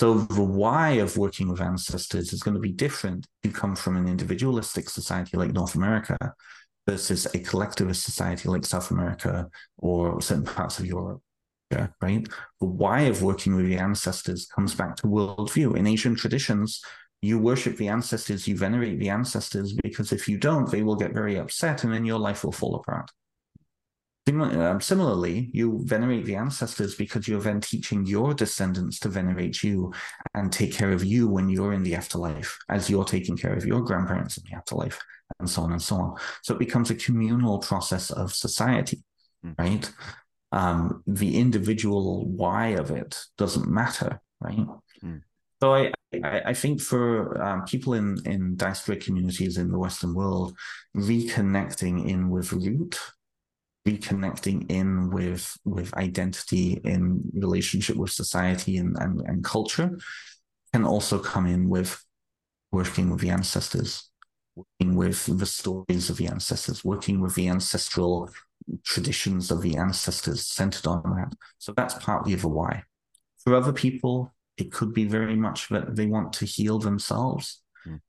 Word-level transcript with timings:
So 0.00 0.14
the 0.14 0.42
why 0.42 0.92
of 0.92 1.18
working 1.18 1.50
with 1.50 1.60
ancestors 1.60 2.32
is 2.32 2.42
going 2.42 2.54
to 2.54 2.60
be 2.60 2.72
different. 2.72 3.26
if 3.42 3.50
You 3.50 3.54
come 3.54 3.76
from 3.76 3.98
an 3.98 4.08
individualistic 4.08 4.88
society 4.88 5.36
like 5.36 5.52
North 5.52 5.74
America 5.74 6.16
versus 6.88 7.26
a 7.34 7.38
collectivist 7.40 8.02
society 8.02 8.48
like 8.48 8.64
South 8.64 8.90
America 8.90 9.50
or 9.76 10.22
certain 10.22 10.46
parts 10.46 10.78
of 10.78 10.86
Europe. 10.86 11.20
Right. 12.00 12.26
The 12.60 12.66
why 12.66 13.02
of 13.02 13.22
working 13.22 13.54
with 13.54 13.66
the 13.66 13.76
ancestors 13.76 14.46
comes 14.46 14.74
back 14.74 14.96
to 14.96 15.06
worldview. 15.06 15.76
In 15.76 15.86
Asian 15.86 16.14
traditions, 16.14 16.82
you 17.20 17.38
worship 17.38 17.76
the 17.76 17.88
ancestors, 17.88 18.48
you 18.48 18.56
venerate 18.56 19.00
the 19.00 19.10
ancestors, 19.10 19.74
because 19.82 20.12
if 20.12 20.26
you 20.26 20.38
don't, 20.38 20.70
they 20.70 20.82
will 20.82 20.96
get 20.96 21.12
very 21.12 21.36
upset 21.36 21.84
and 21.84 21.92
then 21.92 22.06
your 22.06 22.18
life 22.18 22.42
will 22.42 22.52
fall 22.52 22.76
apart. 22.76 23.10
Um, 24.28 24.80
similarly, 24.80 25.50
you 25.52 25.80
venerate 25.84 26.24
the 26.24 26.36
ancestors 26.36 26.94
because 26.94 27.26
you're 27.26 27.40
then 27.40 27.60
teaching 27.60 28.06
your 28.06 28.34
descendants 28.34 28.98
to 29.00 29.08
venerate 29.08 29.62
you 29.62 29.92
and 30.34 30.52
take 30.52 30.72
care 30.72 30.92
of 30.92 31.04
you 31.04 31.26
when 31.26 31.48
you're 31.48 31.72
in 31.72 31.82
the 31.82 31.94
afterlife, 31.94 32.58
as 32.68 32.88
you're 32.88 33.04
taking 33.04 33.36
care 33.36 33.54
of 33.54 33.64
your 33.64 33.80
grandparents 33.80 34.36
in 34.36 34.44
the 34.48 34.56
afterlife, 34.56 35.00
and 35.38 35.48
so 35.48 35.62
on 35.62 35.72
and 35.72 35.82
so 35.82 35.96
on. 35.96 36.16
So 36.42 36.54
it 36.54 36.60
becomes 36.60 36.90
a 36.90 36.94
communal 36.94 37.58
process 37.58 38.10
of 38.10 38.32
society, 38.32 39.02
mm. 39.44 39.58
right? 39.58 39.90
Um, 40.52 41.02
the 41.06 41.38
individual 41.38 42.26
why 42.26 42.68
of 42.68 42.90
it 42.90 43.18
doesn't 43.36 43.68
matter, 43.68 44.20
right? 44.40 44.66
Mm. 45.02 45.22
So 45.60 45.74
I, 45.74 45.92
I, 46.24 46.42
I 46.46 46.54
think 46.54 46.80
for 46.80 47.42
um, 47.42 47.64
people 47.64 47.94
in 47.94 48.16
in 48.24 48.56
diaspora 48.56 48.96
communities 48.96 49.58
in 49.58 49.70
the 49.70 49.78
Western 49.78 50.14
world, 50.14 50.56
reconnecting 50.96 52.08
in 52.08 52.30
with 52.30 52.52
root, 52.52 52.98
reconnecting 53.86 54.70
in 54.70 55.10
with 55.10 55.56
with 55.64 55.94
identity 55.94 56.80
in 56.84 57.22
relationship 57.32 57.96
with 57.96 58.10
society 58.10 58.76
and, 58.76 58.96
and, 58.98 59.20
and 59.22 59.44
culture, 59.44 59.98
can 60.72 60.84
also 60.84 61.18
come 61.18 61.46
in 61.46 61.68
with 61.68 62.04
working 62.72 63.10
with 63.10 63.20
the 63.20 63.30
ancestors, 63.30 64.10
working 64.54 64.94
with 64.94 65.26
the 65.38 65.46
stories 65.46 66.10
of 66.10 66.16
the 66.16 66.28
ancestors, 66.28 66.84
working 66.84 67.20
with 67.20 67.34
the 67.34 67.48
ancestral 67.48 68.30
traditions 68.84 69.50
of 69.50 69.62
the 69.62 69.76
ancestors 69.76 70.46
centered 70.46 70.86
on 70.86 71.02
that. 71.16 71.34
So 71.58 71.72
that's 71.72 71.94
partly 71.94 72.34
the 72.34 72.48
why. 72.48 72.84
For 73.42 73.54
other 73.54 73.72
people, 73.72 74.32
it 74.56 74.70
could 74.70 74.92
be 74.92 75.06
very 75.06 75.36
much 75.36 75.68
that 75.70 75.96
they 75.96 76.06
want 76.06 76.32
to 76.34 76.44
heal 76.44 76.78
themselves. 76.78 77.62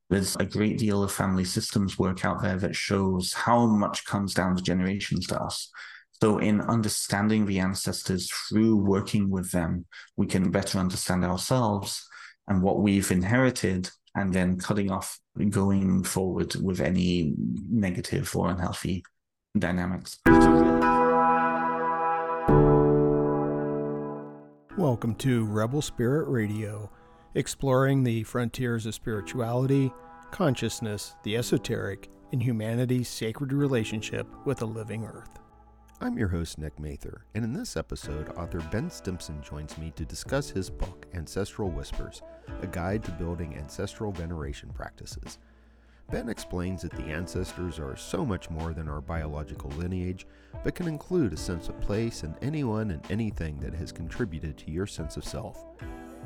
There's 0.10 0.36
a 0.36 0.46
great 0.46 0.78
deal 0.78 1.04
of 1.04 1.12
family 1.12 1.46
systems 1.46 1.98
work 1.98 2.26
out 2.26 2.42
there 2.42 2.58
that 2.58 2.76
shows 2.76 3.34
how 3.34 3.66
much 3.66 4.06
comes 4.06 4.34
down 4.34 4.56
the 4.56 4.62
generations 4.62 5.28
to 5.28 5.42
us. 5.42 5.72
So, 6.22 6.38
in 6.38 6.62
understanding 6.62 7.46
the 7.46 7.60
ancestors 7.60 8.30
through 8.30 8.76
working 8.76 9.30
with 9.30 9.52
them, 9.52 9.86
we 10.18 10.28
can 10.28 10.52
better 10.52 10.78
understand 10.78 11.24
ourselves 11.24 12.06
and 12.48 12.62
what 12.62 12.82
we've 12.82 13.10
inherited, 13.10 13.90
and 14.14 14.34
then 14.34 14.60
cutting 14.60 14.92
off 14.92 15.18
going 15.50 16.04
forward 16.04 16.54
with 16.56 16.82
any 16.82 17.34
negative 17.38 18.36
or 18.36 18.50
unhealthy 18.50 19.04
dynamics. 19.58 20.20
Welcome 24.78 25.16
to 25.20 25.46
Rebel 25.46 25.82
Spirit 25.82 26.28
Radio, 26.28 26.92
exploring 27.34 28.04
the 28.04 28.24
frontiers 28.24 28.86
of 28.86 28.94
spirituality, 28.94 29.92
consciousness, 30.32 31.16
the 31.24 31.38
esoteric, 31.38 32.10
and 32.34 32.44
humanity's 32.44 33.08
sacred 33.08 33.54
relationship 33.54 34.28
with 34.46 34.58
the 34.60 34.68
living 34.68 35.06
earth. 35.06 35.30
I'm 36.02 36.18
your 36.18 36.30
host, 36.30 36.58
Nick 36.58 36.80
Mather, 36.80 37.26
and 37.36 37.46
in 37.46 37.54
this 37.54 37.78
episode, 37.78 38.30
author 38.36 38.60
Ben 38.72 38.90
Stimpson 38.90 39.42
joins 39.44 39.78
me 39.78 39.94
to 39.96 40.04
discuss 40.04 40.50
his 40.50 40.70
book, 40.70 41.06
Ancestral 41.14 41.70
Whispers 41.70 42.22
A 42.62 42.68
Guide 42.68 43.04
to 43.06 43.12
Building 43.12 43.56
Ancestral 43.56 44.12
Veneration 44.12 44.72
Practices. 44.74 45.38
Ben 46.10 46.28
explains 46.28 46.82
that 46.82 46.92
the 46.92 47.04
ancestors 47.04 47.80
are 47.80 47.96
so 47.96 48.26
much 48.26 48.50
more 48.50 48.74
than 48.74 48.90
our 48.90 49.00
biological 49.00 49.70
lineage, 49.72 50.26
but 50.64 50.76
can 50.76 50.88
include 50.88 51.32
a 51.32 51.38
sense 51.38 51.70
of 51.70 51.80
place 51.80 52.24
in 52.24 52.36
anyone 52.42 52.92
and 52.92 53.10
anything 53.10 53.58
that 53.60 53.74
has 53.74 53.94
contributed 53.94 54.58
to 54.58 54.72
your 54.72 54.88
sense 54.88 55.16
of 55.16 55.24
self. 55.24 55.64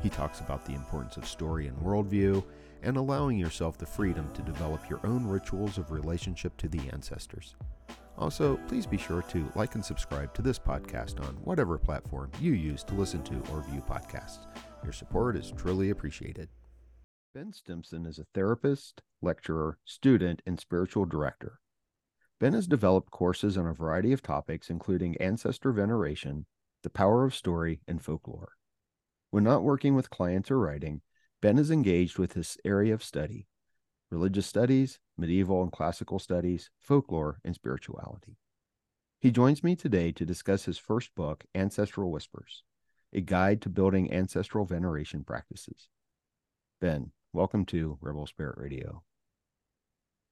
He 0.06 0.12
talks 0.12 0.40
about 0.40 0.64
the 0.64 0.76
importance 0.76 1.18
of 1.18 1.28
story 1.28 1.66
and 1.66 1.76
worldview, 1.80 2.44
and 2.84 2.96
allowing 2.96 3.40
yourself 3.40 3.76
the 3.76 3.88
freedom 3.88 4.32
to 4.36 4.44
develop 4.44 4.88
your 4.88 5.00
own 5.04 5.26
rituals 5.26 5.80
of 5.80 5.90
relationship 5.90 6.56
to 6.58 6.68
the 6.68 6.92
ancestors. 6.92 7.56
Also, 8.16 8.58
please 8.68 8.86
be 8.86 9.00
sure 9.00 9.24
to 9.24 9.52
like 9.56 9.74
and 9.74 9.84
subscribe 9.84 10.32
to 10.36 10.44
this 10.44 10.60
podcast 10.60 11.20
on 11.28 11.34
whatever 11.44 11.80
platform 11.80 12.30
you 12.40 12.54
use 12.54 12.84
to 12.84 12.94
listen 12.94 13.24
to 13.24 13.42
or 13.52 13.64
view 13.64 13.82
podcasts. 13.82 14.46
Your 14.84 14.94
support 14.94 15.36
is 15.36 15.52
truly 15.58 15.90
appreciated. 15.90 16.50
Ben 17.34 17.52
Stimpson 17.52 18.06
is 18.06 18.20
a 18.20 18.28
therapist, 18.36 19.02
lecturer, 19.24 19.80
student, 19.86 20.44
and 20.46 20.60
spiritual 20.60 21.06
director. 21.06 21.58
Ben 22.40 22.54
has 22.54 22.68
developed 22.68 23.10
courses 23.10 23.58
on 23.58 23.66
a 23.66 23.74
variety 23.74 24.14
of 24.14 24.22
topics, 24.22 24.70
including 24.70 25.18
ancestor 25.18 25.72
veneration, 25.72 26.46
the 26.84 26.92
power 26.92 27.24
of 27.26 27.34
story, 27.34 27.82
and 27.88 28.04
folklore. 28.04 28.52
When 29.36 29.44
not 29.44 29.64
working 29.64 29.96
with 29.96 30.10
clients 30.10 30.50
or 30.50 30.58
writing, 30.58 31.02
Ben 31.42 31.58
is 31.58 31.70
engaged 31.70 32.18
with 32.18 32.36
his 32.36 32.58
area 32.64 32.94
of 32.94 33.04
study 33.04 33.48
religious 34.10 34.48
studies, 34.48 34.98
medieval 35.18 35.62
and 35.62 35.74
classical 35.74 36.20
studies, 36.20 36.70
folklore, 36.80 37.42
and 37.44 37.54
spirituality. 37.54 38.38
He 39.20 39.32
joins 39.32 39.62
me 39.62 39.76
today 39.76 40.14
to 40.14 40.26
discuss 40.26 40.64
his 40.64 40.78
first 40.78 41.14
book, 41.16 41.44
Ancestral 41.54 42.12
Whispers, 42.12 42.64
a 43.12 43.20
guide 43.20 43.62
to 43.64 43.70
building 43.70 44.10
ancestral 44.14 44.64
veneration 44.64 45.26
practices. 45.26 45.90
Ben, 46.80 47.12
welcome 47.34 47.66
to 47.66 47.98
Rebel 48.00 48.28
Spirit 48.28 48.58
Radio. 48.58 49.04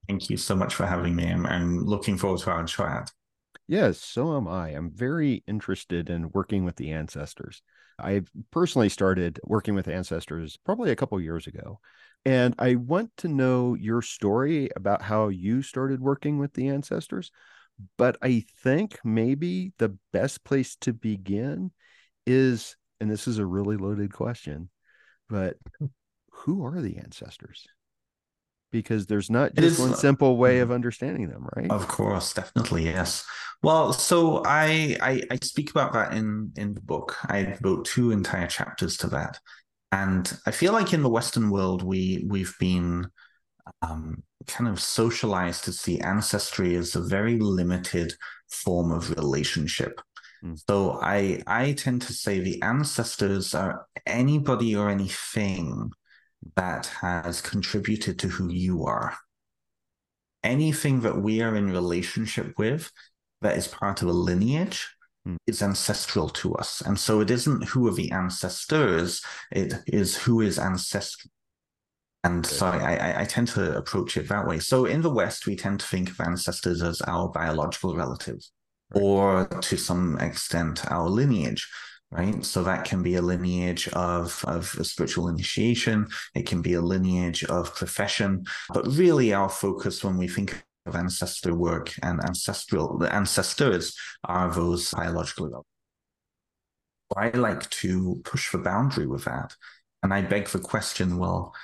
Thank 0.08 0.30
you 0.30 0.38
so 0.38 0.56
much 0.56 0.74
for 0.74 0.86
having 0.86 1.14
me. 1.14 1.30
I'm, 1.30 1.44
I'm 1.44 1.84
looking 1.84 2.16
forward 2.16 2.40
to 2.40 2.52
our 2.52 2.64
chat. 2.64 3.12
Yes, 3.66 3.98
so 3.98 4.34
am 4.34 4.48
I. 4.48 4.68
I'm 4.68 4.90
very 4.90 5.44
interested 5.46 6.08
in 6.08 6.30
working 6.30 6.64
with 6.64 6.76
the 6.76 6.90
ancestors. 6.90 7.60
I 7.98 8.22
personally 8.50 8.88
started 8.88 9.40
working 9.44 9.74
with 9.74 9.88
ancestors 9.88 10.58
probably 10.64 10.90
a 10.90 10.96
couple 10.96 11.20
years 11.20 11.46
ago. 11.46 11.80
And 12.24 12.54
I 12.58 12.76
want 12.76 13.10
to 13.18 13.28
know 13.28 13.74
your 13.74 14.00
story 14.00 14.70
about 14.74 15.02
how 15.02 15.28
you 15.28 15.62
started 15.62 16.00
working 16.00 16.38
with 16.38 16.54
the 16.54 16.68
ancestors. 16.68 17.30
But 17.98 18.16
I 18.22 18.44
think 18.62 18.98
maybe 19.04 19.72
the 19.78 19.96
best 20.12 20.44
place 20.44 20.76
to 20.82 20.92
begin 20.92 21.70
is, 22.26 22.76
and 23.00 23.10
this 23.10 23.28
is 23.28 23.38
a 23.38 23.46
really 23.46 23.76
loaded 23.76 24.12
question, 24.12 24.70
but 25.28 25.56
who 26.30 26.64
are 26.64 26.80
the 26.80 26.96
ancestors? 26.98 27.66
Because 28.70 29.06
there's 29.06 29.30
not 29.30 29.54
just 29.54 29.80
one 29.80 29.94
simple 29.94 30.36
way 30.36 30.60
of 30.60 30.68
mm-hmm. 30.68 30.74
understanding 30.74 31.28
them, 31.28 31.46
right? 31.54 31.70
Of 31.70 31.88
course, 31.88 32.32
definitely, 32.32 32.84
yes. 32.84 33.24
Well, 33.64 33.94
so 33.94 34.42
I, 34.44 34.96
I 35.00 35.22
I 35.30 35.38
speak 35.42 35.70
about 35.70 35.94
that 35.94 36.12
in 36.12 36.52
in 36.56 36.74
the 36.74 36.82
book. 36.82 37.16
I 37.30 37.44
devote 37.44 37.86
two 37.86 38.10
entire 38.10 38.46
chapters 38.46 38.98
to 38.98 39.06
that, 39.08 39.38
and 39.90 40.30
I 40.46 40.50
feel 40.50 40.74
like 40.74 40.92
in 40.92 41.02
the 41.02 41.08
Western 41.08 41.48
world 41.48 41.82
we 41.82 42.26
we've 42.28 42.54
been 42.60 43.06
um, 43.80 44.22
kind 44.46 44.68
of 44.68 44.80
socialized 44.80 45.64
to 45.64 45.72
see 45.72 45.98
ancestry 46.00 46.76
as 46.76 46.94
a 46.94 47.00
very 47.00 47.38
limited 47.38 48.12
form 48.50 48.92
of 48.92 49.08
relationship. 49.08 49.98
Mm. 50.44 50.60
So 50.68 50.98
I 51.00 51.42
I 51.46 51.72
tend 51.72 52.02
to 52.02 52.12
say 52.12 52.40
the 52.40 52.60
ancestors 52.60 53.54
are 53.54 53.86
anybody 54.04 54.76
or 54.76 54.90
anything 54.90 55.90
that 56.56 56.84
has 57.00 57.40
contributed 57.40 58.18
to 58.18 58.28
who 58.28 58.52
you 58.52 58.84
are. 58.84 59.16
Anything 60.42 61.00
that 61.00 61.16
we 61.16 61.40
are 61.40 61.56
in 61.56 61.70
relationship 61.72 62.58
with 62.58 62.92
that 63.44 63.56
is 63.56 63.68
part 63.68 64.02
of 64.02 64.08
a 64.08 64.12
lineage 64.12 64.88
mm. 65.26 65.36
is 65.46 65.62
ancestral 65.62 66.28
to 66.30 66.54
us. 66.54 66.80
And 66.80 66.98
so 66.98 67.20
it 67.20 67.30
isn't 67.30 67.64
who 67.68 67.86
are 67.86 67.94
the 67.94 68.10
ancestors, 68.10 69.22
it 69.52 69.74
is 69.86 70.16
who 70.16 70.40
is 70.40 70.58
ancestral. 70.58 71.30
And 72.24 72.44
so 72.44 72.66
I, 72.66 72.94
I, 72.94 73.20
I, 73.20 73.24
tend 73.26 73.48
to 73.48 73.76
approach 73.76 74.16
it 74.16 74.28
that 74.28 74.46
way. 74.46 74.58
So 74.58 74.86
in 74.86 75.02
the 75.02 75.10
West, 75.10 75.46
we 75.46 75.56
tend 75.56 75.80
to 75.80 75.86
think 75.86 76.08
of 76.08 76.18
ancestors 76.20 76.82
as 76.82 77.02
our 77.02 77.28
biological 77.28 77.94
relatives, 77.94 78.50
right. 78.94 79.02
or 79.02 79.46
to 79.46 79.76
some 79.76 80.18
extent, 80.18 80.90
our 80.90 81.08
lineage 81.08 81.68
right? 82.10 82.44
So 82.44 82.62
that 82.62 82.84
can 82.84 83.02
be 83.02 83.16
a 83.16 83.22
lineage 83.22 83.88
of, 83.88 84.44
of 84.46 84.66
spiritual 84.86 85.28
initiation, 85.28 86.06
it 86.34 86.46
can 86.46 86.62
be 86.62 86.74
a 86.74 86.80
lineage 86.80 87.44
of 87.44 87.74
profession. 87.74 88.44
But 88.72 88.86
really, 88.86 89.34
our 89.34 89.48
focus 89.48 90.04
when 90.04 90.16
we 90.16 90.28
think 90.28 90.62
of 90.86 90.94
ancestor 90.94 91.54
work 91.54 91.94
and 92.02 92.20
ancestral, 92.24 92.98
the 92.98 93.12
ancestors 93.14 93.96
are 94.24 94.52
those 94.52 94.90
biological. 94.90 95.64
I 97.16 97.30
like 97.30 97.68
to 97.70 98.20
push 98.24 98.50
the 98.50 98.58
boundary 98.58 99.06
with 99.06 99.24
that. 99.24 99.54
And 100.02 100.12
I 100.12 100.22
beg 100.22 100.48
the 100.48 100.58
question 100.58 101.16
well, 101.16 101.54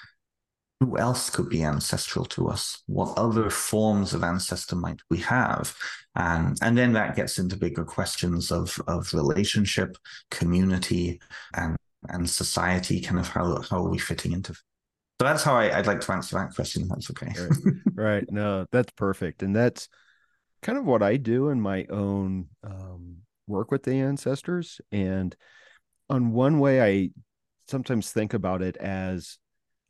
who 0.79 0.97
else 0.97 1.29
could 1.29 1.51
be 1.51 1.63
ancestral 1.63 2.25
to 2.27 2.49
us? 2.49 2.83
What 2.87 3.19
other 3.19 3.51
forms 3.51 4.15
of 4.15 4.25
ancestor 4.25 4.77
might 4.77 5.01
we 5.11 5.19
have? 5.19 5.77
And, 6.15 6.57
and 6.63 6.79
then 6.79 6.95
that 6.95 7.17
gets 7.17 7.39
into 7.39 7.57
bigger 7.57 7.85
questions 7.85 8.51
of, 8.51 8.81
of 8.87 9.13
relationship, 9.13 9.99
community, 10.31 11.21
and 11.55 11.77
and 12.09 12.29
society, 12.29 13.01
kind 13.01 13.21
of 13.21 13.29
how, 13.29 13.61
how 13.63 13.85
are 13.85 13.91
we 13.91 13.99
fitting 13.99 14.33
into. 14.33 14.55
So 15.21 15.25
that's 15.25 15.43
how 15.43 15.55
I, 15.55 15.77
would 15.77 15.87
like 15.87 16.01
to 16.01 16.13
answer 16.13 16.39
that 16.39 16.55
question. 16.55 16.89
That's 16.89 17.11
okay. 17.11 17.31
right. 17.39 17.75
right. 17.95 18.33
No, 18.33 18.65
that's 18.73 18.91
perfect. 18.93 19.43
And 19.43 19.55
that's 19.55 19.87
kind 20.63 20.79
of 20.79 20.87
what 20.87 21.03
I 21.03 21.19
do 21.19 21.51
in 21.51 21.61
my 21.61 21.85
own 21.91 22.47
um, 22.65 23.19
work 23.47 23.71
with 23.71 23.83
the 23.83 24.01
ancestors. 24.01 24.81
And 24.91 25.37
on 26.09 26.33
one 26.33 26.59
way, 26.59 26.81
I 26.81 27.11
sometimes 27.69 28.11
think 28.11 28.33
about 28.33 28.63
it 28.63 28.79
as 28.79 29.37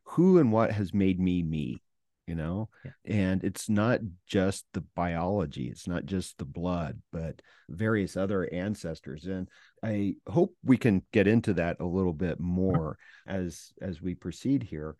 who 0.03 0.39
and 0.39 0.51
what 0.51 0.73
has 0.73 0.93
made 0.93 1.21
me 1.21 1.45
me 1.45 1.81
you 2.27 2.35
know 2.35 2.69
yeah. 2.85 2.91
and 3.07 3.43
it's 3.43 3.69
not 3.69 4.01
just 4.27 4.67
the 4.75 4.83
biology 4.95 5.69
it's 5.69 5.89
not 5.89 6.05
just 6.05 6.37
the 6.37 6.45
blood 6.45 7.01
but 7.11 7.41
various 7.71 8.17
other 8.17 8.49
ancestors 8.53 9.25
and 9.25 9.49
i 9.83 10.15
hope 10.29 10.55
we 10.63 10.77
can 10.77 11.03
get 11.13 11.27
into 11.27 11.55
that 11.55 11.79
a 11.81 11.85
little 11.85 12.13
bit 12.13 12.39
more 12.39 12.99
as 13.27 13.73
as 13.81 14.03
we 14.03 14.15
proceed 14.15 14.63
here 14.63 14.97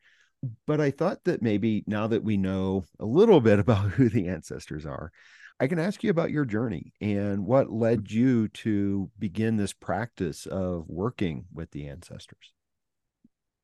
but 0.67 0.81
i 0.81 0.91
thought 0.91 1.23
that 1.25 1.43
maybe 1.43 1.85
now 1.87 2.07
that 2.07 2.25
we 2.25 2.37
know 2.37 2.85
a 2.99 3.05
little 3.05 3.41
bit 3.41 3.59
about 3.59 3.91
who 3.91 4.09
the 4.09 4.29
ancestors 4.29 4.87
are 4.87 5.13
i 5.59 5.67
can 5.67 5.79
ask 5.79 6.03
you 6.03 6.11
about 6.11 6.31
your 6.31 6.45
journey 6.45 6.93
and 7.01 7.45
what 7.45 7.73
led 7.73 8.11
you 8.11 8.49
to 8.49 9.11
begin 9.19 9.57
this 9.57 9.73
practice 9.73 10.47
of 10.47 10.85
working 10.89 11.45
with 11.53 11.71
the 11.71 11.89
ancestors 11.89 12.53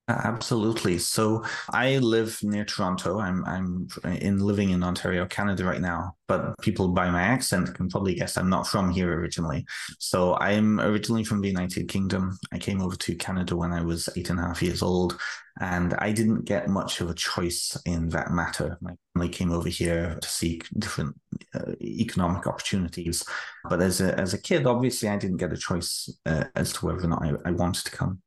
Absolutely. 0.08 0.98
So 0.98 1.44
I 1.70 1.98
live 1.98 2.38
near 2.44 2.64
Toronto. 2.64 3.18
I'm 3.18 3.44
I'm 3.44 3.88
in 4.04 4.38
living 4.38 4.70
in 4.70 4.84
Ontario, 4.84 5.26
Canada 5.26 5.64
right 5.64 5.80
now. 5.80 6.14
But 6.28 6.56
people 6.60 6.88
by 6.88 7.10
my 7.10 7.22
accent 7.22 7.74
can 7.74 7.88
probably 7.88 8.14
guess 8.14 8.36
I'm 8.36 8.48
not 8.48 8.68
from 8.68 8.90
here 8.90 9.12
originally. 9.18 9.66
So 9.98 10.36
I'm 10.36 10.78
originally 10.80 11.24
from 11.24 11.40
the 11.40 11.48
United 11.48 11.88
Kingdom. 11.88 12.38
I 12.52 12.58
came 12.58 12.80
over 12.82 12.94
to 12.94 13.16
Canada 13.16 13.56
when 13.56 13.72
I 13.72 13.82
was 13.82 14.08
eight 14.16 14.30
and 14.30 14.38
a 14.38 14.42
half 14.42 14.62
years 14.62 14.80
old, 14.80 15.18
and 15.60 15.92
I 15.94 16.12
didn't 16.12 16.44
get 16.44 16.68
much 16.68 17.00
of 17.00 17.10
a 17.10 17.14
choice 17.14 17.76
in 17.84 18.08
that 18.10 18.30
matter. 18.30 18.78
My 18.80 18.92
family 19.12 19.28
came 19.28 19.50
over 19.50 19.68
here 19.68 20.18
to 20.20 20.28
seek 20.28 20.68
different 20.78 21.18
uh, 21.52 21.72
economic 21.80 22.46
opportunities. 22.46 23.24
But 23.68 23.82
as 23.82 24.00
a 24.00 24.16
as 24.16 24.34
a 24.34 24.38
kid, 24.40 24.66
obviously, 24.66 25.08
I 25.08 25.16
didn't 25.16 25.38
get 25.38 25.52
a 25.52 25.56
choice 25.56 26.08
uh, 26.26 26.44
as 26.54 26.72
to 26.74 26.86
whether 26.86 27.06
or 27.06 27.08
not 27.08 27.24
I, 27.24 27.32
I 27.44 27.50
wanted 27.50 27.86
to 27.86 27.90
come 27.90 28.22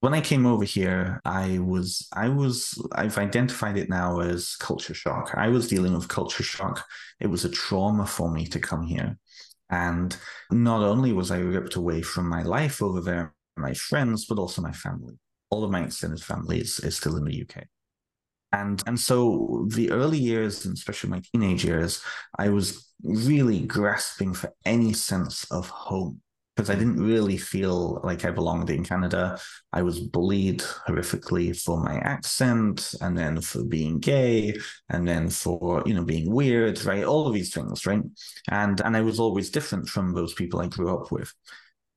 when 0.00 0.14
I 0.14 0.22
came 0.22 0.46
over 0.46 0.64
here, 0.64 1.20
I 1.26 1.58
was, 1.58 2.08
I 2.14 2.28
was, 2.28 2.82
I've 2.92 3.18
identified 3.18 3.76
it 3.76 3.90
now 3.90 4.20
as 4.20 4.56
culture 4.56 4.94
shock. 4.94 5.32
I 5.34 5.48
was 5.48 5.68
dealing 5.68 5.92
with 5.92 6.08
culture 6.08 6.42
shock. 6.42 6.84
It 7.20 7.26
was 7.26 7.44
a 7.44 7.50
trauma 7.50 8.06
for 8.06 8.30
me 8.30 8.46
to 8.46 8.58
come 8.58 8.82
here. 8.82 9.18
And 9.68 10.16
not 10.50 10.82
only 10.82 11.12
was 11.12 11.30
I 11.30 11.38
ripped 11.38 11.76
away 11.76 12.00
from 12.00 12.28
my 12.28 12.42
life 12.42 12.82
over 12.82 13.02
there, 13.02 13.34
my 13.58 13.74
friends, 13.74 14.24
but 14.24 14.38
also 14.38 14.62
my 14.62 14.72
family. 14.72 15.18
All 15.50 15.64
of 15.64 15.70
my 15.70 15.82
extended 15.82 16.22
family 16.22 16.60
is, 16.60 16.80
is 16.80 16.96
still 16.96 17.16
in 17.16 17.24
the 17.24 17.42
UK. 17.42 17.64
And, 18.52 18.82
and 18.86 18.98
so 18.98 19.68
the 19.70 19.90
early 19.90 20.18
years, 20.18 20.64
and 20.64 20.74
especially 20.74 21.10
my 21.10 21.22
teenage 21.32 21.64
years, 21.64 22.02
I 22.38 22.48
was 22.48 22.88
really 23.02 23.60
grasping 23.60 24.32
for 24.32 24.52
any 24.64 24.94
sense 24.94 25.44
of 25.52 25.68
home 25.68 26.22
because 26.56 26.70
I 26.70 26.74
didn't 26.74 27.02
really 27.02 27.38
feel 27.38 28.00
like 28.04 28.24
I 28.24 28.30
belonged 28.30 28.70
in 28.70 28.84
Canada. 28.84 29.38
I 29.72 29.82
was 29.82 30.00
bullied 30.00 30.60
horrifically 30.60 31.58
for 31.58 31.80
my 31.80 31.96
accent 31.98 32.94
and 33.00 33.16
then 33.16 33.40
for 33.40 33.64
being 33.64 33.98
gay 33.98 34.56
and 34.88 35.06
then 35.06 35.30
for, 35.30 35.82
you 35.86 35.94
know, 35.94 36.04
being 36.04 36.30
weird, 36.30 36.84
right? 36.84 37.04
All 37.04 37.26
of 37.26 37.34
these 37.34 37.54
things, 37.54 37.86
right? 37.86 38.02
And 38.50 38.80
and 38.80 38.96
I 38.96 39.00
was 39.00 39.18
always 39.18 39.50
different 39.50 39.88
from 39.88 40.12
those 40.12 40.34
people 40.34 40.60
I 40.60 40.66
grew 40.66 40.94
up 40.94 41.10
with. 41.10 41.32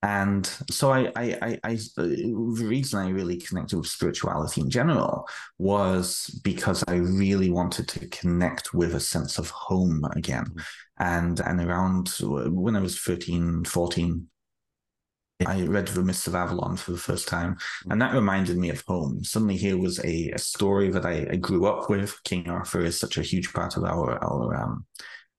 And 0.03 0.45
so 0.69 0.91
I, 0.91 1.11
I, 1.15 1.37
I, 1.41 1.59
I, 1.63 1.75
the 1.95 2.33
reason 2.65 2.99
I 2.99 3.09
really 3.09 3.37
connected 3.37 3.77
with 3.77 3.87
spirituality 3.87 4.59
in 4.59 4.69
general 4.69 5.25
was 5.57 6.27
because 6.43 6.83
I 6.89 6.95
really 6.95 7.49
wanted 7.49 7.87
to 7.87 8.07
connect 8.09 8.73
with 8.73 8.95
a 8.95 8.99
sense 8.99 9.39
of 9.39 9.49
home 9.49 10.03
again. 10.13 10.43
Mm-hmm. 10.43 10.59
And, 10.99 11.39
and 11.39 11.61
around 11.61 12.09
when 12.19 12.75
I 12.75 12.81
was 12.81 12.99
13, 12.99 13.63
14, 13.63 14.27
I 15.45 15.63
read 15.63 15.87
The 15.87 16.03
Mists 16.03 16.27
of 16.27 16.35
Avalon 16.35 16.77
for 16.77 16.91
the 16.91 16.97
first 16.97 17.27
time, 17.27 17.57
and 17.89 18.01
that 18.01 18.13
reminded 18.13 18.57
me 18.57 18.69
of 18.69 18.83
home. 18.87 19.23
Suddenly, 19.23 19.57
here 19.57 19.77
was 19.77 19.99
a, 20.03 20.31
a 20.31 20.39
story 20.39 20.89
that 20.89 21.05
I, 21.05 21.27
I, 21.31 21.35
grew 21.35 21.65
up 21.65 21.89
with. 21.89 22.15
King 22.23 22.49
Arthur 22.49 22.81
is 22.81 22.99
such 22.99 23.17
a 23.17 23.23
huge 23.23 23.53
part 23.53 23.77
of 23.77 23.83
our 23.83 24.23
our 24.23 24.55
um, 24.55 24.85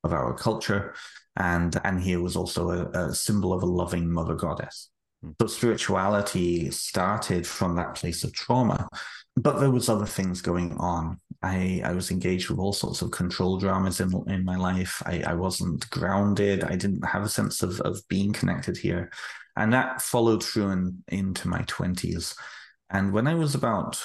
of 0.02 0.12
our 0.12 0.34
culture, 0.34 0.94
and 1.36 1.78
and 1.84 2.00
here 2.00 2.20
was 2.20 2.36
also 2.36 2.70
a, 2.70 3.08
a 3.08 3.14
symbol 3.14 3.52
of 3.52 3.62
a 3.62 3.66
loving 3.66 4.10
mother 4.10 4.34
goddess. 4.34 4.90
Hmm. 5.22 5.30
So 5.40 5.46
spirituality 5.46 6.70
started 6.70 7.46
from 7.46 7.76
that 7.76 7.94
place 7.94 8.24
of 8.24 8.32
trauma, 8.32 8.88
but 9.36 9.58
there 9.58 9.70
was 9.70 9.88
other 9.88 10.06
things 10.06 10.40
going 10.40 10.76
on. 10.78 11.20
I, 11.42 11.82
I 11.84 11.92
was 11.92 12.10
engaged 12.10 12.48
with 12.48 12.58
all 12.58 12.72
sorts 12.72 13.02
of 13.02 13.10
control 13.10 13.58
dramas 13.58 14.00
in, 14.00 14.10
in 14.28 14.44
my 14.44 14.56
life. 14.56 15.02
I, 15.04 15.22
I 15.26 15.34
wasn't 15.34 15.88
grounded. 15.90 16.64
I 16.64 16.74
didn't 16.74 17.04
have 17.04 17.22
a 17.22 17.28
sense 17.28 17.62
of, 17.62 17.80
of 17.82 18.00
being 18.08 18.32
connected 18.32 18.78
here. 18.78 19.10
And 19.56 19.72
that 19.72 20.02
followed 20.02 20.42
through 20.42 20.70
in, 20.70 21.04
into 21.08 21.48
my 21.48 21.60
20s. 21.62 22.36
And 22.90 23.12
when 23.12 23.26
I 23.26 23.34
was 23.34 23.54
about 23.54 24.02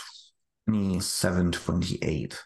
27, 0.67 1.51
28, 1.51 2.39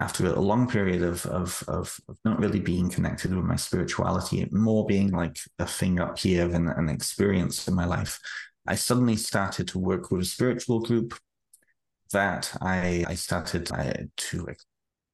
after 0.00 0.26
a 0.26 0.40
long 0.40 0.68
period 0.68 1.02
of, 1.02 1.24
of, 1.26 1.64
of 1.68 1.98
not 2.24 2.38
really 2.38 2.60
being 2.60 2.90
connected 2.90 3.34
with 3.34 3.44
my 3.44 3.56
spirituality, 3.56 4.46
more 4.50 4.84
being 4.86 5.10
like 5.10 5.38
a 5.58 5.66
thing 5.66 6.00
up 6.00 6.18
here 6.18 6.48
than 6.48 6.68
an 6.68 6.88
experience 6.88 7.66
in 7.66 7.74
my 7.74 7.86
life, 7.86 8.18
I 8.66 8.74
suddenly 8.74 9.16
started 9.16 9.68
to 9.68 9.78
work 9.78 10.10
with 10.10 10.22
a 10.22 10.26
spiritual 10.26 10.80
group 10.80 11.14
that 12.12 12.54
I, 12.60 13.04
I 13.08 13.14
started 13.14 13.70
I, 13.72 14.06
to 14.16 14.46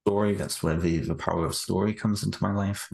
story. 0.06 0.35
That's 0.35 0.62
where 0.62 0.77
the, 0.77 0.99
the 0.99 1.15
power 1.15 1.45
of 1.45 1.55
story 1.55 1.95
comes 1.95 2.23
into 2.23 2.43
my 2.43 2.53
life. 2.53 2.88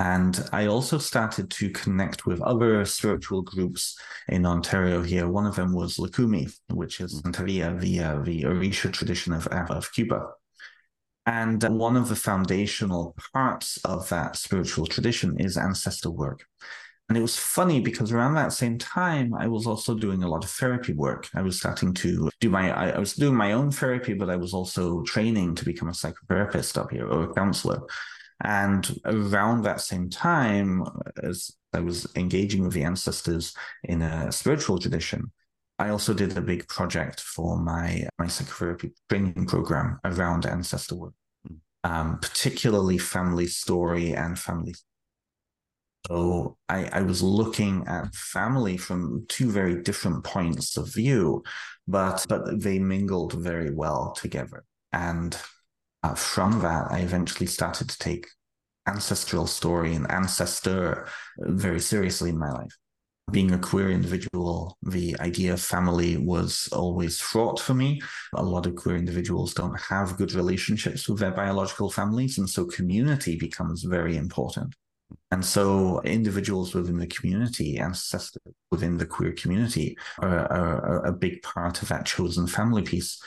And 0.00 0.48
I 0.52 0.66
also 0.66 0.98
started 0.98 1.50
to 1.50 1.70
connect 1.70 2.24
with 2.24 2.40
other 2.40 2.84
spiritual 2.84 3.42
groups 3.42 3.98
in 4.28 4.46
Ontario 4.46 5.02
here. 5.02 5.28
One 5.28 5.46
of 5.46 5.56
them 5.56 5.72
was 5.72 5.96
Lukumi, 5.96 6.56
which 6.70 7.00
is 7.00 7.20
Santeria, 7.20 7.76
uh, 7.76 8.22
the 8.22 8.42
Orisha 8.42 8.92
tradition 8.92 9.32
of, 9.32 9.48
of 9.48 9.92
Cuba. 9.92 10.28
And 11.26 11.62
one 11.64 11.96
of 11.96 12.08
the 12.08 12.16
foundational 12.16 13.14
parts 13.34 13.78
of 13.84 14.08
that 14.08 14.36
spiritual 14.36 14.86
tradition 14.86 15.38
is 15.40 15.56
ancestor 15.56 16.10
work. 16.10 16.46
And 17.08 17.18
it 17.18 17.22
was 17.22 17.36
funny 17.36 17.80
because 17.80 18.12
around 18.12 18.34
that 18.34 18.52
same 18.52 18.78
time, 18.78 19.34
I 19.34 19.48
was 19.48 19.66
also 19.66 19.94
doing 19.94 20.22
a 20.22 20.28
lot 20.28 20.44
of 20.44 20.50
therapy 20.50 20.92
work. 20.92 21.28
I 21.34 21.42
was 21.42 21.58
starting 21.58 21.92
to 21.94 22.30
do 22.40 22.50
my, 22.50 22.70
I, 22.70 22.90
I 22.90 22.98
was 22.98 23.14
doing 23.14 23.34
my 23.34 23.52
own 23.52 23.70
therapy, 23.70 24.14
but 24.14 24.30
I 24.30 24.36
was 24.36 24.54
also 24.54 25.02
training 25.02 25.54
to 25.56 25.64
become 25.64 25.88
a 25.88 25.92
psychotherapist 25.92 26.76
up 26.76 26.90
here 26.92 27.08
or 27.08 27.24
a 27.24 27.34
counselor. 27.34 27.80
And 28.42 28.88
around 29.04 29.62
that 29.62 29.80
same 29.80 30.08
time, 30.10 30.84
as 31.22 31.50
I 31.72 31.80
was 31.80 32.06
engaging 32.14 32.64
with 32.64 32.72
the 32.72 32.84
ancestors 32.84 33.54
in 33.84 34.02
a 34.02 34.30
spiritual 34.30 34.78
tradition, 34.78 35.32
I 35.78 35.90
also 35.90 36.14
did 36.14 36.36
a 36.36 36.40
big 36.40 36.66
project 36.68 37.20
for 37.20 37.58
my 37.58 38.08
my 38.18 38.26
psychotherapy 38.26 38.92
training 39.08 39.46
program 39.46 39.98
around 40.04 40.46
ancestor 40.46 40.96
work, 40.96 41.14
um, 41.84 42.18
particularly 42.20 42.98
family 42.98 43.46
story 43.46 44.14
and 44.14 44.38
family. 44.38 44.74
So 46.06 46.56
I, 46.68 46.84
I 46.86 47.02
was 47.02 47.22
looking 47.22 47.86
at 47.86 48.14
family 48.14 48.76
from 48.76 49.26
two 49.28 49.50
very 49.50 49.82
different 49.82 50.24
points 50.24 50.76
of 50.76 50.92
view, 50.92 51.42
but 51.86 52.24
but 52.28 52.60
they 52.60 52.78
mingled 52.78 53.34
very 53.34 53.72
well 53.72 54.12
together. 54.12 54.64
And 54.92 55.36
uh, 56.02 56.14
from 56.14 56.60
that, 56.60 56.90
I 56.90 57.00
eventually 57.00 57.46
started 57.46 57.88
to 57.88 57.98
take 57.98 58.26
ancestral 58.86 59.46
story 59.46 59.94
and 59.94 60.10
ancestor 60.10 61.06
very 61.38 61.80
seriously 61.80 62.30
in 62.30 62.38
my 62.38 62.50
life. 62.50 62.76
Being 63.30 63.52
a 63.52 63.58
queer 63.58 63.90
individual, 63.90 64.78
the 64.82 65.14
idea 65.20 65.52
of 65.52 65.60
family 65.60 66.16
was 66.16 66.68
always 66.72 67.20
fraught 67.20 67.60
for 67.60 67.74
me. 67.74 68.00
A 68.34 68.42
lot 68.42 68.64
of 68.64 68.74
queer 68.76 68.96
individuals 68.96 69.52
don't 69.52 69.78
have 69.78 70.16
good 70.16 70.32
relationships 70.32 71.06
with 71.06 71.18
their 71.18 71.32
biological 71.32 71.90
families, 71.90 72.38
and 72.38 72.48
so 72.48 72.64
community 72.64 73.36
becomes 73.36 73.82
very 73.82 74.16
important. 74.16 74.74
And 75.30 75.44
so 75.44 76.00
individuals 76.02 76.74
within 76.74 76.98
the 76.98 77.06
community, 77.06 77.78
ancestors 77.78 78.54
within 78.70 78.96
the 78.96 79.06
queer 79.06 79.32
community, 79.32 79.96
are, 80.20 80.50
are, 80.50 80.86
are 80.86 81.06
a 81.06 81.12
big 81.12 81.42
part 81.42 81.82
of 81.82 81.88
that 81.88 82.06
chosen 82.06 82.46
family 82.46 82.82
piece. 82.82 83.22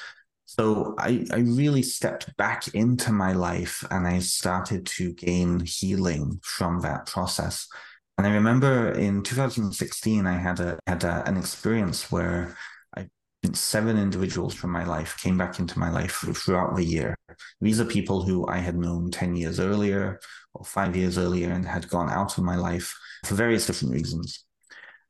So 0.60 0.96
I, 0.98 1.26
I 1.32 1.38
really 1.38 1.82
stepped 1.82 2.36
back 2.36 2.68
into 2.76 3.14
my 3.14 3.32
life 3.32 3.86
and 3.90 4.06
I 4.06 4.20
started 4.20 4.86
to 4.98 5.14
gain 5.14 5.62
healing 5.62 6.42
from 6.44 6.82
that 6.82 7.06
process. 7.06 7.70
And 8.18 8.28
I 8.28 8.34
remember 8.34 8.92
in 8.92 9.24
2016, 9.24 10.28
I 10.28 10.38
had 10.38 10.60
a 10.60 10.78
had 10.86 11.06
a, 11.06 11.24
an 11.26 11.38
experience 11.38 12.12
where 12.12 12.58
I 12.98 13.08
seven 13.54 13.98
individuals 13.98 14.54
from 14.54 14.72
my 14.72 14.84
life 14.84 15.18
came 15.22 15.38
back 15.38 15.58
into 15.60 15.80
my 15.80 15.90
life 15.90 16.16
throughout 16.36 16.76
the 16.76 16.84
year. 16.84 17.16
These 17.62 17.80
are 17.80 17.86
people 17.86 18.22
who 18.22 18.46
I 18.50 18.58
had 18.58 18.76
known 18.76 19.10
10 19.10 19.38
years 19.38 19.58
earlier 19.58 20.20
or 20.54 20.66
five 20.66 20.98
years 20.98 21.18
earlier 21.18 21.50
and 21.50 21.66
had 21.66 21.88
gone 21.88 22.10
out 22.10 22.38
of 22.38 22.44
my 22.44 22.58
life 22.58 22.94
for 23.26 23.36
various 23.36 23.68
different 23.68 23.94
reasons. 23.94 24.44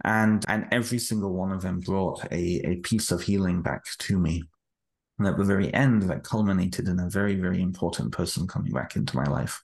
And, 0.04 0.46
and 0.48 0.68
every 0.72 1.00
single 1.00 1.34
one 1.34 1.52
of 1.52 1.64
them 1.64 1.80
brought 1.80 2.24
a, 2.32 2.62
a 2.64 2.76
piece 2.78 3.12
of 3.12 3.24
healing 3.24 3.64
back 3.64 3.86
to 4.02 4.20
me. 4.20 4.44
And 5.22 5.28
at 5.28 5.38
the 5.38 5.44
very 5.44 5.72
end, 5.72 6.01
that 6.10 6.24
culminated 6.24 6.88
in 6.88 7.00
a 7.00 7.08
very, 7.08 7.36
very 7.36 7.62
important 7.62 8.12
person 8.12 8.48
coming 8.48 8.72
back 8.72 8.96
into 8.96 9.16
my 9.16 9.25
life. 9.25 9.62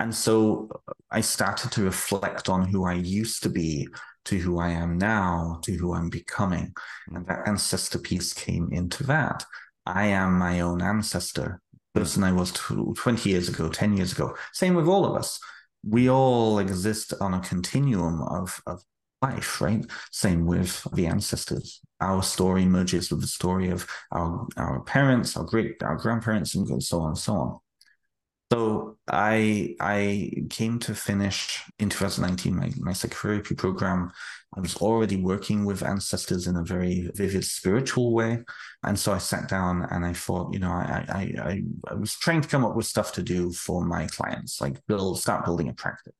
And 0.00 0.12
so 0.12 0.68
uh, 0.88 0.92
I 1.12 1.20
started 1.20 1.70
to 1.70 1.84
reflect 1.84 2.48
on 2.48 2.66
who 2.66 2.86
I 2.86 2.94
used 2.94 3.44
to 3.44 3.48
be, 3.48 3.86
to 4.24 4.36
who 4.36 4.58
I 4.58 4.70
am 4.70 4.98
now, 4.98 5.60
to 5.62 5.72
who 5.74 5.94
I'm 5.94 6.10
becoming. 6.10 6.74
Hmm. 7.08 7.16
And 7.16 7.26
that 7.26 7.46
ancestor 7.46 8.00
piece 8.00 8.32
came 8.32 8.72
into 8.72 9.04
that. 9.04 9.44
I 9.86 10.06
am 10.06 10.36
my 10.36 10.58
own 10.58 10.82
ancestor, 10.82 11.60
person 11.94 12.24
I 12.24 12.32
was 12.32 12.50
20 12.50 13.30
years 13.30 13.48
ago, 13.48 13.68
10 13.68 13.96
years 13.96 14.10
ago. 14.10 14.36
Same 14.52 14.74
with 14.74 14.88
all 14.88 15.04
of 15.04 15.14
us. 15.14 15.38
We 15.84 16.10
all 16.10 16.58
exist 16.58 17.14
on 17.20 17.32
a 17.32 17.40
continuum 17.40 18.22
of, 18.22 18.60
of 18.66 18.82
life, 19.22 19.60
right? 19.60 19.84
Same 20.10 20.46
with 20.46 20.86
the 20.92 21.06
ancestors. 21.06 21.80
Our 22.00 22.22
story 22.22 22.64
merges 22.64 23.10
with 23.10 23.20
the 23.20 23.26
story 23.26 23.70
of 23.70 23.86
our, 24.12 24.46
our 24.56 24.80
parents, 24.80 25.36
our 25.36 25.44
great, 25.44 25.82
our 25.82 25.96
grandparents, 25.96 26.54
and 26.54 26.82
so 26.82 27.00
on 27.00 27.08
and 27.08 27.18
so 27.18 27.34
on. 27.34 27.58
So 28.52 28.96
I 29.08 29.76
I 29.78 30.32
came 30.50 30.80
to 30.80 30.94
finish 30.94 31.62
in 31.78 31.88
2019 31.88 32.56
my, 32.56 32.72
my 32.78 32.92
psychotherapy 32.92 33.54
program. 33.54 34.10
I 34.56 34.60
was 34.60 34.76
already 34.78 35.16
working 35.16 35.64
with 35.64 35.84
ancestors 35.84 36.48
in 36.48 36.56
a 36.56 36.64
very 36.64 37.08
vivid 37.14 37.44
spiritual 37.44 38.12
way. 38.12 38.42
And 38.82 38.98
so 38.98 39.12
I 39.12 39.18
sat 39.18 39.48
down 39.48 39.86
and 39.92 40.04
I 40.04 40.14
thought, 40.14 40.52
you 40.52 40.58
know, 40.58 40.72
I 40.72 41.04
I 41.08 41.20
I, 41.42 41.62
I 41.88 41.94
was 41.94 42.16
trying 42.16 42.40
to 42.40 42.48
come 42.48 42.64
up 42.64 42.74
with 42.74 42.86
stuff 42.86 43.12
to 43.12 43.22
do 43.22 43.52
for 43.52 43.84
my 43.84 44.08
clients, 44.08 44.60
like 44.60 44.84
build 44.86 45.20
start 45.20 45.44
building 45.44 45.68
a 45.68 45.74
practice. 45.74 46.14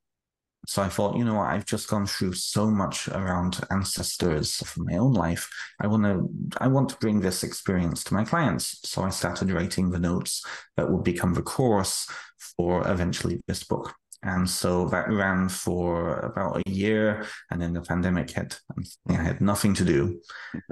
So 0.70 0.82
I 0.82 0.88
thought, 0.88 1.16
you 1.16 1.24
know 1.24 1.34
what, 1.34 1.48
I've 1.48 1.66
just 1.66 1.88
gone 1.88 2.06
through 2.06 2.34
so 2.34 2.70
much 2.70 3.08
around 3.08 3.58
ancestors 3.72 4.58
from 4.58 4.86
my 4.88 4.98
own 4.98 5.14
life. 5.14 5.50
I 5.80 5.88
want 5.88 6.04
to 6.04 6.30
I 6.58 6.68
want 6.68 6.90
to 6.90 6.96
bring 6.98 7.18
this 7.18 7.42
experience 7.42 8.04
to 8.04 8.14
my 8.14 8.24
clients. 8.24 8.78
So 8.84 9.02
I 9.02 9.10
started 9.10 9.50
writing 9.50 9.90
the 9.90 9.98
notes 9.98 10.46
that 10.76 10.88
would 10.88 11.02
become 11.02 11.34
the 11.34 11.42
course 11.42 12.08
for 12.56 12.86
eventually 12.86 13.42
this 13.48 13.64
book. 13.64 13.92
And 14.22 14.48
so 14.48 14.86
that 14.90 15.10
ran 15.10 15.48
for 15.48 16.20
about 16.20 16.62
a 16.64 16.70
year, 16.70 17.26
and 17.50 17.60
then 17.60 17.72
the 17.72 17.80
pandemic 17.80 18.30
hit. 18.30 18.60
I 19.08 19.14
had 19.14 19.40
nothing 19.40 19.74
to 19.74 19.84
do, 19.84 20.20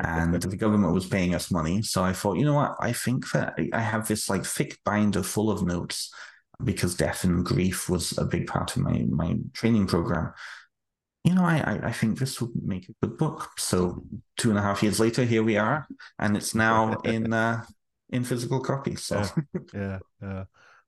and 0.01 0.33
the 0.33 0.57
government 0.57 0.95
was 0.95 1.09
paying 1.09 1.35
us 1.35 1.51
money. 1.51 1.83
So 1.83 2.05
I 2.05 2.13
thought, 2.13 2.39
you 2.39 2.45
know 2.45 2.55
what? 2.55 2.77
I 2.79 2.93
think 2.93 3.33
that 3.33 3.59
I 3.73 3.81
have 3.81 4.07
this 4.07 4.29
like 4.29 4.45
thick 4.45 4.79
binder 4.85 5.25
full 5.25 5.51
of 5.51 5.67
notes 5.67 6.15
because 6.65 6.95
death 6.95 7.25
and 7.25 7.45
grief 7.45 7.89
was 7.89 8.17
a 8.19 8.25
big 8.25 8.47
part 8.47 8.77
of 8.77 8.83
my 8.83 9.05
my 9.11 9.37
training 9.53 9.87
program. 9.87 10.33
You 11.25 11.35
know, 11.35 11.43
I 11.45 11.81
I 11.83 11.93
think 11.93 12.19
this 12.19 12.41
would 12.41 12.51
make 12.63 12.89
a 12.89 13.07
good 13.07 13.19
book. 13.19 13.51
So 13.59 14.03
two 14.37 14.51
and 14.51 14.59
a 14.59 14.63
half 14.63 14.83
years 14.83 14.99
later, 14.99 15.25
here 15.25 15.43
we 15.43 15.57
are, 15.57 15.87
and 16.19 16.37
it's 16.37 16.55
now 16.55 16.95
in 17.01 17.33
uh, 17.45 17.65
in 18.11 18.25
physical 18.25 18.61
copy. 18.61 18.97
So 18.97 19.25
yeah, 19.75 19.99
yeah. 20.23 20.45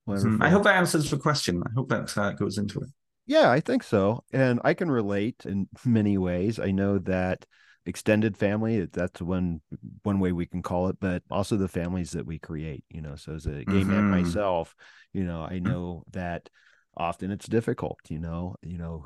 Hmm, 0.07 0.43
I 0.43 0.49
hope 0.49 0.65
that 0.65 0.77
answers 0.77 1.11
the 1.11 1.19
question. 1.19 1.62
I 1.65 1.71
hope 1.75 1.89
that 1.91 2.17
uh, 2.17 2.33
goes 2.33 2.59
into 2.59 2.81
it. 2.81 2.89
Yeah, 3.27 3.50
I 3.50 3.61
think 3.61 3.85
so, 3.85 4.25
and 4.33 4.61
I 4.65 4.75
can 4.75 4.91
relate 4.91 5.45
in 5.45 5.69
many 5.85 6.19
ways. 6.19 6.59
I 6.59 6.73
know 6.73 6.99
that 7.00 7.47
extended 7.87 8.37
family 8.37 8.85
that's 8.87 9.23
one 9.23 9.61
one 10.03 10.21
way 10.21 10.33
we 10.33 10.45
can 10.45 10.63
call 10.63 10.89
it 10.89 10.97
but 11.01 11.23
also 11.31 11.57
the 11.57 11.69
families 11.69 12.11
that 12.11 12.27
we 12.27 12.39
create 12.39 12.85
you 12.91 13.01
know 13.01 13.17
so 13.17 13.33
as 13.33 13.47
a 13.47 13.65
gay 13.65 13.81
mm-hmm. 13.81 13.91
man 13.91 14.11
myself 14.11 14.75
you 15.13 15.25
know 15.25 15.43
i 15.43 15.55
mm. 15.55 15.63
know 15.63 16.05
that 16.13 16.51
often 16.97 17.31
it's 17.31 17.47
difficult 17.47 17.99
you 18.09 18.19
know 18.19 18.55
you 18.63 18.77
know 18.77 19.05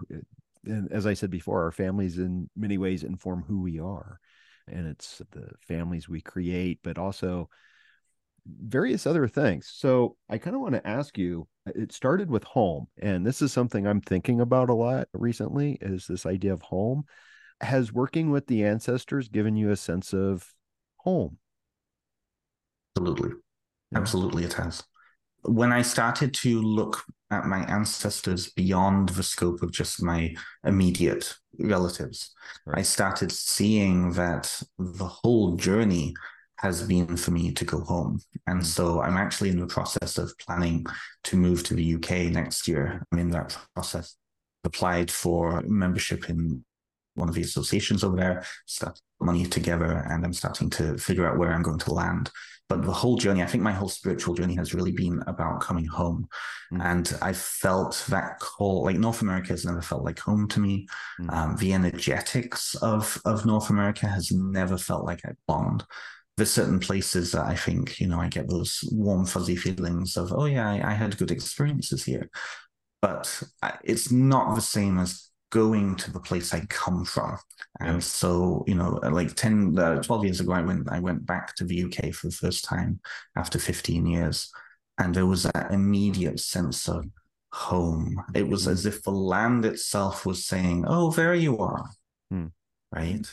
and 0.65 0.91
as 0.91 1.07
i 1.07 1.15
said 1.15 1.31
before 1.31 1.63
our 1.63 1.71
families 1.71 2.19
in 2.19 2.51
many 2.57 2.77
ways 2.77 3.05
inform 3.05 3.45
who 3.47 3.63
we 3.63 3.79
are 3.79 4.19
and 4.67 4.89
it's 4.89 5.23
the 5.31 5.49
families 5.61 6.09
we 6.09 6.21
create 6.21 6.81
but 6.83 6.99
also 6.99 7.49
various 8.47 9.07
other 9.07 9.29
things 9.29 9.71
so 9.73 10.17
i 10.29 10.37
kind 10.37 10.57
of 10.57 10.63
want 10.63 10.75
to 10.75 10.87
ask 10.87 11.17
you 11.17 11.47
it 11.67 11.93
started 11.93 12.29
with 12.29 12.45
home 12.45 12.87
and 13.01 13.25
this 13.25 13.41
is 13.41 13.53
something 13.53 13.87
i'm 13.87 14.01
thinking 14.01 14.41
about 14.41 14.69
a 14.69 14.75
lot 14.75 15.07
recently 15.15 15.79
is 15.81 16.07
this 16.07 16.27
idea 16.27 16.53
of 16.53 16.61
home 16.61 17.05
has 17.61 17.93
working 17.93 18.31
with 18.31 18.47
the 18.47 18.65
ancestors 18.65 19.29
given 19.29 19.57
you 19.57 19.71
a 19.71 19.77
sense 19.77 20.13
of 20.13 20.53
home 20.99 21.39
absolutely 22.97 23.31
yeah. 23.93 23.99
absolutely 23.99 24.45
it 24.45 24.53
has 24.53 24.85
when 25.45 25.73
I 25.73 25.83
started 25.83 26.33
to 26.35 26.61
look 26.63 27.03
at 27.31 27.47
my 27.47 27.65
ancestors 27.65 28.51
beyond 28.53 29.11
the 29.11 29.23
scope 29.23 29.63
of 29.63 29.73
just 29.73 30.03
my 30.03 30.35
immediate 30.65 31.35
relatives, 31.59 32.33
right. 32.67 32.79
I 32.79 32.83
started 32.83 33.31
seeing 33.31 34.13
that 34.13 34.63
the 34.79 35.07
whole 35.07 35.57
journey 35.57 36.15
has 36.59 36.83
been 36.83 37.17
for 37.17 37.33
me 37.33 37.53
to 37.53 37.65
go 37.65 37.81
home. 37.81 38.21
And 38.47 38.61
mm-hmm. 38.61 38.67
so 38.67 39.03
I'm 39.03 39.17
actually 39.17 39.51
in 39.51 39.61
the 39.61 39.67
process 39.67 40.19
of 40.19 40.33
planning 40.39 40.87
to 41.25 41.37
move 41.37 41.63
to 41.65 41.75
the 41.75 41.95
UK 41.97 42.33
next 42.33 42.67
year. 42.67 43.03
I'm 43.13 43.19
in 43.19 43.31
that 43.31 43.57
process. 43.75 44.17
Applied 44.65 45.11
for 45.11 45.63
membership 45.67 46.31
in 46.31 46.65
one 47.15 47.29
of 47.29 47.35
the 47.35 47.43
associations 47.43 48.05
over 48.05 48.17
there, 48.17 48.45
start 48.67 49.01
money 49.21 49.45
together, 49.45 50.07
and 50.11 50.25
I'm 50.25 50.33
starting 50.33 50.71
to 50.71 50.99
figure 50.99 51.29
out 51.29 51.39
where 51.39 51.53
I'm 51.53 51.63
going 51.63 51.79
to 51.79 51.95
land. 51.95 52.31
But 52.69 52.83
the 52.83 52.93
whole 52.93 53.17
journey, 53.17 53.43
I 53.43 53.47
think 53.47 53.63
my 53.63 53.73
whole 53.73 53.91
spiritual 53.91 54.35
journey 54.35 54.55
has 54.57 54.73
really 54.73 54.93
been 54.93 55.23
about 55.27 55.61
coming 55.61 55.85
home. 55.85 56.27
Mm. 56.73 56.83
And 56.83 57.19
I 57.21 57.35
felt 57.35 58.03
that 58.09 58.39
call, 58.41 58.85
like 58.85 58.97
North 58.97 59.21
America 59.21 59.49
has 59.49 59.67
never 59.67 59.83
felt 59.83 60.03
like 60.03 60.19
home 60.19 60.49
to 60.49 60.61
me. 60.61 60.87
Mm. 61.21 61.33
Um, 61.33 61.57
the 61.57 61.75
energetics 61.75 62.75
of, 62.77 63.21
of 63.27 63.45
North 63.45 63.69
America 63.69 64.07
has 64.07 64.33
never 64.33 64.79
felt 64.79 65.05
like 65.05 65.21
I 65.27 65.33
belonged. 65.47 65.85
There's 66.37 66.51
certain 66.51 66.81
places 66.81 67.33
that 67.33 67.45
I 67.45 67.55
think, 67.55 68.01
you 68.01 68.09
know, 68.09 68.19
I 68.19 68.29
get 68.29 68.49
those 68.49 68.81
warm, 68.91 69.27
fuzzy 69.27 69.57
feelings 69.57 70.17
of, 70.17 70.33
oh, 70.33 70.47
yeah, 70.47 70.69
I, 70.69 70.93
I 70.93 70.95
had 70.95 71.19
good 71.19 71.31
experiences 71.31 72.03
here. 72.03 72.31
But 73.03 73.43
it's 73.85 74.11
not 74.11 74.55
the 74.55 74.63
same 74.63 74.99
as 74.99 75.29
going 75.55 75.95
to 75.95 76.11
the 76.11 76.19
place 76.19 76.53
I 76.53 76.67
come 76.69 77.05
from. 77.05 77.39
And 77.79 77.95
yeah. 77.95 78.01
so, 78.01 78.65
you 78.67 78.75
know, 78.75 78.99
like 79.05 79.35
10, 79.37 79.79
uh, 79.79 80.03
12 80.03 80.25
years 80.25 80.41
ago, 80.41 80.53
I 80.53 80.63
went, 80.63 80.91
I 80.91 80.99
went 80.99 81.25
back 81.25 81.55
to 81.57 81.65
the 81.65 81.85
UK 81.85 82.13
for 82.13 82.27
the 82.27 82.35
first 82.35 82.65
time 82.65 83.01
after 83.37 83.61
15 83.61 84.05
years. 84.05 84.51
And 84.99 85.15
there 85.15 85.27
was 85.27 85.45
that 85.45 85.71
immediate 85.71 86.41
sense 86.41 86.89
of 86.89 87.07
home. 87.53 88.21
It 88.35 88.49
was 88.49 88.67
as 88.67 88.85
if 88.85 89.05
the 89.05 89.13
land 89.13 89.65
itself 89.65 90.27
was 90.27 90.45
saying, 90.45 90.87
oh, 90.89 91.13
there 91.13 91.35
you 91.35 91.59
are. 91.59 91.89
Hmm. 92.31 92.47
Right. 92.93 93.25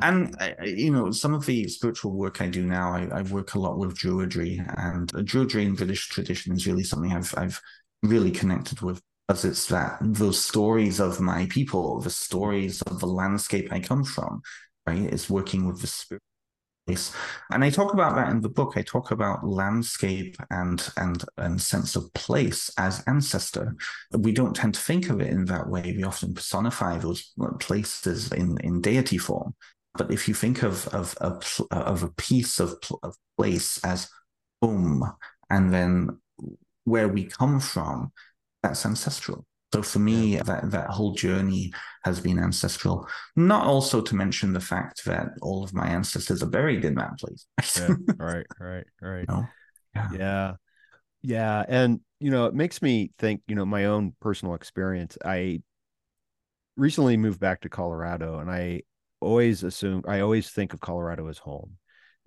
And, 0.00 0.34
you 0.64 0.90
know, 0.90 1.10
some 1.10 1.34
of 1.34 1.44
the 1.44 1.68
spiritual 1.68 2.12
work 2.12 2.40
I 2.40 2.48
do 2.48 2.64
now, 2.64 2.94
I, 2.94 3.08
I 3.18 3.22
work 3.22 3.54
a 3.54 3.58
lot 3.58 3.78
with 3.78 3.94
Druidry, 3.94 4.58
and 4.78 5.12
Druidry 5.12 5.66
in 5.66 5.74
British 5.74 6.08
tradition 6.08 6.54
is 6.54 6.66
really 6.66 6.82
something 6.82 7.12
I've, 7.12 7.32
I've 7.36 7.60
really 8.02 8.30
connected 8.30 8.80
with 8.80 9.02
because 9.26 9.44
it's 9.44 9.66
that 9.66 9.98
those 10.00 10.42
stories 10.42 11.00
of 11.00 11.20
my 11.20 11.46
people, 11.46 12.00
the 12.00 12.10
stories 12.10 12.82
of 12.82 13.00
the 13.00 13.06
landscape 13.06 13.72
I 13.72 13.80
come 13.80 14.04
from, 14.04 14.42
right? 14.86 15.12
Is 15.12 15.30
working 15.30 15.66
with 15.66 15.80
the 15.80 15.86
spirit. 15.86 16.22
And 17.50 17.64
I 17.64 17.70
talk 17.70 17.92
about 17.94 18.16
that 18.16 18.30
in 18.30 18.40
the 18.40 18.48
book. 18.48 18.72
I 18.76 18.82
talk 18.82 19.12
about 19.12 19.46
landscape 19.46 20.36
and 20.50 20.86
and 20.96 21.24
and 21.36 21.60
sense 21.60 21.94
of 21.94 22.12
place 22.12 22.70
as 22.76 23.04
ancestor. 23.06 23.76
We 24.12 24.32
don't 24.32 24.54
tend 24.54 24.74
to 24.74 24.80
think 24.80 25.08
of 25.08 25.20
it 25.20 25.28
in 25.28 25.44
that 25.46 25.68
way. 25.68 25.94
We 25.96 26.02
often 26.02 26.34
personify 26.34 26.98
those 26.98 27.32
places 27.60 28.32
in 28.32 28.58
in 28.62 28.80
deity 28.80 29.18
form. 29.18 29.54
But 29.96 30.10
if 30.10 30.26
you 30.26 30.34
think 30.34 30.62
of 30.64 30.88
of 30.88 31.14
of, 31.20 31.60
of 31.70 32.02
a 32.02 32.10
piece 32.10 32.58
of, 32.58 32.74
of 33.02 33.14
place 33.36 33.78
as 33.84 34.10
home, 34.60 35.04
and 35.48 35.72
then 35.72 36.18
where 36.84 37.08
we 37.08 37.24
come 37.24 37.60
from, 37.60 38.12
that's 38.62 38.84
ancestral. 38.86 39.46
So 39.72 39.82
for 39.82 40.00
me, 40.00 40.36
that, 40.36 40.70
that 40.70 40.90
whole 40.90 41.14
journey 41.14 41.72
has 42.04 42.20
been 42.20 42.38
ancestral. 42.38 43.08
Not 43.36 43.66
also 43.66 44.02
to 44.02 44.14
mention 44.14 44.52
the 44.52 44.60
fact 44.60 45.04
that 45.06 45.28
all 45.40 45.64
of 45.64 45.72
my 45.72 45.86
ancestors 45.86 46.42
are 46.42 46.50
buried 46.50 46.84
in 46.84 46.94
that 46.96 47.18
place. 47.18 47.46
yeah, 47.78 47.94
right, 48.18 48.46
right, 48.60 48.84
right. 49.00 49.28
Know? 49.28 49.46
yeah. 49.94 50.08
yeah. 50.12 50.52
Yeah. 51.22 51.64
And, 51.68 52.00
you 52.20 52.30
know, 52.30 52.46
it 52.46 52.54
makes 52.54 52.82
me 52.82 53.12
think, 53.18 53.42
you 53.46 53.54
know, 53.54 53.64
my 53.64 53.86
own 53.86 54.14
personal 54.20 54.54
experience. 54.54 55.16
I 55.24 55.62
recently 56.76 57.16
moved 57.16 57.40
back 57.40 57.62
to 57.62 57.68
Colorado 57.68 58.40
and 58.40 58.50
I 58.50 58.82
always 59.20 59.62
assume, 59.62 60.02
I 60.06 60.20
always 60.20 60.50
think 60.50 60.74
of 60.74 60.80
Colorado 60.80 61.28
as 61.28 61.38
home. 61.38 61.78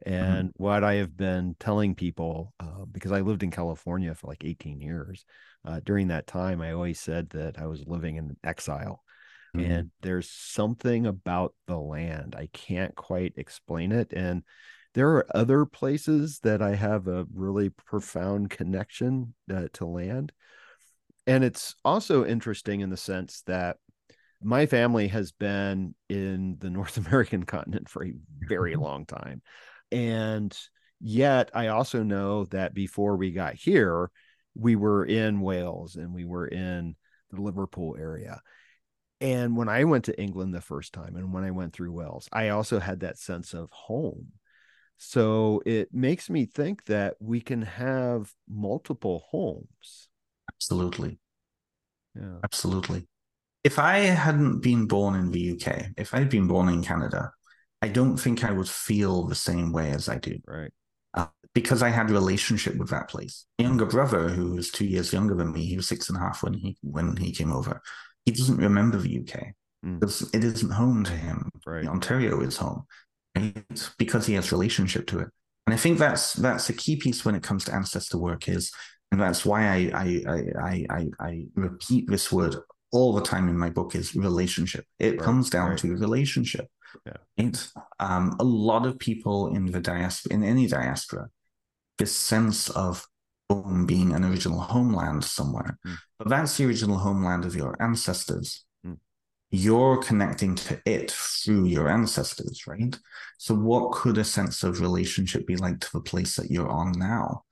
Mm-hmm. 0.05 0.13
And 0.13 0.49
mm-hmm. 0.49 0.63
what 0.63 0.83
I 0.83 0.95
have 0.95 1.15
been 1.15 1.55
telling 1.59 1.93
people, 1.93 2.53
uh, 2.59 2.85
because 2.91 3.11
I 3.11 3.21
lived 3.21 3.43
in 3.43 3.51
California 3.51 4.15
for 4.15 4.27
like 4.27 4.43
18 4.43 4.81
years, 4.81 5.25
uh, 5.65 5.79
during 5.83 6.07
that 6.07 6.27
time, 6.27 6.61
I 6.61 6.71
always 6.71 6.99
said 6.99 7.29
that 7.31 7.59
I 7.59 7.67
was 7.67 7.87
living 7.87 8.17
in 8.17 8.37
exile. 8.43 9.03
Mm-hmm. 9.55 9.71
And 9.71 9.91
there's 10.01 10.29
something 10.29 11.05
about 11.05 11.53
the 11.67 11.77
land. 11.77 12.35
I 12.37 12.49
can't 12.53 12.95
quite 12.95 13.33
explain 13.37 13.91
it. 13.91 14.13
And 14.13 14.43
there 14.93 15.09
are 15.09 15.27
other 15.35 15.65
places 15.65 16.39
that 16.39 16.61
I 16.61 16.75
have 16.75 17.07
a 17.07 17.25
really 17.33 17.69
profound 17.69 18.49
connection 18.49 19.33
uh, 19.53 19.67
to 19.73 19.85
land. 19.85 20.31
And 21.27 21.43
it's 21.43 21.75
also 21.83 22.25
interesting 22.25 22.81
in 22.81 22.89
the 22.89 22.97
sense 22.97 23.41
that 23.47 23.77
my 24.41 24.65
family 24.67 25.07
has 25.07 25.31
been 25.31 25.95
in 26.09 26.57
the 26.59 26.69
North 26.69 26.97
American 26.97 27.43
continent 27.43 27.89
for 27.89 28.05
a 28.05 28.13
very 28.47 28.73
mm-hmm. 28.73 28.83
long 28.83 29.05
time. 29.05 29.41
And 29.91 30.57
yet 30.99 31.51
I 31.53 31.67
also 31.67 32.03
know 32.03 32.45
that 32.45 32.73
before 32.73 33.15
we 33.17 33.31
got 33.31 33.55
here, 33.55 34.11
we 34.55 34.75
were 34.75 35.05
in 35.05 35.41
Wales 35.41 35.95
and 35.95 36.13
we 36.13 36.25
were 36.25 36.47
in 36.47 36.95
the 37.31 37.41
Liverpool 37.41 37.95
area. 37.99 38.41
And 39.21 39.55
when 39.55 39.69
I 39.69 39.83
went 39.85 40.05
to 40.05 40.19
England 40.19 40.53
the 40.53 40.61
first 40.61 40.93
time 40.93 41.15
and 41.15 41.33
when 41.33 41.43
I 41.43 41.51
went 41.51 41.73
through 41.73 41.93
Wales, 41.93 42.27
I 42.31 42.49
also 42.49 42.79
had 42.79 43.01
that 43.01 43.17
sense 43.17 43.53
of 43.53 43.69
home. 43.71 44.27
So 44.97 45.61
it 45.65 45.93
makes 45.93 46.29
me 46.29 46.45
think 46.45 46.85
that 46.85 47.15
we 47.19 47.41
can 47.41 47.61
have 47.63 48.31
multiple 48.47 49.25
homes. 49.29 50.09
Absolutely. 50.53 51.19
Yeah. 52.15 52.39
Absolutely. 52.43 53.07
If 53.63 53.79
I 53.79 53.99
hadn't 53.99 54.61
been 54.61 54.85
born 54.85 55.15
in 55.15 55.31
the 55.31 55.39
UK, 55.39 55.87
if 55.97 56.13
I'd 56.13 56.29
been 56.29 56.47
born 56.47 56.69
in 56.69 56.83
Canada, 56.83 57.31
I 57.81 57.87
don't 57.87 58.17
think 58.17 58.43
I 58.43 58.51
would 58.51 58.69
feel 58.69 59.25
the 59.25 59.35
same 59.35 59.71
way 59.71 59.91
as 59.91 60.07
I 60.07 60.17
do. 60.17 60.37
Right. 60.47 60.71
Uh, 61.15 61.27
because 61.53 61.81
I 61.81 61.89
had 61.89 62.09
a 62.09 62.13
relationship 62.13 62.75
with 62.75 62.89
that 62.89 63.09
place. 63.09 63.45
My 63.57 63.65
younger 63.65 63.85
brother, 63.85 64.27
who 64.27 64.55
was 64.55 64.69
two 64.69 64.85
years 64.85 65.13
younger 65.13 65.35
than 65.35 65.53
me, 65.53 65.65
he 65.65 65.77
was 65.77 65.87
six 65.87 66.09
and 66.09 66.17
a 66.17 66.21
half 66.21 66.43
when 66.43 66.53
he 66.53 66.77
when 66.81 67.15
he 67.15 67.31
came 67.31 67.51
over. 67.51 67.81
He 68.25 68.31
doesn't 68.31 68.57
remember 68.57 68.97
the 68.97 69.19
UK 69.19 69.53
mm. 69.85 69.99
because 69.99 70.29
it 70.33 70.43
isn't 70.43 70.71
home 70.71 71.03
to 71.05 71.13
him. 71.13 71.49
Right. 71.65 71.87
Ontario 71.87 72.41
is 72.41 72.57
home, 72.57 72.83
right? 73.35 73.89
Because 73.97 74.25
he 74.25 74.33
has 74.33 74.51
relationship 74.51 75.07
to 75.07 75.19
it. 75.19 75.29
And 75.65 75.73
I 75.73 75.77
think 75.77 75.97
that's 75.97 76.33
that's 76.33 76.69
a 76.69 76.73
key 76.73 76.97
piece 76.97 77.23
when 77.23 77.35
it 77.35 77.43
comes 77.43 77.65
to 77.65 77.73
ancestor 77.73 78.17
work 78.17 78.47
is, 78.47 78.71
and 79.11 79.21
that's 79.21 79.45
why 79.45 79.65
I 79.65 79.91
I 79.93 80.23
I 80.59 80.85
I, 80.89 81.09
I 81.19 81.45
repeat 81.55 82.09
this 82.09 82.31
word 82.31 82.55
all 82.91 83.13
the 83.13 83.21
time 83.21 83.49
in 83.49 83.57
my 83.57 83.69
book 83.69 83.95
is 83.95 84.15
relationship. 84.15 84.85
It 84.99 85.11
right. 85.11 85.19
comes 85.19 85.49
down 85.49 85.71
right. 85.71 85.77
to 85.79 85.95
relationship. 85.95 86.67
Yeah. 87.05 87.13
Right? 87.37 87.67
Um, 87.99 88.35
a 88.39 88.43
lot 88.43 88.85
of 88.85 88.99
people 88.99 89.55
in 89.55 89.65
the 89.67 89.81
diaspora, 89.81 90.33
in 90.33 90.43
any 90.43 90.67
diaspora, 90.67 91.29
this 91.97 92.15
sense 92.15 92.69
of 92.69 93.05
home 93.49 93.85
being 93.85 94.13
an 94.13 94.23
original 94.23 94.59
homeland 94.59 95.23
somewhere. 95.23 95.77
Mm. 95.85 95.97
But 96.17 96.29
that's 96.29 96.57
the 96.57 96.65
original 96.65 96.97
homeland 96.97 97.45
of 97.45 97.55
your 97.55 97.81
ancestors. 97.81 98.65
Mm. 98.85 98.97
You're 99.51 99.97
connecting 99.97 100.55
to 100.55 100.81
it 100.85 101.11
through 101.11 101.65
your 101.65 101.89
ancestors, 101.89 102.65
right? 102.67 102.97
So, 103.37 103.55
what 103.55 103.91
could 103.91 104.17
a 104.17 104.23
sense 104.23 104.63
of 104.63 104.81
relationship 104.81 105.45
be 105.47 105.55
like 105.55 105.79
to 105.81 105.91
the 105.93 106.01
place 106.01 106.35
that 106.35 106.49
you're 106.49 106.69
on 106.69 106.93
now? 106.93 107.43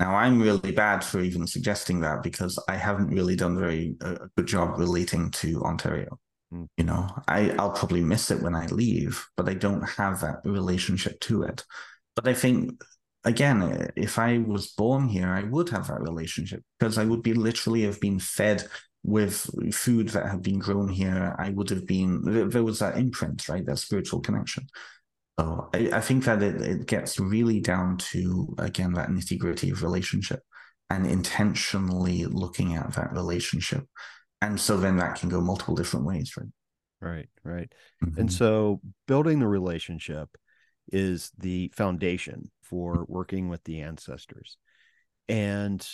Now, 0.00 0.16
I'm 0.16 0.42
really 0.42 0.72
bad 0.72 1.04
for 1.04 1.20
even 1.20 1.46
suggesting 1.46 2.00
that 2.00 2.22
because 2.22 2.58
I 2.68 2.76
haven't 2.76 3.08
really 3.08 3.36
done 3.36 3.58
very 3.58 3.94
a 4.00 4.28
good 4.36 4.46
job 4.46 4.78
relating 4.78 5.30
to 5.32 5.62
Ontario. 5.62 6.18
You 6.76 6.84
know, 6.84 7.08
I, 7.26 7.50
I'll 7.58 7.72
probably 7.72 8.00
miss 8.00 8.30
it 8.30 8.40
when 8.42 8.54
I 8.54 8.66
leave, 8.66 9.26
but 9.36 9.48
I 9.48 9.54
don't 9.54 9.82
have 9.82 10.20
that 10.20 10.40
relationship 10.44 11.18
to 11.20 11.42
it. 11.42 11.64
But 12.14 12.28
I 12.28 12.34
think 12.34 12.80
again, 13.24 13.90
if 13.96 14.18
I 14.18 14.38
was 14.38 14.68
born 14.68 15.08
here, 15.08 15.28
I 15.28 15.42
would 15.42 15.70
have 15.70 15.88
that 15.88 16.02
relationship 16.02 16.62
because 16.78 16.98
I 16.98 17.04
would 17.04 17.22
be 17.22 17.34
literally 17.34 17.82
have 17.82 18.00
been 18.00 18.18
fed 18.20 18.66
with 19.02 19.50
food 19.74 20.10
that 20.10 20.26
had 20.26 20.42
been 20.42 20.58
grown 20.58 20.88
here. 20.88 21.34
I 21.38 21.50
would 21.50 21.70
have 21.70 21.86
been 21.86 22.48
there 22.50 22.62
was 22.62 22.78
that 22.78 22.96
imprint, 22.98 23.48
right? 23.48 23.64
That 23.66 23.78
spiritual 23.78 24.20
connection. 24.20 24.66
So 25.38 25.68
I, 25.74 25.90
I 25.94 26.00
think 26.00 26.24
that 26.24 26.42
it, 26.42 26.60
it 26.60 26.86
gets 26.86 27.18
really 27.18 27.60
down 27.60 27.98
to 28.12 28.54
again 28.58 28.92
that 28.92 29.08
nitty 29.08 29.38
gritty 29.38 29.70
of 29.70 29.82
relationship 29.82 30.40
and 30.90 31.06
intentionally 31.06 32.26
looking 32.26 32.74
at 32.74 32.92
that 32.94 33.12
relationship 33.12 33.84
and 34.50 34.60
so 34.60 34.76
then 34.76 34.96
that 34.96 35.16
can 35.16 35.28
go 35.28 35.40
multiple 35.40 35.74
different 35.74 36.06
ways 36.06 36.36
right 36.36 36.48
right 37.00 37.28
right 37.42 37.72
mm-hmm. 38.04 38.20
and 38.20 38.32
so 38.32 38.80
building 39.06 39.38
the 39.38 39.46
relationship 39.46 40.28
is 40.92 41.30
the 41.38 41.72
foundation 41.74 42.50
for 42.62 43.04
working 43.08 43.48
with 43.48 43.62
the 43.64 43.80
ancestors 43.80 44.56
and 45.28 45.86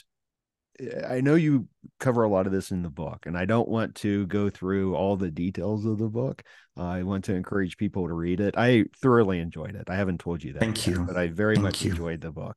eh, 0.80 1.06
I 1.08 1.20
know 1.20 1.34
you 1.34 1.68
cover 1.98 2.22
a 2.22 2.28
lot 2.28 2.46
of 2.46 2.52
this 2.52 2.70
in 2.70 2.82
the 2.82 2.90
book, 2.90 3.26
and 3.26 3.36
I 3.36 3.44
don't 3.44 3.68
want 3.68 3.94
to 3.96 4.26
go 4.26 4.50
through 4.50 4.96
all 4.96 5.16
the 5.16 5.30
details 5.30 5.84
of 5.84 5.98
the 5.98 6.08
book. 6.08 6.42
Uh, 6.76 6.86
I 6.86 7.02
want 7.02 7.24
to 7.26 7.34
encourage 7.34 7.76
people 7.76 8.08
to 8.08 8.14
read 8.14 8.40
it. 8.40 8.54
I 8.56 8.86
thoroughly 9.00 9.38
enjoyed 9.38 9.76
it. 9.76 9.88
I 9.88 9.94
haven't 9.94 10.18
told 10.18 10.42
you 10.42 10.52
that. 10.54 10.60
Thank 10.60 10.86
yet, 10.86 10.96
you. 10.96 11.04
But 11.04 11.16
I 11.16 11.28
very 11.28 11.56
Thank 11.56 11.64
much 11.64 11.82
you. 11.82 11.90
enjoyed 11.90 12.20
the 12.20 12.32
book. 12.32 12.56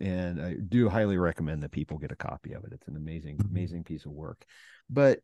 And 0.00 0.40
I 0.40 0.54
do 0.54 0.88
highly 0.88 1.18
recommend 1.18 1.62
that 1.62 1.70
people 1.70 1.98
get 1.98 2.12
a 2.12 2.16
copy 2.16 2.52
of 2.52 2.64
it. 2.64 2.72
It's 2.72 2.88
an 2.88 2.96
amazing, 2.96 3.36
mm-hmm. 3.36 3.50
amazing 3.50 3.84
piece 3.84 4.04
of 4.06 4.12
work. 4.12 4.44
But 4.90 5.20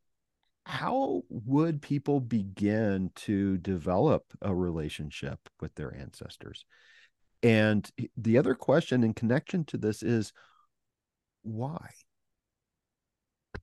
how 0.66 1.22
would 1.28 1.82
people 1.82 2.20
begin 2.20 3.10
to 3.14 3.58
develop 3.58 4.24
a 4.42 4.54
relationship 4.54 5.38
with 5.60 5.74
their 5.74 5.94
ancestors? 5.94 6.64
And 7.42 7.90
the 8.16 8.38
other 8.38 8.54
question 8.54 9.02
in 9.02 9.14
connection 9.14 9.64
to 9.66 9.78
this 9.78 10.02
is 10.02 10.32
why? 11.42 11.88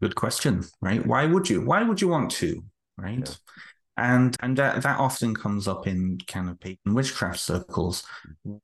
Good 0.02 0.16
question, 0.16 0.64
right? 0.82 1.06
Why 1.06 1.26
would 1.26 1.50
you? 1.50 1.62
Why 1.62 1.84
would 1.84 2.02
you 2.02 2.08
want 2.08 2.32
to, 2.32 2.64
right? 2.98 3.20
Yeah. 3.20 3.34
And 4.00 4.36
and 4.42 4.58
that, 4.58 4.82
that 4.84 5.00
often 5.00 5.34
comes 5.34 5.68
up 5.68 5.88
in 5.88 6.20
kind 6.28 6.50
of 6.50 6.60
pagan 6.60 6.94
witchcraft 6.94 7.40
circles. 7.40 8.04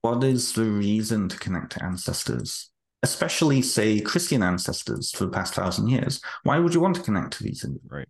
What 0.01 0.23
is 0.23 0.53
the 0.53 0.65
reason 0.65 1.29
to 1.29 1.37
connect 1.37 1.71
to 1.73 1.83
ancestors? 1.83 2.69
Especially, 3.03 3.61
say, 3.61 3.99
Christian 3.99 4.43
ancestors 4.43 5.11
for 5.11 5.25
the 5.25 5.31
past 5.31 5.55
thousand 5.55 5.87
years. 5.89 6.21
Why 6.43 6.59
would 6.59 6.73
you 6.73 6.79
want 6.79 6.95
to 6.95 7.01
connect 7.01 7.33
to 7.33 7.43
these? 7.43 7.65
Right 7.87 8.07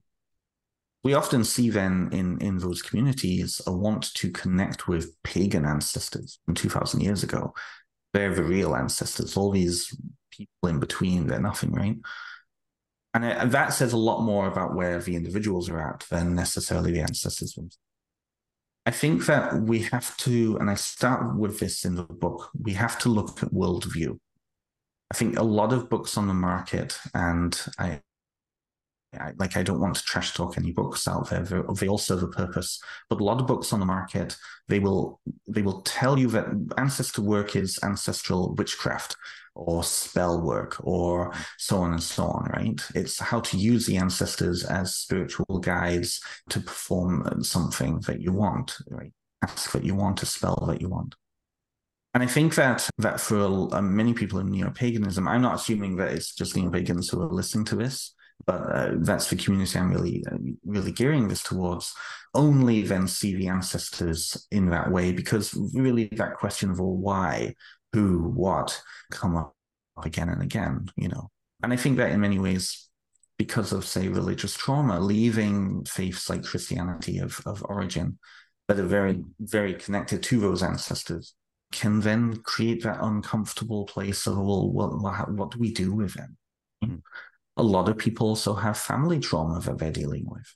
we 1.04 1.14
often 1.14 1.44
see 1.44 1.70
then 1.70 2.10
in, 2.12 2.40
in 2.40 2.58
those 2.58 2.82
communities 2.82 3.62
a 3.68 3.72
want 3.72 4.14
to 4.16 4.32
connect 4.32 4.88
with 4.88 5.22
pagan 5.24 5.66
ancestors 5.66 6.40
from 6.46 6.56
2000 6.56 7.02
years 7.02 7.24
ago. 7.24 7.54
They're 8.14 8.34
the 8.34 8.44
real 8.44 8.76
ancestors. 8.76 9.36
All 9.36 9.52
these 9.52 9.96
people 10.32 10.70
in 10.70 10.80
between, 10.80 11.28
they're 11.28 11.42
nothing, 11.42 11.72
right? 11.72 11.98
And, 13.14 13.26
it, 13.26 13.38
and 13.38 13.52
that 13.52 13.74
says 13.74 13.94
a 13.94 13.98
lot 13.98 14.22
more 14.22 14.48
about 14.48 14.76
where 14.76 15.00
the 15.00 15.16
individuals 15.16 15.70
are 15.70 15.82
at 15.82 16.06
than 16.10 16.36
necessarily 16.36 16.92
the 16.92 17.02
ancestors 17.02 17.54
themselves. 17.54 17.78
I 18.86 18.92
think 18.92 19.26
that 19.28 19.62
we 19.62 19.80
have 19.84 20.16
to, 20.18 20.58
and 20.58 20.70
I 20.70 20.76
start 20.76 21.38
with 21.38 21.60
this 21.60 21.86
in 21.86 21.96
the 21.96 22.04
book, 22.04 22.50
we 22.60 22.74
have 22.74 23.00
to 23.00 23.10
look 23.10 23.42
at 23.42 23.54
worldview. 23.54 24.18
I 25.12 25.16
think 25.16 25.38
a 25.38 25.44
lot 25.44 25.72
of 25.72 25.90
books 25.90 26.18
on 26.18 26.28
the 26.28 26.34
market, 26.34 26.98
and 27.14 27.60
I, 27.78 28.02
I, 29.20 29.32
like 29.38 29.58
I 29.58 29.64
don't 29.64 29.80
want 29.80 29.96
to 29.96 30.04
trash 30.04 30.34
talk 30.34 30.58
any 30.58 30.72
books 30.72 31.08
out 31.08 31.30
there. 31.30 31.44
They, 31.44 31.62
they 31.80 31.88
all 31.88 31.98
serve 31.98 32.24
a 32.24 32.28
purpose, 32.28 32.80
but 33.10 33.22
a 33.22 33.24
lot 33.24 33.40
of 33.40 33.48
books 33.48 33.74
on 33.74 33.80
the 33.80 33.86
market 33.86 34.36
they 34.68 34.80
will 34.80 35.20
they 35.48 35.62
will 35.62 35.82
tell 35.82 36.18
you 36.18 36.28
that 36.30 36.46
ancestor 36.78 37.22
work 37.22 37.56
is 37.56 37.80
ancestral 37.84 38.54
witchcraft 38.56 39.16
or 39.56 39.84
spell 39.84 40.42
work 40.42 40.78
or 40.80 41.32
so 41.58 41.78
on 41.78 41.92
and 41.92 42.04
so 42.04 42.26
on. 42.26 42.50
Right? 42.54 42.82
It's 42.96 43.20
how 43.20 43.42
to 43.42 43.58
use 43.58 43.86
the 43.86 43.98
ancestors 43.98 44.64
as 44.64 44.96
spiritual 44.96 45.60
guides 45.60 46.22
to 46.50 46.60
perform 46.60 47.44
something 47.44 48.00
that 48.08 48.22
you 48.22 48.32
want. 48.32 48.78
Right? 48.90 49.12
Ask 49.42 49.72
that 49.74 49.84
you 49.84 49.96
want, 49.96 50.24
a 50.24 50.26
spell 50.26 50.64
that 50.68 50.82
you 50.82 50.90
want. 50.90 51.16
And 52.14 52.24
I 52.24 52.28
think 52.28 52.56
that 52.56 52.88
that 53.00 53.20
for 53.20 53.74
uh, 53.76 53.82
many 53.82 54.14
people 54.14 54.40
in 54.40 54.52
neo 54.52 54.70
paganism, 54.70 55.28
I'm 55.28 55.42
not 55.42 55.56
assuming 55.56 55.98
that 55.98 56.12
it's 56.12 56.34
just 56.34 56.56
neo 56.56 56.70
pagans 56.70 57.10
who 57.10 57.22
are 57.22 57.28
listening 57.28 57.66
to 57.66 57.76
this 57.76 58.14
but 58.46 58.62
uh, 58.62 58.92
that's 58.98 59.30
the 59.30 59.36
community 59.36 59.78
I'm 59.78 59.92
really, 59.92 60.24
uh, 60.30 60.38
really 60.66 60.92
gearing 60.92 61.28
this 61.28 61.44
towards. 61.44 61.94
Only 62.34 62.82
then 62.82 63.08
see 63.08 63.36
the 63.36 63.48
ancestors 63.48 64.48
in 64.52 64.70
that 64.70 64.92
way, 64.92 65.12
because 65.12 65.54
really 65.74 66.06
that 66.14 66.36
question 66.36 66.72
of 66.72 66.80
well, 66.80 66.96
why, 66.96 67.56
who, 67.94 68.30
what, 68.30 68.82
come 69.12 69.36
up 69.36 69.56
again 70.04 70.30
and 70.30 70.42
again, 70.42 70.90
you 70.96 71.10
know. 71.10 71.30
And 71.62 71.72
I 71.72 71.76
think 71.76 71.98
that 71.98 72.12
in 72.12 72.20
many 72.20 72.40
ways, 72.40 72.90
because 73.38 73.72
of 73.72 73.86
say 73.86 74.08
religious 74.08 74.56
trauma, 74.56 75.00
leaving 75.00 75.86
faiths 75.86 76.30
like 76.30 76.44
Christianity 76.44 77.20
of, 77.20 77.40
of 77.46 77.64
origin 77.68 78.20
that 78.68 78.80
are 78.80 78.84
very, 78.84 79.24
very 79.40 79.74
connected 79.74 80.24
to 80.24 80.40
those 80.40 80.64
ancestors, 80.64 81.36
can 81.72 82.00
then 82.00 82.38
create 82.44 82.84
that 82.84 83.00
uncomfortable 83.02 83.86
place 83.86 84.28
of 84.28 84.38
well, 84.38 84.70
what, 84.70 85.32
what 85.32 85.52
do 85.52 85.60
we 85.60 85.74
do 85.74 85.94
with 85.94 86.14
them? 86.14 86.38
A 87.58 87.64
lot 87.64 87.90
of 87.90 87.98
people 87.98 88.28
also 88.28 88.54
have 88.54 88.78
family 88.78 89.20
trauma 89.20 89.60
that 89.62 89.78
they're 89.78 89.92
dealing 89.92 90.26
with. 90.28 90.56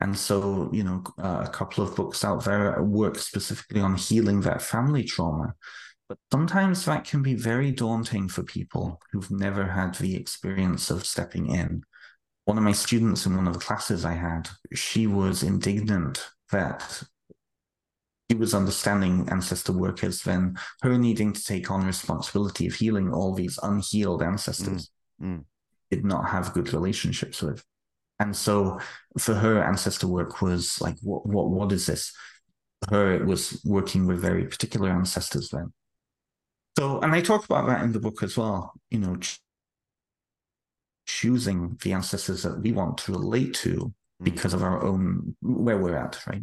And 0.00 0.16
so, 0.16 0.68
you 0.72 0.84
know, 0.84 1.02
uh, 1.18 1.44
a 1.46 1.48
couple 1.48 1.82
of 1.82 1.96
books 1.96 2.24
out 2.24 2.44
there 2.44 2.82
work 2.82 3.16
specifically 3.16 3.80
on 3.80 3.96
healing 3.96 4.40
that 4.42 4.60
family 4.60 5.04
trauma. 5.04 5.54
But 6.08 6.18
sometimes 6.30 6.84
that 6.84 7.04
can 7.04 7.22
be 7.22 7.34
very 7.34 7.70
daunting 7.70 8.28
for 8.28 8.42
people 8.42 9.00
who've 9.10 9.30
never 9.30 9.66
had 9.66 9.94
the 9.94 10.16
experience 10.16 10.90
of 10.90 11.06
stepping 11.06 11.46
in. 11.48 11.84
One 12.44 12.58
of 12.58 12.64
my 12.64 12.72
students 12.72 13.24
in 13.24 13.36
one 13.36 13.46
of 13.46 13.54
the 13.54 13.60
classes 13.60 14.04
I 14.04 14.12
had, 14.12 14.50
she 14.74 15.06
was 15.06 15.42
indignant 15.42 16.28
that 16.52 17.02
she 18.30 18.36
was 18.36 18.52
understanding 18.52 19.26
ancestor 19.30 19.72
work 19.72 20.04
as 20.04 20.22
then 20.22 20.58
her 20.82 20.98
needing 20.98 21.32
to 21.32 21.42
take 21.42 21.70
on 21.70 21.86
responsibility 21.86 22.66
of 22.66 22.74
healing 22.74 23.12
all 23.12 23.32
these 23.32 23.58
unhealed 23.62 24.22
ancestors. 24.22 24.90
Mm, 25.22 25.36
mm 25.36 25.44
did 25.94 26.04
not 26.04 26.28
have 26.28 26.52
good 26.52 26.72
relationships 26.72 27.42
with. 27.42 27.64
And 28.18 28.34
so 28.34 28.80
for 29.18 29.34
her, 29.34 29.62
ancestor 29.62 30.06
work 30.06 30.40
was 30.40 30.80
like, 30.80 30.96
what, 31.02 31.26
what, 31.26 31.50
what 31.50 31.72
is 31.72 31.86
this? 31.86 32.12
For 32.82 32.94
her, 32.94 33.12
it 33.14 33.26
was 33.26 33.60
working 33.64 34.06
with 34.06 34.20
very 34.20 34.44
particular 34.44 34.90
ancestors 34.90 35.50
then. 35.50 35.72
So, 36.78 37.00
and 37.00 37.12
I 37.12 37.20
talk 37.20 37.44
about 37.44 37.66
that 37.68 37.82
in 37.82 37.92
the 37.92 38.00
book 38.00 38.22
as 38.22 38.36
well, 38.36 38.72
you 38.90 38.98
know, 38.98 39.16
ch- 39.16 39.40
choosing 41.06 41.76
the 41.82 41.92
ancestors 41.92 42.42
that 42.42 42.60
we 42.60 42.72
want 42.72 42.98
to 42.98 43.12
relate 43.12 43.54
to 43.54 43.74
mm-hmm. 43.76 44.24
because 44.24 44.54
of 44.54 44.62
our 44.62 44.82
own, 44.82 45.36
where 45.40 45.78
we're 45.78 45.96
at, 45.96 46.18
right? 46.26 46.42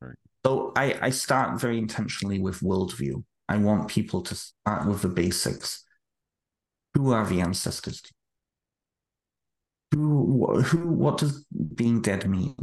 right. 0.00 0.16
So 0.44 0.72
I, 0.76 0.98
I 1.02 1.10
start 1.10 1.60
very 1.60 1.78
intentionally 1.78 2.38
with 2.38 2.60
worldview. 2.60 3.22
I 3.48 3.56
want 3.56 3.88
people 3.88 4.22
to 4.22 4.34
start 4.34 4.86
with 4.86 5.02
the 5.02 5.08
basics. 5.08 5.84
Who 6.94 7.12
are 7.12 7.26
the 7.26 7.40
ancestors? 7.40 8.02
Who, 9.94 10.60
who, 10.60 10.88
what 10.88 11.18
does 11.18 11.44
being 11.74 12.02
dead 12.02 12.28
mean? 12.28 12.54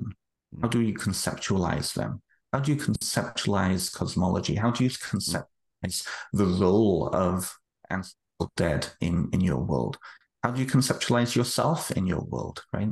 How 0.62 0.68
do 0.68 0.82
you 0.82 0.94
conceptualize 0.94 1.94
them? 1.94 2.22
How 2.54 2.60
do 2.60 2.72
you 2.72 2.78
conceptualize 2.78 3.94
cosmology? 3.94 4.56
How 4.56 4.72
do 4.72 4.84
you 4.84 4.90
conceptualize 4.90 6.08
the 6.34 6.46
role 6.46 7.10
of 7.14 7.54
ancestral 7.90 8.52
dead 8.56 8.88
in, 9.02 9.30
in 9.34 9.42
your 9.42 9.58
world? 9.58 9.98
How 10.44 10.52
do 10.52 10.62
you 10.62 10.68
conceptualize 10.68 11.36
yourself 11.36 11.92
in 11.92 12.06
your 12.06 12.22
world, 12.22 12.64
right? 12.72 12.90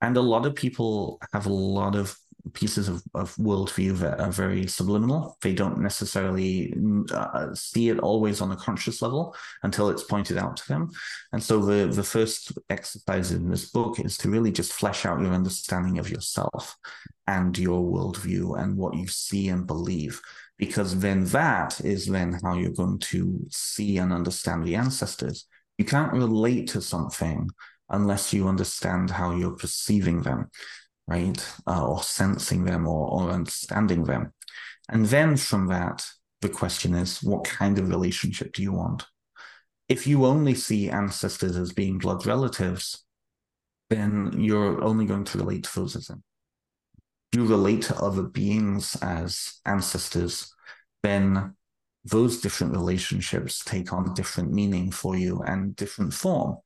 And 0.00 0.16
a 0.16 0.22
lot 0.22 0.46
of 0.46 0.54
people 0.54 1.20
have 1.32 1.46
a 1.46 1.52
lot 1.52 1.96
of 1.96 2.16
pieces 2.52 2.88
of, 2.88 3.02
of 3.14 3.34
worldview 3.36 3.96
that 3.98 4.20
are 4.20 4.30
very 4.30 4.66
subliminal. 4.66 5.38
They 5.40 5.54
don't 5.54 5.78
necessarily 5.78 6.74
uh, 7.12 7.54
see 7.54 7.88
it 7.88 7.98
always 8.00 8.40
on 8.40 8.52
a 8.52 8.56
conscious 8.56 9.00
level 9.00 9.34
until 9.62 9.88
it's 9.88 10.04
pointed 10.04 10.36
out 10.36 10.56
to 10.58 10.68
them. 10.68 10.90
And 11.32 11.42
so 11.42 11.60
the, 11.60 11.86
the 11.86 12.02
first 12.02 12.52
exercise 12.68 13.32
in 13.32 13.48
this 13.48 13.70
book 13.70 13.98
is 13.98 14.18
to 14.18 14.30
really 14.30 14.52
just 14.52 14.72
flesh 14.72 15.06
out 15.06 15.20
your 15.20 15.32
understanding 15.32 15.98
of 15.98 16.10
yourself 16.10 16.76
and 17.26 17.58
your 17.58 17.80
worldview 17.80 18.60
and 18.60 18.76
what 18.76 18.94
you 18.94 19.06
see 19.06 19.48
and 19.48 19.66
believe. 19.66 20.20
Because 20.58 20.98
then 21.00 21.24
that 21.26 21.80
is 21.80 22.06
then 22.06 22.38
how 22.42 22.54
you're 22.54 22.70
going 22.70 22.98
to 22.98 23.40
see 23.50 23.98
and 23.98 24.12
understand 24.12 24.64
the 24.64 24.76
ancestors. 24.76 25.46
You 25.78 25.84
can't 25.84 26.12
relate 26.12 26.68
to 26.68 26.80
something 26.80 27.50
unless 27.88 28.32
you 28.32 28.48
understand 28.48 29.10
how 29.10 29.34
you're 29.34 29.56
perceiving 29.56 30.22
them 30.22 30.50
right? 31.06 31.46
Uh, 31.66 31.86
or 31.86 32.02
sensing 32.02 32.64
them 32.64 32.86
or, 32.86 33.08
or 33.08 33.30
understanding 33.30 34.04
them. 34.04 34.32
And 34.88 35.06
then 35.06 35.36
from 35.36 35.68
that, 35.68 36.04
the 36.40 36.48
question 36.48 36.94
is, 36.94 37.22
what 37.22 37.44
kind 37.44 37.78
of 37.78 37.88
relationship 37.88 38.52
do 38.52 38.62
you 38.62 38.72
want? 38.72 39.04
If 39.88 40.06
you 40.06 40.24
only 40.24 40.54
see 40.54 40.90
ancestors 40.90 41.56
as 41.56 41.72
being 41.72 41.98
blood 41.98 42.26
relatives, 42.26 43.04
then 43.90 44.32
you're 44.36 44.82
only 44.82 45.06
going 45.06 45.24
to 45.24 45.38
relate 45.38 45.64
to 45.64 45.80
those 45.80 45.96
as 45.96 46.06
them. 46.06 46.22
You 47.32 47.46
relate 47.46 47.82
to 47.82 47.96
other 47.96 48.22
beings 48.22 48.96
as 49.02 49.60
ancestors, 49.66 50.54
then 51.02 51.54
those 52.04 52.40
different 52.40 52.72
relationships 52.72 53.62
take 53.64 53.92
on 53.92 54.14
different 54.14 54.52
meaning 54.52 54.90
for 54.90 55.16
you 55.16 55.42
and 55.42 55.74
different 55.74 56.12
form. 56.12 56.58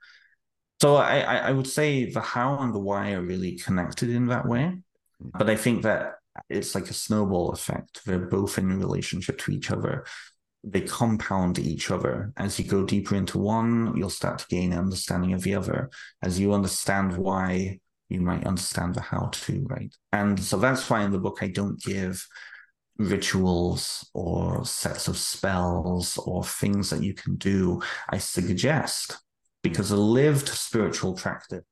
So 0.80 0.96
I, 0.96 1.20
I 1.20 1.50
would 1.50 1.66
say 1.66 2.10
the 2.10 2.20
how 2.20 2.58
and 2.60 2.74
the 2.74 2.78
why 2.78 3.12
are 3.12 3.22
really 3.22 3.56
connected 3.56 4.10
in 4.10 4.26
that 4.26 4.46
way. 4.46 4.78
But 5.20 5.50
I 5.50 5.56
think 5.56 5.82
that 5.82 6.14
it's 6.48 6.74
like 6.74 6.88
a 6.88 6.94
snowball 6.94 7.50
effect. 7.50 8.04
They're 8.04 8.18
both 8.18 8.58
in 8.58 8.78
relationship 8.78 9.38
to 9.38 9.52
each 9.52 9.70
other. 9.72 10.06
They 10.62 10.82
compound 10.82 11.58
each 11.58 11.90
other. 11.90 12.32
As 12.36 12.58
you 12.58 12.64
go 12.64 12.84
deeper 12.84 13.16
into 13.16 13.38
one, 13.38 13.96
you'll 13.96 14.10
start 14.10 14.38
to 14.40 14.46
gain 14.48 14.72
understanding 14.72 15.32
of 15.32 15.42
the 15.42 15.54
other. 15.54 15.90
As 16.22 16.38
you 16.38 16.52
understand 16.52 17.16
why, 17.16 17.80
you 18.08 18.20
might 18.20 18.46
understand 18.46 18.94
the 18.94 19.00
how 19.00 19.30
to, 19.32 19.66
right? 19.68 19.94
And 20.12 20.38
so 20.38 20.56
that's 20.58 20.88
why 20.88 21.02
in 21.02 21.10
the 21.10 21.18
book 21.18 21.38
I 21.42 21.48
don't 21.48 21.80
give 21.80 22.24
rituals 22.98 24.08
or 24.14 24.64
sets 24.64 25.08
of 25.08 25.16
spells 25.16 26.18
or 26.18 26.44
things 26.44 26.90
that 26.90 27.02
you 27.02 27.14
can 27.14 27.36
do. 27.36 27.82
I 28.08 28.18
suggest 28.18 29.18
because 29.62 29.90
a 29.90 29.96
lived 29.96 30.48
spiritual 30.48 31.14
practice 31.14 31.64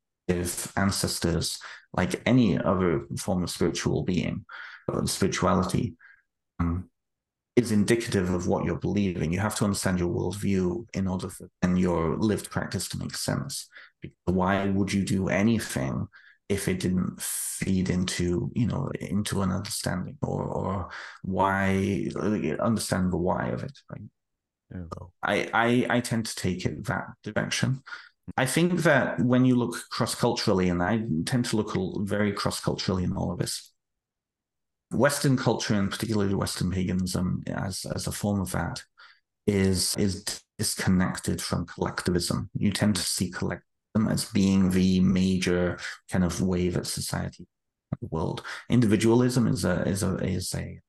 ancestors, 0.77 1.59
like 1.93 2.21
any 2.27 2.59
other 2.59 3.07
form 3.19 3.43
of 3.43 3.51
spiritual 3.51 4.03
being, 4.03 4.45
or 4.89 5.07
spirituality, 5.07 5.95
um, 6.59 6.91
is 7.55 7.73
indicative 7.73 8.31
of 8.31 8.47
what 8.47 8.65
you're 8.65 8.79
believing. 8.79 9.33
You 9.33 9.41
have 9.41 9.55
to 9.57 9.65
understand 9.65 9.99
your 9.99 10.15
worldview 10.15 10.87
in 10.95 11.07
order 11.07 11.31
for 11.31 11.49
and 11.63 11.79
your 11.79 12.17
lived 12.17 12.51
practice 12.51 12.89
to 12.89 12.99
make 12.99 13.15
sense. 13.15 13.69
Why 14.25 14.67
would 14.69 14.93
you 14.93 15.05
do 15.05 15.29
anything 15.29 16.09
if 16.49 16.69
it 16.69 16.81
didn't 16.81 17.21
feed 17.21 17.91
into 17.91 18.51
you 18.55 18.67
know 18.67 18.89
into 19.01 19.43
an 19.43 19.51
understanding 19.51 20.17
or 20.23 20.45
or 20.45 20.89
why 21.23 22.09
understand 22.61 23.13
the 23.13 23.17
why 23.17 23.49
of 23.49 23.65
it 23.65 23.77
right 23.91 24.03
I, 25.23 25.49
I 25.53 25.87
I 25.97 26.01
tend 26.01 26.27
to 26.27 26.35
take 26.35 26.65
it 26.65 26.85
that 26.87 27.07
direction. 27.23 27.83
I 28.37 28.47
think 28.47 28.81
that 28.83 29.21
when 29.21 29.45
you 29.45 29.55
look 29.55 29.77
cross 29.91 30.15
culturally, 30.15 30.69
and 30.69 30.83
I 30.83 31.05
tend 31.25 31.45
to 31.47 31.57
look 31.57 31.77
very 32.09 32.33
cross 32.33 32.61
culturally 32.61 33.05
in 33.05 33.17
all 33.17 33.31
of 33.31 33.39
this, 33.39 33.73
Western 34.91 35.37
culture 35.37 35.75
and 35.75 35.91
particularly 35.91 36.35
Western 36.35 36.71
paganism 36.71 37.45
um, 37.49 37.55
as 37.55 37.85
as 37.95 38.07
a 38.07 38.13
form 38.13 38.41
of 38.41 38.53
that 38.53 38.83
is 39.47 39.95
is 39.97 40.43
disconnected 40.59 41.41
from 41.41 41.67
collectivism. 41.67 42.51
You 42.57 42.73
tend 42.73 42.97
to 42.97 43.03
see 43.03 43.31
collectivism 43.31 44.09
as 44.09 44.25
being 44.27 44.71
the 44.71 45.01
major 45.01 45.79
kind 46.11 46.25
of 46.25 46.41
wave 46.41 46.77
at 46.77 46.87
society, 46.87 47.47
the 48.01 48.09
world. 48.11 48.43
Individualism 48.69 49.47
is 49.47 49.65
a 49.65 49.83
is 49.89 50.03
a 50.03 50.17
is 50.17 50.55
a 50.55 50.81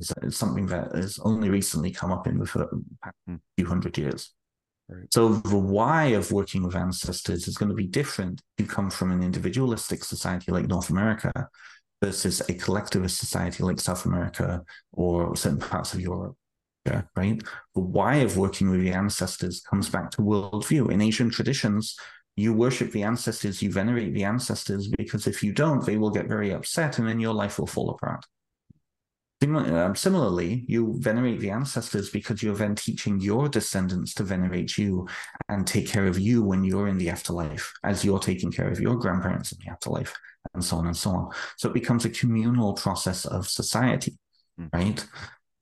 is 0.00 0.36
something 0.36 0.66
that 0.66 0.94
has 0.94 1.18
only 1.20 1.50
recently 1.50 1.90
come 1.90 2.12
up 2.12 2.26
in 2.26 2.38
the 2.38 2.46
hmm. 3.26 3.36
few 3.56 3.66
hundred 3.66 3.96
years. 3.98 4.32
Right. 4.88 5.12
So 5.12 5.28
the 5.28 5.58
why 5.58 6.06
of 6.06 6.32
working 6.32 6.62
with 6.62 6.74
ancestors 6.74 7.46
is 7.46 7.58
going 7.58 7.68
to 7.68 7.74
be 7.74 7.86
different. 7.86 8.40
if 8.58 8.64
You 8.64 8.70
come 8.70 8.90
from 8.90 9.12
an 9.12 9.22
individualistic 9.22 10.02
society 10.02 10.50
like 10.50 10.66
North 10.66 10.88
America 10.88 11.48
versus 12.02 12.40
a 12.48 12.54
collectivist 12.54 13.18
society 13.18 13.62
like 13.62 13.80
South 13.80 14.06
America 14.06 14.62
or 14.92 15.36
certain 15.36 15.58
parts 15.58 15.92
of 15.92 16.00
Europe. 16.00 16.36
Yeah, 16.86 17.02
right. 17.16 17.42
The 17.74 17.80
why 17.80 18.16
of 18.16 18.38
working 18.38 18.70
with 18.70 18.80
the 18.80 18.92
ancestors 18.92 19.60
comes 19.60 19.90
back 19.90 20.10
to 20.12 20.22
worldview. 20.22 20.90
In 20.90 21.02
Asian 21.02 21.28
traditions, 21.28 21.94
you 22.36 22.54
worship 22.54 22.92
the 22.92 23.02
ancestors, 23.02 23.60
you 23.60 23.70
venerate 23.70 24.14
the 24.14 24.24
ancestors, 24.24 24.88
because 24.88 25.26
if 25.26 25.42
you 25.42 25.52
don't, 25.52 25.84
they 25.84 25.98
will 25.98 26.10
get 26.10 26.28
very 26.28 26.52
upset 26.52 26.98
and 26.98 27.06
then 27.06 27.20
your 27.20 27.34
life 27.34 27.58
will 27.58 27.66
fall 27.66 27.90
apart. 27.90 28.24
Um, 29.40 29.94
similarly, 29.94 30.64
you 30.66 30.96
venerate 30.98 31.38
the 31.38 31.50
ancestors 31.50 32.10
because 32.10 32.42
you're 32.42 32.56
then 32.56 32.74
teaching 32.74 33.20
your 33.20 33.48
descendants 33.48 34.12
to 34.14 34.24
venerate 34.24 34.76
you 34.76 35.06
and 35.48 35.64
take 35.64 35.86
care 35.86 36.06
of 36.08 36.18
you 36.18 36.42
when 36.42 36.64
you're 36.64 36.88
in 36.88 36.98
the 36.98 37.08
afterlife, 37.08 37.72
as 37.84 38.04
you're 38.04 38.18
taking 38.18 38.50
care 38.50 38.68
of 38.68 38.80
your 38.80 38.96
grandparents 38.96 39.52
in 39.52 39.58
the 39.64 39.70
afterlife, 39.70 40.12
and 40.54 40.64
so 40.64 40.76
on 40.78 40.86
and 40.86 40.96
so 40.96 41.10
on. 41.10 41.30
So 41.56 41.68
it 41.68 41.74
becomes 41.74 42.04
a 42.04 42.10
communal 42.10 42.72
process 42.72 43.26
of 43.26 43.48
society, 43.48 44.18
mm. 44.60 44.70
right? 44.72 45.06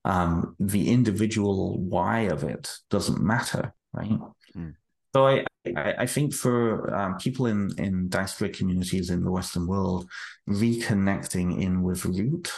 Um, 0.07 0.57
the 0.59 0.91
individual 0.91 1.79
why 1.79 2.21
of 2.21 2.45
it 2.45 2.73
doesn't 2.89 3.21
matter, 3.21 3.75
right? 3.93 4.19
Mm. 4.57 4.75
So 5.15 5.27
I, 5.27 5.45
I, 5.77 5.95
I, 5.99 6.07
think 6.07 6.33
for 6.33 6.95
um, 6.95 7.17
people 7.17 7.47
in, 7.47 7.71
in 7.79 8.09
diasporic 8.09 8.57
communities 8.57 9.11
in 9.11 9.25
the 9.25 9.31
Western 9.31 9.67
world, 9.67 10.09
reconnecting 10.49 11.61
in 11.61 11.83
with 11.83 12.05
root 12.05 12.53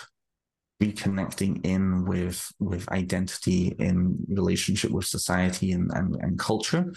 reconnecting 0.83 1.65
in 1.65 2.05
with 2.05 2.53
with 2.61 2.89
identity 2.91 3.75
in 3.79 4.17
relationship 4.29 4.91
with 4.91 5.05
society 5.05 5.73
and, 5.73 5.91
and, 5.93 6.15
and 6.17 6.39
culture 6.39 6.93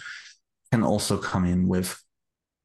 can 0.70 0.82
also 0.82 1.18
come 1.18 1.44
in 1.44 1.66
with 1.66 2.00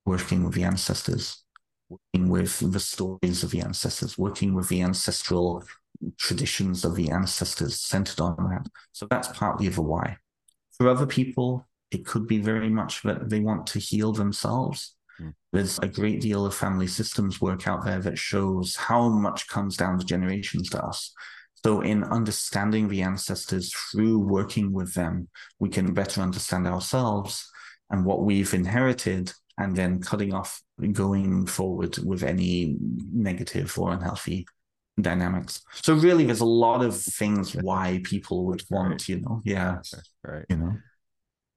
working 0.06 0.44
with 0.44 0.54
the 0.54 0.64
ancestors 0.64 1.44
working 1.90 2.30
with 2.30 2.60
the 2.72 2.80
stories 2.80 3.44
of 3.44 3.52
the 3.52 3.62
ancestors 3.62 4.18
working 4.18 4.54
with 4.54 4.70
the 4.70 4.82
ancestral 4.82 5.64
traditions 6.18 6.86
of 6.86 6.96
the 6.96 7.10
ancestors 7.10 7.80
centered 7.80 8.22
on 8.22 8.36
that 8.50 8.68
so 8.92 9.08
that's 9.10 9.30
partly 9.30 9.68
the 9.70 9.82
why 9.82 10.18
for 10.78 10.88
other 10.88 11.08
people 11.08 11.68
it 11.92 12.06
could 12.06 12.28
be 12.28 12.38
very 12.38 12.70
much 12.70 13.02
that 13.04 13.30
they 13.30 13.40
want 13.40 13.68
to 13.68 13.80
heal 13.80 14.12
themselves. 14.12 14.96
There's 15.52 15.80
a 15.80 15.88
great 15.88 16.22
deal 16.22 16.46
of 16.46 16.54
family 16.54 16.88
systems 16.88 17.42
work 17.42 17.68
out 17.68 17.84
there 17.84 18.00
that 18.00 18.18
shows 18.18 18.76
how 18.76 19.10
much 19.10 19.48
comes 19.48 19.78
down 19.78 19.98
the 19.98 20.04
generations 20.04 20.70
to 20.70 20.84
us. 20.84 21.14
So, 21.64 21.82
in 21.82 22.04
understanding 22.04 22.88
the 22.88 23.02
ancestors 23.02 23.74
through 23.74 24.20
working 24.20 24.72
with 24.72 24.94
them, 24.94 25.28
we 25.60 25.70
can 25.70 25.94
better 25.94 26.22
understand 26.22 26.68
ourselves 26.68 27.50
and 27.90 28.06
what 28.06 28.24
we've 28.24 28.54
inherited, 28.54 29.34
and 29.58 29.76
then 29.76 30.00
cutting 30.00 30.34
off 30.34 30.62
going 30.92 31.48
forward 31.48 31.98
with 31.98 32.24
any 32.24 32.76
negative 33.12 33.78
or 33.80 33.92
unhealthy 33.92 34.46
dynamics. 35.02 35.64
So, 35.82 35.96
really, 35.96 36.26
there's 36.26 36.42
a 36.42 36.46
lot 36.46 36.86
of 36.86 36.96
things 36.96 37.56
why 37.56 38.02
people 38.04 38.46
would 38.46 38.62
want, 38.70 39.10
you 39.10 39.22
know, 39.22 39.42
yeah, 39.44 39.80
right, 40.24 40.46
you 40.50 40.58
know. 40.58 40.74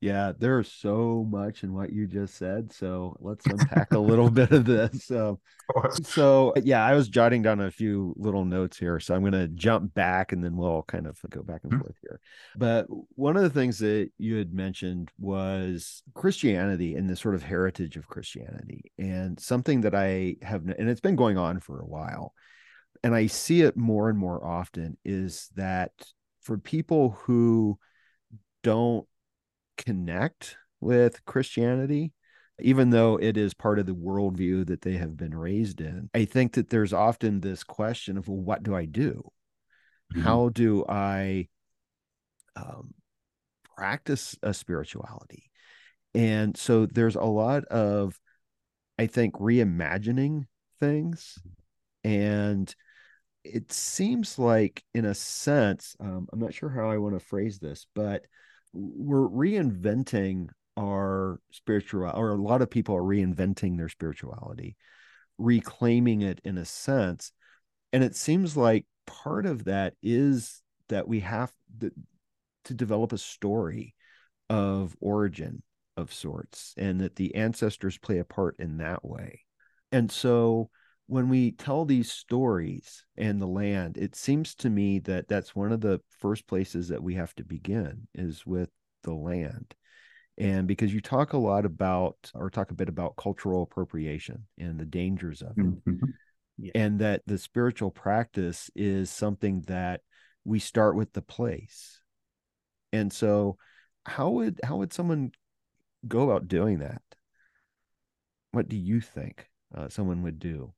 Yeah, 0.00 0.32
there's 0.38 0.72
so 0.72 1.26
much 1.30 1.62
in 1.62 1.74
what 1.74 1.92
you 1.92 2.06
just 2.06 2.36
said. 2.36 2.72
So 2.72 3.18
let's 3.20 3.44
unpack 3.44 3.92
a 3.92 3.98
little 3.98 4.30
bit 4.30 4.50
of 4.50 4.64
this. 4.64 5.04
So, 5.04 5.40
so 6.02 6.54
yeah, 6.62 6.82
I 6.82 6.94
was 6.94 7.10
jotting 7.10 7.42
down 7.42 7.60
a 7.60 7.70
few 7.70 8.14
little 8.16 8.46
notes 8.46 8.78
here. 8.78 8.98
So 8.98 9.14
I'm 9.14 9.20
going 9.20 9.32
to 9.32 9.48
jump 9.48 9.92
back 9.92 10.32
and 10.32 10.42
then 10.42 10.56
we'll 10.56 10.84
kind 10.84 11.06
of 11.06 11.18
go 11.28 11.42
back 11.42 11.64
and 11.64 11.72
mm-hmm. 11.72 11.82
forth 11.82 11.96
here. 12.00 12.18
But 12.56 12.86
one 13.14 13.36
of 13.36 13.42
the 13.42 13.50
things 13.50 13.78
that 13.80 14.10
you 14.16 14.36
had 14.36 14.54
mentioned 14.54 15.10
was 15.18 16.02
Christianity 16.14 16.94
and 16.94 17.08
the 17.08 17.16
sort 17.16 17.34
of 17.34 17.42
heritage 17.42 17.98
of 17.98 18.08
Christianity, 18.08 18.92
and 18.98 19.38
something 19.38 19.82
that 19.82 19.94
I 19.94 20.36
have, 20.40 20.62
and 20.62 20.88
it's 20.88 21.02
been 21.02 21.16
going 21.16 21.36
on 21.36 21.60
for 21.60 21.78
a 21.78 21.86
while, 21.86 22.32
and 23.02 23.14
I 23.14 23.26
see 23.26 23.60
it 23.60 23.76
more 23.76 24.08
and 24.08 24.18
more 24.18 24.42
often 24.42 24.96
is 25.04 25.50
that 25.56 25.92
for 26.40 26.56
people 26.56 27.10
who 27.10 27.78
don't 28.62 29.06
connect 29.85 30.57
with 30.81 31.25
Christianity, 31.25 32.12
even 32.61 32.90
though 32.90 33.16
it 33.16 33.37
is 33.37 33.55
part 33.55 33.79
of 33.79 33.87
the 33.87 33.95
worldview 33.95 34.66
that 34.66 34.83
they 34.83 34.99
have 34.99 35.16
been 35.16 35.35
raised 35.35 35.81
in. 35.81 36.11
I 36.14 36.27
think 36.27 36.53
that 36.53 36.69
there's 36.69 36.93
often 36.93 37.40
this 37.40 37.64
question 37.64 38.19
of, 38.19 38.29
well, 38.29 38.38
what 38.38 38.62
do 38.62 38.75
I 38.75 38.85
do? 38.85 39.31
Mm-hmm. 40.14 40.23
How 40.23 40.51
do 40.51 40.85
I 40.88 41.49
um, 42.57 42.95
practice 43.77 44.37
a 44.43 44.53
spirituality? 44.53 45.51
And 46.14 46.57
so 46.57 46.87
there's 46.87 47.16
a 47.16 47.23
lot 47.23 47.64
of, 47.66 48.19
I 48.99 49.07
think, 49.07 49.35
reimagining 49.35 50.47
things. 50.81 51.38
And 52.03 52.75
it 53.45 53.73
seems 53.73 54.38
like, 54.38 54.83
in 54.93 55.05
a 55.05 55.14
sense, 55.14 55.97
um, 56.01 56.29
I'm 56.33 56.40
not 56.40 56.53
sure 56.53 56.69
how 56.69 56.90
I 56.90 56.99
want 56.99 57.14
to 57.19 57.25
phrase 57.25 57.59
this, 57.59 57.87
but 57.95 58.25
we're 58.72 59.28
reinventing 59.28 60.48
our 60.76 61.40
spiritual 61.50 62.11
or 62.14 62.30
a 62.30 62.42
lot 62.42 62.62
of 62.62 62.70
people 62.70 62.96
are 62.96 63.02
reinventing 63.02 63.76
their 63.76 63.88
spirituality 63.88 64.76
reclaiming 65.40 66.22
it 66.22 66.40
in 66.44 66.59
a 66.59 66.64
sense. 66.64 67.33
And 67.92 68.04
it 68.04 68.14
seems 68.14 68.56
like 68.56 68.87
part 69.06 69.46
of 69.46 69.64
that 69.64 69.94
is 70.02 70.62
that 70.88 71.09
we 71.09 71.20
have 71.20 71.50
to, 71.80 71.90
to 72.66 72.74
develop 72.74 73.12
a 73.12 73.18
story 73.18 73.94
of 74.48 74.94
origin 75.00 75.62
of 75.96 76.12
sorts 76.12 76.74
and 76.76 77.00
that 77.00 77.16
the 77.16 77.35
ancestors 77.35 77.98
play 77.98 78.18
a 78.18 78.24
part 78.24 78.56
in 78.59 78.78
that 78.78 79.04
way. 79.04 79.40
And 79.90 80.11
so 80.12 80.70
when 81.11 81.29
we 81.29 81.51
tell 81.51 81.85
these 81.85 82.12
stories 82.12 83.05
and 83.16 83.42
the 83.42 83.46
land 83.46 83.99
it 83.99 84.14
seems 84.14 84.55
to 84.55 84.70
me 84.70 85.01
that 85.01 85.27
that's 85.27 85.57
one 85.57 85.73
of 85.73 85.81
the 85.81 86.01
first 86.20 86.46
places 86.46 86.87
that 86.87 87.03
we 87.03 87.14
have 87.14 87.35
to 87.35 87.42
begin 87.42 88.07
is 88.14 88.46
with 88.46 88.70
the 89.03 89.12
land 89.12 89.75
and 90.38 90.68
because 90.68 90.94
you 90.94 91.01
talk 91.01 91.33
a 91.33 91.38
lot 91.38 91.64
about 91.64 92.16
or 92.33 92.49
talk 92.49 92.70
a 92.70 92.75
bit 92.75 92.88
about 92.88 93.16
cultural 93.16 93.64
appropriation 93.64 94.46
and 94.57 94.79
the 94.79 94.85
dangers 94.85 95.42
of 95.42 95.51
it 95.59 95.85
mm-hmm. 95.85 95.96
yeah. 96.59 96.70
and 96.77 97.01
that 97.01 97.23
the 97.27 97.38
spiritual 97.38 97.90
practice 97.90 98.70
is 98.77 99.11
something 99.11 99.62
that 99.62 100.03
we 100.44 100.61
start 100.61 100.94
with 100.94 101.12
the 101.12 101.23
place 101.23 102.01
and 102.92 103.12
so 103.12 103.57
how 104.07 104.31
would 104.31 104.61
how 104.62 104.77
would 104.77 104.92
someone 104.92 105.33
go 106.07 106.23
about 106.31 106.46
doing 106.46 106.79
that 106.79 107.03
what 108.53 108.68
do 108.68 108.77
you 108.77 109.01
think 109.01 109.49
uh, 109.75 109.88
someone 109.88 110.23
would 110.23 110.38
do 110.38 110.73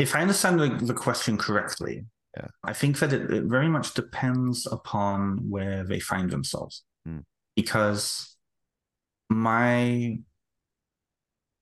if 0.00 0.14
I 0.14 0.22
understand 0.22 0.58
the, 0.58 0.68
the 0.84 0.94
question 0.94 1.36
correctly, 1.36 2.04
yeah. 2.36 2.46
I 2.64 2.72
think 2.72 2.98
that 3.00 3.12
it, 3.12 3.30
it, 3.30 3.44
very 3.44 3.68
much 3.68 3.94
depends 3.94 4.66
upon 4.66 5.50
where 5.50 5.84
they 5.84 6.00
find 6.00 6.30
themselves. 6.30 6.84
Mm. 7.06 7.24
Because 7.56 8.36
my 9.28 10.18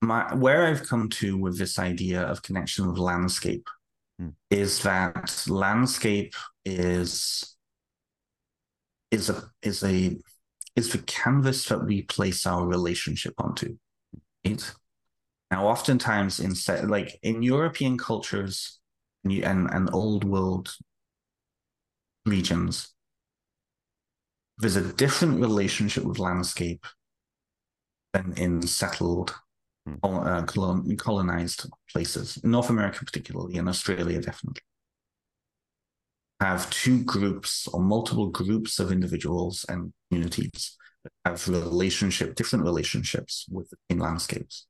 my 0.01 0.35
where 0.35 0.67
I've 0.67 0.87
come 0.87 1.09
to 1.11 1.37
with 1.37 1.59
this 1.59 1.79
idea 1.79 2.23
of 2.23 2.43
connection 2.43 2.87
with 2.87 2.99
landscape 2.99 3.69
mm. 4.21 4.35
is 4.51 4.83
that 4.83 5.45
landscape 5.49 6.35
is 6.65 7.57
is 9.11 9.31
a 9.31 9.51
is 9.63 9.83
a 9.83 10.17
is 10.77 10.93
the 10.93 10.99
canvas 10.99 11.65
that 11.67 11.85
we 11.85 12.03
place 12.03 12.47
our 12.47 12.67
relationship 12.67 13.35
onto. 13.39 13.77
Right? 14.47 14.73
Now, 15.51 15.69
oftentimes 15.69 16.41
in 16.41 16.55
like 16.89 17.19
in 17.23 17.43
European 17.43 17.97
cultures 17.97 18.81
and, 19.25 19.43
and 19.71 19.91
old 19.93 20.25
world 20.25 20.75
regions, 22.27 22.95
there's 24.59 24.77
a 24.77 24.93
different 24.93 25.41
relationship 25.41 26.05
with 26.05 26.19
landscape 26.19 26.85
than 28.13 28.35
in 28.37 28.63
settled 28.63 29.35
hmm. 29.87 29.95
uh, 30.03 30.43
colon, 30.43 30.97
colonized 30.97 31.67
places. 31.91 32.39
In 32.43 32.51
North 32.51 32.71
America, 32.71 33.05
particularly, 33.05 33.57
and 33.57 33.69
Australia, 33.69 34.21
definitely. 34.21 34.63
Have 36.41 36.71
two 36.71 37.03
groups 37.05 37.67
or 37.69 37.81
multiple 37.81 38.29
groups 38.29 38.79
of 38.79 38.93
individuals 38.93 39.65
and 39.69 39.93
communities 40.09 40.77
that 41.05 41.13
have 41.25 41.49
relationship, 41.49 42.35
different 42.35 42.65
relationships 42.65 43.47
with 43.51 43.73
the 43.89 43.97
landscapes. 43.97 44.67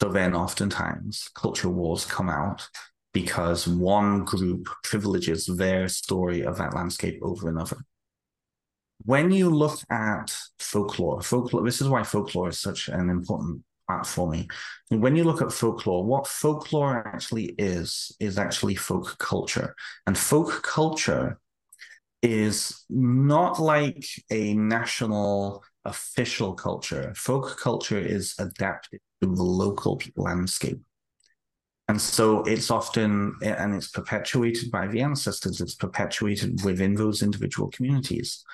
So 0.00 0.08
then 0.08 0.34
oftentimes 0.34 1.28
culture 1.34 1.68
wars 1.68 2.04
come 2.04 2.30
out 2.30 2.66
because 3.12 3.66
one 3.66 4.24
group 4.24 4.68
privileges 4.84 5.46
their 5.46 5.88
story 5.88 6.42
of 6.42 6.56
that 6.58 6.74
landscape 6.74 7.18
over 7.22 7.48
another. 7.48 7.78
When 9.04 9.30
you 9.30 9.50
look 9.50 9.80
at 9.90 10.34
folklore, 10.58 11.22
folklore, 11.22 11.64
this 11.64 11.80
is 11.80 11.88
why 11.88 12.02
folklore 12.02 12.50
is 12.50 12.58
such 12.58 12.88
an 12.88 13.10
important 13.10 13.62
part 13.88 14.06
for 14.06 14.30
me. 14.30 14.48
When 14.88 15.16
you 15.16 15.24
look 15.24 15.42
at 15.42 15.52
folklore, 15.52 16.04
what 16.04 16.26
folklore 16.26 17.06
actually 17.06 17.54
is, 17.58 18.14
is 18.20 18.38
actually 18.38 18.76
folk 18.76 19.18
culture. 19.18 19.74
And 20.06 20.16
folk 20.16 20.62
culture 20.62 21.38
is 22.22 22.84
not 22.90 23.58
like 23.58 24.04
a 24.30 24.54
national 24.54 25.64
official 25.84 26.54
culture. 26.54 27.12
Folk 27.16 27.58
culture 27.58 27.98
is 27.98 28.34
adapted 28.38 29.00
to 29.22 29.34
the 29.34 29.42
local 29.42 30.00
landscape. 30.16 30.80
And 31.88 32.00
so 32.00 32.42
it's 32.42 32.70
often, 32.70 33.34
and 33.42 33.74
it's 33.74 33.88
perpetuated 33.88 34.70
by 34.70 34.86
the 34.86 35.00
ancestors, 35.00 35.60
it's 35.60 35.74
perpetuated 35.74 36.64
within 36.64 36.94
those 36.94 37.22
individual 37.22 37.68
communities. 37.70 38.44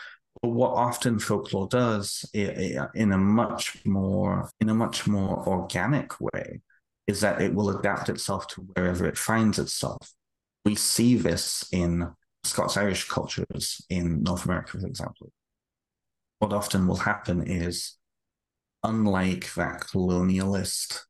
But 0.41 0.51
what 0.51 0.71
often 0.71 1.19
folklore 1.19 1.69
does 1.69 2.25
in 2.33 3.13
a 3.13 3.19
much 3.19 3.85
more, 3.85 4.49
in 4.61 4.69
a 4.69 4.75
much 4.75 5.07
more 5.07 5.47
organic 5.47 6.19
way 6.21 6.61
is 7.07 7.21
that 7.21 7.41
it 7.41 7.55
will 7.55 7.79
adapt 7.79 8.09
itself 8.09 8.47
to 8.49 8.63
wherever 8.75 9.07
it 9.07 9.19
finds 9.19 9.59
itself. 9.59 10.13
We 10.65 10.75
see 10.75 11.17
this 11.17 11.69
in 11.73 12.11
Scots 12.43 12.77
Irish 12.77 13.09
cultures 13.09 13.85
in 13.91 14.23
North 14.23 14.45
America, 14.45 14.79
for 14.79 14.87
example. 14.87 15.31
What 16.39 16.53
often 16.53 16.87
will 16.87 16.97
happen 16.97 17.43
is 17.47 17.97
unlike 18.83 19.53
that 19.55 19.81
colonialist, 19.81 21.01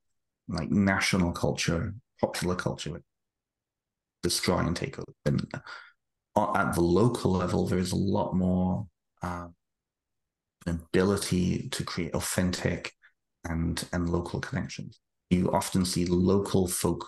like 0.49 0.71
national 0.71 1.33
culture, 1.33 1.95
popular 2.21 2.55
culture, 2.55 3.03
destroy 4.23 4.59
and 4.59 4.77
take 4.77 4.99
over. 4.99 5.13
And 5.25 5.47
at 6.37 6.75
the 6.75 6.81
local 6.81 7.33
level, 7.33 7.67
there 7.67 7.79
is 7.79 7.93
a 7.93 7.97
lot 7.97 8.35
more 8.35 8.87
uh, 9.23 9.49
ability 10.67 11.69
to 11.71 11.85
create 11.85 12.15
authentic 12.15 12.93
and 13.45 13.87
and 13.93 14.11
local 14.11 14.41
connections. 14.41 15.01
You 15.31 15.53
often 15.53 15.85
see 15.85 16.07
local 16.07 16.69
folk 16.69 17.07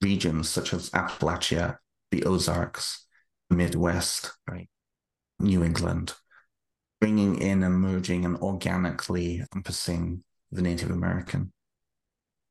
regions 0.00 0.48
such 0.48 0.72
as 0.72 0.90
Appalachia, 0.90 1.78
the 2.10 2.24
Ozarks, 2.24 3.06
Midwest, 3.50 4.32
right, 4.48 4.68
New 5.38 5.62
England, 5.62 6.14
bringing 7.00 7.40
in 7.40 7.62
and 7.62 7.74
merging 7.74 8.24
and 8.24 8.36
organically 8.38 9.38
encompassing 9.40 10.22
the 10.52 10.62
Native 10.62 10.90
American, 10.90 11.52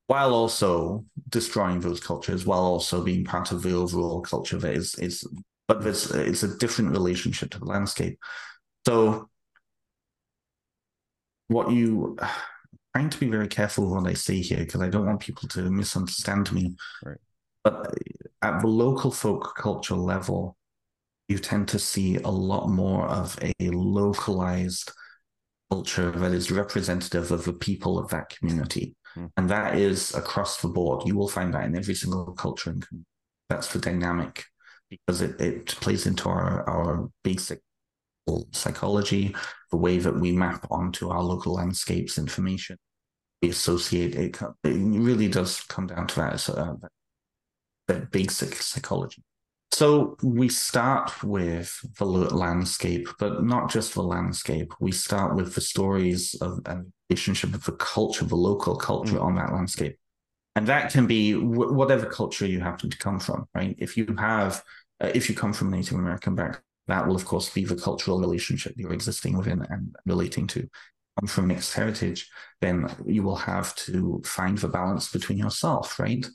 while 0.07 0.33
also 0.33 1.05
destroying 1.29 1.79
those 1.79 1.99
cultures, 1.99 2.45
while 2.45 2.63
also 2.63 3.03
being 3.03 3.23
part 3.23 3.51
of 3.51 3.61
the 3.61 3.73
overall 3.73 4.21
culture 4.21 4.57
that 4.57 4.73
is 4.73 4.95
is. 4.95 5.27
But 5.67 5.83
there's 5.83 6.09
it's 6.11 6.43
a 6.43 6.57
different 6.57 6.91
relationship 6.91 7.51
to 7.51 7.59
the 7.59 7.65
landscape. 7.65 8.17
So, 8.87 9.29
what 11.47 11.71
you 11.71 12.17
I'm 12.19 12.29
trying 12.95 13.09
to 13.11 13.19
be 13.19 13.29
very 13.29 13.47
careful 13.47 13.89
what 13.89 14.07
I 14.07 14.13
say 14.13 14.41
here 14.41 14.59
because 14.59 14.81
I 14.81 14.89
don't 14.89 15.05
want 15.05 15.19
people 15.19 15.47
to 15.49 15.69
misunderstand 15.69 16.51
me. 16.51 16.75
Right. 17.03 17.17
But 17.63 17.93
at 18.41 18.61
the 18.61 18.67
local 18.67 19.11
folk 19.11 19.55
culture 19.55 19.95
level, 19.95 20.57
you 21.29 21.37
tend 21.37 21.67
to 21.69 21.79
see 21.79 22.17
a 22.17 22.29
lot 22.29 22.67
more 22.67 23.07
of 23.07 23.37
a 23.41 23.53
localized 23.69 24.91
culture 25.69 26.11
that 26.11 26.31
is 26.31 26.51
representative 26.51 27.31
of 27.31 27.45
the 27.45 27.53
people 27.53 27.99
of 27.99 28.09
that 28.09 28.29
community. 28.29 28.95
Mm. 29.15 29.29
And 29.37 29.49
that 29.49 29.75
is 29.75 30.13
across 30.15 30.59
the 30.61 30.67
board. 30.67 31.07
You 31.07 31.15
will 31.15 31.27
find 31.27 31.53
that 31.53 31.65
in 31.65 31.77
every 31.77 31.93
single 31.93 32.33
culture. 32.33 32.71
And 32.71 32.85
that's 33.47 33.71
the 33.71 33.79
dynamic 33.79 34.45
because 34.89 35.21
it, 35.21 35.39
it 35.39 35.67
plays 35.67 36.07
into 36.07 36.27
our, 36.27 36.67
our 36.67 37.09
basic 37.23 37.59
psychology, 38.51 39.35
the 39.71 39.77
way 39.77 39.99
that 39.99 40.19
we 40.19 40.31
map 40.31 40.65
onto 40.71 41.09
our 41.09 41.21
local 41.21 41.53
landscapes 41.53 42.17
information, 42.17 42.77
we 43.41 43.49
associate 43.49 44.15
it. 44.15 44.39
It 44.63 44.69
really 44.69 45.27
does 45.27 45.61
come 45.61 45.87
down 45.87 46.07
to 46.07 46.15
that, 46.15 46.49
uh, 46.49 46.75
that 47.87 48.11
basic 48.11 48.55
psychology. 48.55 49.23
So 49.71 50.17
we 50.23 50.49
start 50.49 51.23
with 51.23 51.79
the 51.97 52.05
landscape, 52.05 53.07
but 53.19 53.43
not 53.43 53.69
just 53.69 53.93
the 53.93 54.03
landscape. 54.03 54.73
We 54.79 54.91
start 54.91 55.35
with 55.35 55.53
the 55.53 55.61
stories 55.61 56.35
of 56.41 56.59
and 56.65 56.91
relationship 57.09 57.53
of 57.53 57.63
the 57.63 57.73
culture, 57.73 58.25
the 58.25 58.35
local 58.35 58.75
culture 58.75 59.13
mm-hmm. 59.13 59.23
on 59.23 59.35
that 59.35 59.53
landscape. 59.53 59.97
And 60.55 60.67
that 60.67 60.91
can 60.91 61.07
be 61.07 61.33
w- 61.33 61.73
whatever 61.73 62.05
culture 62.05 62.45
you 62.45 62.59
happen 62.59 62.89
to 62.89 62.97
come 62.97 63.19
from, 63.19 63.45
right? 63.53 63.75
If 63.77 63.95
you 63.95 64.15
have, 64.17 64.63
uh, 65.01 65.11
if 65.13 65.29
you 65.29 65.35
come 65.35 65.53
from 65.53 65.71
Native 65.71 65.97
American 65.97 66.35
background, 66.35 66.63
that 66.87 67.07
will 67.07 67.15
of 67.15 67.25
course 67.25 67.49
be 67.49 67.63
the 67.65 67.75
cultural 67.75 68.19
relationship 68.19 68.73
you're 68.75 68.93
existing 68.93 69.37
within 69.37 69.61
and 69.69 69.95
relating 70.05 70.47
to. 70.47 70.67
Come 71.19 71.27
from 71.27 71.47
mixed 71.47 71.73
heritage, 71.73 72.29
then 72.61 72.89
you 73.05 73.23
will 73.23 73.35
have 73.35 73.75
to 73.75 74.21
find 74.25 74.57
the 74.57 74.69
balance 74.69 75.11
between 75.11 75.37
yourself, 75.37 75.99
right? 75.99 76.25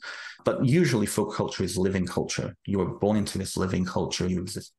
But 0.43 0.63
usually 0.65 1.07
folk 1.07 1.33
culture 1.33 1.63
is 1.63 1.77
living 1.77 2.05
culture. 2.05 2.55
You 2.65 2.81
are 2.81 2.99
born 2.99 3.17
into 3.17 3.37
this 3.37 3.57
living 3.57 3.85
culture, 3.85 4.27
you 4.27 4.41
exist 4.41 4.73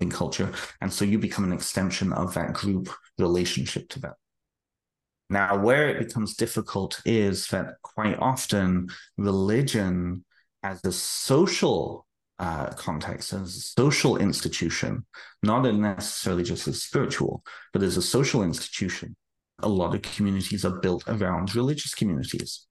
in 0.00 0.10
culture. 0.10 0.52
And 0.80 0.92
so 0.92 1.04
you 1.04 1.18
become 1.18 1.44
an 1.44 1.52
extension 1.52 2.12
of 2.12 2.34
that 2.34 2.52
group 2.54 2.90
relationship 3.18 3.88
to 3.90 4.00
that. 4.00 4.14
Now, 5.30 5.58
where 5.58 5.88
it 5.88 6.06
becomes 6.06 6.34
difficult 6.34 7.00
is 7.06 7.46
that 7.48 7.76
quite 7.82 8.18
often 8.18 8.88
religion 9.16 10.24
as 10.62 10.84
a 10.84 10.92
social 10.92 12.06
uh, 12.38 12.66
context, 12.70 13.32
as 13.32 13.56
a 13.56 13.60
social 13.60 14.16
institution, 14.16 15.06
not 15.42 15.62
necessarily 15.62 16.42
just 16.42 16.68
as 16.68 16.82
spiritual, 16.82 17.44
but 17.72 17.82
as 17.82 17.96
a 17.96 18.02
social 18.02 18.42
institution, 18.42 19.16
a 19.62 19.68
lot 19.68 19.94
of 19.94 20.02
communities 20.02 20.64
are 20.64 20.78
built 20.80 21.04
around 21.06 21.54
religious 21.54 21.94
communities 21.94 22.66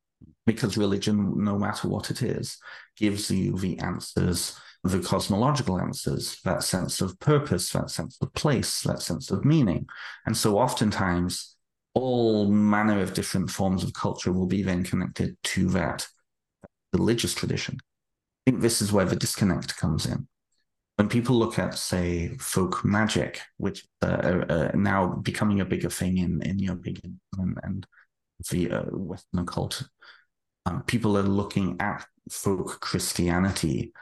because 0.45 0.77
religion, 0.77 1.43
no 1.43 1.57
matter 1.57 1.87
what 1.87 2.11
it 2.11 2.21
is, 2.21 2.57
gives 2.97 3.29
you 3.31 3.57
the 3.57 3.79
answers, 3.79 4.59
the 4.83 4.99
cosmological 4.99 5.79
answers, 5.79 6.39
that 6.43 6.63
sense 6.63 7.01
of 7.01 7.19
purpose, 7.19 7.69
that 7.71 7.89
sense 7.89 8.17
of 8.21 8.33
place, 8.33 8.81
that 8.81 9.01
sense 9.01 9.31
of 9.31 9.45
meaning. 9.45 9.87
And 10.25 10.35
so 10.35 10.57
oftentimes, 10.57 11.55
all 11.93 12.49
manner 12.49 13.01
of 13.01 13.13
different 13.13 13.49
forms 13.49 13.83
of 13.83 13.93
culture 13.93 14.31
will 14.31 14.47
be 14.47 14.63
then 14.63 14.83
connected 14.83 15.37
to 15.43 15.69
that 15.69 16.07
religious 16.93 17.33
tradition. 17.33 17.77
I 18.47 18.51
think 18.51 18.61
this 18.61 18.81
is 18.81 18.91
where 18.91 19.05
the 19.05 19.15
disconnect 19.15 19.77
comes 19.77 20.05
in. 20.05 20.27
When 20.97 21.09
people 21.09 21.35
look 21.35 21.57
at, 21.57 21.77
say, 21.77 22.35
folk 22.37 22.85
magic, 22.85 23.41
which 23.57 23.85
uh, 24.03 24.43
uh, 24.49 24.71
now 24.75 25.07
becoming 25.07 25.61
a 25.61 25.65
bigger 25.65 25.89
thing 25.89 26.17
in, 26.17 26.41
in 26.43 26.59
yoga 26.59 26.91
and, 27.37 27.57
and 27.63 27.87
the 28.49 28.71
uh, 28.71 28.83
Western 28.91 29.39
occult 29.39 29.83
um, 30.65 30.83
people 30.83 31.17
are 31.17 31.23
looking 31.23 31.77
at 31.79 32.05
folk 32.29 32.79
Christianity 32.79 33.93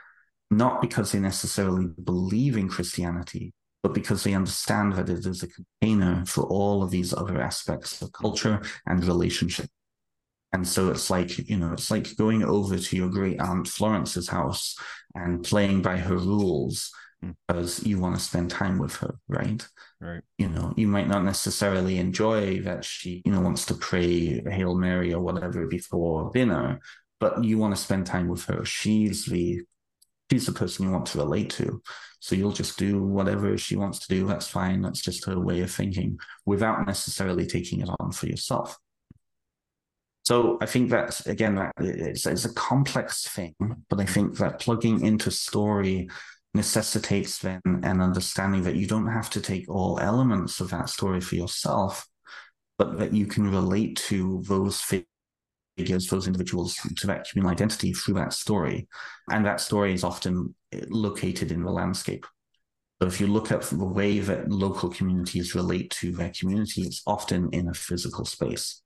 not 0.51 0.81
because 0.81 1.11
they 1.11 1.19
necessarily 1.19 1.87
believe 2.03 2.57
in 2.57 2.67
Christianity, 2.67 3.53
but 3.83 3.93
because 3.93 4.23
they 4.23 4.33
understand 4.33 4.93
that 4.93 5.07
it 5.07 5.25
is 5.25 5.43
a 5.43 5.47
container 5.47 6.25
for 6.25 6.43
all 6.45 6.81
of 6.81 6.89
these 6.89 7.13
other 7.13 7.39
aspects 7.39 8.01
of 8.01 8.11
culture 8.13 8.59
and 8.87 9.05
relationship. 9.05 9.69
And 10.51 10.67
so 10.67 10.89
it's 10.89 11.09
like, 11.09 11.37
you 11.49 11.57
know, 11.57 11.73
it's 11.73 11.91
like 11.91 12.15
going 12.17 12.43
over 12.43 12.77
to 12.77 12.95
your 12.95 13.09
great 13.09 13.39
aunt 13.39 13.67
Florence's 13.67 14.27
house 14.27 14.75
and 15.13 15.43
playing 15.43 15.81
by 15.81 15.97
her 15.97 16.17
rules 16.17 16.91
hmm. 17.21 17.31
because 17.47 17.85
you 17.85 17.99
want 17.99 18.15
to 18.15 18.21
spend 18.21 18.49
time 18.49 18.79
with 18.79 18.95
her, 18.97 19.15
right? 19.27 19.67
Right. 20.01 20.21
You 20.37 20.49
know, 20.49 20.73
you 20.75 20.87
might 20.87 21.07
not 21.07 21.23
necessarily 21.23 21.97
enjoy 21.97 22.61
that 22.61 22.83
she, 22.83 23.21
you 23.25 23.31
know, 23.31 23.41
wants 23.41 23.65
to 23.67 23.75
pray 23.75 24.41
Hail 24.41 24.75
Mary 24.75 25.13
or 25.13 25.21
whatever 25.21 25.67
before 25.67 26.31
dinner, 26.33 26.79
but 27.19 27.43
you 27.43 27.57
want 27.57 27.75
to 27.75 27.81
spend 27.81 28.05
time 28.05 28.27
with 28.27 28.45
her. 28.45 28.65
She's 28.65 29.25
the 29.25 29.61
she's 30.31 30.45
the 30.45 30.51
person 30.51 30.85
you 30.85 30.91
want 30.91 31.07
to 31.07 31.17
relate 31.17 31.49
to. 31.51 31.81
So 32.21 32.35
you'll 32.35 32.51
just 32.51 32.77
do 32.77 33.01
whatever 33.03 33.57
she 33.57 33.75
wants 33.75 33.99
to 33.99 34.07
do. 34.07 34.25
That's 34.25 34.47
fine. 34.47 34.81
That's 34.81 35.01
just 35.01 35.25
her 35.25 35.39
way 35.39 35.61
of 35.61 35.71
thinking 35.71 36.17
without 36.45 36.85
necessarily 36.85 37.45
taking 37.45 37.81
it 37.81 37.89
on 37.99 38.11
for 38.11 38.27
yourself. 38.27 38.77
So 40.29 40.59
I 40.61 40.67
think 40.67 40.91
that 40.91 41.25
again, 41.25 41.71
it's, 41.79 42.27
it's 42.27 42.45
a 42.45 42.53
complex 42.53 43.27
thing, 43.27 43.55
but 43.89 43.99
I 43.99 44.05
think 44.05 44.37
that 44.37 44.59
plugging 44.59 45.03
into 45.03 45.31
story 45.31 46.07
necessitates 46.53 47.39
then 47.39 47.59
an 47.65 47.99
understanding 47.99 48.61
that 48.61 48.75
you 48.75 48.85
don't 48.85 49.07
have 49.07 49.31
to 49.31 49.41
take 49.41 49.67
all 49.67 49.97
elements 49.99 50.59
of 50.59 50.69
that 50.69 50.89
story 50.89 51.19
for 51.19 51.33
yourself, 51.33 52.07
but 52.77 52.99
that 52.99 53.11
you 53.11 53.25
can 53.25 53.49
relate 53.49 53.95
to 54.09 54.43
those 54.47 54.79
figures, 54.81 56.05
those 56.05 56.27
individuals, 56.27 56.75
to 56.97 57.07
that 57.07 57.27
communal 57.27 57.51
identity 57.51 57.91
through 57.91 58.13
that 58.13 58.33
story. 58.33 58.87
And 59.31 59.43
that 59.47 59.59
story 59.59 59.95
is 59.95 60.03
often 60.03 60.53
located 60.89 61.51
in 61.51 61.63
the 61.63 61.71
landscape. 61.71 62.27
So 63.01 63.07
if 63.07 63.19
you 63.19 63.25
look 63.25 63.51
at 63.51 63.63
the 63.63 63.83
way 63.83 64.19
that 64.19 64.51
local 64.51 64.89
communities 64.89 65.55
relate 65.55 65.89
to 66.01 66.11
their 66.11 66.31
community, 66.39 66.83
it's 66.83 67.01
often 67.07 67.49
in 67.51 67.67
a 67.67 67.73
physical 67.73 68.25
space. 68.25 68.83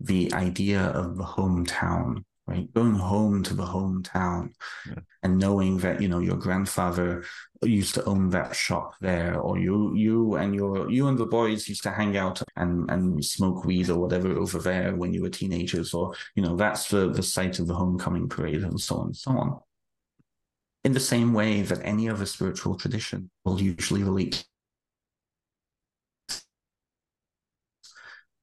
The 0.00 0.32
idea 0.32 0.80
of 0.80 1.16
the 1.16 1.24
hometown 1.24 2.24
right? 2.50 2.72
Going 2.74 2.94
home 2.94 3.42
to 3.44 3.54
the 3.54 3.64
hometown 3.64 4.52
yeah. 4.86 4.94
and 5.22 5.38
knowing 5.38 5.78
that, 5.78 6.02
you 6.02 6.08
know, 6.08 6.18
your 6.18 6.36
grandfather 6.36 7.24
used 7.62 7.94
to 7.94 8.04
own 8.04 8.30
that 8.30 8.56
shop 8.56 8.94
there, 9.00 9.38
or 9.38 9.58
you 9.58 9.94
you 9.94 10.34
and 10.34 10.54
your 10.54 10.90
you 10.90 11.08
and 11.08 11.16
the 11.16 11.26
boys 11.26 11.68
used 11.68 11.84
to 11.84 11.90
hang 11.90 12.16
out 12.16 12.42
and 12.56 12.90
and 12.90 13.24
smoke 13.24 13.64
weed 13.64 13.88
or 13.88 13.98
whatever 13.98 14.36
over 14.36 14.58
there 14.58 14.96
when 14.96 15.14
you 15.14 15.22
were 15.22 15.30
teenagers, 15.30 15.94
or 15.94 16.14
you 16.34 16.42
know, 16.42 16.56
that's 16.56 16.88
the 16.88 17.10
the 17.10 17.22
site 17.22 17.58
of 17.60 17.66
the 17.66 17.74
homecoming 17.74 18.28
parade 18.28 18.62
and 18.62 18.80
so 18.80 18.96
on 18.96 19.06
and 19.06 19.16
so 19.16 19.30
on. 19.30 19.60
In 20.82 20.92
the 20.92 21.00
same 21.00 21.34
way 21.34 21.62
that 21.62 21.84
any 21.84 22.08
other 22.08 22.26
spiritual 22.26 22.74
tradition 22.74 23.30
will 23.44 23.60
usually 23.60 24.02
relate 24.02 24.44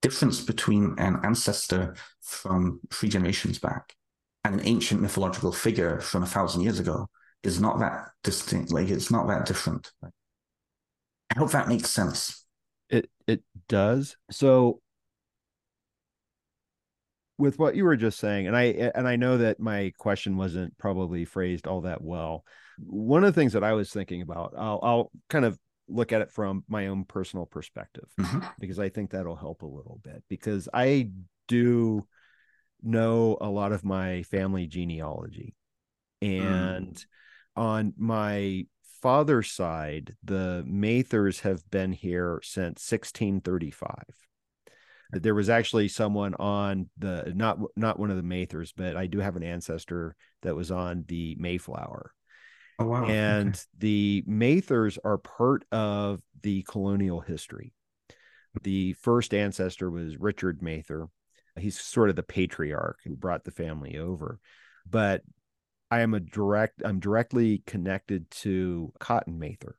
difference 0.01 0.41
between 0.41 0.95
an 0.97 1.19
ancestor 1.23 1.95
from 2.21 2.79
three 2.91 3.09
generations 3.09 3.59
back 3.59 3.95
and 4.43 4.59
an 4.59 4.65
ancient 4.65 5.01
mythological 5.01 5.51
figure 5.51 5.99
from 5.99 6.23
a 6.23 6.27
thousand 6.27 6.61
years 6.61 6.79
ago 6.79 7.07
is 7.43 7.59
not 7.59 7.79
that 7.79 8.09
distinct. 8.23 8.71
Like 8.71 8.89
it's 8.89 9.11
not 9.11 9.27
that 9.27 9.45
different. 9.45 9.91
I 10.03 11.39
hope 11.39 11.51
that 11.51 11.67
makes 11.67 11.89
sense. 11.89 12.45
It 12.89 13.09
it 13.27 13.43
does. 13.67 14.15
So 14.31 14.81
with 17.37 17.59
what 17.59 17.75
you 17.75 17.83
were 17.83 17.95
just 17.95 18.19
saying, 18.19 18.47
and 18.47 18.55
I 18.55 18.91
and 18.95 19.07
I 19.07 19.15
know 19.15 19.37
that 19.37 19.59
my 19.59 19.93
question 19.97 20.37
wasn't 20.37 20.77
probably 20.77 21.25
phrased 21.25 21.67
all 21.67 21.81
that 21.81 22.01
well. 22.01 22.43
One 22.79 23.23
of 23.23 23.33
the 23.33 23.39
things 23.39 23.53
that 23.53 23.63
I 23.63 23.73
was 23.73 23.91
thinking 23.91 24.21
about, 24.21 24.53
I'll 24.57 24.79
I'll 24.81 25.11
kind 25.29 25.45
of 25.45 25.59
look 25.87 26.11
at 26.11 26.21
it 26.21 26.31
from 26.31 26.63
my 26.67 26.87
own 26.87 27.05
personal 27.05 27.45
perspective 27.45 28.09
mm-hmm. 28.19 28.39
because 28.59 28.79
I 28.79 28.89
think 28.89 29.11
that'll 29.11 29.35
help 29.35 29.61
a 29.61 29.67
little 29.67 29.99
bit 30.03 30.23
because 30.29 30.67
I 30.73 31.09
do 31.47 32.05
know 32.81 33.37
a 33.41 33.49
lot 33.49 33.71
of 33.71 33.83
my 33.83 34.23
family 34.23 34.67
genealogy. 34.67 35.55
And 36.21 36.95
mm. 36.95 37.05
on 37.55 37.93
my 37.97 38.65
father's 39.01 39.51
side, 39.51 40.15
the 40.23 40.63
Mathers 40.65 41.41
have 41.41 41.69
been 41.69 41.91
here 41.91 42.39
since 42.43 42.91
1635. 42.91 43.93
There 45.11 45.35
was 45.35 45.49
actually 45.49 45.87
someone 45.87 46.35
on 46.35 46.89
the 46.97 47.31
not 47.33 47.59
not 47.77 47.97
one 47.97 48.11
of 48.11 48.17
the 48.17 48.23
Mathers, 48.23 48.73
but 48.75 48.97
I 48.97 49.07
do 49.07 49.19
have 49.19 49.37
an 49.37 49.43
ancestor 49.43 50.15
that 50.41 50.55
was 50.55 50.69
on 50.69 51.05
the 51.07 51.37
Mayflower. 51.39 52.11
Oh, 52.79 52.85
wow. 52.85 53.05
And 53.05 53.49
okay. 53.49 53.59
the 53.79 54.23
Mathers 54.27 54.99
are 55.03 55.17
part 55.17 55.65
of 55.71 56.21
the 56.41 56.63
colonial 56.63 57.21
history. 57.21 57.73
The 58.63 58.93
first 58.93 59.33
ancestor 59.33 59.89
was 59.89 60.17
Richard 60.17 60.61
Mather, 60.61 61.09
he's 61.59 61.79
sort 61.79 62.09
of 62.09 62.15
the 62.15 62.23
patriarch 62.23 62.99
who 63.03 63.15
brought 63.15 63.43
the 63.43 63.51
family 63.51 63.97
over 63.97 64.39
but 64.89 65.21
i 65.91 66.01
am 66.01 66.13
a 66.13 66.19
direct 66.19 66.81
i'm 66.85 66.99
directly 66.99 67.63
connected 67.65 68.29
to 68.31 68.91
cotton 68.99 69.39
mather 69.39 69.77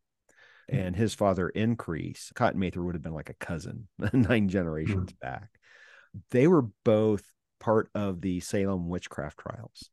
hmm. 0.68 0.76
and 0.76 0.96
his 0.96 1.14
father 1.14 1.48
increase 1.48 2.32
cotton 2.34 2.60
mather 2.60 2.82
would 2.82 2.94
have 2.94 3.02
been 3.02 3.14
like 3.14 3.30
a 3.30 3.34
cousin 3.34 3.88
nine 4.12 4.48
generations 4.48 5.12
mm-hmm. 5.12 5.26
back 5.26 5.50
they 6.30 6.46
were 6.46 6.66
both 6.84 7.22
part 7.60 7.90
of 7.94 8.20
the 8.20 8.40
salem 8.40 8.88
witchcraft 8.88 9.38
trials 9.38 9.90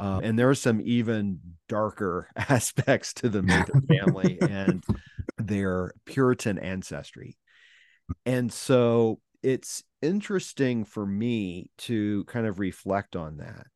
um, 0.00 0.24
and 0.24 0.38
there 0.38 0.50
are 0.50 0.54
some 0.54 0.80
even 0.82 1.40
darker 1.68 2.28
aspects 2.36 3.12
to 3.14 3.28
the 3.28 3.42
mather 3.42 3.80
family 3.88 4.38
and 4.40 4.84
their 5.38 5.92
puritan 6.04 6.58
ancestry 6.58 7.36
and 8.26 8.52
so 8.52 9.20
it's 9.42 9.82
interesting 10.02 10.84
for 10.84 11.06
me 11.06 11.70
to 11.78 12.24
kind 12.24 12.46
of 12.46 12.58
reflect 12.58 13.16
on 13.16 13.38
that 13.38 13.66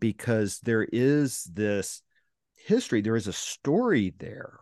because 0.00 0.58
there 0.60 0.86
is 0.90 1.44
this 1.44 2.02
history, 2.56 3.00
there 3.00 3.16
is 3.16 3.26
a 3.26 3.32
story 3.32 4.14
there. 4.18 4.58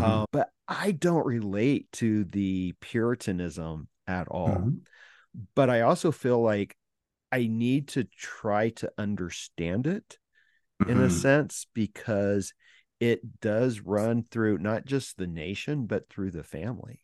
Mm-hmm. 0.00 0.10
Uh, 0.10 0.24
but 0.32 0.50
I 0.68 0.92
don't 0.92 1.26
relate 1.26 1.90
to 1.92 2.24
the 2.24 2.74
Puritanism 2.80 3.88
at 4.06 4.28
all. 4.28 4.48
Mm-hmm. 4.48 4.78
But 5.54 5.70
I 5.70 5.82
also 5.82 6.12
feel 6.12 6.40
like 6.40 6.76
I 7.32 7.48
need 7.48 7.88
to 7.88 8.04
try 8.04 8.70
to 8.70 8.92
understand 8.96 9.86
it 9.86 10.18
mm-hmm. 10.82 10.90
in 10.90 10.98
a 10.98 11.06
mm-hmm. 11.06 11.16
sense 11.16 11.66
because 11.74 12.52
it 13.00 13.40
does 13.40 13.80
run 13.80 14.22
through 14.22 14.58
not 14.58 14.84
just 14.84 15.16
the 15.16 15.26
nation, 15.26 15.86
but 15.86 16.08
through 16.08 16.30
the 16.30 16.44
family. 16.44 17.02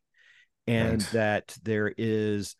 And 0.67 1.03
right. 1.03 1.13
that 1.13 1.57
there 1.63 1.93
is 1.97 2.55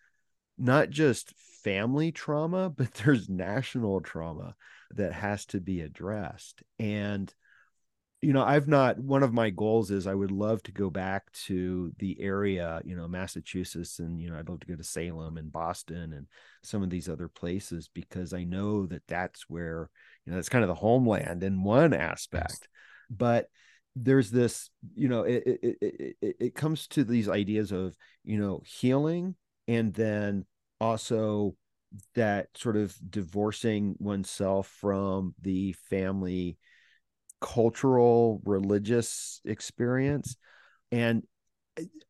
not 0.59 0.91
just 0.91 1.33
family 1.63 2.13
trauma, 2.13 2.71
but 2.77 2.93
there's 2.95 3.29
national 3.29 4.01
trauma 4.01 4.55
that 4.93 5.13
has 5.13 5.47
to 5.47 5.61
be 5.61 5.81
addressed. 5.81 6.63
And 6.79 7.33
you 8.23 8.35
know, 8.35 8.45
I've 8.45 8.69
not 8.69 8.99
one 8.99 9.23
of 9.23 9.33
my 9.33 9.49
goals 9.49 9.91
is 9.91 10.07
I 10.07 10.15
would 10.15 10.31
love 10.31 10.63
to 10.65 10.73
go 10.73 10.91
back 10.91 11.33
to 11.47 11.91
the 11.99 12.21
area, 12.21 12.83
you 12.85 12.95
know, 12.95 13.09
Massachusetts 13.09 13.99
and 13.99 14.21
you 14.21 14.29
know, 14.29 14.39
I'd 14.39 14.49
love 14.49 14.61
to 14.61 14.67
go 14.67 14.77
to 14.77 14.85
Salem 14.85 15.39
and 15.39 15.51
Boston 15.51 16.13
and 16.13 16.27
some 16.63 16.83
of 16.83 16.91
these 16.91 17.09
other 17.09 17.29
places 17.29 17.89
because 17.95 18.35
I 18.35 18.45
know 18.45 18.85
that 18.87 19.07
that's 19.09 19.49
where, 19.49 19.89
you 20.25 20.33
know, 20.33 20.37
that's 20.37 20.49
kind 20.49 20.65
of 20.65 20.69
the 20.69 20.75
homeland 20.75 21.43
in 21.43 21.63
one 21.63 21.95
aspect. 21.95 22.69
But 23.09 23.47
there's 23.97 24.31
this, 24.31 24.71
you 24.95 25.09
know, 25.09 25.23
it 25.23 25.43
it 25.47 25.79
it, 25.81 26.17
it, 26.21 26.37
it 26.41 26.55
comes 26.55 26.87
to 26.89 27.05
these 27.05 27.29
ideas 27.29 27.73
of, 27.73 27.97
you 28.25 28.39
know, 28.39 28.63
healing 28.65 29.35
and 29.67 29.93
then 29.95 30.45
also 30.81 31.55
that 32.15 32.49
sort 32.57 32.77
of 32.77 32.97
divorcing 33.11 33.97
oneself 33.99 34.69
from 34.81 35.35
the 35.41 35.73
family 35.73 36.57
cultural 37.41 38.41
religious 38.45 39.41
experience 39.47 40.37
and 40.93 41.23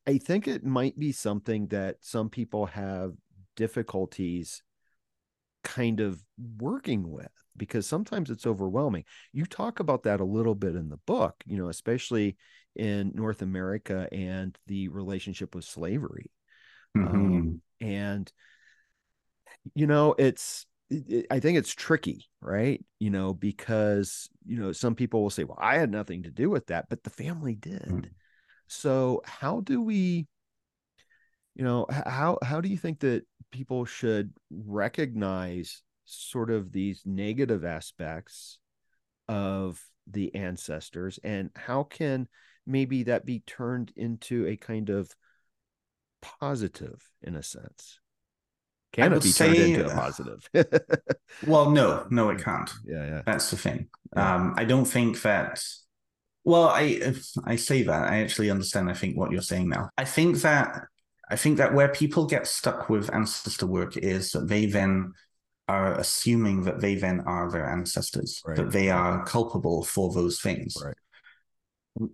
i 0.07 0.19
think 0.19 0.49
it 0.49 0.65
might 0.65 0.99
be 0.99 1.13
something 1.13 1.69
that 1.69 1.97
some 2.01 2.29
people 2.29 2.67
have 2.67 3.13
difficulties 3.55 4.63
kind 5.63 6.01
of 6.01 6.21
working 6.59 7.09
with 7.09 7.31
because 7.57 7.87
sometimes 7.87 8.31
it's 8.31 8.47
overwhelming 8.47 9.05
you 9.33 9.45
talk 9.45 9.81
about 9.81 10.05
that 10.05 10.21
a 10.21 10.25
little 10.25 10.55
bit 10.55 10.75
in 10.75 10.89
the 10.89 10.99
book 11.07 11.35
you 11.47 11.57
know 11.57 11.69
especially 11.69 12.37
in 12.77 13.13
north 13.15 13.43
america 13.43 14.09
and 14.13 14.57
the 14.67 14.89
relationship 14.89 15.55
with 15.55 15.65
slavery 15.65 16.31
mm-hmm. 16.97 17.15
um, 17.15 17.63
and 17.81 18.33
you 19.75 19.87
know 19.87 20.15
it's 20.19 20.67
it, 20.91 21.27
I 21.31 21.41
think 21.41 21.57
it's 21.57 21.73
tricky, 21.73 22.29
right? 22.41 22.85
You 22.99 23.11
know, 23.11 23.33
because 23.33 24.29
you 24.45 24.59
know 24.59 24.73
some 24.73 24.95
people 24.95 25.23
will 25.23 25.31
say, 25.31 25.45
"Well, 25.45 25.59
I 25.61 25.79
had 25.79 25.91
nothing 25.91 26.25
to 26.25 26.31
do 26.31 26.51
with 26.51 26.67
that," 26.67 26.89
but 26.89 27.03
the 27.05 27.11
family 27.11 27.55
did. 27.55 27.83
Mm. 27.83 28.11
So, 28.67 29.23
how 29.25 29.61
do 29.61 29.81
we, 29.81 30.27
you 31.55 31.65
know, 31.65 31.87
how 31.91 32.39
how 32.43 32.61
do 32.61 32.69
you 32.69 32.77
think 32.77 33.01
that 33.01 33.25
people 33.53 33.85
should 33.85 34.33
recognize 34.51 35.83
sort 36.11 36.51
of 36.51 36.73
these 36.73 37.03
negative 37.05 37.65
aspects 37.65 38.59
of 39.29 39.81
the 40.07 40.35
ancestors, 40.35 41.19
and 41.23 41.51
how 41.55 41.85
can 41.85 42.29
maybe 42.67 43.05
that 43.05 43.25
be 43.25 43.41
turned 43.47 43.93
into 43.97 44.47
a 44.47 44.57
kind 44.57 44.91
of 44.91 45.11
positive 46.21 47.03
in 47.23 47.37
a 47.37 47.43
sense? 47.43 48.01
Can 48.93 49.13
it 49.13 49.23
be 49.23 49.29
say, 49.29 49.55
turned 49.55 49.59
into 49.59 49.87
a 49.87 49.95
positive? 49.95 50.49
well, 51.47 51.71
no, 51.71 52.07
no, 52.11 52.31
it 52.31 52.43
can't. 52.43 52.71
Yeah, 52.85 53.07
yeah. 53.07 53.23
That's 53.25 53.51
the 53.51 53.57
thing. 53.57 53.89
Yeah. 54.17 54.35
Um, 54.35 54.55
I 54.57 54.65
don't 54.65 54.85
think 54.85 55.23
that. 55.23 55.63
Well, 56.43 56.69
I 56.69 57.15
I 57.45 57.57
say 57.57 57.83
that 57.83 58.09
I 58.09 58.23
actually 58.23 58.51
understand. 58.51 58.91
I 58.91 58.95
think 58.95 59.17
what 59.17 59.31
you're 59.31 59.43
saying 59.43 59.69
now. 59.69 59.91
I 59.97 60.05
think 60.05 60.39
that 60.39 60.87
I 61.31 61.37
think 61.37 61.59
that 61.59 61.73
where 61.73 61.89
people 61.89 62.27
get 62.27 62.47
stuck 62.47 62.89
with 62.89 63.13
ancestor 63.15 63.67
work 63.67 63.97
is 63.97 64.33
that 64.33 64.49
they 64.49 64.67
then 64.67 65.13
are 65.75 65.99
assuming 66.05 66.65
that 66.65 66.81
they 66.81 66.95
then 66.95 67.21
are 67.21 67.51
their 67.51 67.69
ancestors, 67.69 68.43
right. 68.47 68.57
that 68.57 68.73
they 68.73 68.89
are 68.91 69.25
culpable 69.25 69.79
for 69.85 70.13
those 70.13 70.41
things. 70.41 70.77
Right 70.85 70.95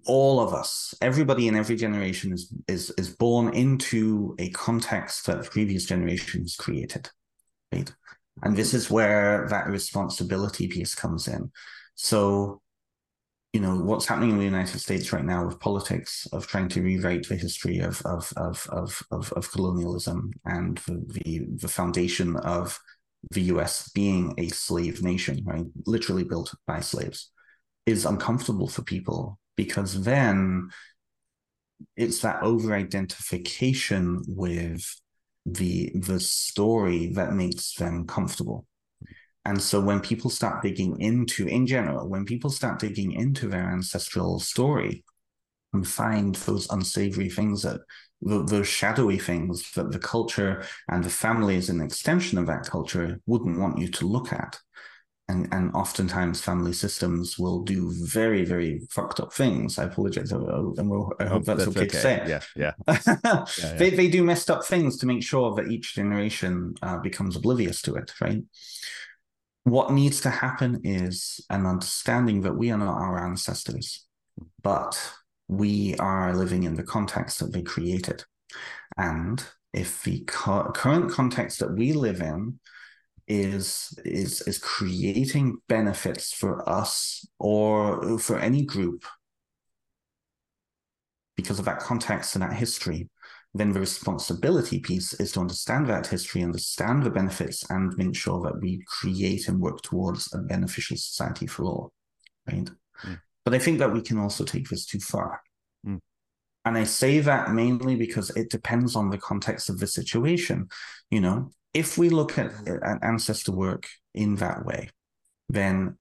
all 0.06 0.40
of 0.40 0.54
us, 0.54 0.94
everybody 1.00 1.48
in 1.48 1.56
every 1.56 1.76
generation 1.76 2.32
is 2.32 2.52
is 2.66 2.90
is 2.98 3.10
born 3.10 3.54
into 3.54 4.34
a 4.38 4.50
context 4.50 5.26
that 5.26 5.50
previous 5.50 5.84
generations 5.84 6.56
created, 6.56 7.10
right? 7.72 7.92
And 8.42 8.56
this 8.56 8.74
is 8.74 8.90
where 8.90 9.46
that 9.48 9.68
responsibility 9.68 10.68
piece 10.68 10.94
comes 10.94 11.28
in. 11.28 11.50
So, 11.94 12.60
you 13.52 13.60
know, 13.60 13.76
what's 13.76 14.06
happening 14.06 14.30
in 14.30 14.38
the 14.38 14.44
United 14.44 14.78
States 14.78 15.12
right 15.12 15.24
now 15.24 15.46
with 15.46 15.60
politics 15.60 16.26
of 16.32 16.46
trying 16.46 16.68
to 16.70 16.82
rewrite 16.82 17.28
the 17.28 17.36
history 17.36 17.78
of 17.78 18.02
of 18.04 18.32
of 18.36 18.66
of 18.70 19.02
of, 19.10 19.32
of 19.34 19.50
colonialism 19.52 20.32
and 20.44 20.78
the, 20.86 21.04
the 21.08 21.46
the 21.62 21.68
foundation 21.68 22.36
of 22.36 22.78
the 23.30 23.42
US 23.42 23.90
being 23.90 24.34
a 24.38 24.48
slave 24.48 25.02
nation, 25.02 25.42
right? 25.44 25.66
Literally 25.86 26.24
built 26.24 26.54
by 26.66 26.80
slaves, 26.80 27.30
is 27.86 28.04
uncomfortable 28.04 28.68
for 28.68 28.82
people 28.82 29.38
because 29.56 30.02
then 30.02 30.68
it's 31.96 32.20
that 32.20 32.42
over 32.42 32.74
identification 32.74 34.22
with 34.26 34.82
the 35.44 35.92
the 35.94 36.18
story 36.18 37.06
that 37.12 37.32
makes 37.32 37.74
them 37.74 38.06
comfortable 38.06 38.66
and 39.44 39.62
so 39.62 39.80
when 39.80 40.00
people 40.00 40.28
start 40.28 40.62
digging 40.62 40.98
into 41.00 41.46
in 41.46 41.66
general 41.66 42.08
when 42.08 42.24
people 42.24 42.50
start 42.50 42.80
digging 42.80 43.12
into 43.12 43.46
their 43.48 43.70
ancestral 43.70 44.40
story 44.40 45.04
and 45.72 45.86
find 45.86 46.34
those 46.36 46.68
unsavory 46.70 47.28
things 47.28 47.62
that 47.62 47.80
those 48.22 48.66
shadowy 48.66 49.18
things 49.18 49.72
that 49.72 49.92
the 49.92 49.98
culture 49.98 50.64
and 50.88 51.04
the 51.04 51.10
family 51.10 51.56
as 51.56 51.68
an 51.68 51.80
extension 51.80 52.38
of 52.38 52.46
that 52.46 52.64
culture 52.64 53.20
wouldn't 53.26 53.58
want 53.58 53.78
you 53.78 53.88
to 53.88 54.06
look 54.06 54.32
at 54.32 54.58
and 55.28 55.48
and 55.52 55.74
oftentimes 55.74 56.40
family 56.40 56.72
systems 56.72 57.38
will 57.38 57.62
do 57.62 57.92
very 58.04 58.44
very 58.44 58.80
fucked 58.90 59.20
up 59.20 59.32
things. 59.32 59.78
I 59.78 59.84
apologize, 59.84 60.30
and 60.32 60.90
we'll, 60.90 61.12
I 61.18 61.26
hope 61.26 61.44
that's, 61.44 61.64
that's 61.64 61.76
okay, 61.76 61.80
okay, 61.80 61.88
to 61.88 61.96
say. 61.96 62.24
Yeah, 62.28 62.40
yeah. 62.54 62.72
yeah, 63.26 63.44
yeah. 63.58 63.72
They 63.74 63.90
they 63.90 64.08
do 64.08 64.22
messed 64.22 64.50
up 64.50 64.64
things 64.64 64.98
to 64.98 65.06
make 65.06 65.22
sure 65.22 65.54
that 65.56 65.68
each 65.68 65.94
generation 65.94 66.74
uh, 66.82 66.98
becomes 66.98 67.36
oblivious 67.36 67.82
to 67.82 67.96
it. 67.96 68.12
Right. 68.20 68.44
What 69.64 69.92
needs 69.92 70.20
to 70.20 70.30
happen 70.30 70.82
is 70.84 71.44
an 71.50 71.66
understanding 71.66 72.42
that 72.42 72.56
we 72.56 72.70
are 72.70 72.78
not 72.78 73.00
our 73.00 73.26
ancestors, 73.26 74.06
but 74.62 75.12
we 75.48 75.94
are 75.96 76.34
living 76.34 76.64
in 76.64 76.74
the 76.74 76.82
context 76.82 77.40
that 77.40 77.52
they 77.52 77.62
created, 77.62 78.24
and 78.96 79.44
if 79.72 80.02
the 80.02 80.20
cu- 80.26 80.72
current 80.72 81.10
context 81.10 81.60
that 81.60 81.76
we 81.76 81.92
live 81.92 82.20
in 82.20 82.58
is 83.28 83.98
is 84.04 84.40
is 84.42 84.58
creating 84.58 85.58
benefits 85.68 86.32
for 86.32 86.68
us 86.68 87.26
or 87.38 88.18
for 88.18 88.38
any 88.38 88.64
group 88.64 89.04
because 91.36 91.58
of 91.58 91.64
that 91.64 91.80
context 91.80 92.36
and 92.36 92.42
that 92.42 92.52
history 92.52 93.08
then 93.52 93.72
the 93.72 93.80
responsibility 93.80 94.78
piece 94.78 95.12
is 95.14 95.32
to 95.32 95.40
understand 95.40 95.88
that 95.88 96.06
history 96.06 96.42
understand 96.42 97.02
the 97.02 97.10
benefits 97.10 97.68
and 97.70 97.96
make 97.96 98.14
sure 98.14 98.40
that 98.42 98.60
we 98.60 98.82
create 98.86 99.48
and 99.48 99.60
work 99.60 99.82
towards 99.82 100.32
a 100.32 100.38
beneficial 100.38 100.96
society 100.96 101.46
for 101.46 101.64
all 101.64 101.92
right 102.46 102.70
mm. 103.04 103.20
But 103.46 103.54
i 103.54 103.58
think 103.58 103.78
that 103.78 103.92
we 103.92 104.02
can 104.02 104.18
also 104.18 104.44
take 104.44 104.68
this 104.68 104.84
too 104.84 105.00
far 105.00 105.40
mm. 105.86 105.98
and 106.66 106.76
i 106.76 106.84
say 106.84 107.20
that 107.20 107.52
mainly 107.52 107.96
because 107.96 108.28
it 108.36 108.50
depends 108.50 108.94
on 108.94 109.08
the 109.08 109.18
context 109.18 109.70
of 109.70 109.78
the 109.78 109.86
situation 109.86 110.68
you 111.10 111.20
know 111.22 111.50
if 111.76 111.98
we 111.98 112.08
look 112.08 112.38
at, 112.38 112.52
at 112.66 113.04
ancestor 113.04 113.52
work 113.52 113.86
in 114.14 114.36
that 114.36 114.64
way, 114.64 114.88
then, 115.50 115.98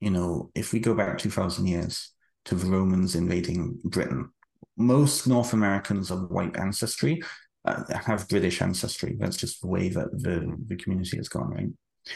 you 0.00 0.10
know, 0.10 0.50
if 0.54 0.72
we 0.72 0.80
go 0.80 0.94
back 0.94 1.18
2,000 1.18 1.66
years 1.66 2.12
to 2.46 2.54
the 2.54 2.66
Romans 2.66 3.14
invading 3.14 3.78
Britain, 3.84 4.30
most 4.78 5.26
North 5.26 5.52
Americans 5.52 6.10
of 6.10 6.30
white 6.30 6.56
ancestry 6.56 7.20
uh, 7.66 7.82
have 8.06 8.28
British 8.28 8.62
ancestry. 8.62 9.16
That's 9.20 9.36
just 9.36 9.60
the 9.60 9.66
way 9.66 9.90
that 9.90 10.10
the, 10.12 10.56
the 10.66 10.76
community 10.76 11.18
has 11.18 11.28
gone, 11.28 11.50
right? 11.50 11.68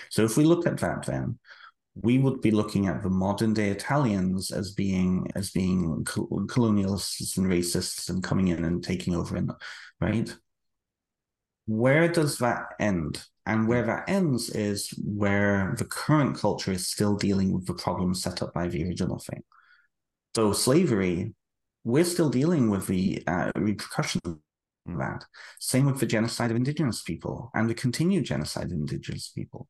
So 0.08 0.24
if 0.24 0.38
we 0.38 0.44
look 0.44 0.66
at 0.66 0.78
that, 0.78 1.04
then 1.04 1.38
we 1.94 2.18
would 2.18 2.40
be 2.40 2.50
looking 2.50 2.86
at 2.86 3.02
the 3.02 3.10
modern 3.10 3.52
day 3.52 3.68
Italians 3.68 4.50
as 4.50 4.72
being 4.72 5.26
as 5.34 5.50
being 5.50 6.04
colonialists 6.04 7.36
and 7.36 7.46
racists 7.46 8.08
and 8.08 8.22
coming 8.22 8.48
in 8.48 8.64
and 8.64 8.82
taking 8.82 9.14
over, 9.14 9.40
right? 10.00 10.34
where 11.66 12.08
does 12.08 12.38
that 12.38 12.74
end? 12.80 13.24
And 13.44 13.66
where 13.66 13.84
that 13.84 14.08
ends 14.08 14.50
is 14.50 14.90
where 15.02 15.74
the 15.76 15.84
current 15.84 16.38
culture 16.38 16.70
is 16.70 16.88
still 16.88 17.16
dealing 17.16 17.52
with 17.52 17.66
the 17.66 17.74
problems 17.74 18.22
set 18.22 18.42
up 18.42 18.54
by 18.54 18.68
the 18.68 18.84
original 18.84 19.18
thing. 19.18 19.42
So 20.36 20.52
slavery, 20.52 21.34
we're 21.82 22.04
still 22.04 22.30
dealing 22.30 22.70
with 22.70 22.86
the 22.86 23.22
uh, 23.26 23.50
repercussions 23.56 24.22
of 24.24 24.38
that. 24.98 25.24
Same 25.58 25.86
with 25.86 25.98
the 25.98 26.06
genocide 26.06 26.50
of 26.50 26.56
indigenous 26.56 27.02
people 27.02 27.50
and 27.54 27.68
the 27.68 27.74
continued 27.74 28.24
genocide 28.24 28.66
of 28.66 28.72
indigenous 28.72 29.28
people. 29.28 29.68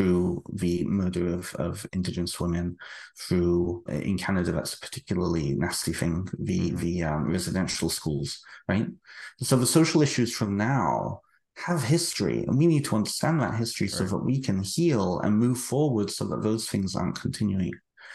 Through 0.00 0.42
the 0.54 0.82
murder 0.84 1.34
of, 1.34 1.54
of 1.56 1.86
indigenous 1.92 2.40
women, 2.40 2.74
through 3.18 3.84
in 3.88 4.16
Canada 4.16 4.50
that's 4.50 4.72
a 4.72 4.80
particularly 4.80 5.52
nasty 5.54 5.92
thing, 5.92 6.26
the 6.38 6.70
the 6.70 7.02
um, 7.02 7.30
residential 7.30 7.90
schools, 7.90 8.42
right? 8.66 8.86
So 9.42 9.56
the 9.56 9.66
social 9.66 10.00
issues 10.00 10.34
from 10.34 10.56
now 10.56 11.20
have 11.56 11.82
history, 11.82 12.44
and 12.44 12.56
we 12.56 12.66
need 12.66 12.86
to 12.86 12.96
understand 12.96 13.42
that 13.42 13.56
history 13.56 13.88
right. 13.88 13.94
so 13.94 14.04
that 14.04 14.24
we 14.24 14.40
can 14.40 14.62
heal 14.62 15.20
and 15.20 15.36
move 15.36 15.58
forward, 15.58 16.10
so 16.10 16.24
that 16.28 16.42
those 16.42 16.66
things 16.66 16.96
aren't 16.96 17.20
continuing. 17.20 17.74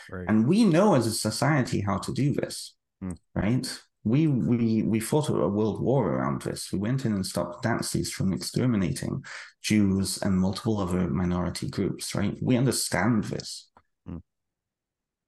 Right. 0.09 0.25
And 0.27 0.47
we 0.47 0.63
know 0.63 0.95
as 0.95 1.05
a 1.05 1.11
society 1.11 1.81
how 1.81 1.99
to 1.99 2.11
do 2.13 2.33
this, 2.33 2.73
hmm. 2.99 3.11
right? 3.36 3.67
We 4.06 4.28
we 4.28 4.84
we 4.84 4.99
fought 4.99 5.30
a 5.30 5.34
world 5.34 5.82
war 5.82 6.14
around 6.14 6.43
this. 6.43 6.72
We 6.72 6.78
went 6.78 7.06
in 7.06 7.14
and 7.14 7.26
stopped 7.26 7.66
Nazis 7.66 8.12
from 8.12 8.34
exterminating 8.34 9.26
Jews 9.64 10.20
and 10.22 10.38
multiple 10.38 10.80
other 10.80 11.08
minority 11.10 11.68
groups. 11.70 12.14
Right? 12.14 12.38
We 12.39 12.56
understand 12.56 13.24
this, 13.26 13.68
mm. 14.08 14.22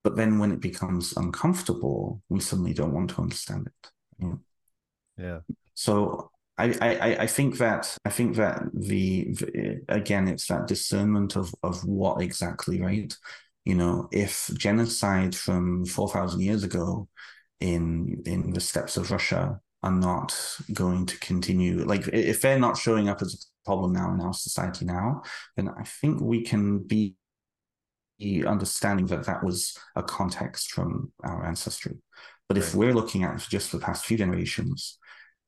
but 0.04 0.16
then 0.16 0.38
when 0.38 0.52
it 0.52 0.62
becomes 0.62 1.18
uncomfortable, 1.18 2.22
we 2.30 2.40
suddenly 2.40 2.74
don't 2.74 2.94
want 2.94 3.10
to 3.10 3.22
understand 3.22 3.68
it. 3.68 3.92
Yeah. 4.20 4.36
yeah. 5.18 5.40
So 5.74 6.30
I, 6.60 6.76
I, 6.80 7.18
I 7.24 7.28
think 7.28 7.58
that 7.58 7.98
I 8.06 8.12
think 8.12 8.36
that 8.36 8.62
the, 8.74 9.34
the 9.34 9.82
again 9.90 10.28
it's 10.28 10.48
that 10.48 10.68
discernment 10.68 11.36
of 11.36 11.54
of 11.64 11.84
what 11.84 12.22
exactly 12.22 12.80
right. 12.80 13.12
You 13.66 13.76
know, 13.76 14.08
if 14.12 14.52
genocide 14.56 15.36
from 15.36 15.84
four 15.86 16.10
thousand 16.10 16.42
years 16.42 16.64
ago 16.64 17.08
in 17.60 18.22
in 18.26 18.52
the 18.52 18.60
steppes 18.60 18.98
of 18.98 19.12
Russia 19.12 19.60
are 19.84 19.92
not 19.92 20.36
going 20.74 21.06
to 21.06 21.20
continue. 21.20 21.84
Like 21.84 22.08
if 22.08 22.42
they're 22.42 22.60
not 22.60 22.78
showing 22.78 23.10
up 23.10 23.22
as 23.22 23.34
a 23.34 23.66
problem 23.66 23.94
now 23.94 24.12
in 24.14 24.22
our 24.22 24.34
society 24.34 24.86
now, 24.86 25.22
then 25.56 25.70
I 25.70 25.84
think 25.84 26.22
we 26.22 26.44
can 26.44 26.80
be 26.80 27.16
understanding 28.46 29.06
that 29.08 29.26
that 29.26 29.44
was 29.44 29.78
a 29.96 30.02
context 30.02 30.72
from 30.72 31.12
our 31.24 31.46
ancestry. 31.46 31.98
But 32.48 32.58
if 32.58 32.74
we're 32.74 32.94
looking 32.94 33.24
at 33.24 33.46
just 33.50 33.72
the 33.72 33.80
past 33.80 34.06
few 34.06 34.18
generations, 34.18 34.98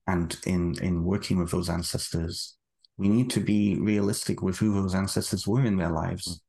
and 0.06 0.38
in 0.46 0.76
in 0.82 1.04
working 1.04 1.38
with 1.40 1.52
those 1.52 1.70
ancestors, 1.70 2.58
we 2.98 3.08
need 3.08 3.30
to 3.32 3.40
be 3.40 3.80
realistic 3.80 4.42
with 4.42 4.58
who 4.58 4.74
those 4.74 4.96
ancestors 4.96 5.48
were 5.48 5.66
in 5.66 5.78
their 5.78 5.92
lives. 5.92 6.28
Mm. 6.28 6.40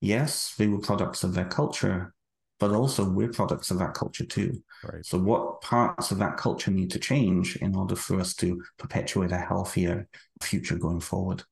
Yes, 0.00 0.54
they 0.56 0.68
were 0.68 0.78
products 0.78 1.24
of 1.24 1.34
their 1.34 1.46
culture, 1.46 2.14
but 2.58 2.72
also 2.72 3.08
we're 3.08 3.28
products 3.28 3.70
of 3.70 3.78
that 3.78 3.94
culture 3.94 4.24
too. 4.24 4.62
Right. 4.84 5.04
So, 5.04 5.18
what 5.18 5.60
parts 5.60 6.10
of 6.10 6.18
that 6.18 6.36
culture 6.36 6.70
need 6.70 6.90
to 6.92 6.98
change 6.98 7.56
in 7.56 7.74
order 7.74 7.96
for 7.96 8.20
us 8.20 8.34
to 8.36 8.62
perpetuate 8.78 9.32
a 9.32 9.38
healthier 9.38 10.08
future 10.40 10.76
going 10.76 11.00
forward? 11.00 11.42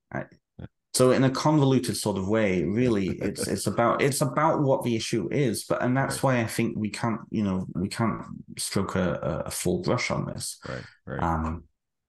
So, 0.97 1.11
in 1.11 1.25
a 1.25 1.31
convoluted 1.31 1.95
sort 1.95 2.17
of 2.17 2.27
way, 2.27 2.65
really, 2.65 3.09
it's 3.19 3.47
it's 3.49 3.67
about 3.67 4.01
it's 4.01 4.23
about 4.23 4.63
what 4.63 4.83
the 4.83 4.97
issue 4.97 5.29
is, 5.31 5.65
but 5.65 5.83
and 5.83 5.95
that's 5.95 6.23
right. 6.23 6.39
why 6.39 6.41
I 6.41 6.47
think 6.47 6.77
we 6.77 6.89
can't, 6.89 7.21
you 7.31 7.45
know, 7.45 7.67
we 7.75 7.89
can't 7.89 8.23
stroke 8.59 8.97
a, 8.97 9.43
a 9.47 9.51
full 9.51 9.83
brush 9.83 10.11
on 10.11 10.25
this. 10.25 10.59
Right. 10.67 10.83
Right. 11.05 11.23
Um, 11.23 11.65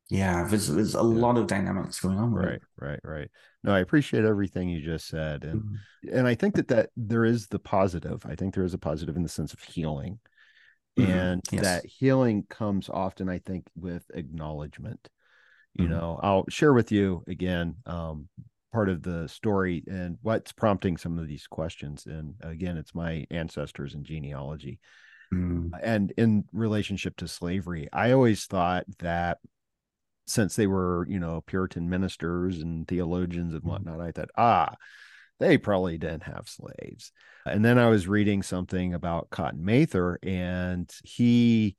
yeah, 0.09 0.47
there's 0.47 0.67
there's 0.67 0.95
a 0.95 0.99
yeah. 0.99 1.03
lot 1.03 1.37
of 1.37 1.47
dynamics 1.47 1.99
going 1.99 2.17
on. 2.17 2.33
Right, 2.33 2.61
right, 2.79 2.99
right. 3.03 3.29
No, 3.63 3.73
I 3.73 3.79
appreciate 3.79 4.23
everything 4.23 4.69
you 4.69 4.81
just 4.81 5.07
said, 5.07 5.43
and 5.43 5.61
mm-hmm. 5.61 6.17
and 6.17 6.27
I 6.27 6.35
think 6.35 6.55
that 6.55 6.69
that 6.69 6.89
there 6.95 7.25
is 7.25 7.47
the 7.47 7.59
positive. 7.59 8.25
I 8.25 8.35
think 8.35 8.53
there 8.53 8.63
is 8.63 8.73
a 8.73 8.79
positive 8.79 9.15
in 9.17 9.23
the 9.23 9.29
sense 9.29 9.53
of 9.53 9.61
healing, 9.61 10.19
mm-hmm. 10.97 11.11
and 11.11 11.41
yes. 11.51 11.63
that 11.63 11.85
healing 11.85 12.45
comes 12.49 12.89
often, 12.89 13.27
I 13.27 13.39
think, 13.39 13.67
with 13.75 14.05
acknowledgement. 14.13 15.09
You 15.73 15.85
mm-hmm. 15.85 15.93
know, 15.93 16.19
I'll 16.23 16.45
share 16.49 16.73
with 16.73 16.91
you 16.91 17.23
again 17.27 17.75
um, 17.85 18.29
part 18.71 18.89
of 18.89 19.03
the 19.03 19.27
story 19.27 19.83
and 19.87 20.17
what's 20.21 20.51
prompting 20.51 20.97
some 20.97 21.19
of 21.19 21.27
these 21.27 21.47
questions. 21.47 22.05
And 22.05 22.35
again, 22.41 22.77
it's 22.77 22.95
my 22.95 23.25
ancestors 23.29 23.93
and 23.93 24.05
genealogy. 24.05 24.79
Mm. 25.33 25.71
And 25.83 26.13
in 26.17 26.45
relationship 26.53 27.17
to 27.17 27.27
slavery, 27.27 27.89
I 27.91 28.11
always 28.11 28.45
thought 28.45 28.85
that 28.99 29.39
since 30.27 30.55
they 30.55 30.67
were, 30.67 31.05
you 31.09 31.19
know, 31.19 31.41
Puritan 31.41 31.89
ministers 31.89 32.61
and 32.61 32.87
theologians 32.87 33.53
and 33.53 33.61
mm-hmm. 33.61 33.69
whatnot, 33.69 34.01
I 34.01 34.11
thought, 34.11 34.29
ah, 34.37 34.75
they 35.39 35.57
probably 35.57 35.97
didn't 35.97 36.23
have 36.23 36.47
slaves. 36.47 37.11
And 37.45 37.63
then 37.63 37.77
I 37.77 37.87
was 37.87 38.07
reading 38.07 38.43
something 38.43 38.93
about 38.93 39.29
Cotton 39.29 39.63
Mather, 39.63 40.19
and 40.21 40.91
he 41.03 41.77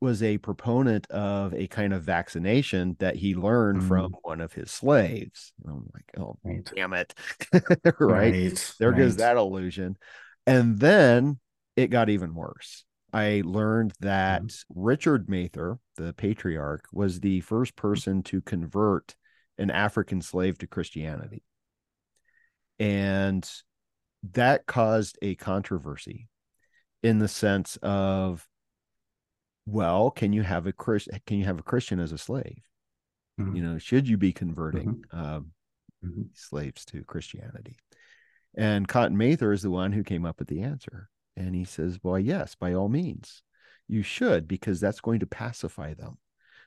was 0.00 0.22
a 0.22 0.38
proponent 0.38 1.10
of 1.10 1.52
a 1.54 1.66
kind 1.66 1.92
of 1.92 2.04
vaccination 2.04 2.96
that 3.00 3.16
he 3.16 3.34
learned 3.34 3.82
mm. 3.82 3.88
from 3.88 4.14
one 4.22 4.40
of 4.40 4.52
his 4.52 4.70
slaves. 4.70 5.52
And 5.64 5.72
I'm 5.72 5.90
like, 5.92 6.04
oh, 6.18 6.38
right. 6.44 6.70
damn 6.74 6.92
it. 6.92 7.14
right? 7.52 8.00
right? 8.00 8.74
There 8.78 8.90
right. 8.90 8.98
goes 8.98 9.16
that 9.16 9.36
illusion. 9.36 9.96
And 10.46 10.78
then 10.78 11.40
it 11.76 11.88
got 11.88 12.10
even 12.10 12.34
worse. 12.34 12.84
I 13.12 13.42
learned 13.44 13.94
that 14.00 14.42
mm-hmm. 14.42 14.80
Richard 14.80 15.28
Mather, 15.28 15.78
the 15.96 16.12
patriarch, 16.12 16.84
was 16.92 17.20
the 17.20 17.40
first 17.40 17.76
person 17.76 18.22
to 18.24 18.40
convert 18.40 19.14
an 19.56 19.70
African 19.70 20.20
slave 20.20 20.58
to 20.58 20.66
Christianity. 20.66 21.42
And 22.78 23.48
that 24.32 24.66
caused 24.66 25.18
a 25.22 25.34
controversy 25.36 26.28
in 27.02 27.18
the 27.18 27.28
sense 27.28 27.78
of 27.82 28.46
well 29.66 30.10
can 30.10 30.32
you 30.32 30.42
have 30.42 30.66
a 30.66 30.72
Chris 30.72 31.08
can 31.26 31.38
you 31.38 31.44
have 31.44 31.58
a 31.58 31.62
Christian 31.64 32.00
as 32.00 32.12
a 32.12 32.18
slave 32.18 32.62
mm-hmm. 33.38 33.54
you 33.54 33.62
know 33.62 33.78
should 33.78 34.08
you 34.08 34.16
be 34.16 34.32
converting 34.32 35.04
mm-hmm. 35.12 35.18
Um, 35.18 35.52
mm-hmm. 36.04 36.22
slaves 36.34 36.84
to 36.86 37.04
Christianity 37.04 37.76
and 38.56 38.88
Cotton 38.88 39.16
Mather 39.16 39.52
is 39.52 39.62
the 39.62 39.70
one 39.70 39.92
who 39.92 40.02
came 40.02 40.24
up 40.24 40.38
with 40.38 40.48
the 40.48 40.62
answer 40.62 41.08
and 41.38 41.54
he 41.54 41.64
says, 41.64 41.98
Well, 42.02 42.18
yes, 42.18 42.54
by 42.56 42.74
all 42.74 42.88
means, 42.88 43.42
you 43.86 44.02
should, 44.02 44.48
because 44.48 44.80
that's 44.80 45.00
going 45.00 45.20
to 45.20 45.26
pacify 45.26 45.94
them. 45.94 46.18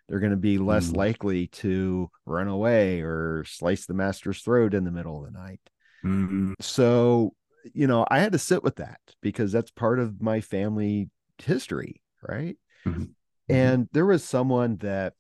They're 0.08 0.20
going 0.20 0.32
to 0.32 0.38
be 0.38 0.58
less 0.58 0.90
mm. 0.90 0.98
likely 0.98 1.48
to 1.48 2.10
run 2.26 2.48
away 2.48 3.02
or 3.02 3.44
slice 3.46 3.86
the 3.86 3.94
master's 3.94 4.42
throat 4.42 4.74
in 4.74 4.84
the 4.84 4.92
middle 4.92 5.20
of 5.20 5.32
the 5.32 5.38
night. 5.38 5.60
Mm-hmm. 6.04 6.54
So, 6.60 7.34
you 7.74 7.88
know, 7.88 8.06
I 8.10 8.20
had 8.20 8.32
to 8.32 8.40
sit 8.40 8.64
with 8.64 8.78
that 8.78 9.00
because 9.22 9.52
that's 9.52 9.72
part 9.72 10.00
of 10.00 10.22
my 10.22 10.42
family 10.42 11.10
history, 11.38 12.02
right? 12.28 12.58
Mm-hmm. 12.86 13.02
mm-hmm. 13.02 13.12
And 13.50 13.90
there 13.92 14.06
was 14.06 14.24
someone 14.24 14.78
that 14.78 15.14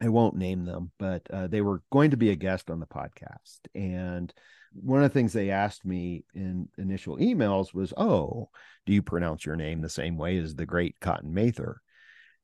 I 0.00 0.08
won't 0.08 0.36
name 0.36 0.64
them, 0.64 0.90
but 0.98 1.22
uh, 1.30 1.46
they 1.46 1.60
were 1.60 1.82
going 1.92 2.10
to 2.10 2.16
be 2.16 2.30
a 2.30 2.36
guest 2.36 2.70
on 2.70 2.80
the 2.80 2.86
podcast. 2.86 3.60
And 3.72 4.32
one 4.74 5.02
of 5.02 5.10
the 5.10 5.14
things 5.14 5.32
they 5.32 5.50
asked 5.50 5.84
me 5.84 6.24
in 6.34 6.68
initial 6.78 7.18
emails 7.18 7.74
was, 7.74 7.92
"Oh, 7.96 8.50
do 8.86 8.92
you 8.92 9.02
pronounce 9.02 9.44
your 9.46 9.56
name 9.56 9.80
the 9.80 9.88
same 9.88 10.16
way 10.16 10.38
as 10.38 10.54
the 10.54 10.66
great 10.66 10.98
Cotton 11.00 11.32
Mather?" 11.34 11.80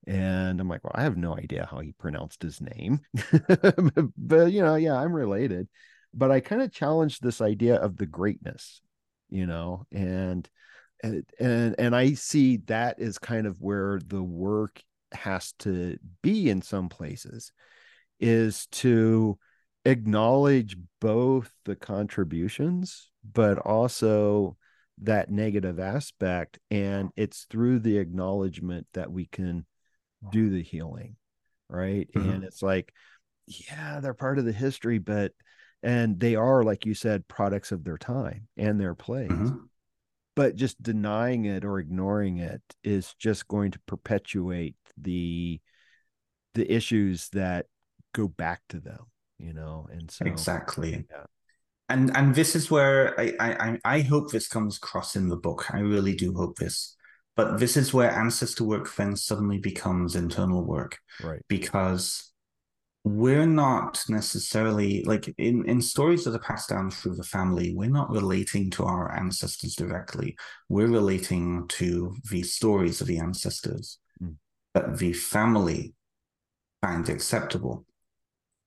And 0.06 0.60
I'm 0.60 0.68
like, 0.68 0.84
"Well, 0.84 0.92
I 0.94 1.02
have 1.02 1.16
no 1.16 1.36
idea 1.36 1.68
how 1.70 1.80
he 1.80 1.92
pronounced 1.92 2.42
his 2.42 2.60
name, 2.60 3.00
but 4.16 4.52
you 4.52 4.62
know, 4.62 4.76
yeah, 4.76 4.94
I'm 4.94 5.12
related." 5.12 5.68
But 6.14 6.30
I 6.30 6.40
kind 6.40 6.62
of 6.62 6.72
challenged 6.72 7.22
this 7.22 7.40
idea 7.40 7.76
of 7.76 7.96
the 7.96 8.06
greatness, 8.06 8.80
you 9.28 9.46
know, 9.46 9.86
and 9.92 10.48
and 11.02 11.74
and 11.78 11.94
I 11.94 12.14
see 12.14 12.58
that 12.66 13.00
is 13.00 13.18
kind 13.18 13.46
of 13.46 13.60
where 13.60 14.00
the 14.06 14.22
work 14.22 14.82
has 15.12 15.52
to 15.60 15.98
be 16.22 16.50
in 16.50 16.62
some 16.62 16.88
places, 16.88 17.52
is 18.20 18.66
to 18.66 19.38
acknowledge 19.88 20.76
both 21.00 21.52
the 21.64 21.76
contributions, 21.76 23.10
but 23.24 23.58
also 23.58 24.56
that 25.02 25.30
negative 25.30 25.78
aspect. 25.78 26.58
And 26.70 27.10
it's 27.16 27.46
through 27.50 27.80
the 27.80 27.98
acknowledgement 27.98 28.86
that 28.94 29.10
we 29.10 29.26
can 29.26 29.66
do 30.30 30.50
the 30.50 30.62
healing. 30.62 31.16
Right. 31.68 32.08
Mm-hmm. 32.14 32.30
And 32.30 32.44
it's 32.44 32.62
like, 32.62 32.92
yeah, 33.46 34.00
they're 34.00 34.14
part 34.14 34.38
of 34.38 34.44
the 34.44 34.52
history, 34.52 34.98
but, 34.98 35.32
and 35.82 36.18
they 36.18 36.34
are, 36.34 36.62
like 36.62 36.86
you 36.86 36.94
said, 36.94 37.28
products 37.28 37.72
of 37.72 37.84
their 37.84 37.98
time 37.98 38.48
and 38.56 38.80
their 38.80 38.94
place. 38.94 39.30
Mm-hmm. 39.30 39.56
But 40.34 40.56
just 40.56 40.82
denying 40.82 41.44
it 41.44 41.64
or 41.64 41.78
ignoring 41.78 42.38
it 42.38 42.62
is 42.84 43.14
just 43.18 43.48
going 43.48 43.72
to 43.72 43.80
perpetuate 43.86 44.76
the 44.96 45.60
the 46.54 46.72
issues 46.72 47.28
that 47.30 47.66
go 48.12 48.26
back 48.26 48.60
to 48.68 48.80
them 48.80 49.06
you 49.38 49.52
know 49.52 49.86
and 49.90 50.10
so 50.10 50.24
exactly. 50.24 51.06
yeah. 51.10 51.24
And 51.90 52.14
and 52.14 52.34
this 52.34 52.54
is 52.54 52.70
where 52.70 53.18
I, 53.18 53.32
I 53.40 53.78
i 53.84 54.00
hope 54.00 54.30
this 54.30 54.46
comes 54.46 54.76
across 54.76 55.16
in 55.16 55.28
the 55.28 55.36
book. 55.36 55.72
I 55.72 55.80
really 55.80 56.14
do 56.14 56.34
hope 56.34 56.58
this. 56.58 56.96
But 57.34 57.60
this 57.60 57.76
is 57.76 57.94
where 57.94 58.10
ancestor 58.10 58.64
work 58.64 58.92
then 58.96 59.14
suddenly 59.14 59.58
becomes 59.58 60.16
internal 60.16 60.64
work 60.64 60.98
right. 61.22 61.40
because 61.48 62.32
we're 63.04 63.46
not 63.46 64.04
necessarily 64.08 65.04
like 65.04 65.32
in 65.38 65.64
in 65.66 65.80
stories 65.80 66.24
that 66.24 66.34
are 66.34 66.40
passed 66.40 66.68
down 66.68 66.90
through 66.90 67.14
the 67.14 67.22
family 67.22 67.72
we're 67.74 67.88
not 67.88 68.10
relating 68.10 68.70
to 68.72 68.84
our 68.84 69.16
ancestors 69.16 69.76
directly. 69.76 70.36
We're 70.68 70.88
relating 70.88 71.68
to 71.68 72.16
the 72.28 72.42
stories 72.42 73.00
of 73.00 73.06
the 73.06 73.18
ancestors 73.18 73.98
mm. 74.22 74.34
that 74.74 74.98
the 74.98 75.12
family 75.12 75.94
find 76.82 77.08
acceptable 77.08 77.86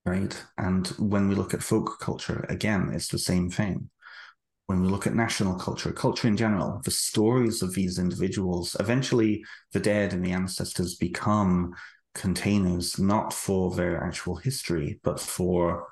right? 0.06 0.44
And 0.58 0.88
when 1.00 1.28
we 1.30 1.36
look 1.36 1.54
at 1.54 1.64
folk 1.64 2.00
culture, 2.00 2.46
again, 2.50 2.92
it's 2.94 3.10
the 3.10 3.20
same 3.20 3.50
thing. 3.50 3.90
when 4.72 4.82
we 4.82 4.88
look 4.88 5.06
at 5.06 5.14
national 5.14 5.56
culture, 5.56 5.92
culture 5.92 6.30
in 6.30 6.38
general, 6.38 6.80
the 6.86 6.92
stories 6.92 7.62
of 7.62 7.74
these 7.74 8.00
individuals, 8.00 8.74
eventually 8.80 9.44
the 9.74 9.82
dead 9.82 10.14
and 10.14 10.26
the 10.26 10.32
ancestors 10.32 10.96
become 10.96 11.74
containers 12.16 12.98
not 12.98 13.34
for 13.34 13.76
their 13.76 14.02
actual 14.02 14.38
history, 14.38 14.98
but 15.04 15.20
for 15.20 15.88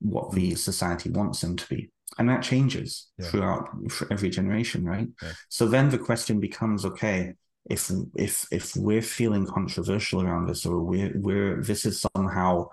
what 0.00 0.32
the 0.32 0.56
society 0.56 1.10
wants 1.10 1.42
them 1.42 1.54
to 1.56 1.66
be. 1.68 1.90
And 2.18 2.28
that 2.28 2.42
changes 2.42 3.08
yeah. 3.18 3.26
throughout 3.26 3.68
for 3.90 4.12
every 4.12 4.30
generation, 4.30 4.84
right? 4.84 5.06
Yeah. 5.22 5.32
So 5.48 5.68
then 5.68 5.88
the 5.90 5.98
question 5.98 6.40
becomes, 6.40 6.84
okay, 6.84 7.34
if 7.70 7.90
if 8.16 8.46
if 8.50 8.76
we're 8.76 9.00
feeling 9.02 9.46
controversial 9.46 10.22
around 10.22 10.48
this, 10.48 10.66
or 10.66 10.80
we're 10.80 11.12
we're 11.14 11.62
this 11.62 11.86
is 11.86 12.04
somehow 12.14 12.66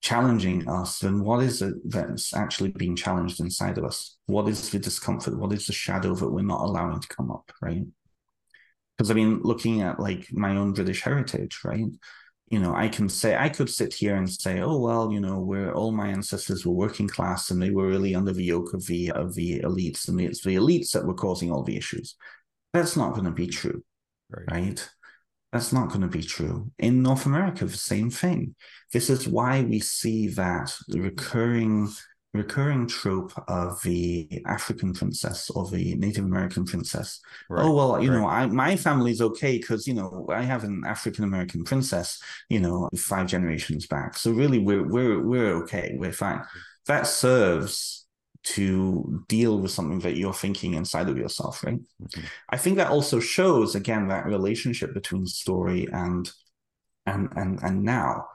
challenging 0.00 0.68
us, 0.68 1.00
then 1.00 1.20
what 1.20 1.42
is 1.42 1.62
it 1.62 1.74
that's 1.84 2.34
actually 2.34 2.70
being 2.70 2.96
challenged 2.96 3.40
inside 3.40 3.78
of 3.78 3.84
us? 3.84 4.16
What 4.26 4.48
is 4.48 4.70
the 4.70 4.78
discomfort? 4.78 5.38
What 5.38 5.52
is 5.52 5.66
the 5.66 5.72
shadow 5.72 6.14
that 6.14 6.30
we're 6.30 6.42
not 6.42 6.62
allowing 6.62 7.00
to 7.00 7.08
come 7.08 7.30
up, 7.30 7.50
right? 7.60 7.84
Because 8.96 9.10
I 9.10 9.14
mean, 9.14 9.40
looking 9.42 9.82
at 9.82 10.00
like 10.00 10.32
my 10.32 10.56
own 10.56 10.72
British 10.72 11.02
heritage, 11.02 11.60
right? 11.64 11.86
You 12.50 12.58
know, 12.58 12.74
I 12.74 12.88
can 12.88 13.08
say 13.08 13.36
I 13.36 13.48
could 13.48 13.68
sit 13.68 13.92
here 13.92 14.16
and 14.16 14.28
say, 14.28 14.60
oh 14.60 14.78
well, 14.78 15.12
you 15.12 15.20
know, 15.20 15.40
where 15.40 15.74
all 15.74 15.92
my 15.92 16.08
ancestors 16.08 16.64
were 16.64 16.72
working 16.72 17.08
class 17.08 17.50
and 17.50 17.60
they 17.60 17.70
were 17.70 17.88
really 17.88 18.14
under 18.14 18.32
the 18.32 18.44
yoke 18.44 18.74
of 18.74 18.86
the 18.86 19.10
of 19.12 19.34
the 19.34 19.60
elites, 19.60 20.08
and 20.08 20.20
it's 20.20 20.42
the 20.42 20.56
elites 20.56 20.92
that 20.92 21.06
were 21.06 21.14
causing 21.14 21.52
all 21.52 21.62
the 21.62 21.76
issues. 21.76 22.16
That's 22.72 22.96
not 22.96 23.12
going 23.12 23.24
to 23.24 23.30
be 23.30 23.46
true, 23.48 23.82
right? 24.30 24.50
right? 24.50 24.88
That's 25.52 25.72
not 25.72 25.88
going 25.88 26.02
to 26.02 26.08
be 26.08 26.22
true. 26.22 26.70
In 26.78 27.02
North 27.02 27.24
America, 27.24 27.64
the 27.64 27.76
same 27.76 28.10
thing. 28.10 28.54
This 28.92 29.08
is 29.08 29.26
why 29.26 29.62
we 29.62 29.80
see 29.80 30.28
that 30.28 30.74
the 30.88 31.00
recurring 31.00 31.88
recurring 32.34 32.86
trope 32.86 33.32
of 33.48 33.80
the 33.82 34.42
African 34.46 34.92
princess 34.92 35.48
or 35.50 35.66
the 35.68 35.94
Native 35.94 36.24
American 36.24 36.64
princess. 36.66 37.20
Right, 37.48 37.64
oh 37.64 37.74
well, 37.74 38.02
you 38.02 38.10
right. 38.10 38.18
know, 38.18 38.28
I 38.28 38.46
my 38.46 38.76
family's 38.76 39.20
okay 39.20 39.58
because 39.58 39.86
you 39.86 39.94
know 39.94 40.26
I 40.30 40.42
have 40.42 40.64
an 40.64 40.82
African 40.86 41.24
American 41.24 41.64
princess, 41.64 42.22
you 42.48 42.60
know, 42.60 42.88
five 42.96 43.26
generations 43.26 43.86
back. 43.86 44.16
So 44.16 44.30
really, 44.32 44.58
we're 44.58 44.86
we're 44.86 45.22
we're 45.22 45.54
okay. 45.62 45.94
We're 45.98 46.12
fine. 46.12 46.38
Mm-hmm. 46.38 46.58
That 46.86 47.06
serves 47.06 48.06
to 48.54 49.24
deal 49.28 49.58
with 49.58 49.70
something 49.70 50.00
that 50.00 50.16
you're 50.16 50.32
thinking 50.32 50.74
inside 50.74 51.08
of 51.08 51.18
yourself, 51.18 51.62
right? 51.64 51.80
Mm-hmm. 52.02 52.24
I 52.50 52.56
think 52.56 52.76
that 52.76 52.90
also 52.90 53.20
shows 53.20 53.74
again 53.74 54.08
that 54.08 54.26
relationship 54.26 54.94
between 54.94 55.26
story 55.26 55.86
and 55.92 56.30
and 57.04 57.28
and 57.36 57.62
and 57.62 57.82
now, 57.82 58.26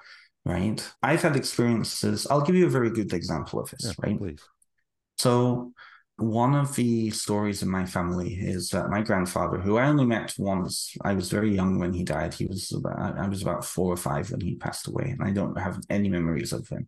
right? 0.45 0.79
I've 1.01 1.21
had 1.21 1.35
experiences. 1.35 2.27
I'll 2.29 2.41
give 2.41 2.55
you 2.55 2.67
a 2.67 2.77
very 2.77 2.91
good 2.91 3.13
example 3.13 3.59
of 3.59 3.69
this, 3.71 3.85
yeah, 3.85 3.93
right? 4.03 4.17
Please. 4.17 4.41
So 5.17 5.73
one 6.17 6.53
of 6.53 6.75
the 6.75 7.09
stories 7.09 7.63
in 7.63 7.69
my 7.69 7.85
family 7.85 8.35
is 8.35 8.69
that 8.69 8.89
my 8.89 9.01
grandfather, 9.01 9.57
who 9.57 9.77
I 9.77 9.87
only 9.87 10.05
met 10.05 10.35
once, 10.37 10.95
I 11.01 11.13
was 11.13 11.29
very 11.29 11.53
young 11.53 11.79
when 11.79 11.91
he 11.91 12.03
died. 12.03 12.33
He 12.35 12.45
was 12.45 12.71
about, 12.71 13.17
I 13.17 13.27
was 13.27 13.41
about 13.41 13.65
four 13.65 13.91
or 13.91 13.97
five 13.97 14.29
when 14.29 14.41
he 14.41 14.55
passed 14.55 14.87
away, 14.87 15.09
and 15.09 15.23
I 15.23 15.31
don't 15.31 15.57
have 15.57 15.79
any 15.89 16.09
memories 16.09 16.53
of 16.53 16.67
him. 16.67 16.87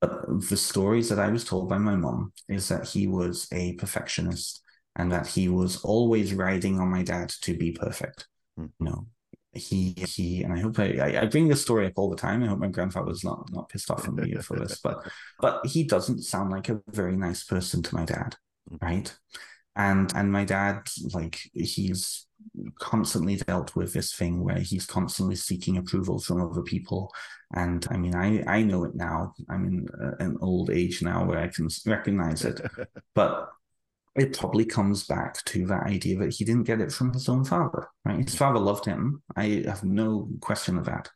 But 0.00 0.48
the 0.48 0.56
stories 0.56 1.08
that 1.08 1.18
I 1.18 1.28
was 1.28 1.44
told 1.44 1.68
by 1.68 1.78
my 1.78 1.96
mom 1.96 2.32
is 2.48 2.68
that 2.68 2.86
he 2.86 3.06
was 3.06 3.48
a 3.52 3.74
perfectionist 3.74 4.62
and 4.94 5.10
that 5.12 5.26
he 5.26 5.48
was 5.48 5.82
always 5.82 6.34
riding 6.34 6.78
on 6.80 6.88
my 6.88 7.02
dad 7.02 7.30
to 7.42 7.56
be 7.56 7.72
perfect. 7.72 8.26
Mm. 8.58 8.70
You 8.80 8.86
know, 8.86 9.06
he 9.52 9.92
he 9.92 10.42
and 10.42 10.52
I 10.52 10.60
hope 10.60 10.78
I, 10.78 11.20
I 11.20 11.26
bring 11.26 11.48
this 11.48 11.62
story 11.62 11.86
up 11.86 11.94
all 11.96 12.10
the 12.10 12.16
time. 12.16 12.42
I 12.42 12.46
hope 12.46 12.58
my 12.58 12.68
grandfather's 12.68 13.24
not 13.24 13.50
not 13.52 13.68
pissed 13.68 13.90
off 13.90 14.06
at 14.06 14.14
me 14.14 14.34
for 14.36 14.58
this, 14.58 14.78
but 14.82 15.06
but 15.40 15.64
he 15.66 15.84
doesn't 15.84 16.22
sound 16.22 16.50
like 16.50 16.68
a 16.68 16.80
very 16.88 17.16
nice 17.16 17.44
person 17.44 17.82
to 17.82 17.94
my 17.94 18.04
dad, 18.04 18.36
hmm. 18.68 18.76
right? 18.80 19.16
And 19.74 20.12
and 20.14 20.30
my 20.30 20.44
dad, 20.44 20.88
like 21.12 21.40
he's 21.52 22.25
constantly 22.78 23.36
dealt 23.36 23.74
with 23.76 23.92
this 23.92 24.14
thing 24.14 24.42
where 24.42 24.58
he's 24.58 24.86
constantly 24.86 25.36
seeking 25.36 25.76
approval 25.76 26.18
from 26.18 26.42
other 26.42 26.62
people. 26.62 27.12
And 27.54 27.86
I 27.90 27.96
mean, 27.96 28.14
I, 28.14 28.42
I 28.46 28.62
know 28.62 28.84
it 28.84 28.94
now. 28.94 29.34
I'm 29.48 29.64
in 29.64 29.88
uh, 30.02 30.16
an 30.24 30.38
old 30.40 30.70
age 30.70 31.02
now 31.02 31.24
where 31.24 31.38
I 31.38 31.48
can 31.48 31.68
recognize 31.86 32.44
it. 32.44 32.60
but 33.14 33.50
it 34.14 34.38
probably 34.38 34.64
comes 34.64 35.04
back 35.04 35.44
to 35.44 35.66
that 35.66 35.84
idea 35.84 36.18
that 36.18 36.34
he 36.34 36.44
didn't 36.44 36.64
get 36.64 36.80
it 36.80 36.90
from 36.90 37.12
his 37.12 37.28
own 37.28 37.44
father, 37.44 37.88
right? 38.04 38.24
His 38.24 38.34
father 38.34 38.58
loved 38.58 38.86
him. 38.86 39.22
I 39.36 39.62
have 39.66 39.84
no 39.84 40.28
question 40.40 40.78
of 40.78 40.86
that. 40.86 41.10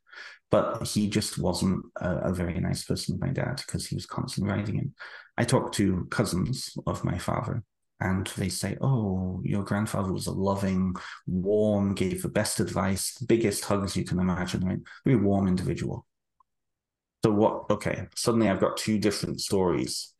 But 0.51 0.87
he 0.87 1.09
just 1.09 1.39
wasn't 1.39 1.87
a, 2.01 2.17
a 2.17 2.33
very 2.33 2.59
nice 2.61 2.85
person, 2.85 3.19
my 3.21 3.29
dad, 3.29 3.63
because 3.65 3.87
he 3.87 3.95
was 3.95 4.05
constantly 4.05 4.53
writing 4.53 4.75
him. 4.75 4.95
I 5.39 5.45
talked 5.45 5.75
to 5.77 6.07
cousins 6.11 6.77
of 6.87 7.05
my 7.05 7.17
father 7.17 7.63
and 8.01 8.27
they 8.37 8.49
say, 8.49 8.77
"Oh, 8.81 9.41
your 9.45 9.65
grandfather 9.65 10.13
was 10.13 10.27
a 10.27 10.33
loving, 10.33 10.95
warm, 11.27 11.95
gave 11.95 12.23
the 12.23 12.29
best 12.29 12.61
advice, 12.61 13.19
biggest 13.19 13.65
hugs 13.65 13.97
you 13.97 14.05
can 14.05 14.19
imagine, 14.19 14.65
right? 14.67 14.79
Very 15.05 15.17
warm 15.17 15.49
individual." 15.49 16.07
So 17.25 17.33
what? 17.33 17.71
Okay, 17.71 18.07
suddenly 18.17 18.49
I've 18.49 18.61
got 18.61 18.77
two 18.77 18.99
different 18.99 19.41
stories, 19.41 20.15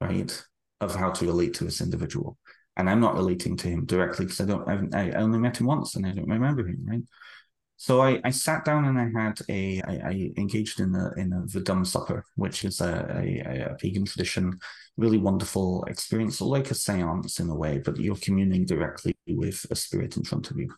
right, 0.00 0.46
of 0.80 0.94
how 0.94 1.10
to 1.10 1.26
relate 1.26 1.54
to 1.54 1.64
this 1.64 1.80
individual, 1.80 2.38
and 2.76 2.88
I'm 2.88 3.00
not 3.00 3.16
relating 3.16 3.56
to 3.58 3.68
him 3.68 3.84
directly 3.84 4.26
because 4.26 4.40
I 4.40 4.46
don't. 4.46 4.94
I, 4.94 5.10
I 5.10 5.12
only 5.12 5.38
met 5.38 5.58
him 5.58 5.66
once, 5.66 5.96
and 5.96 6.06
I 6.06 6.12
don't 6.12 6.28
remember 6.28 6.66
him, 6.66 6.84
right? 6.86 7.02
So 7.84 8.00
I, 8.00 8.18
I 8.24 8.30
sat 8.30 8.64
down 8.64 8.86
and 8.86 8.98
I 8.98 9.10
had 9.20 9.38
a 9.50 9.82
I, 9.82 10.08
I 10.08 10.32
engaged 10.38 10.80
in 10.80 10.92
the 10.92 11.12
in 11.18 11.34
a, 11.34 11.60
dumb 11.60 11.84
supper, 11.84 12.24
which 12.34 12.64
is 12.64 12.80
a, 12.80 12.94
a, 13.14 13.72
a 13.72 13.74
pagan 13.74 14.06
tradition, 14.06 14.58
really 14.96 15.18
wonderful 15.18 15.84
experience, 15.84 16.40
like 16.40 16.70
a 16.70 16.74
séance 16.74 17.40
in 17.40 17.50
a 17.50 17.54
way, 17.54 17.82
but 17.84 17.98
you're 17.98 18.16
communing 18.16 18.64
directly 18.64 19.14
with 19.28 19.66
a 19.70 19.76
spirit 19.76 20.16
in 20.16 20.24
front 20.24 20.50
of 20.50 20.56
you. 20.56 20.72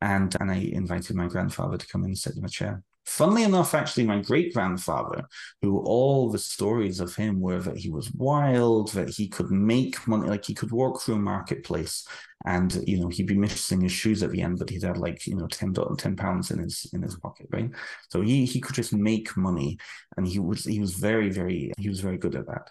And 0.00 0.34
and 0.40 0.50
I 0.50 0.56
invited 0.56 1.14
my 1.14 1.28
grandfather 1.28 1.78
to 1.78 1.86
come 1.86 2.02
and 2.02 2.18
sit 2.18 2.36
in 2.36 2.44
a 2.44 2.48
chair. 2.48 2.82
Funnily 3.04 3.42
enough, 3.42 3.74
actually, 3.74 4.04
my 4.06 4.20
great 4.20 4.54
grandfather, 4.54 5.24
who 5.60 5.78
all 5.80 6.30
the 6.30 6.38
stories 6.38 7.00
of 7.00 7.16
him 7.16 7.40
were 7.40 7.60
that 7.60 7.76
he 7.76 7.90
was 7.90 8.12
wild, 8.12 8.92
that 8.92 9.10
he 9.10 9.28
could 9.28 9.50
make 9.50 10.06
money, 10.06 10.28
like 10.28 10.44
he 10.44 10.54
could 10.54 10.70
walk 10.70 11.02
through 11.02 11.16
a 11.16 11.18
marketplace 11.18 12.06
and 12.44 12.82
you 12.86 12.98
know 12.98 13.08
he'd 13.08 13.26
be 13.26 13.36
missing 13.36 13.80
his 13.80 13.92
shoes 13.92 14.22
at 14.22 14.30
the 14.30 14.40
end, 14.42 14.58
but 14.58 14.70
he'd 14.70 14.82
had 14.82 14.96
like 14.98 15.26
you 15.26 15.34
know 15.36 15.46
10, 15.46 15.74
10 15.98 16.16
pounds 16.16 16.50
in 16.50 16.58
his 16.58 16.86
in 16.92 17.02
his 17.02 17.16
pocket, 17.16 17.46
right? 17.50 17.70
So 18.08 18.20
he 18.20 18.44
he 18.46 18.60
could 18.60 18.74
just 18.74 18.92
make 18.92 19.36
money, 19.36 19.78
and 20.16 20.26
he 20.26 20.38
was 20.38 20.64
he 20.64 20.80
was 20.80 20.94
very 20.94 21.30
very 21.30 21.72
he 21.78 21.88
was 21.88 22.00
very 22.00 22.18
good 22.18 22.34
at 22.36 22.46
that, 22.46 22.70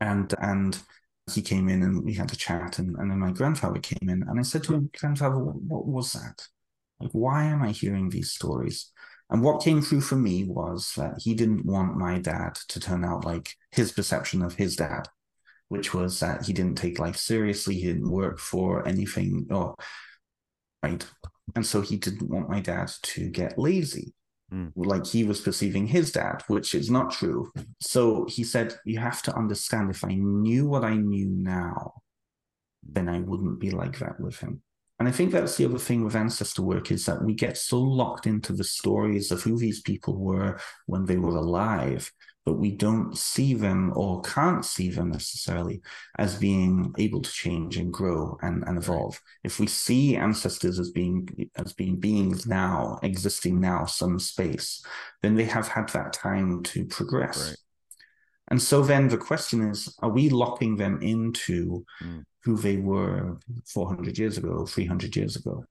and 0.00 0.34
and 0.40 0.78
he 1.32 1.42
came 1.42 1.68
in 1.68 1.82
and 1.82 2.04
we 2.04 2.14
had 2.14 2.32
a 2.32 2.36
chat, 2.36 2.78
and 2.78 2.96
and 2.96 3.10
then 3.10 3.18
my 3.20 3.32
grandfather 3.32 3.80
came 3.80 4.08
in, 4.08 4.22
and 4.22 4.38
I 4.38 4.42
said 4.42 4.64
to 4.64 4.74
him, 4.74 4.90
grandfather, 4.98 5.38
what, 5.38 5.56
what 5.56 5.86
was 5.86 6.12
that? 6.14 6.46
Like, 7.00 7.12
why 7.12 7.44
am 7.44 7.62
I 7.62 7.70
hearing 7.72 8.10
these 8.10 8.32
stories? 8.32 8.91
And 9.32 9.42
what 9.42 9.62
came 9.62 9.82
through 9.82 10.02
for 10.02 10.16
me 10.16 10.44
was 10.44 10.92
that 10.96 11.14
he 11.18 11.34
didn't 11.34 11.66
want 11.66 11.96
my 11.96 12.18
dad 12.20 12.54
to 12.68 12.78
turn 12.78 13.04
out 13.04 13.24
like 13.24 13.56
his 13.70 13.90
perception 13.90 14.42
of 14.42 14.54
his 14.54 14.76
dad 14.76 15.08
which 15.72 15.94
was 15.94 16.20
that 16.20 16.44
he 16.44 16.52
didn't 16.52 16.76
take 16.76 16.98
life 16.98 17.16
seriously, 17.16 17.76
he 17.76 17.86
didn't 17.86 18.10
work 18.10 18.38
for 18.38 18.86
anything, 18.86 19.46
or 19.50 19.74
right. 20.82 21.02
And 21.56 21.64
so 21.64 21.80
he 21.80 21.96
didn't 21.96 22.28
want 22.28 22.50
my 22.50 22.60
dad 22.60 22.92
to 23.14 23.30
get 23.30 23.58
lazy, 23.58 24.12
mm. 24.52 24.70
like 24.76 25.06
he 25.06 25.24
was 25.24 25.40
perceiving 25.40 25.86
his 25.86 26.12
dad, 26.12 26.42
which 26.46 26.74
is 26.74 26.90
not 26.90 27.10
true. 27.10 27.50
So 27.80 28.26
he 28.28 28.44
said, 28.44 28.74
You 28.84 28.98
have 28.98 29.22
to 29.22 29.34
understand 29.34 29.88
if 29.88 30.04
I 30.04 30.12
knew 30.12 30.66
what 30.66 30.84
I 30.84 30.94
knew 30.94 31.30
now, 31.30 31.94
then 32.86 33.08
I 33.08 33.20
wouldn't 33.20 33.58
be 33.58 33.70
like 33.70 33.98
that 34.00 34.20
with 34.20 34.38
him. 34.40 34.60
And 35.02 35.08
I 35.08 35.12
think 35.12 35.32
that's 35.32 35.56
the 35.56 35.64
other 35.64 35.80
thing 35.80 36.04
with 36.04 36.14
ancestor 36.14 36.62
work 36.62 36.92
is 36.92 37.06
that 37.06 37.24
we 37.24 37.34
get 37.34 37.56
so 37.56 37.80
locked 37.80 38.28
into 38.28 38.52
the 38.52 38.62
stories 38.62 39.32
of 39.32 39.42
who 39.42 39.58
these 39.58 39.80
people 39.80 40.16
were 40.16 40.60
when 40.86 41.06
they 41.06 41.16
were 41.16 41.34
alive 41.34 42.08
but 42.46 42.52
we 42.52 42.70
don't 42.70 43.18
see 43.18 43.52
them 43.52 43.92
or 43.96 44.22
can't 44.22 44.64
see 44.64 44.90
them 44.90 45.10
necessarily 45.10 45.82
as 46.20 46.36
being 46.36 46.94
able 46.98 47.20
to 47.20 47.30
change 47.32 47.78
and 47.78 47.92
grow 47.92 48.38
and, 48.42 48.62
and 48.68 48.78
evolve. 48.78 49.20
If 49.42 49.58
we 49.58 49.66
see 49.66 50.16
ancestors 50.16 50.78
as 50.78 50.90
being 50.90 51.28
as 51.56 51.72
being 51.72 51.98
beings 51.98 52.46
now, 52.46 53.00
existing 53.02 53.60
now, 53.60 53.86
some 53.86 54.20
space, 54.20 54.84
then 55.22 55.34
they 55.34 55.46
have 55.46 55.66
had 55.66 55.88
that 55.90 56.12
time 56.12 56.62
to 56.64 56.84
progress. 56.84 57.48
Right. 57.48 57.56
And 58.48 58.62
so 58.62 58.82
then 58.82 59.08
the 59.08 59.18
question 59.18 59.68
is, 59.68 59.92
are 60.00 60.10
we 60.10 60.28
locking 60.28 60.76
them 60.76 61.00
into 61.02 61.84
mm. 62.00 62.24
Who 62.44 62.56
they 62.56 62.76
were 62.76 63.38
400 63.66 64.18
years 64.18 64.38
ago, 64.38 64.66
300 64.66 65.16
years 65.16 65.36
ago? 65.36 65.64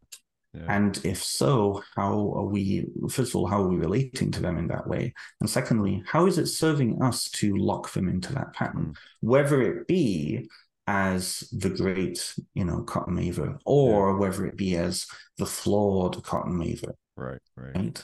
Yeah. 0.53 0.65
And 0.67 0.99
if 1.05 1.24
so, 1.24 1.82
how 1.95 2.34
are 2.36 2.45
we, 2.45 2.86
first 3.09 3.32
of 3.32 3.38
all, 3.38 3.47
how 3.47 3.63
are 3.63 3.67
we 3.69 3.78
relating 3.78 4.32
to 4.32 4.41
them 4.41 4.57
in 4.57 4.67
that 4.67 4.88
way? 4.88 5.13
And 5.39 5.49
secondly, 5.49 6.03
how 6.05 6.26
is 6.28 6.38
it 6.38 6.47
serving 6.47 7.01
us 7.01 7.30
to 7.32 7.55
lock 7.55 7.93
them 7.93 8.09
into 8.09 8.34
that 8.34 8.53
pattern? 8.53 8.88
Mm. 8.88 8.95
Whether 9.22 9.61
it 9.61 9.88
be 9.88 10.49
as 10.88 11.47
the 11.53 11.69
great, 11.69 12.34
you 12.53 12.65
know, 12.65 12.84
cotton 12.84 13.15
Mather, 13.15 13.57
or 13.65 14.11
yeah. 14.11 14.17
whether 14.17 14.45
it 14.45 14.57
be 14.57 14.76
as 14.76 15.05
the 15.38 15.45
flawed 15.45 16.22
cotton 16.24 16.57
Mather. 16.57 16.95
Right, 17.15 17.39
right. 17.55 17.76
Right. 17.76 18.03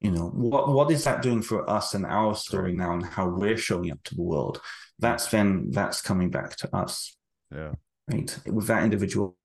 You 0.00 0.12
know, 0.12 0.28
what 0.28 0.68
what 0.68 0.90
is 0.90 1.04
that 1.04 1.22
doing 1.22 1.42
for 1.42 1.68
us 1.68 1.94
and 1.94 2.06
our 2.06 2.34
story 2.34 2.70
right. 2.70 2.76
now 2.76 2.92
and 2.92 3.04
how 3.04 3.28
we're 3.28 3.56
showing 3.56 3.90
up 3.90 4.02
to 4.04 4.14
the 4.14 4.22
world? 4.22 4.60
That's 4.98 5.26
then 5.26 5.70
that's 5.70 6.00
coming 6.00 6.30
back 6.30 6.56
to 6.56 6.76
us. 6.76 7.16
Yeah. 7.52 7.72
Right. 8.10 8.38
With 8.46 8.66
that 8.66 8.84
individual 8.84 9.36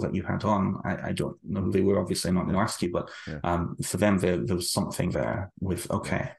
that 0.00 0.14
you 0.14 0.22
had 0.22 0.44
on, 0.44 0.80
I, 0.84 1.08
I 1.08 1.12
don't 1.12 1.36
know 1.44 1.60
who 1.62 1.72
they 1.72 1.80
were. 1.80 2.00
Obviously, 2.00 2.28
I'm 2.28 2.34
not 2.34 2.44
going 2.44 2.56
to 2.56 2.62
ask 2.62 2.82
you, 2.82 2.90
but 2.90 3.10
yeah. 3.26 3.38
um, 3.44 3.76
for 3.82 3.96
them, 3.96 4.18
there, 4.18 4.38
there 4.38 4.56
was 4.56 4.72
something 4.72 5.10
there 5.10 5.52
with 5.60 5.90
okay, 5.90 6.30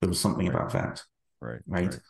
there 0.00 0.08
was 0.08 0.20
something 0.20 0.46
right. 0.46 0.54
about 0.54 0.72
that. 0.72 1.02
Right. 1.40 1.60
Right. 1.66 1.86
right. 1.86 2.00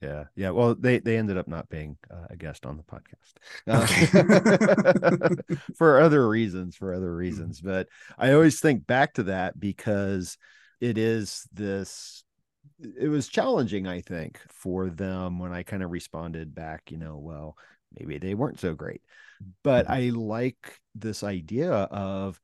Yeah, 0.00 0.24
yeah. 0.36 0.50
Well, 0.50 0.76
they 0.76 1.00
they 1.00 1.16
ended 1.16 1.38
up 1.38 1.48
not 1.48 1.68
being 1.68 1.96
uh, 2.08 2.26
a 2.30 2.36
guest 2.36 2.64
on 2.64 2.76
the 2.76 2.84
podcast 2.84 3.34
okay. 3.68 5.46
uh, 5.50 5.56
for 5.76 6.00
other 6.00 6.28
reasons. 6.28 6.76
For 6.76 6.94
other 6.94 7.12
reasons, 7.14 7.60
but 7.60 7.88
I 8.16 8.32
always 8.32 8.60
think 8.60 8.86
back 8.86 9.14
to 9.14 9.24
that 9.24 9.58
because 9.58 10.38
it 10.80 10.98
is 10.98 11.48
this. 11.52 12.22
It 12.80 13.08
was 13.08 13.26
challenging, 13.26 13.88
I 13.88 14.00
think, 14.02 14.38
for 14.50 14.88
them 14.88 15.40
when 15.40 15.52
I 15.52 15.64
kind 15.64 15.82
of 15.82 15.90
responded 15.90 16.54
back. 16.54 16.92
You 16.92 16.98
know, 16.98 17.18
well, 17.18 17.56
maybe 17.98 18.18
they 18.18 18.34
weren't 18.34 18.60
so 18.60 18.74
great, 18.74 19.02
but 19.62 19.86
mm-hmm. 19.86 19.92
I 19.94 20.00
like 20.10 20.80
this 20.94 21.22
idea 21.22 21.72
of 21.72 22.40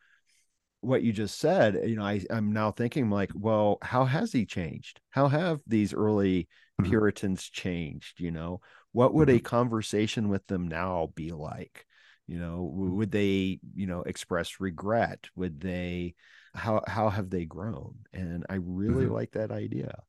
what 0.80 1.02
you 1.02 1.12
just 1.12 1.38
said. 1.38 1.80
You 1.84 1.96
know, 1.96 2.04
I 2.04 2.20
I'm 2.30 2.52
now 2.52 2.70
thinking 2.70 3.10
like, 3.10 3.30
well, 3.34 3.78
how 3.82 4.04
has 4.04 4.32
he 4.32 4.46
changed? 4.46 5.00
How 5.10 5.28
have 5.28 5.60
these 5.66 5.94
early 5.94 6.48
Mm-hmm. 6.80 6.90
Puritans 6.90 7.48
changed? 7.48 8.20
You 8.20 8.30
know, 8.30 8.60
what 8.92 9.14
would 9.14 9.28
a 9.28 9.34
mm-hmm. 9.34 9.44
conversation 9.44 10.28
with 10.28 10.46
them 10.46 10.68
now 10.68 11.10
be 11.14 11.30
like? 11.30 11.86
You 12.26 12.38
know, 12.38 12.70
would 12.72 13.10
they, 13.10 13.60
you 13.74 13.86
know, 13.86 14.02
express 14.02 14.58
regret? 14.58 15.28
Would 15.36 15.60
they, 15.60 16.14
how 16.54 16.82
how 16.86 17.10
have 17.10 17.30
they 17.30 17.44
grown? 17.44 17.96
And 18.12 18.46
I 18.48 18.54
really 18.54 19.04
mm-hmm. 19.04 19.14
like 19.14 19.32
that 19.32 19.50
idea. 19.50 20.02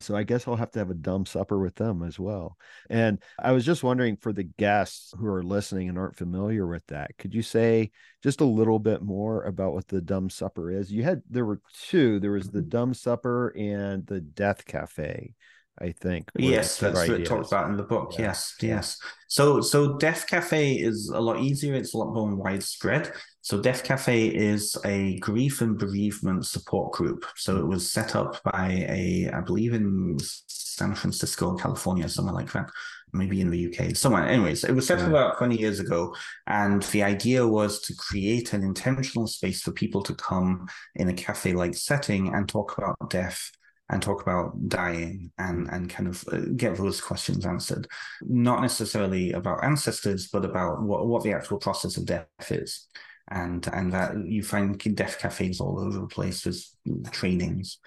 So 0.00 0.14
I 0.14 0.24
guess 0.24 0.46
I'll 0.46 0.56
have 0.56 0.70
to 0.72 0.78
have 0.78 0.90
a 0.90 0.94
dumb 0.94 1.24
supper 1.24 1.58
with 1.58 1.74
them 1.76 2.02
as 2.02 2.18
well. 2.18 2.56
And 2.90 3.22
I 3.38 3.52
was 3.52 3.64
just 3.64 3.82
wondering 3.82 4.16
for 4.16 4.32
the 4.32 4.44
guests 4.44 5.14
who 5.18 5.26
are 5.26 5.42
listening 5.42 5.88
and 5.88 5.96
aren't 5.96 6.16
familiar 6.16 6.66
with 6.66 6.86
that, 6.88 7.16
could 7.18 7.34
you 7.34 7.42
say 7.42 7.90
just 8.22 8.40
a 8.40 8.44
little 8.44 8.78
bit 8.78 9.02
more 9.02 9.44
about 9.44 9.72
what 9.72 9.88
the 9.88 10.02
dumb 10.02 10.28
supper 10.28 10.70
is? 10.70 10.92
You 10.92 11.02
had 11.02 11.22
there 11.30 11.46
were 11.46 11.60
two. 11.88 12.20
There 12.20 12.32
was 12.32 12.50
the 12.50 12.60
mm-hmm. 12.60 12.68
dumb 12.68 12.94
supper 12.94 13.54
and 13.56 14.06
the 14.06 14.20
death 14.20 14.66
cafe. 14.66 15.34
I 15.78 15.92
think. 15.92 16.30
Yes, 16.36 16.78
that's 16.78 16.96
what 16.96 17.20
it 17.20 17.26
talks 17.26 17.48
about 17.48 17.68
in 17.68 17.76
the 17.76 17.82
book. 17.82 18.14
Yeah. 18.14 18.26
Yes, 18.26 18.54
yes. 18.62 18.98
So, 19.28 19.60
so 19.60 19.98
Death 19.98 20.26
Cafe 20.26 20.74
is 20.74 21.10
a 21.14 21.20
lot 21.20 21.40
easier. 21.40 21.74
It's 21.74 21.94
a 21.94 21.98
lot 21.98 22.14
more 22.14 22.34
widespread. 22.34 23.12
So, 23.42 23.60
Death 23.60 23.84
Cafe 23.84 24.28
is 24.28 24.76
a 24.84 25.18
grief 25.18 25.60
and 25.60 25.78
bereavement 25.78 26.46
support 26.46 26.92
group. 26.92 27.26
So, 27.36 27.58
it 27.58 27.66
was 27.66 27.90
set 27.92 28.16
up 28.16 28.42
by 28.42 28.86
a, 28.88 29.30
I 29.32 29.40
believe, 29.40 29.74
in 29.74 30.16
San 30.46 30.94
Francisco, 30.94 31.54
California, 31.56 32.08
somewhere 32.08 32.34
like 32.34 32.52
that. 32.52 32.70
Maybe 33.12 33.40
in 33.40 33.50
the 33.50 33.66
UK, 33.66 33.96
somewhere. 33.96 34.26
Anyways, 34.26 34.64
it 34.64 34.72
was 34.72 34.86
set 34.86 35.00
up 35.00 35.08
about 35.08 35.38
20 35.38 35.58
years 35.58 35.78
ago. 35.78 36.14
And 36.46 36.82
the 36.84 37.02
idea 37.02 37.46
was 37.46 37.80
to 37.82 37.94
create 37.94 38.52
an 38.52 38.62
intentional 38.62 39.26
space 39.26 39.62
for 39.62 39.72
people 39.72 40.02
to 40.02 40.14
come 40.14 40.66
in 40.94 41.08
a 41.08 41.14
cafe 41.14 41.52
like 41.52 41.74
setting 41.74 42.34
and 42.34 42.48
talk 42.48 42.76
about 42.76 43.10
death 43.10 43.52
and 43.88 44.02
talk 44.02 44.22
about 44.22 44.68
dying 44.68 45.30
and 45.38 45.68
and 45.70 45.88
kind 45.88 46.08
of 46.08 46.24
uh, 46.32 46.40
get 46.56 46.76
those 46.76 47.00
questions 47.00 47.46
answered. 47.46 47.86
Not 48.22 48.62
necessarily 48.62 49.32
about 49.32 49.64
ancestors 49.64 50.28
but 50.28 50.44
about 50.44 50.82
what, 50.82 51.06
what 51.06 51.22
the 51.22 51.32
actual 51.32 51.58
process 51.58 51.96
of 51.96 52.06
death 52.06 52.26
is. 52.50 52.88
And 53.28 53.66
and 53.72 53.92
that 53.92 54.16
you 54.24 54.42
find 54.42 54.78
death 54.96 55.18
cafes 55.18 55.60
all 55.60 55.80
over 55.80 56.00
the 56.00 56.06
place 56.06 56.44
with 56.44 56.64
trainings. 57.12 57.78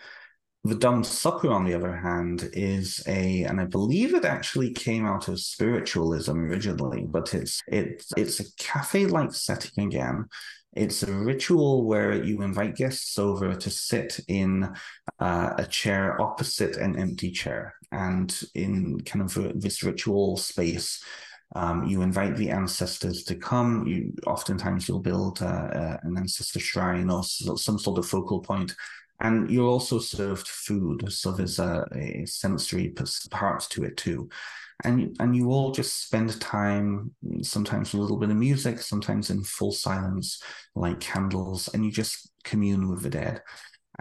The 0.66 0.76
dumb 0.76 1.06
supper 1.06 1.52
on 1.52 1.64
the 1.64 1.74
other 1.74 1.96
hand 1.96 2.50
is 2.52 3.02
a 3.08 3.44
and 3.44 3.62
i 3.62 3.66
believe 3.66 4.14
it 4.14 4.26
actually 4.26 4.74
came 4.74 5.06
out 5.06 5.30
of 5.30 5.40
spiritualism 5.40 6.38
originally 6.38 7.06
but 7.08 7.34
it's 7.34 7.64
it's 7.68 8.12
it's 8.18 8.42
a 8.42 8.56
cafe 8.58 9.06
like 9.06 9.34
setting 9.34 9.88
again 9.88 10.26
it's 10.74 11.04
a 11.04 11.12
ritual 11.12 11.86
where 11.86 12.14
you 12.24 12.42
invite 12.42 12.76
guests 12.76 13.18
over 13.18 13.56
to 13.56 13.70
sit 13.70 14.20
in 14.28 14.70
uh, 15.20 15.54
a 15.58 15.66
chair 15.66 16.22
opposite 16.22 16.78
an 16.78 16.98
empty 16.98 17.32
chair. 17.32 17.74
And 17.92 18.40
in 18.54 19.00
kind 19.02 19.24
of 19.24 19.60
this 19.60 19.84
ritual 19.84 20.38
space, 20.38 21.04
um, 21.56 21.86
you 21.88 22.04
invite 22.04 22.38
the 22.38 22.52
ancestors 22.52 23.24
to 23.24 23.36
come. 23.36 23.88
You 23.88 24.14
oftentimes 24.28 24.88
you'll 24.88 25.00
build 25.00 25.42
uh, 25.42 25.46
uh, 25.46 25.98
an 26.04 26.16
ancestor 26.18 26.60
shrine 26.60 27.10
or 27.10 27.24
some 27.24 27.80
sort 27.80 27.98
of 27.98 28.06
focal 28.06 28.40
point, 28.40 28.76
and 29.20 29.50
you're 29.50 29.68
also 29.68 29.98
served 29.98 30.48
food. 30.48 31.12
So 31.12 31.32
there's 31.32 31.58
a, 31.58 31.84
a 31.96 32.26
sensory 32.28 32.94
part 33.32 33.66
to 33.72 33.84
it 33.84 33.98
too 33.98 34.30
and 34.84 35.16
and 35.20 35.36
you 35.36 35.52
all 35.52 35.72
just 35.72 36.06
spend 36.06 36.40
time 36.40 37.12
sometimes 37.42 37.94
a 37.94 37.98
little 37.98 38.18
bit 38.18 38.30
of 38.30 38.38
music 38.38 38.80
sometimes 38.80 39.30
in 39.30 39.44
full 39.44 39.72
silence 39.72 40.42
like 40.76 41.00
candles 41.00 41.68
and 41.74 41.84
you 41.84 41.92
just 41.92 42.32
commune 42.44 42.90
with 42.90 43.04
the 43.04 43.10
dead. 43.10 43.42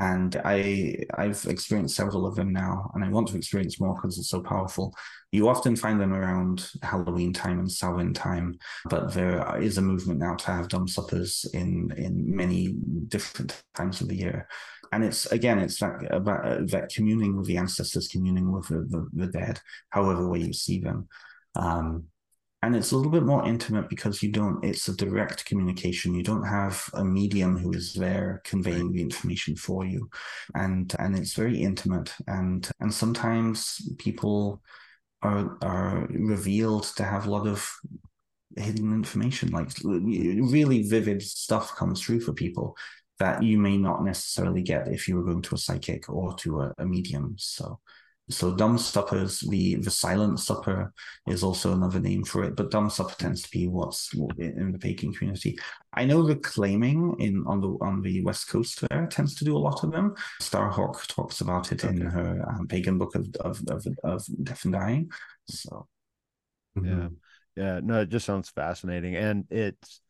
And 0.01 0.41
i 0.45 0.97
i've 1.17 1.45
experienced 1.47 1.97
several 1.97 2.25
of 2.27 2.37
them 2.37 2.53
now 2.53 2.91
and 2.95 3.05
i 3.05 3.09
want 3.09 3.27
to 3.29 3.37
experience 3.37 3.81
more 3.81 3.95
because 3.97 4.19
it's 4.19 4.31
so 4.31 4.41
powerful. 4.41 4.95
You 5.33 5.49
often 5.49 5.75
find 5.77 6.01
them 6.01 6.15
around 6.15 6.71
halloween 6.83 7.33
time 7.33 7.59
and 7.59 7.71
samhain 7.71 8.15
time 8.15 8.59
but 8.89 9.13
there 9.13 9.61
is 9.61 9.77
a 9.77 9.83
movement 9.83 10.21
now 10.21 10.37
to 10.37 10.47
have 10.53 10.69
dumb 10.69 10.87
suppers 10.87 11.45
in 11.53 11.93
in 11.97 12.37
many 12.37 12.75
different 13.09 13.61
times 13.75 14.01
of 14.01 14.09
the 14.09 14.17
year 14.17 14.49
and 14.93 15.05
it's 15.05 15.27
again 15.27 15.59
it's 15.59 15.79
that 15.81 16.07
about 16.11 16.45
uh, 16.47 16.59
that 16.67 16.91
communing 16.95 17.37
with 17.37 17.47
the 17.47 17.57
ancestors 17.57 18.09
communing 18.09 18.51
with 18.53 18.69
the, 18.69 18.87
the, 18.89 19.09
the 19.13 19.27
dead 19.27 19.61
however 19.91 20.29
way 20.29 20.41
you 20.41 20.53
see 20.53 20.81
them. 20.81 21.09
Um, 21.57 22.05
and 22.63 22.75
it's 22.75 22.91
a 22.91 22.97
little 22.97 23.13
bit 23.13 23.23
more 23.23 23.47
intimate 23.47 23.89
because 23.89 24.21
you 24.23 24.33
don't 24.33 24.65
it's 24.65 24.89
a 24.89 24.97
direct 24.97 25.45
communication. 25.45 26.15
You 26.15 26.25
don't 26.25 26.47
have 26.47 26.83
a 26.95 27.05
medium 27.05 27.57
who 27.57 27.73
is 27.73 27.95
there 27.95 28.43
conveying 28.45 28.93
the 28.93 29.01
information 29.01 29.55
for 29.55 29.85
you. 29.85 30.11
And 30.55 30.93
and 30.99 31.17
it's 31.17 31.35
very 31.35 31.59
intimate. 31.59 32.13
And 32.27 32.69
and 32.81 32.93
sometimes 32.93 33.81
people 33.99 34.61
are 35.23 35.57
are 35.63 36.09
revealed 36.11 36.85
to 36.97 37.05
have 37.05 37.27
a 37.27 37.31
lot 37.31 37.47
of 37.47 37.71
hidden 38.57 38.93
information. 38.93 39.51
Like 39.51 39.71
really 39.85 40.83
vivid 40.83 41.23
stuff 41.23 41.77
comes 41.77 42.03
through 42.03 42.21
for 42.23 42.33
people 42.33 42.77
that 43.19 43.43
you 43.43 43.59
may 43.59 43.77
not 43.77 44.05
necessarily 44.05 44.63
get 44.63 44.89
if 44.89 45.09
you 45.09 45.17
were 45.17 45.25
going 45.25 45.43
to 45.43 45.55
a 45.55 45.59
psychic 45.59 46.09
or 46.09 46.35
to 46.37 46.61
a, 46.63 46.75
a 46.79 46.87
medium. 46.87 47.35
So, 47.39 47.81
so 48.31 48.55
dumb 48.55 48.77
suppers, 48.77 49.41
the 49.41 49.77
the 49.77 49.91
silent 49.91 50.39
supper 50.39 50.93
is 51.27 51.43
also 51.43 51.73
another 51.73 51.99
name 51.99 52.25
for 52.25 52.45
it, 52.45 52.57
but 52.57 52.71
dumb 52.71 52.91
supper 52.91 53.15
tends 53.17 53.43
to 53.43 53.51
be 53.51 53.69
what's 53.69 54.13
in 54.37 54.73
the 54.73 54.79
pagan 54.79 55.13
community. 55.15 55.59
I 55.95 56.05
know 56.05 56.21
Reclaiming 56.21 57.17
in 57.19 57.45
on 57.47 57.61
the 57.61 57.69
on 57.81 58.03
the 58.03 58.23
west 58.23 58.49
coast 58.49 58.85
there 58.89 59.07
tends 59.07 59.35
to 59.37 59.45
do 59.45 59.57
a 59.57 59.59
lot 59.59 59.83
of 59.83 59.93
them. 59.93 60.15
Starhawk 60.43 61.07
talks 61.07 61.41
about 61.41 61.73
it 61.73 61.85
okay. 61.85 61.95
in 61.95 62.03
her 62.03 62.45
um, 62.49 62.69
pagan 62.69 62.99
book 62.99 63.15
of, 63.15 63.27
of 63.41 63.63
of 63.69 63.87
of 64.05 64.27
death 64.45 64.65
and 64.65 64.75
dying. 64.75 65.11
So, 65.49 65.89
yeah, 66.83 67.09
yeah, 67.57 67.81
no, 67.83 68.03
it 68.03 68.11
just 68.11 68.27
sounds 68.27 68.51
fascinating, 68.51 69.17
and 69.17 69.47
it's 69.51 70.03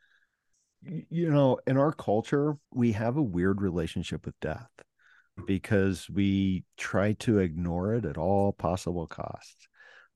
you 0.83 1.31
know, 1.31 1.59
in 1.67 1.77
our 1.77 1.93
culture, 1.93 2.57
we 2.73 2.93
have 2.93 3.17
a 3.17 3.23
weird 3.23 3.61
relationship 3.61 4.25
with 4.25 4.39
death 4.41 4.69
because 5.47 6.09
we 6.11 6.65
try 6.77 7.13
to 7.15 7.39
ignore 7.39 7.95
it 7.95 8.05
at 8.05 8.19
all 8.19 8.53
possible 8.53 9.07
costs. 9.07 9.69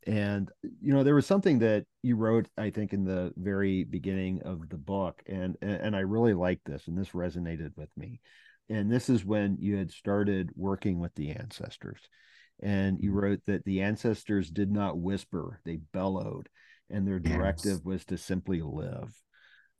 And 0.06 0.50
you 0.62 0.92
know, 0.92 1.04
there 1.04 1.14
was 1.14 1.26
something 1.26 1.60
that 1.60 1.84
you 2.02 2.16
wrote, 2.16 2.48
I 2.58 2.70
think, 2.70 2.92
in 2.92 3.04
the 3.04 3.32
very 3.36 3.84
beginning 3.84 4.42
of 4.42 4.68
the 4.68 4.76
book, 4.76 5.22
and 5.26 5.56
and 5.62 5.94
I 5.94 6.00
really 6.00 6.34
liked 6.34 6.64
this, 6.64 6.88
and 6.88 6.98
this 6.98 7.10
resonated 7.10 7.70
with 7.76 7.90
me. 7.96 8.20
And 8.68 8.90
this 8.90 9.08
is 9.08 9.24
when 9.24 9.58
you 9.60 9.76
had 9.76 9.92
started 9.92 10.50
working 10.56 10.98
with 10.98 11.14
the 11.14 11.30
ancestors, 11.30 12.00
and 12.60 12.98
you 13.00 13.10
mm-hmm. 13.10 13.18
wrote 13.20 13.40
that 13.46 13.64
the 13.64 13.82
ancestors 13.82 14.50
did 14.50 14.72
not 14.72 14.98
whisper; 14.98 15.60
they 15.64 15.78
bellowed, 15.92 16.48
and 16.90 17.06
their 17.06 17.20
directive 17.20 17.78
yes. 17.78 17.84
was 17.84 18.04
to 18.06 18.18
simply 18.18 18.60
live 18.60 19.14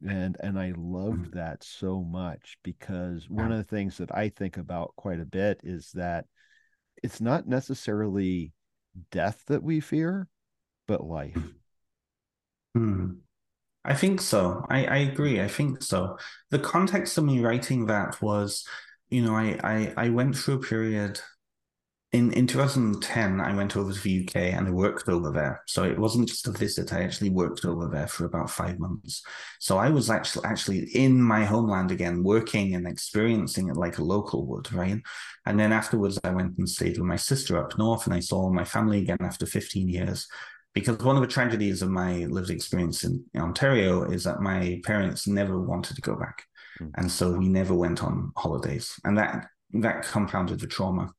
and 0.09 0.37
and 0.41 0.59
i 0.59 0.73
loved 0.77 1.31
mm. 1.31 1.35
that 1.35 1.63
so 1.63 2.03
much 2.03 2.57
because 2.63 3.29
one 3.29 3.53
of 3.53 3.59
the 3.59 3.65
things 3.65 3.99
that 3.99 4.15
i 4.15 4.29
think 4.29 4.57
about 4.57 4.95
quite 4.97 5.21
a 5.21 5.25
bit 5.25 5.61
is 5.63 5.93
that 5.93 6.27
it's 7.03 7.21
not 7.21 7.47
necessarily 7.47 8.53
death 9.11 9.43
that 9.47 9.63
we 9.63 9.81
fear 9.81 10.29
but 10.89 11.05
life. 11.05 11.39
Hmm. 12.75 13.11
i 13.85 13.95
think 13.95 14.21
so. 14.21 14.65
I, 14.69 14.87
I 14.87 14.97
agree. 14.99 15.41
I 15.41 15.49
think 15.49 15.83
so. 15.83 16.17
The 16.51 16.59
context 16.59 17.19
of 17.19 17.25
me 17.25 17.41
writing 17.41 17.87
that 17.87 18.21
was 18.23 18.67
you 19.11 19.23
know 19.23 19.35
i 19.35 19.59
i, 19.63 19.95
I 19.97 20.09
went 20.09 20.37
through 20.37 20.55
a 20.55 20.61
period 20.61 21.21
in 22.13 22.33
in 22.33 22.47
2010 22.47 23.41
i 23.41 23.55
went 23.55 23.77
over 23.77 23.93
to 23.93 24.01
the 24.01 24.25
uk 24.25 24.37
and 24.37 24.69
i 24.69 24.71
worked 24.71 25.09
over 25.09 25.31
there 25.31 25.63
so 25.67 25.83
it 25.85 25.99
wasn't 25.99 26.29
just 26.29 26.47
a 26.47 26.53
visit 26.53 26.93
i 26.93 27.03
actually 27.03 27.31
worked 27.31 27.65
over 27.65 27.89
there 27.89 28.07
for 28.07 28.25
about 28.25 28.51
five 28.51 28.79
months 28.79 29.23
so 29.61 29.79
i 29.79 29.89
was 29.89 30.11
actually 30.11 30.45
actually 30.45 30.81
in 30.95 31.21
my 31.21 31.45
homeland 31.45 31.91
again 31.91 32.23
working 32.23 32.75
and 32.75 32.87
experiencing 32.87 33.69
it 33.69 33.77
like 33.77 33.99
a 33.99 34.05
local 34.05 34.47
would 34.47 34.71
right 34.73 35.01
and 35.47 35.59
then 35.59 35.73
afterwards 35.73 36.19
i 36.25 36.31
went 36.31 36.57
and 36.59 36.69
stayed 36.69 36.99
with 36.99 37.07
my 37.07 37.17
sister 37.17 37.57
up 37.57 37.77
north 37.79 38.07
and 38.07 38.15
i 38.15 38.21
saw 38.21 38.51
my 38.51 38.65
family 38.65 39.01
again 39.01 39.19
after 39.21 39.47
15 39.47 39.89
years 39.89 40.29
because 40.75 40.99
one 40.99 41.17
of 41.17 41.23
the 41.23 41.29
tragedies 41.29 41.83
of 41.83 41.91
my 41.91 42.25
lived 42.27 42.51
experience 42.51 43.05
in, 43.05 43.25
Ontario 43.37 44.05
is 44.05 44.25
that 44.25 44.41
my 44.41 44.81
parents 44.85 45.27
never 45.27 45.61
wanted 45.61 45.97
to 45.97 46.03
go 46.03 46.17
back. 46.17 46.45
Mm. 46.81 46.91
And 46.97 47.13
so 47.13 47.33
we 47.33 47.49
never 47.49 47.75
went 47.75 48.03
on 48.03 48.33
holidays. 48.37 48.99
And 49.05 49.19
that 49.19 49.47
that 49.75 50.05
compounded 50.05 50.61
the 50.61 50.67
trauma. 50.67 51.13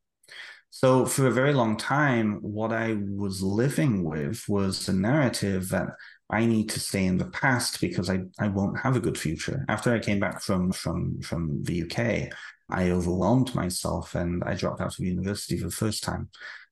So 0.76 1.06
for 1.06 1.28
a 1.28 1.32
very 1.32 1.54
long 1.54 1.78
time, 1.78 2.40
what 2.42 2.74
I 2.74 2.96
was 2.96 3.44
living 3.44 4.04
with 4.04 4.44
was 4.50 4.90
a 4.90 4.94
narrative 4.94 5.70
that 5.70 5.90
I 6.32 6.48
need 6.48 6.68
to 6.72 6.80
stay 6.80 7.06
in 7.06 7.20
the 7.20 7.30
past 7.30 7.80
because 7.80 8.10
I, 8.10 8.22
I 8.40 8.48
won't 8.48 8.80
have 8.80 8.96
a 8.96 9.00
good 9.00 9.16
future. 9.16 9.66
After 9.70 9.94
I 9.94 10.00
came 10.00 10.20
back 10.20 10.42
from 10.42 10.72
from 10.72 11.22
from 11.22 11.62
the 11.62 11.84
UK, 11.84 12.34
I 12.72 12.90
overwhelmed 12.90 13.54
myself 13.54 14.16
and 14.16 14.44
I 14.46 14.56
dropped 14.56 14.82
out 14.82 14.98
of 14.98 15.06
university 15.06 15.60
for 15.60 15.66
the 15.66 15.76
first 15.76 16.02
time. 16.02 16.30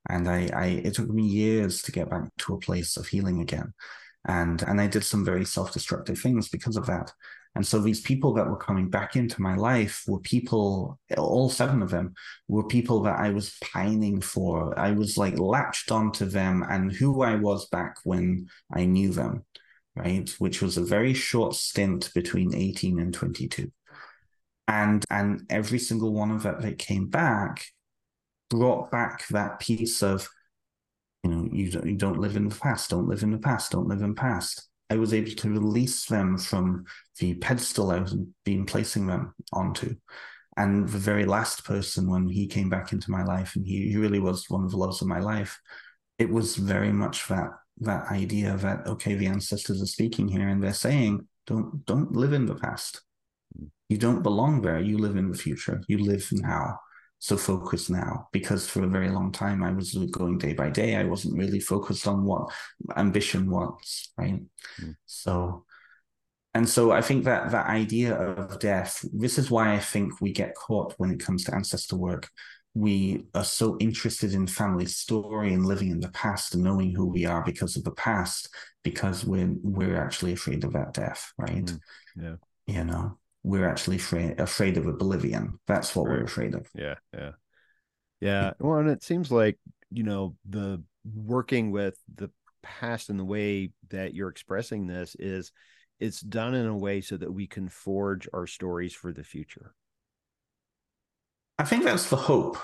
And 0.09 0.27
I, 0.27 0.49
I 0.51 0.65
it 0.83 0.95
took 0.95 1.07
me 1.07 1.27
years 1.27 1.83
to 1.83 1.91
get 1.91 2.09
back 2.09 2.23
to 2.39 2.55
a 2.55 2.59
place 2.59 2.97
of 2.97 3.05
healing 3.05 3.39
again. 3.39 3.71
And 4.27 4.63
and 4.63 4.81
I 4.81 4.87
did 4.87 5.03
some 5.03 5.23
very 5.23 5.45
self-destructive 5.45 6.17
things 6.17 6.49
because 6.49 6.75
of 6.75 6.87
that. 6.87 7.13
And 7.55 7.67
so 7.67 7.79
these 7.79 8.01
people 8.01 8.33
that 8.35 8.47
were 8.47 8.57
coming 8.57 8.89
back 8.89 9.15
into 9.15 9.41
my 9.41 9.55
life 9.55 10.03
were 10.07 10.19
people, 10.19 10.97
all 11.17 11.49
seven 11.49 11.81
of 11.81 11.89
them 11.89 12.13
were 12.47 12.65
people 12.67 13.01
that 13.03 13.19
I 13.19 13.31
was 13.31 13.57
pining 13.61 14.21
for. 14.21 14.77
I 14.79 14.91
was 14.91 15.17
like 15.17 15.37
latched 15.37 15.91
onto 15.91 16.25
them 16.25 16.63
and 16.69 16.91
who 16.91 17.21
I 17.23 17.35
was 17.35 17.67
back 17.67 17.97
when 18.05 18.47
I 18.73 18.85
knew 18.85 19.11
them, 19.11 19.43
right? 19.95 20.29
Which 20.39 20.61
was 20.61 20.77
a 20.77 20.85
very 20.85 21.13
short 21.13 21.55
stint 21.55 22.09
between 22.15 22.55
18 22.55 22.99
and 22.99 23.13
22. 23.13 23.69
And 24.67 25.03
and 25.09 25.41
every 25.49 25.79
single 25.79 26.13
one 26.13 26.31
of 26.31 26.43
that 26.43 26.61
that 26.61 26.77
came 26.77 27.07
back 27.07 27.65
brought 28.49 28.91
back 28.91 29.27
that 29.27 29.59
piece 29.59 30.01
of, 30.01 30.29
you 31.23 31.31
know, 31.31 31.49
you 31.51 31.71
don't, 31.71 31.85
you 31.85 31.97
don't 31.97 32.19
live 32.19 32.37
in 32.37 32.47
the 32.47 32.55
past, 32.55 32.91
don't 32.91 33.07
live 33.07 33.23
in 33.23 33.31
the 33.31 33.37
past, 33.39 33.71
don't 33.71 33.87
live 33.87 34.01
in 34.01 34.09
the 34.09 34.21
past. 34.21 34.70
I 34.91 34.97
was 34.97 35.13
able 35.13 35.31
to 35.31 35.49
release 35.49 36.05
them 36.05 36.37
from 36.37 36.83
the 37.17 37.35
pedestal 37.35 37.91
I 37.91 37.99
was 37.99 38.13
being 38.43 38.65
placing 38.65 39.07
them 39.07 39.33
onto. 39.53 39.95
And 40.57 40.89
the 40.89 40.97
very 40.97 41.25
last 41.25 41.63
person, 41.63 42.09
when 42.09 42.27
he 42.27 42.45
came 42.45 42.67
back 42.67 42.91
into 42.91 43.09
my 43.09 43.23
life, 43.23 43.55
and 43.55 43.65
he, 43.65 43.89
he 43.89 43.95
really 43.95 44.19
was 44.19 44.49
one 44.49 44.65
of 44.65 44.71
the 44.71 44.75
loves 44.75 45.01
of 45.01 45.07
my 45.07 45.19
life, 45.19 45.57
it 46.19 46.29
was 46.29 46.57
very 46.57 46.91
much 46.91 47.29
that 47.29 47.51
that 47.79 48.11
idea 48.11 48.57
that 48.57 48.85
okay, 48.85 49.15
the 49.15 49.27
ancestors 49.27 49.81
are 49.81 49.85
speaking 49.97 50.27
here, 50.27 50.49
and 50.49 50.61
they're 50.61 50.73
saying, 50.73 51.25
don't 51.47 51.85
don't 51.85 52.11
live 52.11 52.33
in 52.33 52.45
the 52.45 52.55
past. 52.55 53.01
You 53.87 53.97
don't 53.97 54.21
belong 54.21 54.61
there. 54.61 54.81
You 54.81 54.97
live 54.97 55.15
in 55.15 55.31
the 55.31 55.37
future. 55.37 55.81
You 55.87 55.99
live 55.99 56.27
now 56.33 56.79
so 57.21 57.37
focused 57.37 57.91
now 57.91 58.27
because 58.31 58.67
for 58.67 58.83
a 58.83 58.87
very 58.87 59.09
long 59.09 59.31
time 59.31 59.63
I 59.63 59.71
was 59.71 59.93
going 60.11 60.39
day 60.39 60.53
by 60.53 60.71
day. 60.71 60.95
I 60.95 61.03
wasn't 61.03 61.37
really 61.37 61.59
focused 61.59 62.07
on 62.07 62.25
what 62.25 62.51
ambition 62.97 63.47
was, 63.47 64.09
right? 64.17 64.41
Mm. 64.81 64.95
So, 65.05 65.65
and 66.55 66.67
so 66.67 66.91
I 66.91 67.01
think 67.01 67.25
that 67.25 67.51
that 67.51 67.67
idea 67.67 68.15
of 68.15 68.59
death, 68.59 69.05
this 69.13 69.37
is 69.37 69.51
why 69.51 69.75
I 69.75 69.77
think 69.77 70.19
we 70.19 70.31
get 70.31 70.55
caught 70.55 70.95
when 70.97 71.11
it 71.11 71.19
comes 71.19 71.43
to 71.43 71.53
ancestor 71.53 71.95
work. 71.95 72.27
We 72.73 73.27
are 73.35 73.43
so 73.43 73.77
interested 73.77 74.33
in 74.33 74.47
family 74.47 74.87
story 74.87 75.53
and 75.53 75.67
living 75.67 75.91
in 75.91 75.99
the 75.99 76.09
past 76.09 76.55
and 76.55 76.63
knowing 76.63 76.95
who 76.95 77.05
we 77.05 77.25
are 77.25 77.43
because 77.43 77.75
of 77.75 77.83
the 77.83 77.91
past, 77.91 78.49
because 78.83 79.25
we're 79.25 79.53
we're 79.61 80.03
actually 80.03 80.33
afraid 80.33 80.63
of 80.63 80.73
that 80.73 80.95
death, 80.95 81.31
right? 81.37 81.65
Mm. 81.65 81.79
Yeah. 82.15 82.35
You 82.65 82.83
know 82.85 83.19
we're 83.43 83.67
actually 83.67 83.97
afraid, 83.97 84.39
afraid 84.39 84.77
of 84.77 84.87
oblivion. 84.87 85.59
That's 85.67 85.95
what 85.95 86.07
right. 86.07 86.19
we're 86.19 86.25
afraid 86.25 86.53
of. 86.53 86.67
Yeah, 86.75 86.95
yeah, 87.13 87.31
yeah. 88.19 88.51
Well, 88.59 88.79
and 88.79 88.89
it 88.89 89.03
seems 89.03 89.31
like 89.31 89.57
you 89.89 90.03
know 90.03 90.35
the 90.49 90.83
working 91.03 91.71
with 91.71 91.95
the 92.13 92.29
past 92.63 93.09
and 93.09 93.19
the 93.19 93.25
way 93.25 93.71
that 93.89 94.13
you're 94.13 94.29
expressing 94.29 94.87
this 94.87 95.15
is 95.17 95.51
it's 95.99 96.21
done 96.21 96.53
in 96.53 96.65
a 96.65 96.77
way 96.77 97.01
so 97.01 97.17
that 97.17 97.31
we 97.31 97.47
can 97.47 97.69
forge 97.69 98.27
our 98.33 98.47
stories 98.47 98.93
for 98.93 99.11
the 99.11 99.23
future. 99.23 99.73
I 101.59 101.63
think 101.63 101.83
that's 101.83 102.09
the 102.09 102.15
hope. 102.15 102.57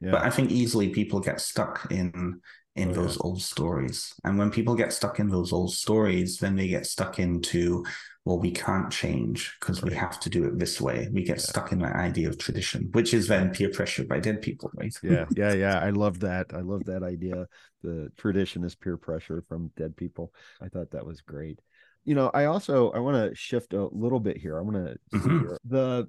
Yeah. 0.00 0.12
But 0.12 0.22
I 0.22 0.30
think 0.30 0.50
easily 0.50 0.90
people 0.90 1.20
get 1.20 1.40
stuck 1.40 1.90
in 1.90 2.40
in 2.76 2.90
oh, 2.90 2.94
those 2.94 3.14
yeah. 3.16 3.22
old 3.22 3.42
stories. 3.42 4.14
And 4.24 4.38
when 4.38 4.50
people 4.50 4.74
get 4.74 4.92
stuck 4.92 5.20
in 5.20 5.28
those 5.28 5.52
old 5.52 5.72
stories, 5.72 6.38
then 6.38 6.56
they 6.56 6.68
get 6.68 6.86
stuck 6.86 7.18
into 7.18 7.84
well, 8.24 8.38
we 8.38 8.52
can't 8.52 8.90
change 8.90 9.54
because 9.60 9.82
we 9.82 9.92
have 9.92 10.18
to 10.20 10.30
do 10.30 10.46
it 10.46 10.58
this 10.58 10.80
way. 10.80 11.08
We 11.12 11.24
get 11.24 11.36
yeah. 11.36 11.42
stuck 11.42 11.72
in 11.72 11.80
that 11.80 11.94
idea 11.94 12.30
of 12.30 12.38
tradition, 12.38 12.88
which 12.92 13.12
is 13.12 13.28
then 13.28 13.50
peer 13.50 13.68
pressure 13.68 14.04
by 14.04 14.18
dead 14.18 14.40
people, 14.40 14.70
right? 14.74 14.94
yeah, 15.02 15.26
yeah, 15.36 15.52
yeah. 15.52 15.78
I 15.78 15.90
love 15.90 16.20
that. 16.20 16.46
I 16.54 16.60
love 16.60 16.84
that 16.86 17.02
idea. 17.02 17.46
The 17.82 18.10
tradition 18.16 18.64
is 18.64 18.74
peer 18.74 18.96
pressure 18.96 19.44
from 19.46 19.70
dead 19.76 19.94
people. 19.94 20.32
I 20.62 20.68
thought 20.68 20.92
that 20.92 21.04
was 21.04 21.20
great. 21.20 21.60
You 22.06 22.14
know, 22.14 22.30
I 22.32 22.46
also 22.46 22.90
I 22.92 22.98
want 22.98 23.16
to 23.16 23.36
shift 23.36 23.74
a 23.74 23.88
little 23.92 24.20
bit 24.20 24.38
here. 24.38 24.58
I 24.58 24.62
want 24.62 24.76
to 24.76 25.18
mm-hmm. 25.18 25.54
the 25.66 26.08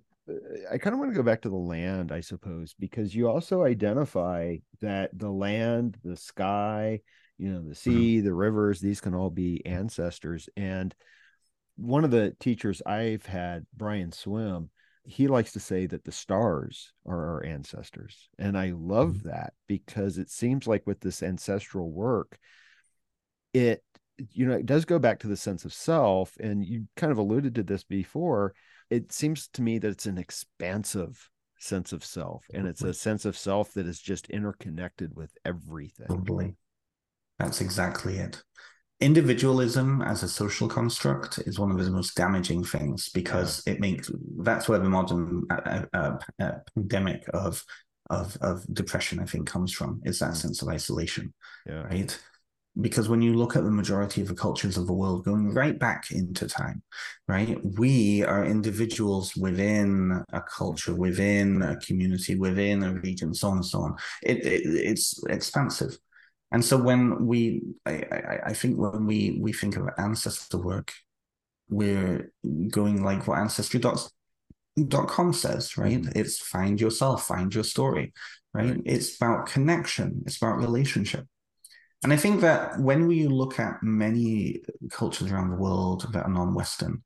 I 0.71 0.77
kind 0.79 0.93
of 0.93 0.99
want 0.99 1.11
to 1.11 1.15
go 1.15 1.23
back 1.23 1.41
to 1.43 1.49
the 1.49 1.55
land, 1.55 2.11
I 2.11 2.21
suppose, 2.21 2.73
because 2.79 3.13
you 3.13 3.29
also 3.29 3.63
identify 3.63 4.57
that 4.81 5.11
the 5.17 5.29
land, 5.29 5.97
the 6.03 6.17
sky, 6.17 7.01
you 7.37 7.49
know, 7.49 7.59
the 7.59 7.65
mm-hmm. 7.65 7.73
sea, 7.73 8.17
mm-hmm. 8.17 8.25
the 8.25 8.33
rivers, 8.33 8.79
these 8.79 9.01
can 9.01 9.13
all 9.13 9.29
be 9.29 9.63
ancestors. 9.65 10.49
And 10.57 10.95
one 11.75 12.03
of 12.03 12.11
the 12.11 12.35
teachers 12.39 12.81
I've 12.85 13.25
had, 13.25 13.65
Brian 13.75 14.11
Swimme, 14.11 14.69
he 15.03 15.27
likes 15.27 15.53
to 15.53 15.59
say 15.59 15.85
that 15.85 16.03
the 16.03 16.11
stars 16.11 16.91
are 17.05 17.33
our 17.33 17.45
ancestors. 17.45 18.29
And 18.39 18.57
I 18.57 18.71
love 18.75 19.09
mm-hmm. 19.09 19.29
that 19.29 19.53
because 19.67 20.17
it 20.17 20.31
seems 20.31 20.65
like 20.65 20.87
with 20.87 21.01
this 21.01 21.21
ancestral 21.21 21.91
work, 21.91 22.39
it, 23.53 23.83
you 24.31 24.47
know, 24.47 24.55
it 24.55 24.65
does 24.65 24.85
go 24.85 24.97
back 24.97 25.19
to 25.19 25.27
the 25.27 25.37
sense 25.37 25.65
of 25.65 25.73
self. 25.73 26.35
And 26.39 26.65
you 26.65 26.87
kind 26.95 27.11
of 27.11 27.19
alluded 27.19 27.55
to 27.55 27.63
this 27.63 27.83
before. 27.83 28.55
It 28.89 29.11
seems 29.11 29.47
to 29.49 29.61
me 29.61 29.79
that 29.79 29.89
it's 29.89 30.05
an 30.05 30.17
expansive 30.17 31.29
sense 31.57 31.93
of 31.93 32.03
self 32.03 32.45
and 32.53 32.67
it's 32.67 32.83
a 32.83 32.93
sense 32.93 33.25
of 33.25 33.37
self 33.37 33.73
that 33.73 33.87
is 33.87 33.99
just 33.99 34.29
interconnected 34.29 35.15
with 35.15 35.31
everything. 35.45 36.07
Totally. 36.07 36.55
That's 37.39 37.61
exactly 37.61 38.17
it 38.17 38.43
individualism 39.01 40.01
as 40.01 40.23
a 40.23 40.27
social 40.27 40.67
construct 40.67 41.39
is 41.39 41.59
one 41.59 41.71
of 41.71 41.77
the 41.77 41.91
most 41.91 42.15
damaging 42.15 42.63
things 42.63 43.09
because 43.09 43.61
yeah. 43.65 43.73
it 43.73 43.79
makes 43.79 44.09
that's 44.39 44.69
where 44.69 44.79
the 44.79 44.89
modern 44.89 45.43
uh, 45.49 45.81
uh, 45.93 46.17
uh, 46.39 46.51
pandemic 46.73 47.25
of 47.33 47.63
of 48.09 48.37
of 48.41 48.65
depression 48.73 49.19
i 49.19 49.25
think 49.25 49.47
comes 49.47 49.73
from 49.73 50.01
is 50.05 50.19
that 50.19 50.31
mm. 50.31 50.37
sense 50.37 50.61
of 50.61 50.69
isolation 50.69 51.33
yeah. 51.67 51.83
right 51.83 52.17
because 52.81 53.07
when 53.07 53.21
you 53.21 53.33
look 53.33 53.55
at 53.55 53.63
the 53.63 53.71
majority 53.71 54.21
of 54.21 54.27
the 54.27 54.35
cultures 54.35 54.77
of 54.77 54.85
the 54.87 54.93
world 54.93 55.23
going 55.23 55.53
right 55.53 55.79
back 55.79 56.11
into 56.11 56.47
time 56.47 56.83
right 57.27 57.57
we 57.77 58.23
are 58.23 58.45
individuals 58.45 59.35
within 59.35 60.23
a 60.33 60.41
culture 60.41 60.93
within 60.93 61.61
a 61.61 61.77
community 61.77 62.35
within 62.35 62.83
a 62.83 62.93
region 62.95 63.33
so 63.33 63.47
on 63.49 63.57
and 63.57 63.65
so 63.65 63.79
on 63.79 63.95
it, 64.23 64.45
it 64.45 64.61
it's 64.65 65.23
expansive 65.29 65.97
and 66.51 66.63
so 66.63 66.77
when 66.77 67.25
we, 67.25 67.63
I, 67.85 67.91
I, 67.91 68.39
I 68.45 68.53
think 68.53 68.77
when 68.77 69.05
we 69.05 69.37
we 69.41 69.51
think 69.51 69.75
of 69.75 69.89
ancestor 69.97 70.57
work, 70.57 70.93
we're 71.69 72.31
going 72.69 73.03
like 73.03 73.27
what 73.27 73.39
ancestry.com 73.39 75.33
says, 75.33 75.77
right? 75.77 76.01
Mm-hmm. 76.01 76.17
It's 76.17 76.39
find 76.39 76.79
yourself, 76.79 77.25
find 77.25 77.53
your 77.53 77.65
story, 77.65 78.13
right? 78.53 78.69
right? 78.69 78.81
It's 78.85 79.17
about 79.17 79.47
connection, 79.47 80.23
it's 80.25 80.37
about 80.37 80.57
relationship. 80.57 81.25
And 82.05 82.13
I 82.13 82.17
think 82.17 82.41
that 82.41 82.79
when 82.79 83.07
we 83.07 83.25
look 83.25 83.59
at 83.59 83.81
many 83.81 84.61
cultures 84.91 85.31
around 85.31 85.49
the 85.49 85.55
world 85.55 86.05
that 86.13 86.25
are 86.25 86.29
non-Western, 86.29 87.01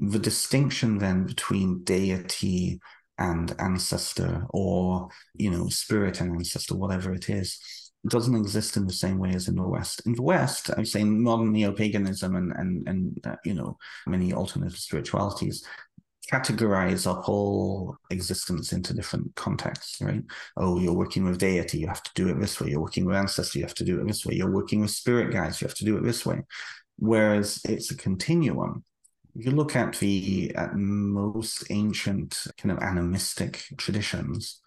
the 0.00 0.18
distinction 0.18 0.98
then 0.98 1.26
between 1.26 1.84
deity 1.84 2.80
and 3.18 3.54
ancestor 3.60 4.44
or 4.50 5.10
you 5.34 5.48
know 5.48 5.68
spirit 5.68 6.20
and 6.20 6.32
ancestor 6.32 6.74
whatever 6.74 7.14
it 7.14 7.30
is 7.30 7.60
doesn't 8.08 8.34
exist 8.34 8.76
in 8.76 8.84
the 8.84 8.92
same 8.92 9.18
way 9.18 9.32
as 9.32 9.46
in 9.46 9.54
the 9.54 9.62
West. 9.62 10.02
In 10.06 10.14
the 10.14 10.22
West, 10.22 10.70
I'm 10.76 10.86
saying 10.86 11.22
modern 11.22 11.52
neo-paganism 11.52 12.34
and 12.34 12.52
and 12.56 12.88
and 12.88 13.20
uh, 13.24 13.36
you 13.44 13.54
know 13.54 13.78
many 14.08 14.32
alternative 14.32 14.76
spiritualities 14.76 15.64
categorize 16.32 17.06
our 17.06 17.20
whole 17.22 17.96
existence 18.10 18.72
into 18.72 18.94
different 18.94 19.34
contexts, 19.34 20.00
right? 20.00 20.22
Oh, 20.56 20.78
you're 20.80 20.94
working 20.94 21.24
with 21.24 21.38
deity, 21.38 21.78
you 21.78 21.86
have 21.86 22.02
to 22.02 22.10
do 22.14 22.28
it 22.28 22.40
this 22.40 22.60
way. 22.60 22.70
You're 22.70 22.80
working 22.80 23.04
with 23.04 23.16
ancestors, 23.16 23.54
you 23.54 23.62
have 23.62 23.74
to 23.74 23.84
do 23.84 24.00
it 24.00 24.06
this 24.06 24.24
way. 24.24 24.34
You're 24.34 24.50
working 24.50 24.80
with 24.80 24.90
spirit 24.90 25.32
guides, 25.32 25.60
you 25.60 25.66
have 25.66 25.76
to 25.76 25.84
do 25.84 25.96
it 25.98 26.04
this 26.04 26.24
way. 26.24 26.40
Whereas 26.96 27.60
it's 27.64 27.90
a 27.90 27.96
continuum. 27.96 28.84
If 29.34 29.46
you 29.46 29.52
look 29.52 29.76
at 29.76 29.96
the 29.96 30.52
at 30.54 30.74
most 30.74 31.64
ancient 31.70 32.46
kind 32.58 32.72
of 32.72 32.78
animistic 32.78 33.64
traditions, 33.76 34.60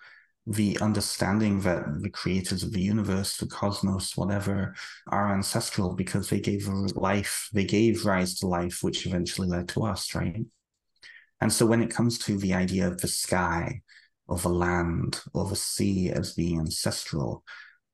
the 0.48 0.78
understanding 0.80 1.62
that 1.62 2.02
the 2.02 2.10
creators 2.10 2.62
of 2.62 2.72
the 2.72 2.82
universe, 2.82 3.38
the 3.38 3.48
cosmos, 3.48 4.16
whatever, 4.16 4.76
are 5.08 5.34
ancestral 5.34 5.96
because 5.96 6.30
they 6.30 6.40
gave 6.40 6.68
life, 6.68 7.50
they 7.54 7.66
gave 7.66 8.06
rise 8.06 8.36
to 8.40 8.48
life, 8.48 8.80
which 8.82 9.08
eventually 9.08 9.48
led 9.48 9.68
to 9.70 9.84
us, 9.84 10.14
right? 10.14 10.46
And 11.42 11.52
so 11.52 11.66
when 11.66 11.82
it 11.82 11.92
comes 11.92 12.18
to 12.20 12.38
the 12.38 12.54
idea 12.54 12.88
of 12.88 13.00
the 13.02 13.08
sky, 13.08 13.82
of 14.28 14.42
the 14.42 14.50
land, 14.50 15.22
or 15.34 15.48
the 15.48 15.56
sea 15.56 16.10
as 16.10 16.34
being 16.34 16.60
ancestral, 16.60 17.44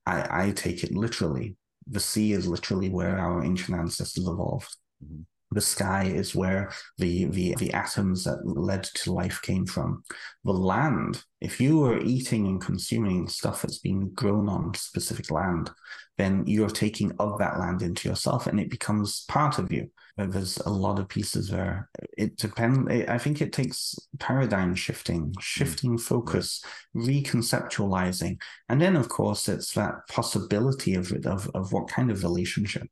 I, 0.06 0.46
I 0.46 0.50
take 0.52 0.84
it 0.84 0.92
literally 0.92 1.56
the 1.86 2.00
sea 2.00 2.32
is 2.32 2.46
literally 2.46 2.88
where 2.88 3.18
our 3.18 3.44
ancient 3.44 3.78
ancestors 3.78 4.26
evolved. 4.26 4.76
Mm-hmm. 5.04 5.22
The 5.52 5.60
sky 5.60 6.04
is 6.04 6.34
where 6.34 6.72
the, 6.98 7.26
the 7.26 7.54
the 7.58 7.72
atoms 7.72 8.24
that 8.24 8.46
led 8.46 8.84
to 8.84 9.12
life 9.12 9.40
came 9.42 9.66
from. 9.66 10.02
The 10.44 10.52
land, 10.52 11.22
if 11.40 11.60
you 11.60 11.78
were 11.78 12.00
eating 12.00 12.46
and 12.46 12.60
consuming 12.60 13.28
stuff 13.28 13.62
that's 13.62 13.78
been 13.78 14.10
grown 14.14 14.48
on 14.48 14.74
specific 14.74 15.30
land, 15.30 15.70
then 16.18 16.44
you're 16.46 16.70
taking 16.70 17.12
of 17.18 17.38
that 17.38 17.58
land 17.58 17.82
into 17.82 18.08
yourself 18.08 18.46
and 18.46 18.60
it 18.60 18.70
becomes 18.70 19.24
part 19.28 19.58
of 19.58 19.72
you. 19.72 19.90
There's 20.16 20.58
a 20.58 20.70
lot 20.70 20.98
of 20.98 21.08
pieces 21.08 21.48
there. 21.48 21.88
It 22.18 22.36
depends. 22.36 22.90
I 23.08 23.16
think 23.16 23.40
it 23.40 23.52
takes 23.52 23.96
paradigm 24.18 24.74
shifting, 24.74 25.30
mm. 25.30 25.40
shifting 25.40 25.96
focus, 25.96 26.62
reconceptualizing, 26.94 28.38
and 28.68 28.80
then 28.80 28.94
of 28.96 29.08
course 29.08 29.48
it's 29.48 29.72
that 29.72 30.06
possibility 30.08 30.94
of 30.94 31.12
of 31.24 31.50
of 31.54 31.72
what 31.72 31.88
kind 31.88 32.10
of 32.10 32.22
relationship 32.22 32.88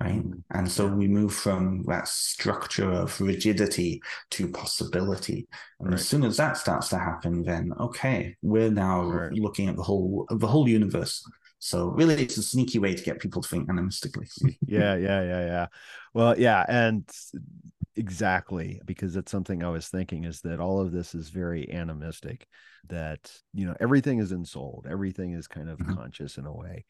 right? 0.00 0.14
Mm-hmm. 0.14 0.58
And 0.58 0.70
so 0.70 0.86
we 0.86 1.08
move 1.08 1.34
from 1.34 1.82
that 1.84 2.08
structure 2.08 2.90
of 2.90 3.20
rigidity 3.20 4.02
to 4.32 4.48
possibility. 4.48 5.48
And 5.80 5.90
right. 5.90 6.00
as 6.00 6.06
soon 6.06 6.24
as 6.24 6.36
that 6.36 6.56
starts 6.56 6.88
to 6.88 6.98
happen, 6.98 7.42
then 7.42 7.72
okay, 7.80 8.36
we're 8.42 8.70
now 8.70 9.04
right. 9.04 9.32
looking 9.32 9.68
at 9.68 9.76
the 9.76 9.82
whole 9.82 10.26
the 10.30 10.46
whole 10.46 10.68
universe. 10.68 11.24
So 11.58 11.88
really, 11.88 12.14
it's 12.22 12.36
a 12.36 12.42
sneaky 12.42 12.78
way 12.78 12.94
to 12.94 13.02
get 13.02 13.20
people 13.20 13.42
to 13.42 13.48
think 13.48 13.68
animistically. 13.68 14.28
yeah, 14.66 14.94
yeah, 14.96 15.22
yeah, 15.22 15.46
yeah. 15.46 15.66
Well, 16.12 16.38
yeah, 16.38 16.64
and 16.68 17.08
exactly 17.96 18.80
because 18.84 19.14
that's 19.14 19.32
something 19.32 19.64
I 19.64 19.70
was 19.70 19.88
thinking 19.88 20.24
is 20.24 20.42
that 20.42 20.60
all 20.60 20.80
of 20.80 20.92
this 20.92 21.14
is 21.14 21.30
very 21.30 21.72
animistic. 21.72 22.46
That 22.88 23.32
you 23.54 23.66
know 23.66 23.74
everything 23.80 24.18
is 24.18 24.32
ensouled, 24.32 24.86
everything 24.88 25.32
is 25.32 25.48
kind 25.48 25.70
of 25.70 25.78
mm-hmm. 25.78 25.94
conscious 25.94 26.36
in 26.36 26.46
a 26.46 26.54
way, 26.54 26.84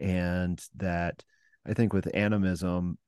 and 0.00 0.60
that 0.76 1.24
I 1.68 1.74
think 1.74 1.92
with 1.92 2.08
animism, 2.14 2.98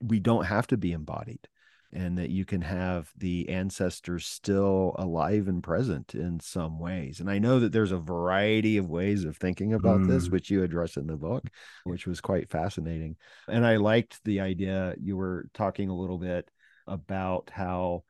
we 0.00 0.20
don't 0.20 0.44
have 0.44 0.66
to 0.68 0.76
be 0.76 0.92
embodied 0.92 1.48
and 1.92 2.18
that 2.18 2.30
you 2.30 2.44
can 2.44 2.60
have 2.60 3.10
the 3.16 3.48
ancestors 3.48 4.26
still 4.26 4.94
alive 4.98 5.48
and 5.48 5.62
present 5.62 6.14
in 6.14 6.40
some 6.40 6.78
ways. 6.78 7.20
And 7.20 7.30
I 7.30 7.38
know 7.38 7.60
that 7.60 7.72
there's 7.72 7.92
a 7.92 7.98
variety 7.98 8.76
of 8.76 8.90
ways 8.90 9.24
of 9.24 9.36
thinking 9.36 9.72
about 9.72 10.00
mm. 10.00 10.08
this, 10.08 10.28
which 10.28 10.50
you 10.50 10.62
address 10.62 10.96
in 10.96 11.06
the 11.06 11.16
book, 11.16 11.44
which 11.84 12.06
was 12.06 12.20
quite 12.20 12.50
fascinating. 12.50 13.16
And 13.48 13.64
I 13.64 13.76
liked 13.76 14.20
the 14.24 14.40
idea 14.40 14.94
you 15.00 15.16
were 15.16 15.48
talking 15.54 15.88
a 15.88 15.96
little 15.96 16.18
bit 16.18 16.50
about 16.86 17.50
how 17.52 18.04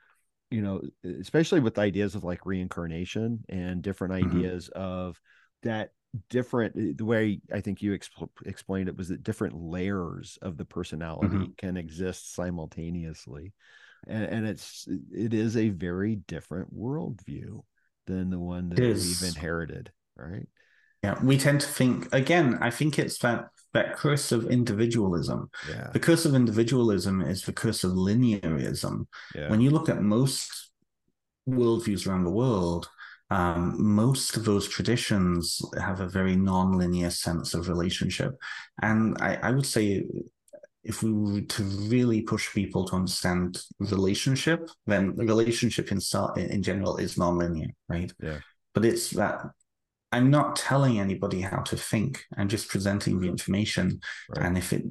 you 0.50 0.62
know 0.62 0.80
especially 1.20 1.60
with 1.60 1.78
ideas 1.78 2.14
of 2.14 2.22
like 2.22 2.46
reincarnation 2.46 3.44
and 3.48 3.82
different 3.82 4.14
mm-hmm. 4.14 4.36
ideas 4.36 4.68
of 4.68 5.18
that 5.62 5.90
different 6.30 6.74
eh, 6.76 6.92
the 6.96 7.04
way 7.04 7.40
i 7.52 7.60
think 7.60 7.82
you 7.82 7.92
exp- 7.92 8.28
explained 8.44 8.88
it 8.88 8.96
was 8.96 9.08
that 9.08 9.22
different 9.22 9.54
layers 9.54 10.38
of 10.42 10.56
the 10.56 10.64
personality 10.64 11.28
mm-hmm. 11.28 11.52
can 11.58 11.76
exist 11.76 12.34
simultaneously 12.34 13.52
and, 14.06 14.24
and 14.24 14.46
it's 14.46 14.88
it 15.12 15.34
is 15.34 15.56
a 15.56 15.68
very 15.68 16.16
different 16.16 16.74
worldview 16.74 17.60
than 18.06 18.30
the 18.30 18.38
one 18.38 18.68
that 18.68 18.78
we've 18.78 19.22
inherited 19.22 19.90
right 20.16 20.46
yeah 21.02 21.18
we 21.22 21.36
tend 21.36 21.60
to 21.60 21.68
think 21.68 22.12
again 22.14 22.58
i 22.60 22.70
think 22.70 22.98
it's 22.98 23.18
that 23.18 23.48
that 23.72 23.94
curse 23.94 24.32
of 24.32 24.46
individualism 24.50 25.50
yeah. 25.68 25.90
the 25.92 26.00
curse 26.00 26.24
of 26.24 26.34
individualism 26.34 27.20
is 27.20 27.42
the 27.42 27.52
curse 27.52 27.84
of 27.84 27.92
linearism 27.92 29.06
yeah. 29.34 29.50
when 29.50 29.60
you 29.60 29.70
look 29.70 29.88
at 29.88 30.00
most 30.00 30.70
worldviews 31.48 32.06
around 32.06 32.24
the 32.24 32.30
world 32.30 32.88
um, 33.30 33.74
most 33.78 34.36
of 34.36 34.44
those 34.44 34.68
traditions 34.68 35.60
have 35.78 36.00
a 36.00 36.08
very 36.08 36.36
non-linear 36.36 37.10
sense 37.10 37.54
of 37.54 37.68
relationship. 37.68 38.32
And 38.82 39.16
I, 39.20 39.34
I 39.42 39.50
would 39.50 39.66
say 39.66 40.04
if 40.86 41.02
we 41.02 41.12
were 41.12 41.40
to 41.40 41.62
really 41.64 42.22
push 42.22 42.54
people 42.54 42.86
to 42.86 42.94
understand 42.94 43.60
relationship 43.80 44.70
then 44.86 45.14
the 45.16 45.24
relationship 45.24 45.90
in, 45.90 46.00
in 46.36 46.62
general 46.62 46.96
is 46.96 47.18
non-linear 47.18 47.68
right? 47.88 48.12
Yeah. 48.22 48.38
But 48.72 48.84
it's 48.84 49.10
that 49.10 49.42
i'm 50.12 50.30
not 50.30 50.54
telling 50.54 51.00
anybody 51.00 51.40
how 51.40 51.62
to 51.62 51.76
think. 51.76 52.24
I'm 52.38 52.48
just 52.48 52.68
presenting 52.68 53.18
the 53.18 53.28
information. 53.28 54.00
Right. 54.30 54.46
and 54.46 54.56
if 54.56 54.72
it 54.72 54.84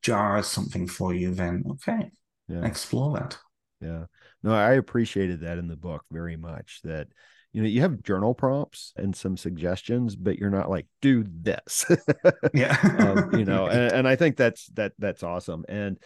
jars 0.00 0.46
something 0.46 0.86
for 0.86 1.12
you 1.12 1.34
then 1.34 1.64
okay 1.72 2.10
yeah. 2.48 2.64
explore 2.64 3.18
that. 3.18 3.36
Yeah. 3.80 4.04
No 4.44 4.54
i 4.54 4.74
appreciated 4.74 5.40
that 5.40 5.58
in 5.58 5.66
the 5.66 5.76
book 5.76 6.04
very 6.12 6.36
much 6.36 6.80
that 6.84 7.08
you 7.52 7.62
know 7.62 7.68
you 7.68 7.80
have 7.82 8.02
journal 8.02 8.34
prompts 8.34 8.92
and 8.96 9.14
some 9.14 9.36
suggestions 9.36 10.16
but 10.16 10.38
you're 10.38 10.50
not 10.50 10.70
like 10.70 10.86
do 11.00 11.24
this. 11.26 11.86
Yeah. 12.54 12.76
Um, 12.98 13.38
you 13.38 13.44
know 13.44 13.66
and, 13.68 13.92
and, 13.92 14.08
i 14.08 14.16
think 14.16 14.36
that's 14.36 14.66
that 14.68 14.92
that's 14.98 15.22
awesome. 15.22 15.64
And 15.68 15.98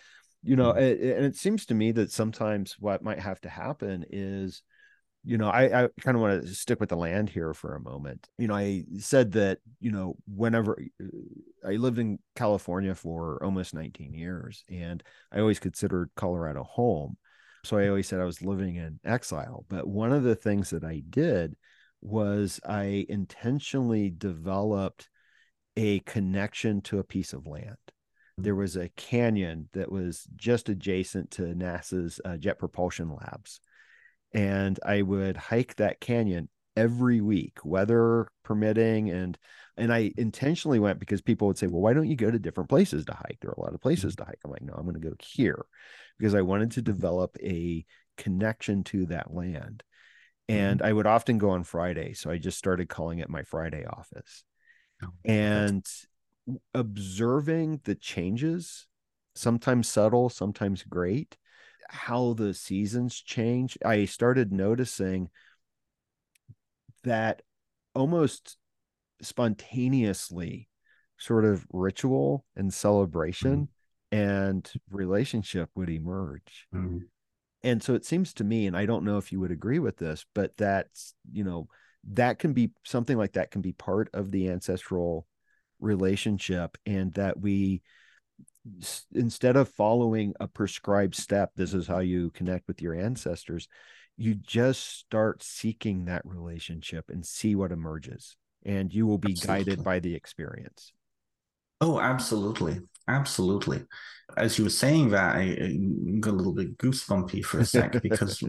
you 0.42 0.57
know 0.57 0.70
it, 0.70 1.01
and 1.01 1.24
it 1.24 1.36
seems 1.36 1.66
to 1.66 1.74
me 1.74 1.92
that 1.92 2.12
sometimes 2.12 2.76
what 2.78 3.03
might 3.03 3.20
have 3.20 3.40
to 3.42 3.49
happen 3.49 4.05
is 4.11 4.62
you 5.24 5.38
know 5.38 5.49
i, 5.49 5.64
I 5.64 5.88
kind 6.01 6.16
of 6.16 6.20
want 6.20 6.42
to 6.42 6.55
stick 6.55 6.78
with 6.78 6.90
the 6.90 6.97
land 6.97 7.28
here 7.28 7.53
for 7.55 7.74
a 7.74 7.80
moment. 7.80 8.28
You 8.38 8.49
know 8.49 8.55
i 8.55 8.84
said 8.99 9.32
that 9.32 9.59
you 9.80 9.90
know 9.90 10.16
whenever 10.26 10.78
uh, 11.03 11.68
i 11.68 11.72
lived 11.72 11.99
in 11.99 12.18
california 12.34 12.94
for 12.94 13.42
almost 13.42 13.74
19 13.74 14.14
years 14.14 14.64
and 14.70 15.03
i 15.32 15.40
always 15.40 15.59
considered 15.59 16.11
colorado 16.16 16.62
home 16.62 17.16
so 17.67 17.79
I 17.79 17.89
always 17.89 18.07
said 18.07 18.21
I 18.21 18.25
was 18.25 18.43
living 18.43 18.77
in 18.77 19.01
exile. 19.05 19.64
But 19.69 19.87
one 19.87 20.12
of 20.12 20.23
the 20.23 20.37
things 20.37 20.71
that 20.71 20.85
I 20.85 21.03
did 21.09 21.57
was 22.01 22.61
I 22.64 23.05
intentionally 23.09 24.11
developed 24.11 25.09
a 25.77 26.01
connection 26.01 26.81
to 26.83 26.99
a 26.99 27.05
piece 27.05 27.33
of 27.33 27.47
land. 27.47 27.77
There 28.39 28.55
mm. 28.55 28.59
was 28.59 28.77
a 28.77 28.91
canyon 28.91 29.69
that 29.73 29.91
was 29.91 30.27
just 30.37 30.69
adjacent 30.69 31.31
to 31.33 31.43
NASA's 31.43 32.21
uh, 32.25 32.37
Jet 32.37 32.59
Propulsion 32.59 33.14
Labs. 33.14 33.61
And 34.33 34.79
I 34.85 35.03
would 35.03 35.37
hike 35.37 35.77
that 35.77 36.01
canyon 36.01 36.49
every 36.77 37.20
week, 37.20 37.59
weather 37.64 38.29
permitting. 38.45 39.11
And 39.11 39.39
and 39.77 39.93
I 39.93 40.12
intentionally 40.16 40.79
went 40.79 40.99
because 40.99 41.20
people 41.20 41.49
would 41.49 41.59
say, 41.59 41.66
Well, 41.66 41.83
why 41.83 41.93
don't 41.93 42.09
you 42.09 42.16
go 42.16 42.31
to 42.31 42.39
different 42.39 42.70
places 42.70 43.05
to 43.07 43.12
hike? 43.12 43.39
There 43.41 43.51
are 43.51 43.55
a 43.55 43.61
lot 43.61 43.74
of 43.74 43.81
places 43.81 44.14
mm. 44.14 44.18
to 44.18 44.24
hike. 44.24 44.41
I'm 44.45 44.51
like, 44.51 44.62
no, 44.62 44.74
I'm 44.74 44.85
going 44.85 45.01
to 45.01 45.09
go 45.09 45.14
here 45.20 45.66
because 46.18 46.35
I 46.35 46.43
wanted 46.43 46.72
to 46.72 46.83
develop 46.83 47.37
a 47.43 47.85
connection 48.16 48.85
to 48.85 49.07
that 49.07 49.35
land. 49.35 49.83
And 50.49 50.81
mm-hmm. 50.81 50.89
I 50.89 50.93
would 50.93 51.07
often 51.07 51.39
go 51.39 51.51
on 51.51 51.64
Friday. 51.64 52.14
So 52.14 52.31
I 52.31 52.39
just 52.39 52.59
started 52.59 52.89
calling 52.89 53.18
it 53.18 53.29
my 53.29 53.43
Friday 53.43 53.85
office. 53.85 54.45
Oh, 55.03 55.09
and 55.24 55.85
observing 56.74 57.81
the 57.85 57.95
changes, 57.95 58.87
sometimes 59.35 59.89
subtle, 59.89 60.31
sometimes 60.31 60.83
great, 60.85 61.37
how 61.89 62.33
the 62.33 62.55
seasons 62.55 63.20
change. 63.20 63.77
I 63.85 64.07
started 64.07 64.53
noticing 64.53 65.29
that 67.07 67.43
almost 67.95 68.59
spontaneously 69.23 70.69
sort 71.19 71.47
of 71.47 71.67
ritual 71.73 72.45
and 72.55 72.73
celebration 72.73 73.53
mm-hmm 73.53 73.65
and 74.13 74.73
relationship 74.89 75.69
would 75.75 75.91
emerge. 75.91 76.69
Mm-hmm. 76.73 76.99
And 77.65 77.83
so 77.83 77.95
it 77.95 78.05
seems 78.05 78.33
to 78.35 78.45
me, 78.45 78.69
and 78.69 78.77
I 78.77 78.87
don't 78.87 79.05
know 79.05 79.19
if 79.19 79.33
you 79.33 79.41
would 79.41 79.51
agree 79.51 79.81
with 79.81 79.97
this, 79.97 80.25
but 80.33 80.57
that's, 80.57 81.13
you 81.33 81.43
know, 81.43 81.69
that 82.13 82.39
can 82.39 82.53
be 82.53 82.71
something 82.85 83.19
like 83.19 83.33
that 83.33 83.51
can 83.51 83.63
be 83.63 83.73
part 83.73 84.09
of 84.15 84.31
the 84.31 84.49
ancestral 84.49 85.27
relationship, 85.81 86.79
and 86.87 87.13
that 87.15 87.41
we, 87.41 87.83
instead 89.13 89.57
of 89.57 89.69
following 89.71 90.35
a 90.39 90.47
prescribed 90.47 91.17
step, 91.17 91.51
this 91.57 91.75
is 91.75 91.89
how 91.89 91.99
you 91.99 92.31
connect 92.31 92.69
with 92.69 92.81
your 92.81 92.95
ancestors, 92.95 93.67
you 94.17 94.35
just 94.35 94.99
start 94.99 95.43
seeking 95.43 96.07
that 96.07 96.23
relationship 96.25 97.11
and 97.11 97.25
see 97.25 97.55
what 97.55 97.73
emerges, 97.73 98.37
and 98.64 98.93
you 98.93 99.07
will 99.07 99.19
be 99.19 99.33
Absolutely. 99.33 99.64
guided 99.64 99.85
by 99.85 100.01
the 100.01 100.14
experience. 100.14 100.93
Oh, 101.81 102.01
absolutely. 102.01 102.81
Absolutely. 103.09 103.85
As 104.37 104.59
you 104.59 104.64
were 104.64 104.71
saying 104.71 105.11
that, 105.11 105.37
I, 105.37 105.41
I 105.41 105.77
got 106.21 106.33
a 106.33 106.37
little 106.37 106.55
bit 106.55 106.77
goosebumpy 106.79 107.45
for 107.45 107.61
a 107.61 107.64
sec 107.64 108.03
because, 108.03 108.43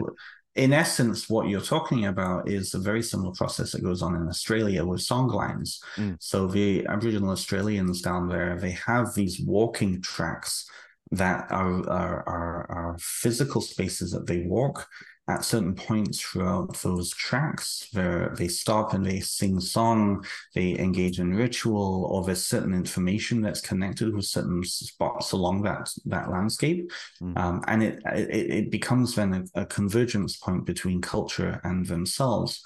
in 0.56 0.74
essence, 0.74 1.30
what 1.30 1.48
you're 1.48 1.62
talking 1.62 2.06
about 2.06 2.50
is 2.50 2.74
a 2.74 2.80
very 2.80 3.04
similar 3.04 3.32
process 3.34 3.74
that 3.74 3.84
goes 3.84 4.02
on 4.02 4.16
in 4.16 4.28
Australia 4.28 4.84
with 4.84 5.02
songlines. 5.02 5.78
Mm. 5.98 6.18
So, 6.20 6.48
the 6.48 6.88
Aboriginal 6.88 7.30
Australians 7.32 8.02
down 8.02 8.30
there, 8.30 8.58
they 8.58 8.72
have 8.72 9.14
these 9.14 9.40
walking 9.42 10.02
tracks 10.02 10.68
that 11.12 11.52
are, 11.52 11.88
are, 11.90 12.28
are, 12.28 12.72
are 12.72 12.98
physical 13.00 13.62
spaces 13.62 14.12
that 14.12 14.26
they 14.26 14.40
walk 14.40 14.88
at 15.30 15.44
certain 15.44 15.76
points 15.76 16.22
throughout 16.22 16.74
those 16.82 17.12
tracks 17.12 17.88
where 17.92 18.34
they 18.38 18.48
stop 18.48 18.94
and 18.94 19.06
they 19.06 19.20
sing 19.20 19.60
song, 19.60 20.26
they 20.56 20.78
engage 20.80 21.20
in 21.20 21.36
ritual, 21.36 22.06
or 22.10 22.24
there's 22.24 22.46
certain 22.46 22.74
information 22.74 23.42
that's 23.42 23.60
connected 23.60 24.16
with 24.16 24.26
certain 24.26 24.64
spots 24.64 25.34
along 25.34 25.64
that 25.64 25.90
that 26.06 26.32
landscape, 26.32 26.90
mm. 27.22 27.38
um, 27.38 27.62
and 27.68 27.84
it, 27.84 28.02
it, 28.14 28.52
it 28.52 28.72
becomes 28.72 29.16
then 29.16 29.50
a, 29.56 29.62
a, 29.62 29.66
convergence 29.66 30.38
point 30.38 30.66
between 30.66 31.02
culture 31.02 31.60
and 31.64 31.86
themselves. 31.86 32.64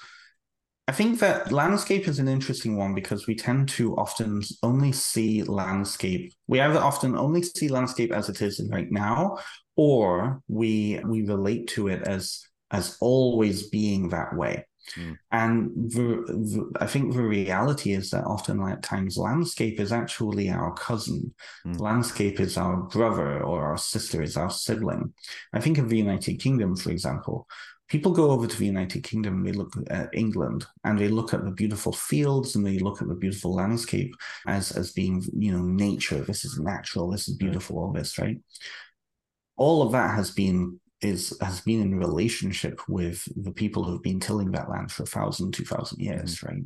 I 0.86 0.92
think 0.92 1.20
that 1.20 1.52
landscape 1.52 2.06
is 2.06 2.18
an 2.18 2.28
interesting 2.28 2.76
one 2.76 2.94
because 2.94 3.26
we 3.26 3.34
tend 3.34 3.68
to 3.70 3.96
often 3.96 4.42
only 4.62 4.92
see 4.92 5.42
landscape. 5.42 6.32
We 6.48 6.60
either 6.60 6.80
often 6.80 7.16
only 7.16 7.42
see 7.42 7.68
landscape 7.68 8.12
as 8.12 8.28
it 8.28 8.42
is 8.42 8.60
right 8.70 8.90
now, 8.90 9.38
or 9.74 10.42
we 10.48 11.00
we 11.04 11.22
relate 11.22 11.66
to 11.68 11.88
it 11.88 12.02
as 12.02 12.44
as 12.72 12.96
always 13.00 13.68
being 13.68 14.08
that 14.08 14.34
way. 14.36 14.66
Mm. 14.98 15.16
And 15.30 15.70
the, 15.92 16.24
the, 16.26 16.72
I 16.80 16.86
think 16.86 17.14
the 17.14 17.22
reality 17.22 17.92
is 17.92 18.10
that 18.10 18.24
often 18.24 18.60
at 18.62 18.82
times 18.82 19.16
landscape 19.16 19.78
is 19.78 19.92
actually 19.92 20.50
our 20.50 20.72
cousin. 20.74 21.32
Mm. 21.64 21.78
Landscape 21.80 22.40
is 22.40 22.56
our 22.56 22.78
brother 22.78 23.42
or 23.44 23.64
our 23.64 23.78
sister, 23.78 24.22
is 24.22 24.36
our 24.36 24.50
sibling. 24.50 25.12
I 25.52 25.60
think 25.60 25.78
of 25.78 25.88
the 25.88 25.98
United 25.98 26.40
Kingdom, 26.40 26.74
for 26.76 26.90
example 26.90 27.46
people 27.92 28.10
go 28.10 28.30
over 28.30 28.46
to 28.46 28.58
the 28.58 28.64
United 28.64 29.04
Kingdom, 29.04 29.44
they 29.44 29.52
look 29.52 29.74
at 29.90 30.08
England 30.14 30.64
and 30.82 30.98
they 30.98 31.08
look 31.08 31.34
at 31.34 31.44
the 31.44 31.50
beautiful 31.50 31.92
fields 31.92 32.56
and 32.56 32.64
they 32.66 32.78
look 32.78 33.02
at 33.02 33.08
the 33.08 33.14
beautiful 33.14 33.54
landscape 33.54 34.14
as 34.46 34.72
as 34.72 34.92
being, 34.92 35.22
you 35.36 35.52
know, 35.52 35.62
nature. 35.62 36.22
This 36.22 36.42
is 36.46 36.58
natural, 36.58 37.10
this 37.10 37.28
is 37.28 37.36
beautiful, 37.36 37.78
all 37.78 37.92
this, 37.92 38.18
right? 38.18 38.38
All 39.58 39.82
of 39.82 39.92
that 39.92 40.14
has 40.14 40.30
been 40.30 40.80
is 41.02 41.36
has 41.40 41.60
been 41.60 41.82
in 41.82 41.98
relationship 41.98 42.80
with 42.88 43.26
the 43.36 43.52
people 43.52 43.84
who've 43.84 44.02
been 44.02 44.20
tilling 44.20 44.52
that 44.52 44.70
land 44.70 44.90
for 44.90 45.02
a 45.02 45.06
thousand, 45.06 45.52
two 45.52 45.64
thousand 45.64 46.00
years, 46.00 46.36
mm-hmm. 46.36 46.46
right? 46.46 46.64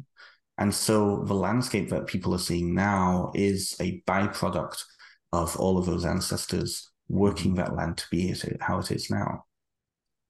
And 0.59 0.75
so 0.75 1.23
the 1.25 1.35
landscape 1.35 1.91
that 1.91 2.07
people 2.07 2.35
are 2.35 2.39
seeing 2.39 2.75
now 2.75 3.31
is 3.35 3.77
a 3.81 4.01
byproduct 4.03 4.83
of 5.33 5.57
all 5.57 5.77
of 5.77 5.85
those 5.85 6.07
ancestors 6.07 6.91
working 7.09 7.55
that 7.55 7.75
land 7.75 7.99
to 7.99 8.07
be 8.11 8.31
it, 8.31 8.63
how 8.63 8.79
it 8.79 8.91
is 8.91 9.11
now 9.11 9.45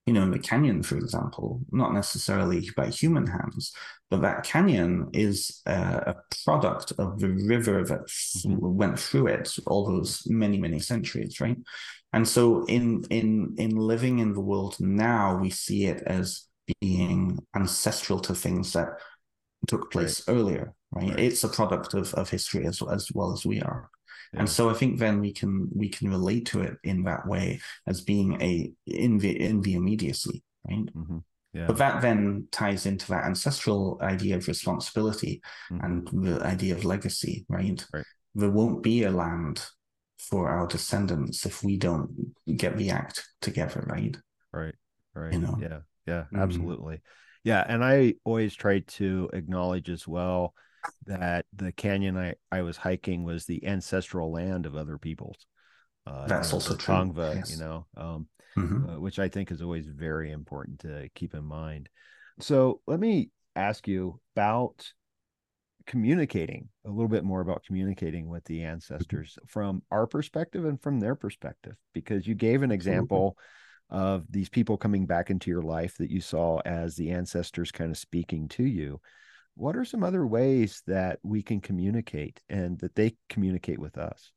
you 0.06 0.12
know, 0.12 0.22
in 0.22 0.30
the 0.30 0.38
canyon, 0.38 0.82
for 0.82 0.96
example, 0.96 1.60
not 1.72 1.92
necessarily 1.92 2.70
by 2.76 2.88
human 2.88 3.26
hands, 3.26 3.72
but 4.10 4.22
that 4.22 4.44
canyon 4.44 5.10
is 5.12 5.62
a, 5.66 5.72
a 5.72 6.16
product 6.44 6.92
of 6.98 7.18
the 7.18 7.30
river 7.30 7.84
that 7.84 8.06
mm-hmm. 8.06 8.56
went 8.60 8.98
through 8.98 9.26
it 9.26 9.56
all 9.66 9.84
those 9.84 10.22
many, 10.26 10.58
many 10.58 10.78
centuries, 10.78 11.40
right? 11.40 11.56
And 12.12 12.26
so 12.26 12.64
in 12.66 13.04
in 13.10 13.54
in 13.58 13.70
living 13.70 14.20
in 14.20 14.32
the 14.32 14.40
world 14.40 14.76
now, 14.80 15.36
we 15.36 15.50
see 15.50 15.86
it 15.86 16.02
as 16.06 16.46
being 16.80 17.38
ancestral 17.54 18.20
to 18.20 18.34
things 18.34 18.72
that 18.72 18.88
took 19.66 19.90
place 19.90 20.26
right. 20.26 20.34
earlier, 20.34 20.74
right? 20.92 21.10
right? 21.10 21.18
It's 21.20 21.44
a 21.44 21.48
product 21.48 21.94
of, 21.94 22.14
of 22.14 22.30
history 22.30 22.66
as, 22.66 22.80
as 22.90 23.10
well 23.12 23.32
as 23.32 23.44
we 23.44 23.60
are. 23.60 23.90
And 24.32 24.48
so 24.48 24.68
I 24.68 24.74
think 24.74 24.98
then 24.98 25.20
we 25.20 25.32
can 25.32 25.68
we 25.74 25.88
can 25.88 26.10
relate 26.10 26.46
to 26.46 26.60
it 26.60 26.76
in 26.84 27.04
that 27.04 27.26
way 27.26 27.60
as 27.86 28.02
being 28.02 28.40
a 28.42 28.72
in 28.86 29.18
the 29.18 29.40
in 29.40 29.62
the 29.62 29.74
immediacy, 29.74 30.42
right? 30.68 30.86
Mm-hmm. 30.94 31.18
Yeah. 31.56 31.66
But 31.68 31.78
that 31.78 32.02
then 32.02 32.48
ties 32.52 32.84
into 32.84 33.08
that 33.08 33.24
ancestral 33.24 33.98
idea 34.02 34.36
of 34.36 34.46
responsibility 34.46 35.40
mm-hmm. 35.72 35.84
and 35.84 36.08
the 36.24 36.44
idea 36.44 36.74
of 36.74 36.84
legacy, 36.84 37.46
right? 37.48 37.82
right? 37.94 38.04
There 38.34 38.50
won't 38.50 38.82
be 38.82 39.04
a 39.04 39.10
land 39.10 39.64
for 40.18 40.50
our 40.50 40.66
descendants 40.66 41.46
if 41.46 41.64
we 41.64 41.78
don't 41.78 42.34
get 42.56 42.76
the 42.76 42.90
act 42.90 43.26
together, 43.40 43.82
right? 43.88 44.14
Right. 44.52 44.74
Right. 45.14 45.32
You 45.32 45.38
know? 45.38 45.56
Yeah. 45.58 45.78
Yeah. 46.06 46.24
Mm-hmm. 46.24 46.40
Absolutely. 46.40 47.00
Yeah. 47.42 47.64
And 47.66 47.82
I 47.82 48.16
always 48.24 48.54
try 48.54 48.80
to 48.80 49.30
acknowledge 49.32 49.88
as 49.88 50.06
well 50.06 50.52
that 51.06 51.46
the 51.54 51.72
canyon 51.72 52.18
I, 52.18 52.34
I 52.52 52.62
was 52.62 52.76
hiking 52.76 53.24
was 53.24 53.46
the 53.46 53.66
ancestral 53.66 54.30
land 54.30 54.66
of 54.66 54.76
other 54.76 54.98
peoples. 54.98 55.46
Uh, 56.06 56.26
That's 56.26 56.52
also 56.52 56.76
true. 56.76 56.94
Tongva, 56.94 57.36
yes. 57.36 57.50
you 57.50 57.58
know, 57.58 57.86
um, 57.96 58.28
mm-hmm. 58.56 58.90
uh, 58.90 59.00
which 59.00 59.18
I 59.18 59.28
think 59.28 59.50
is 59.50 59.62
always 59.62 59.86
very 59.86 60.32
important 60.32 60.80
to 60.80 61.08
keep 61.14 61.34
in 61.34 61.44
mind. 61.44 61.88
So 62.40 62.80
let 62.86 63.00
me 63.00 63.30
ask 63.54 63.86
you 63.88 64.20
about 64.34 64.92
communicating 65.86 66.68
a 66.84 66.90
little 66.90 67.08
bit 67.08 67.24
more 67.24 67.40
about 67.40 67.64
communicating 67.64 68.28
with 68.28 68.44
the 68.44 68.64
ancestors 68.64 69.38
mm-hmm. 69.38 69.46
from 69.46 69.82
our 69.90 70.06
perspective 70.06 70.64
and 70.64 70.80
from 70.80 71.00
their 71.00 71.14
perspective, 71.14 71.76
because 71.94 72.26
you 72.26 72.34
gave 72.34 72.62
an 72.62 72.72
example 72.72 73.36
of 73.88 74.24
these 74.30 74.48
people 74.48 74.76
coming 74.76 75.06
back 75.06 75.30
into 75.30 75.48
your 75.48 75.62
life 75.62 75.96
that 75.98 76.10
you 76.10 76.20
saw 76.20 76.58
as 76.64 76.96
the 76.96 77.12
ancestors 77.12 77.70
kind 77.70 77.92
of 77.92 77.96
speaking 77.96 78.48
to 78.48 78.64
you 78.64 79.00
what 79.56 79.74
are 79.74 79.84
some 79.84 80.04
other 80.04 80.26
ways 80.26 80.82
that 80.86 81.18
we 81.22 81.42
can 81.42 81.60
communicate 81.60 82.40
and 82.48 82.78
that 82.78 82.94
they 82.94 83.16
communicate 83.28 83.78
with 83.78 83.96
us? 83.96 84.30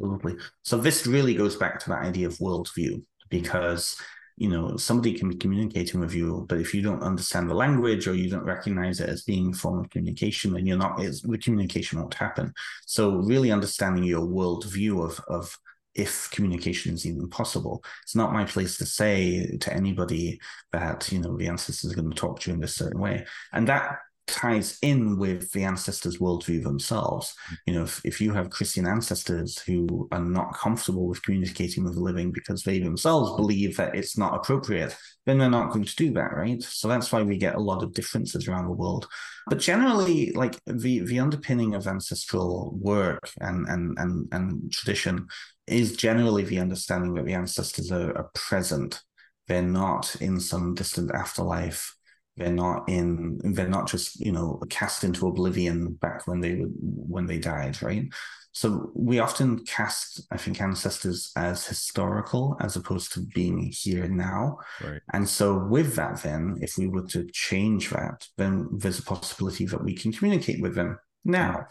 Absolutely. 0.00 0.36
So 0.62 0.78
this 0.78 1.06
really 1.06 1.34
goes 1.34 1.56
back 1.56 1.78
to 1.80 1.90
that 1.90 2.02
idea 2.02 2.26
of 2.26 2.38
worldview 2.38 3.02
because 3.28 3.96
you 4.36 4.48
know 4.48 4.76
somebody 4.78 5.12
can 5.12 5.28
be 5.28 5.36
communicating 5.36 6.00
with 6.00 6.14
you, 6.14 6.46
but 6.48 6.58
if 6.58 6.72
you 6.72 6.80
don't 6.80 7.02
understand 7.02 7.50
the 7.50 7.54
language 7.54 8.08
or 8.08 8.14
you 8.14 8.30
don't 8.30 8.44
recognize 8.44 9.00
it 9.00 9.10
as 9.10 9.22
being 9.22 9.50
a 9.50 9.56
form 9.56 9.78
of 9.80 9.90
communication, 9.90 10.54
then 10.54 10.66
you're 10.66 10.78
not. 10.78 10.96
the 10.96 11.38
communication 11.42 11.98
won't 11.98 12.14
happen. 12.14 12.52
So 12.86 13.16
really 13.16 13.52
understanding 13.52 14.04
your 14.04 14.26
worldview 14.26 15.04
of 15.04 15.20
of 15.28 15.54
if 15.94 16.30
communication 16.30 16.94
is 16.94 17.04
even 17.04 17.28
possible. 17.28 17.84
It's 18.04 18.14
not 18.16 18.32
my 18.32 18.44
place 18.44 18.78
to 18.78 18.86
say 18.86 19.56
to 19.58 19.72
anybody 19.72 20.40
that, 20.72 21.10
you 21.10 21.18
know, 21.18 21.36
the 21.36 21.48
ancestors 21.48 21.92
are 21.92 21.96
going 21.96 22.10
to 22.10 22.16
talk 22.16 22.40
to 22.40 22.50
you 22.50 22.54
in 22.54 22.60
this 22.60 22.76
certain 22.76 23.00
way. 23.00 23.26
And 23.52 23.66
that 23.68 23.98
ties 24.30 24.78
in 24.82 25.18
with 25.18 25.50
the 25.52 25.64
ancestors' 25.64 26.18
worldview 26.18 26.62
themselves. 26.62 27.34
Mm. 27.50 27.56
You 27.66 27.74
know, 27.74 27.82
if, 27.82 28.00
if 28.04 28.20
you 28.20 28.32
have 28.32 28.50
Christian 28.50 28.86
ancestors 28.86 29.58
who 29.58 30.08
are 30.12 30.20
not 30.20 30.54
comfortable 30.54 31.06
with 31.06 31.22
communicating 31.22 31.84
with 31.84 31.94
the 31.94 32.00
living 32.00 32.32
because 32.32 32.62
they 32.62 32.78
themselves 32.78 33.36
believe 33.36 33.76
that 33.76 33.94
it's 33.94 34.16
not 34.16 34.34
appropriate, 34.34 34.96
then 35.26 35.38
they're 35.38 35.50
not 35.50 35.72
going 35.72 35.84
to 35.84 35.96
do 35.96 36.12
that, 36.12 36.34
right? 36.34 36.62
So 36.62 36.88
that's 36.88 37.12
why 37.12 37.22
we 37.22 37.36
get 37.36 37.54
a 37.54 37.60
lot 37.60 37.82
of 37.82 37.92
differences 37.92 38.48
around 38.48 38.66
the 38.66 38.72
world. 38.72 39.06
But 39.48 39.58
generally, 39.58 40.32
like 40.32 40.58
the 40.66 41.00
the 41.00 41.18
underpinning 41.18 41.74
of 41.74 41.86
ancestral 41.86 42.72
work 42.80 43.30
and 43.40 43.66
and 43.68 43.98
and, 43.98 44.28
and 44.32 44.72
tradition 44.72 45.28
is 45.66 45.96
generally 45.96 46.44
the 46.44 46.58
understanding 46.58 47.14
that 47.14 47.26
the 47.26 47.34
ancestors 47.34 47.92
are, 47.92 48.16
are 48.16 48.30
present. 48.34 49.00
They're 49.46 49.62
not 49.62 50.16
in 50.20 50.40
some 50.40 50.74
distant 50.74 51.10
afterlife. 51.12 51.96
They're 52.40 52.52
not 52.52 52.88
in. 52.88 53.38
They're 53.44 53.68
not 53.68 53.86
just 53.86 54.18
you 54.18 54.32
know 54.32 54.60
cast 54.70 55.04
into 55.04 55.28
oblivion 55.28 55.92
back 55.94 56.26
when 56.26 56.40
they 56.40 56.54
would 56.54 56.72
when 56.80 57.26
they 57.26 57.38
died, 57.38 57.80
right? 57.82 58.08
So 58.52 58.90
we 58.94 59.20
often 59.20 59.64
cast, 59.64 60.26
I 60.32 60.36
think, 60.36 60.60
ancestors 60.60 61.30
as 61.36 61.66
historical 61.66 62.56
as 62.60 62.74
opposed 62.74 63.12
to 63.12 63.20
being 63.20 63.70
here 63.72 64.08
now. 64.08 64.58
Right. 64.82 65.00
And 65.12 65.28
so 65.28 65.56
with 65.56 65.94
that, 65.94 66.22
then, 66.22 66.58
if 66.60 66.76
we 66.76 66.88
were 66.88 67.06
to 67.08 67.28
change 67.32 67.90
that, 67.90 68.26
then 68.38 68.68
there's 68.72 68.98
a 68.98 69.04
possibility 69.04 69.66
that 69.66 69.84
we 69.84 69.94
can 69.94 70.12
communicate 70.12 70.60
with 70.60 70.74
them 70.74 70.98
now. 71.24 71.52
Hmm. 71.52 71.64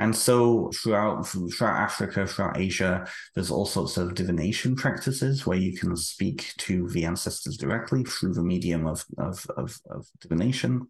And 0.00 0.16
so 0.16 0.70
throughout 0.74 1.26
throughout 1.26 1.76
Africa, 1.76 2.26
throughout 2.26 2.58
Asia, 2.58 3.06
there's 3.34 3.50
all 3.50 3.66
sorts 3.66 3.98
of 3.98 4.14
divination 4.14 4.74
practices 4.74 5.46
where 5.46 5.58
you 5.58 5.76
can 5.76 5.94
speak 5.94 6.54
to 6.58 6.88
the 6.88 7.04
ancestors 7.04 7.58
directly 7.58 8.04
through 8.04 8.32
the 8.32 8.42
medium 8.42 8.86
of, 8.86 9.04
of, 9.18 9.46
of, 9.58 9.78
of 9.90 10.06
divination. 10.22 10.88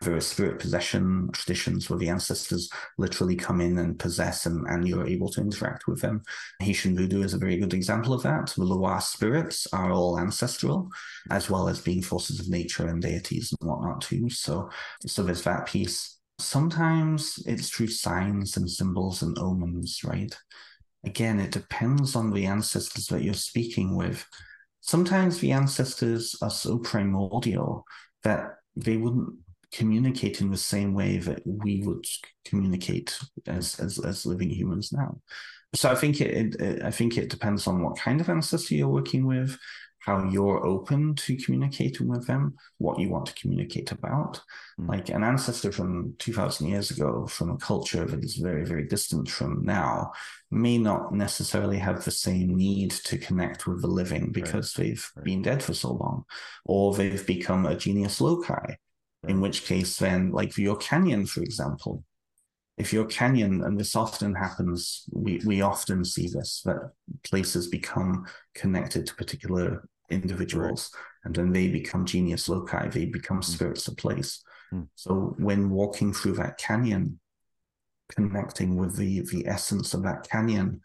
There 0.00 0.16
are 0.16 0.20
spirit 0.20 0.58
possession 0.58 1.30
traditions 1.32 1.88
where 1.88 2.00
the 2.00 2.08
ancestors 2.08 2.68
literally 2.96 3.36
come 3.36 3.60
in 3.60 3.78
and 3.78 3.96
possess 3.96 4.44
and, 4.44 4.66
and 4.66 4.88
you're 4.88 5.06
able 5.06 5.28
to 5.30 5.40
interact 5.40 5.86
with 5.86 6.00
them. 6.00 6.22
Haitian 6.58 6.96
voodoo 6.96 7.22
is 7.22 7.34
a 7.34 7.38
very 7.38 7.58
good 7.58 7.74
example 7.74 8.12
of 8.12 8.24
that. 8.24 8.52
The 8.56 8.64
Loa 8.64 9.00
spirits 9.00 9.68
are 9.72 9.92
all 9.92 10.18
ancestral, 10.18 10.88
as 11.30 11.48
well 11.48 11.68
as 11.68 11.80
being 11.80 12.02
forces 12.02 12.40
of 12.40 12.48
nature 12.48 12.88
and 12.88 13.00
deities 13.00 13.54
and 13.60 13.70
whatnot 13.70 14.00
too. 14.00 14.28
So 14.30 14.68
so 15.06 15.22
there's 15.22 15.42
that 15.42 15.66
piece 15.66 16.17
sometimes 16.38 17.42
it's 17.46 17.70
through 17.70 17.88
signs 17.88 18.56
and 18.56 18.70
symbols 18.70 19.22
and 19.22 19.38
omens, 19.38 20.00
right? 20.04 20.34
Again, 21.04 21.40
it 21.40 21.52
depends 21.52 22.16
on 22.16 22.32
the 22.32 22.46
ancestors 22.46 23.06
that 23.06 23.22
you're 23.22 23.34
speaking 23.34 23.96
with. 23.96 24.24
Sometimes 24.80 25.38
the 25.38 25.52
ancestors 25.52 26.36
are 26.42 26.50
so 26.50 26.78
primordial 26.78 27.84
that 28.24 28.56
they 28.76 28.96
wouldn't 28.96 29.34
communicate 29.72 30.40
in 30.40 30.50
the 30.50 30.56
same 30.56 30.94
way 30.94 31.18
that 31.18 31.42
we 31.44 31.82
would 31.84 32.04
communicate 32.44 33.18
as 33.46 33.78
as, 33.78 33.98
as 33.98 34.24
living 34.24 34.50
humans 34.50 34.92
now. 34.92 35.20
So 35.74 35.90
I 35.90 35.94
think 35.94 36.20
it, 36.20 36.54
it, 36.58 36.82
I 36.82 36.90
think 36.90 37.18
it 37.18 37.28
depends 37.28 37.66
on 37.66 37.82
what 37.82 37.98
kind 37.98 38.20
of 38.20 38.30
ancestor 38.30 38.74
you're 38.74 38.88
working 38.88 39.26
with, 39.26 39.58
how 40.08 40.26
you're 40.30 40.64
open 40.64 41.14
to 41.14 41.36
communicating 41.36 42.08
with 42.08 42.26
them, 42.26 42.54
what 42.78 42.98
you 42.98 43.10
want 43.10 43.26
to 43.26 43.34
communicate 43.34 43.92
about. 43.92 44.40
Mm. 44.80 44.88
Like 44.88 45.10
an 45.10 45.22
ancestor 45.22 45.70
from 45.70 46.14
2000 46.18 46.66
years 46.66 46.90
ago, 46.90 47.26
from 47.26 47.50
a 47.50 47.58
culture 47.58 48.06
that 48.06 48.24
is 48.24 48.36
very, 48.36 48.64
very 48.64 48.86
distant 48.86 49.28
from 49.28 49.62
now, 49.64 50.12
may 50.50 50.78
not 50.78 51.12
necessarily 51.14 51.76
have 51.76 52.04
the 52.04 52.10
same 52.10 52.56
need 52.56 52.90
to 52.90 53.18
connect 53.18 53.66
with 53.66 53.82
the 53.82 53.88
living 54.00 54.32
because 54.32 54.78
right. 54.78 54.86
they've 54.86 55.10
right. 55.16 55.24
been 55.26 55.42
dead 55.42 55.62
for 55.62 55.74
so 55.74 55.92
long, 55.92 56.24
or 56.64 56.94
they've 56.94 57.26
become 57.26 57.66
a 57.66 57.76
genius 57.76 58.18
loci. 58.18 58.54
Right. 58.54 58.78
In 59.28 59.42
which 59.42 59.66
case, 59.66 59.98
then, 59.98 60.30
like 60.30 60.56
your 60.56 60.76
canyon, 60.76 61.26
for 61.26 61.42
example, 61.42 62.02
if 62.78 62.92
your 62.92 63.04
canyon, 63.04 63.62
and 63.64 63.78
this 63.78 63.94
often 63.96 64.34
happens, 64.34 65.04
we, 65.12 65.42
we 65.44 65.60
often 65.60 66.04
see 66.04 66.28
this 66.28 66.62
that 66.64 66.92
places 67.24 67.66
become 67.66 68.24
connected 68.54 69.06
to 69.06 69.14
particular 69.16 69.86
individuals, 70.10 70.90
right. 70.94 71.02
and 71.24 71.34
then 71.34 71.52
they 71.52 71.68
become 71.68 72.06
genius 72.06 72.48
loci, 72.48 72.88
they 72.88 73.06
become 73.06 73.40
mm. 73.40 73.44
spirits 73.44 73.88
of 73.88 73.96
place. 73.96 74.42
Hmm. 74.70 74.82
So 74.94 75.34
when 75.38 75.70
walking 75.70 76.12
through 76.12 76.34
that 76.34 76.58
canyon, 76.58 77.20
connecting 78.14 78.76
with 78.76 78.96
the 78.96 79.20
the 79.32 79.46
essence 79.46 79.94
of 79.94 80.02
that 80.02 80.28
canyon, 80.28 80.80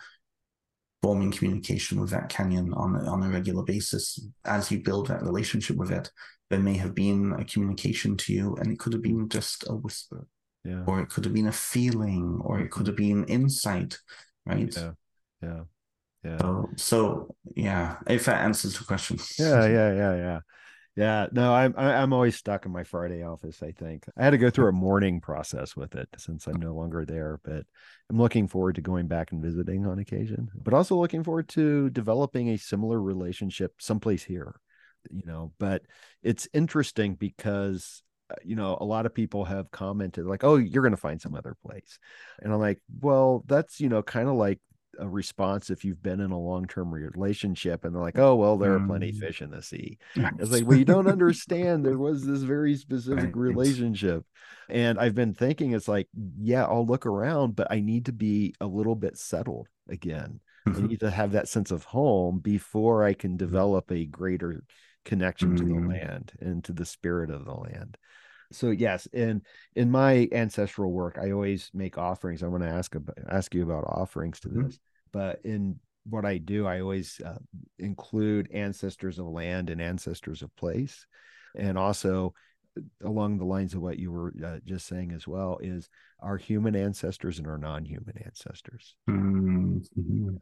forming 1.01 1.31
communication 1.31 1.99
with 1.99 2.09
that 2.11 2.29
canyon 2.29 2.73
on 2.73 2.95
on 3.07 3.23
a 3.23 3.29
regular 3.29 3.63
basis, 3.63 4.19
as 4.45 4.71
you 4.71 4.81
build 4.81 5.07
that 5.07 5.23
relationship 5.23 5.77
with 5.77 5.91
it, 5.91 6.11
there 6.49 6.59
may 6.59 6.77
have 6.77 6.95
been 6.95 7.33
a 7.37 7.45
communication 7.45 8.15
to 8.17 8.33
you, 8.33 8.55
and 8.55 8.71
it 8.71 8.79
could 8.79 8.93
have 8.93 9.01
been 9.01 9.27
just 9.29 9.65
a 9.67 9.75
whisper, 9.75 10.27
yeah. 10.63 10.83
or 10.87 10.99
it 11.01 11.09
could 11.09 11.25
have 11.25 11.33
been 11.33 11.47
a 11.47 11.51
feeling, 11.51 12.39
or 12.43 12.59
it 12.59 12.71
could 12.71 12.87
have 12.87 12.95
been 12.95 13.25
insight, 13.25 13.97
right? 14.45 14.75
Yeah, 14.75 14.91
yeah, 15.41 15.63
yeah. 16.23 16.37
So, 16.39 16.69
so 16.75 17.35
yeah, 17.55 17.97
if 18.07 18.25
that 18.25 18.41
answers 18.41 18.77
the 18.77 18.85
question. 18.85 19.17
Yeah, 19.37 19.65
yeah, 19.67 19.93
yeah, 19.93 20.15
yeah. 20.15 20.39
Yeah, 20.95 21.25
no, 21.31 21.55
I'm 21.55 21.73
I'm 21.75 22.13
always 22.13 22.35
stuck 22.35 22.67
in 22.67 22.71
my 22.71 22.83
Friday 22.83 23.23
office. 23.23 23.63
I 23.63 23.71
think 23.71 24.05
I 24.15 24.23
had 24.23 24.29
to 24.29 24.37
go 24.37 24.51
through 24.51 24.67
a 24.67 24.73
mourning 24.73 25.21
process 25.21 25.75
with 25.75 25.95
it 25.95 26.07
since 26.17 26.45
I'm 26.45 26.59
no 26.59 26.75
longer 26.75 27.03
there, 27.03 27.39
but 27.43 27.65
I'm 28.11 28.17
looking 28.19 28.47
forward 28.47 28.75
to 28.75 28.81
going 28.81 29.07
back 29.07 29.31
and 29.31 29.41
visiting 29.41 29.87
on 29.87 29.97
occasion. 29.97 30.51
But 30.53 30.75
also 30.75 30.95
looking 30.95 31.23
forward 31.23 31.49
to 31.49 31.89
developing 31.89 32.49
a 32.49 32.57
similar 32.57 33.01
relationship 33.01 33.73
someplace 33.79 34.23
here, 34.23 34.59
you 35.09 35.23
know. 35.25 35.51
But 35.57 35.81
it's 36.21 36.47
interesting 36.53 37.15
because 37.15 38.03
uh, 38.29 38.35
you 38.43 38.55
know 38.55 38.77
a 38.79 38.85
lot 38.85 39.07
of 39.07 39.15
people 39.15 39.45
have 39.45 39.71
commented 39.71 40.27
like, 40.27 40.43
"Oh, 40.43 40.57
you're 40.57 40.83
going 40.83 40.91
to 40.91 40.97
find 40.97 41.19
some 41.19 41.33
other 41.33 41.55
place," 41.65 41.97
and 42.39 42.53
I'm 42.53 42.59
like, 42.59 42.79
"Well, 43.01 43.43
that's 43.47 43.79
you 43.79 43.89
know 43.89 44.03
kind 44.03 44.29
of 44.29 44.35
like 44.35 44.59
a 44.99 45.07
response 45.07 45.69
if 45.69 45.83
you've 45.83 46.03
been 46.03 46.19
in 46.19 46.31
a 46.31 46.39
long-term 46.39 46.93
relationship 46.93 47.83
and 47.83 47.93
they're 47.93 48.01
like 48.01 48.19
oh 48.19 48.35
well 48.35 48.57
there 48.57 48.73
are 48.73 48.79
plenty 48.79 49.09
of 49.09 49.15
mm. 49.15 49.19
fish 49.19 49.41
in 49.41 49.49
the 49.49 49.61
sea 49.61 49.97
it's 50.15 50.51
like 50.51 50.65
well 50.65 50.77
you 50.77 50.85
don't 50.85 51.07
understand 51.11 51.85
there 51.85 51.97
was 51.97 52.25
this 52.25 52.41
very 52.41 52.75
specific 52.75 53.25
right. 53.25 53.35
relationship 53.35 54.23
and 54.69 54.99
i've 54.99 55.15
been 55.15 55.33
thinking 55.33 55.73
it's 55.73 55.87
like 55.87 56.07
yeah 56.39 56.63
i'll 56.65 56.85
look 56.85 57.05
around 57.05 57.55
but 57.55 57.67
i 57.71 57.79
need 57.79 58.05
to 58.05 58.13
be 58.13 58.53
a 58.61 58.65
little 58.65 58.95
bit 58.95 59.17
settled 59.17 59.67
again 59.89 60.39
mm-hmm. 60.67 60.83
i 60.83 60.87
need 60.87 60.99
to 60.99 61.11
have 61.11 61.31
that 61.31 61.47
sense 61.47 61.71
of 61.71 61.83
home 61.85 62.39
before 62.39 63.03
i 63.03 63.13
can 63.13 63.31
mm-hmm. 63.31 63.37
develop 63.37 63.91
a 63.91 64.05
greater 64.05 64.63
connection 65.05 65.55
mm-hmm. 65.55 65.67
to 65.67 65.73
the 65.73 65.79
mm. 65.79 65.89
land 65.89 66.31
and 66.39 66.63
to 66.63 66.71
the 66.71 66.85
spirit 66.85 67.29
of 67.29 67.45
the 67.45 67.53
land 67.53 67.97
so 68.53 68.69
yes 68.69 69.07
and 69.13 69.41
in 69.75 69.89
my 69.89 70.27
ancestral 70.31 70.91
work 70.91 71.17
i 71.21 71.31
always 71.31 71.69
make 71.73 71.97
offerings 71.97 72.43
i 72.43 72.47
want 72.47 72.63
to 72.63 72.69
ask 72.69 72.95
about, 72.95 73.17
ask 73.29 73.53
you 73.53 73.63
about 73.63 73.83
offerings 73.87 74.39
to 74.39 74.49
mm-hmm. 74.49 74.63
this 74.63 74.79
but 75.11 75.39
in 75.43 75.79
what 76.09 76.25
i 76.25 76.37
do 76.37 76.65
i 76.65 76.79
always 76.79 77.21
uh, 77.25 77.37
include 77.79 78.49
ancestors 78.53 79.19
of 79.19 79.25
land 79.25 79.69
and 79.69 79.81
ancestors 79.81 80.41
of 80.41 80.55
place 80.55 81.05
and 81.55 81.77
also 81.77 82.33
along 83.03 83.37
the 83.37 83.45
lines 83.45 83.73
of 83.73 83.81
what 83.81 83.99
you 83.99 84.11
were 84.11 84.33
uh, 84.43 84.57
just 84.65 84.87
saying 84.87 85.11
as 85.11 85.27
well 85.27 85.59
is 85.61 85.89
our 86.19 86.37
human 86.37 86.75
ancestors 86.75 87.37
and 87.37 87.47
our 87.47 87.57
non-human 87.57 88.17
ancestors 88.25 88.95
mm-hmm. 89.09 90.35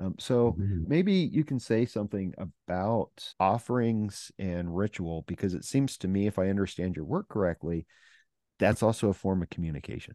Um, 0.00 0.14
so 0.18 0.52
mm-hmm. 0.52 0.84
maybe 0.86 1.12
you 1.12 1.44
can 1.44 1.58
say 1.58 1.84
something 1.84 2.32
about 2.38 3.32
offerings 3.40 4.30
and 4.38 4.76
ritual 4.76 5.24
because 5.26 5.54
it 5.54 5.64
seems 5.64 5.96
to 5.98 6.08
me, 6.08 6.26
if 6.26 6.38
I 6.38 6.48
understand 6.48 6.94
your 6.94 7.04
work 7.04 7.28
correctly, 7.28 7.86
that's 8.58 8.82
also 8.82 9.08
a 9.08 9.14
form 9.14 9.42
of 9.42 9.50
communication. 9.50 10.14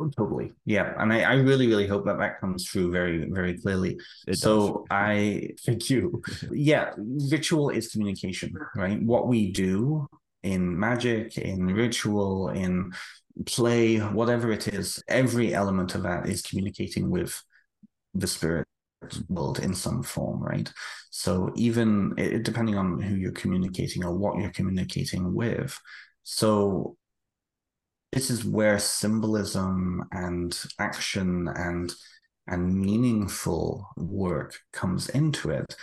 Oh, 0.00 0.08
totally. 0.16 0.52
Yeah. 0.64 0.94
And 0.98 1.12
I, 1.12 1.20
I 1.22 1.34
really, 1.34 1.66
really 1.66 1.86
hope 1.86 2.06
that 2.06 2.18
that 2.18 2.40
comes 2.40 2.68
through 2.68 2.90
very, 2.90 3.28
very 3.30 3.58
clearly. 3.58 4.00
It 4.26 4.38
so 4.38 4.68
does. 4.68 4.86
I 4.90 5.50
thank 5.66 5.90
you. 5.90 6.22
yeah. 6.52 6.92
Ritual 6.96 7.70
is 7.70 7.92
communication, 7.92 8.54
right? 8.74 9.00
What 9.02 9.28
we 9.28 9.52
do 9.52 10.08
in 10.42 10.78
magic, 10.78 11.36
in 11.36 11.66
ritual, 11.66 12.48
in 12.48 12.92
play, 13.44 13.98
whatever 13.98 14.50
it 14.52 14.68
is, 14.68 15.02
every 15.06 15.54
element 15.54 15.94
of 15.94 16.02
that 16.04 16.26
is 16.28 16.42
communicating 16.42 17.10
with 17.10 17.40
the 18.14 18.26
spirit 18.26 18.66
world 19.28 19.58
in 19.60 19.74
some 19.74 20.02
form, 20.02 20.42
right? 20.42 20.70
So 21.10 21.52
even 21.56 22.14
it, 22.18 22.42
depending 22.42 22.76
on 22.76 23.00
who 23.00 23.14
you're 23.14 23.32
communicating 23.32 24.04
or 24.04 24.14
what 24.14 24.38
you're 24.38 24.50
communicating 24.50 25.34
with. 25.34 25.78
So 26.22 26.96
this 28.12 28.30
is 28.30 28.44
where 28.44 28.78
symbolism 28.78 30.04
and 30.12 30.58
action 30.78 31.48
and 31.54 31.92
and 32.46 32.80
meaningful 32.80 33.86
work 33.96 34.58
comes 34.72 35.08
into 35.10 35.50
it 35.50 35.76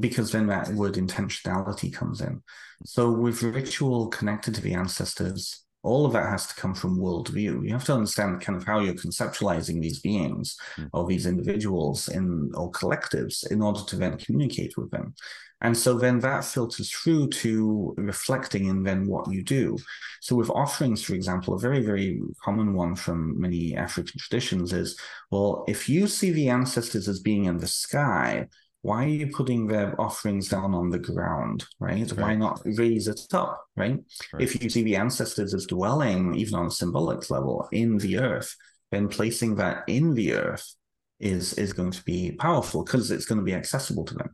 because 0.00 0.32
then 0.32 0.46
that 0.46 0.68
word 0.68 0.94
intentionality 0.94 1.92
comes 1.92 2.20
in. 2.20 2.42
So 2.84 3.10
with 3.10 3.42
ritual 3.42 4.08
connected 4.08 4.54
to 4.54 4.60
the 4.60 4.74
ancestors, 4.74 5.63
all 5.84 6.06
of 6.06 6.12
that 6.14 6.30
has 6.30 6.46
to 6.46 6.54
come 6.54 6.74
from 6.74 6.98
worldview. 6.98 7.62
You 7.64 7.72
have 7.72 7.84
to 7.84 7.94
understand 7.94 8.40
kind 8.40 8.56
of 8.56 8.64
how 8.64 8.80
you're 8.80 8.94
conceptualizing 8.94 9.80
these 9.80 10.00
beings 10.00 10.56
mm. 10.76 10.88
or 10.92 11.06
these 11.06 11.26
individuals 11.26 12.08
in 12.08 12.50
or 12.54 12.72
collectives 12.72 13.50
in 13.50 13.60
order 13.60 13.80
to 13.86 13.96
then 13.96 14.16
communicate 14.16 14.76
with 14.78 14.90
them. 14.90 15.14
And 15.60 15.76
so 15.76 15.94
then 15.94 16.18
that 16.20 16.44
filters 16.44 16.90
through 16.90 17.28
to 17.28 17.94
reflecting 17.96 18.66
in 18.66 18.82
then 18.82 19.06
what 19.06 19.30
you 19.30 19.42
do. 19.42 19.78
So 20.20 20.36
with 20.36 20.50
offerings, 20.50 21.02
for 21.02 21.14
example, 21.14 21.54
a 21.54 21.58
very, 21.58 21.80
very 21.80 22.20
common 22.42 22.74
one 22.74 22.94
from 22.96 23.40
many 23.40 23.76
African 23.76 24.18
traditions 24.18 24.72
is, 24.72 24.98
well, 25.30 25.64
if 25.68 25.88
you 25.88 26.06
see 26.06 26.32
the 26.32 26.48
ancestors 26.48 27.08
as 27.08 27.20
being 27.20 27.44
in 27.44 27.58
the 27.58 27.66
sky, 27.66 28.48
why 28.84 29.06
are 29.06 29.08
you 29.08 29.28
putting 29.28 29.66
their 29.66 29.98
offerings 29.98 30.50
down 30.50 30.74
on 30.74 30.90
the 30.90 30.98
ground, 30.98 31.64
right? 31.80 32.00
right? 32.00 32.18
Why 32.18 32.34
not 32.34 32.60
raise 32.66 33.08
it 33.08 33.18
up, 33.32 33.64
right? 33.78 33.98
right? 34.30 34.42
If 34.42 34.62
you 34.62 34.68
see 34.68 34.82
the 34.82 34.96
ancestors 34.96 35.54
as 35.54 35.64
dwelling, 35.64 36.34
even 36.34 36.54
on 36.54 36.66
a 36.66 36.70
symbolic 36.70 37.30
level, 37.30 37.66
in 37.72 37.96
the 37.96 38.18
earth, 38.18 38.54
then 38.92 39.08
placing 39.08 39.54
that 39.54 39.84
in 39.86 40.12
the 40.12 40.34
earth 40.34 40.74
is 41.18 41.54
is 41.54 41.72
going 41.72 41.92
to 41.92 42.04
be 42.04 42.32
powerful 42.32 42.84
because 42.84 43.10
it's 43.10 43.24
going 43.24 43.38
to 43.38 43.44
be 43.44 43.54
accessible 43.54 44.04
to 44.04 44.14
them. 44.16 44.28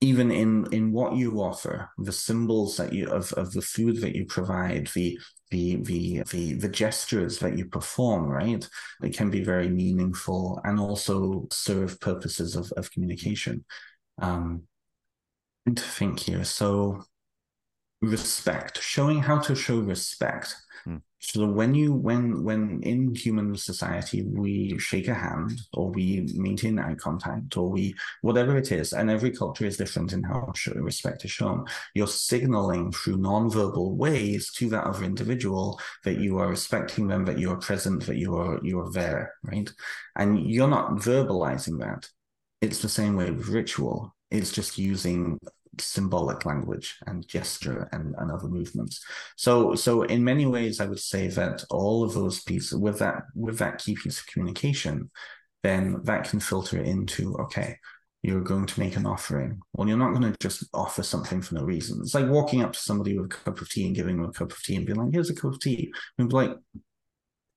Even 0.00 0.30
in 0.30 0.66
in 0.72 0.92
what 0.92 1.14
you 1.14 1.42
offer, 1.42 1.90
the 1.98 2.12
symbols 2.12 2.78
that 2.78 2.94
you 2.94 3.06
of, 3.10 3.30
of 3.34 3.52
the 3.52 3.60
food 3.60 4.00
that 4.00 4.16
you 4.16 4.24
provide, 4.24 4.88
the 4.94 5.18
the 5.50 5.76
the 5.76 6.22
the 6.30 6.54
the 6.54 6.68
gestures 6.68 7.38
that 7.40 7.58
you 7.58 7.66
perform, 7.66 8.30
right? 8.30 8.66
It 9.02 9.14
can 9.14 9.28
be 9.28 9.44
very 9.44 9.68
meaningful 9.68 10.58
and 10.64 10.80
also 10.80 11.46
serve 11.52 12.00
purposes 12.00 12.56
of, 12.56 12.72
of 12.78 12.90
communication 12.92 13.62
um, 14.20 14.62
to 15.66 15.82
think 15.82 16.20
here. 16.20 16.44
So, 16.44 17.04
respect, 18.02 18.80
showing 18.82 19.20
how 19.22 19.38
to 19.40 19.54
show 19.54 19.78
respect. 19.80 20.54
Hmm. 20.84 20.96
So 21.18 21.46
when 21.46 21.74
you 21.74 21.92
when 21.92 22.42
when 22.44 22.82
in 22.82 23.14
human 23.14 23.54
society 23.54 24.22
we 24.22 24.78
shake 24.78 25.06
a 25.06 25.14
hand 25.14 25.60
or 25.74 25.90
we 25.90 26.26
maintain 26.34 26.78
eye 26.78 26.94
contact 26.94 27.58
or 27.58 27.68
we 27.68 27.94
whatever 28.22 28.56
it 28.56 28.72
is, 28.72 28.94
and 28.94 29.10
every 29.10 29.30
culture 29.30 29.66
is 29.66 29.76
different 29.76 30.14
in 30.14 30.22
how 30.22 30.52
respect 30.74 31.26
is 31.26 31.30
shown. 31.30 31.66
You're 31.94 32.06
signaling 32.06 32.92
through 32.92 33.18
non-verbal 33.18 33.96
ways 33.96 34.50
to 34.54 34.70
that 34.70 34.84
other 34.84 35.04
individual 35.04 35.78
that 36.04 36.18
you 36.18 36.38
are 36.38 36.48
respecting 36.48 37.08
them, 37.08 37.26
that 37.26 37.38
you 37.38 37.50
are 37.50 37.58
present, 37.58 38.06
that 38.06 38.16
you 38.16 38.36
are 38.36 38.58
you 38.62 38.80
are 38.80 38.90
there, 38.90 39.34
right? 39.42 39.70
And 40.16 40.50
you're 40.50 40.68
not 40.68 40.92
verbalizing 40.92 41.80
that 41.80 42.08
it's 42.60 42.82
the 42.82 42.88
same 42.88 43.16
way 43.16 43.30
with 43.30 43.48
ritual. 43.48 44.14
It's 44.30 44.52
just 44.52 44.78
using 44.78 45.38
symbolic 45.78 46.44
language 46.44 46.98
and 47.06 47.26
gesture 47.26 47.88
and, 47.92 48.14
and 48.18 48.30
other 48.30 48.48
movements. 48.48 49.04
So 49.36 49.74
so 49.74 50.02
in 50.02 50.24
many 50.24 50.46
ways 50.46 50.80
I 50.80 50.86
would 50.86 51.00
say 51.00 51.28
that 51.28 51.64
all 51.70 52.04
of 52.04 52.14
those 52.14 52.42
pieces 52.42 52.78
with 52.78 52.98
that 52.98 53.22
with 53.34 53.58
that 53.58 53.78
key 53.78 53.94
piece 53.94 54.20
of 54.20 54.26
communication, 54.26 55.10
then 55.62 56.00
that 56.04 56.28
can 56.28 56.40
filter 56.40 56.80
into, 56.80 57.34
okay, 57.36 57.76
you're 58.22 58.42
going 58.42 58.66
to 58.66 58.80
make 58.80 58.96
an 58.96 59.06
offering. 59.06 59.60
Well, 59.72 59.88
you're 59.88 59.96
not 59.96 60.14
going 60.14 60.30
to 60.30 60.38
just 60.40 60.64
offer 60.74 61.02
something 61.02 61.40
for 61.40 61.54
no 61.54 61.62
reason. 61.62 62.00
It's 62.02 62.14
like 62.14 62.28
walking 62.28 62.62
up 62.62 62.72
to 62.74 62.78
somebody 62.78 63.16
with 63.16 63.32
a 63.32 63.34
cup 63.34 63.60
of 63.60 63.70
tea 63.70 63.86
and 63.86 63.94
giving 63.96 64.16
them 64.16 64.28
a 64.28 64.32
cup 64.32 64.52
of 64.52 64.62
tea 64.62 64.76
and 64.76 64.84
being 64.84 64.98
like, 64.98 65.12
here's 65.12 65.30
a 65.30 65.34
cup 65.34 65.52
of 65.54 65.60
tea. 65.60 65.90
And 66.18 66.32
like, 66.32 66.52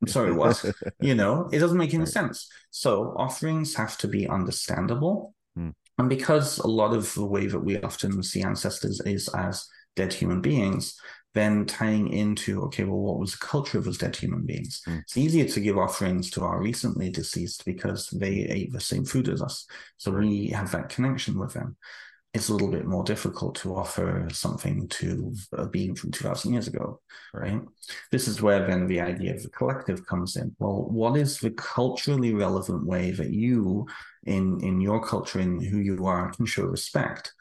I'm 0.04 0.08
sorry, 0.08 0.34
what? 0.34 0.64
you 1.00 1.16
know, 1.16 1.50
it 1.54 1.60
doesn't 1.60 1.78
make 1.78 1.94
any 1.94 2.06
sense. 2.06 2.50
So 2.72 3.14
offerings 3.18 3.74
have 3.76 3.98
to 4.00 4.08
be 4.08 4.28
understandable. 4.28 5.34
Hmm. 5.56 5.70
And 5.98 6.10
because 6.10 6.58
a 6.58 6.68
lot 6.68 6.94
of 6.94 7.14
the 7.14 7.26
way 7.26 7.48
that 7.48 7.60
we 7.60 7.80
often 7.82 8.22
see 8.22 8.42
ancestors 8.42 9.00
is 9.06 9.30
as 9.30 9.66
dead 9.96 10.12
human 10.12 10.42
beings, 10.42 11.00
then 11.34 11.66
tying 11.66 12.10
into, 12.10 12.64
okay, 12.64 12.84
well, 12.84 13.00
what 13.00 13.20
was 13.20 13.32
the 13.32 13.46
culture 13.46 13.78
of 13.78 13.86
those 13.86 13.98
dead 13.98 14.16
human 14.16 14.46
beings? 14.46 14.82
Hmm. 14.86 14.98
It's 15.04 15.16
easier 15.16 15.46
to 15.46 15.60
give 15.62 15.78
offerings 15.78 16.30
to 16.32 16.44
our 16.44 16.62
recently 16.62 17.10
deceased 17.10 17.64
because 17.64 18.10
they 18.10 18.46
ate 18.50 18.74
the 18.74 18.82
same 18.82 19.06
food 19.06 19.30
as 19.30 19.42
us. 19.42 19.66
So 19.98 20.12
we 20.12 20.48
have 20.48 20.72
that 20.72 20.90
connection 20.90 21.40
with 21.40 21.54
them 21.54 21.78
it's 22.34 22.50
a 22.50 22.54
little 22.54 22.72
bit 22.72 22.86
more 22.86 23.04
difficult 23.04 23.56
to 23.56 23.76
offer 23.76 24.28
something 24.32 24.88
to 24.88 25.36
a 25.54 25.68
being 25.68 25.94
from 25.94 26.12
2000 26.12 26.52
years 26.52 26.68
ago, 26.68 27.00
right? 27.32 27.62
This 28.12 28.28
is 28.28 28.42
where 28.42 28.66
then 28.66 28.88
the 28.88 29.02
idea 29.02 29.36
of 29.36 29.44
the 29.44 29.50
collective 29.50 30.06
comes 30.08 30.36
in. 30.36 30.56
Well, 30.58 30.88
what 30.90 31.16
is 31.16 31.38
the 31.38 31.52
culturally 31.52 32.34
relevant 32.34 32.88
way 32.88 33.12
that 33.12 33.30
you, 33.30 33.86
in, 34.24 34.60
in 34.64 34.82
your 34.82 35.06
culture, 35.06 35.40
in 35.40 35.62
who 35.62 35.78
you 35.78 36.08
are, 36.08 36.32
can 36.32 36.48
show 36.48 36.64
respect? 36.64 37.32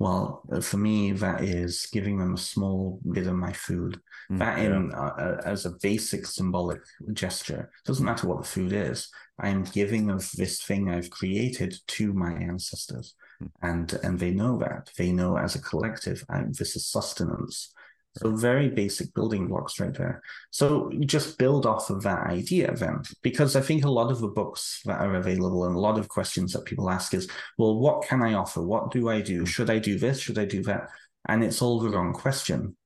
Well, 0.00 0.42
uh, 0.50 0.62
for 0.62 0.78
me, 0.78 1.12
that 1.12 1.44
is 1.44 1.86
giving 1.92 2.18
them 2.18 2.34
a 2.34 2.38
small 2.38 3.00
bit 3.12 3.28
of 3.28 3.34
my 3.34 3.52
food. 3.52 4.00
Mm, 4.32 4.38
that 4.38 4.58
in 4.58 4.92
uh, 4.94 4.98
uh, 4.98 5.42
as 5.44 5.66
a 5.66 5.76
basic 5.82 6.26
symbolic 6.26 6.80
gesture. 7.12 7.70
It 7.84 7.86
doesn't 7.86 8.04
matter 8.04 8.26
what 8.26 8.42
the 8.42 8.48
food 8.48 8.72
is. 8.72 9.10
I 9.38 9.50
am 9.50 9.62
giving 9.62 10.10
of 10.10 10.28
this 10.32 10.62
thing 10.62 10.88
I've 10.88 11.10
created 11.10 11.76
to 11.88 12.14
my 12.14 12.32
ancestors. 12.32 13.14
And 13.62 13.92
and 14.02 14.18
they 14.18 14.30
know 14.30 14.58
that. 14.58 14.90
They 14.96 15.12
know 15.12 15.36
as 15.36 15.54
a 15.54 15.62
collective, 15.62 16.24
I, 16.28 16.44
this 16.48 16.76
is 16.76 16.86
sustenance. 16.86 17.72
So 18.18 18.34
very 18.34 18.68
basic 18.68 19.14
building 19.14 19.46
blocks 19.46 19.78
right 19.78 19.94
there. 19.94 20.20
So 20.50 20.90
just 21.06 21.38
build 21.38 21.64
off 21.64 21.90
of 21.90 22.02
that 22.02 22.26
idea 22.26 22.74
then, 22.74 23.02
because 23.22 23.54
I 23.54 23.60
think 23.60 23.84
a 23.84 23.90
lot 23.90 24.10
of 24.10 24.20
the 24.20 24.26
books 24.28 24.80
that 24.84 25.00
are 25.00 25.14
available 25.14 25.64
and 25.64 25.76
a 25.76 25.78
lot 25.78 25.96
of 25.96 26.08
questions 26.08 26.52
that 26.52 26.64
people 26.64 26.90
ask 26.90 27.14
is, 27.14 27.28
well, 27.56 27.78
what 27.78 28.02
can 28.02 28.20
I 28.20 28.34
offer? 28.34 28.62
What 28.62 28.90
do 28.90 29.08
I 29.08 29.20
do? 29.20 29.40
Hmm. 29.40 29.44
Should 29.44 29.70
I 29.70 29.78
do 29.78 29.96
this? 29.96 30.18
Should 30.18 30.38
I 30.38 30.44
do 30.44 30.62
that? 30.64 30.88
And 31.28 31.44
it's 31.44 31.62
all 31.62 31.78
the 31.78 31.90
wrong 31.90 32.12
question. 32.12 32.76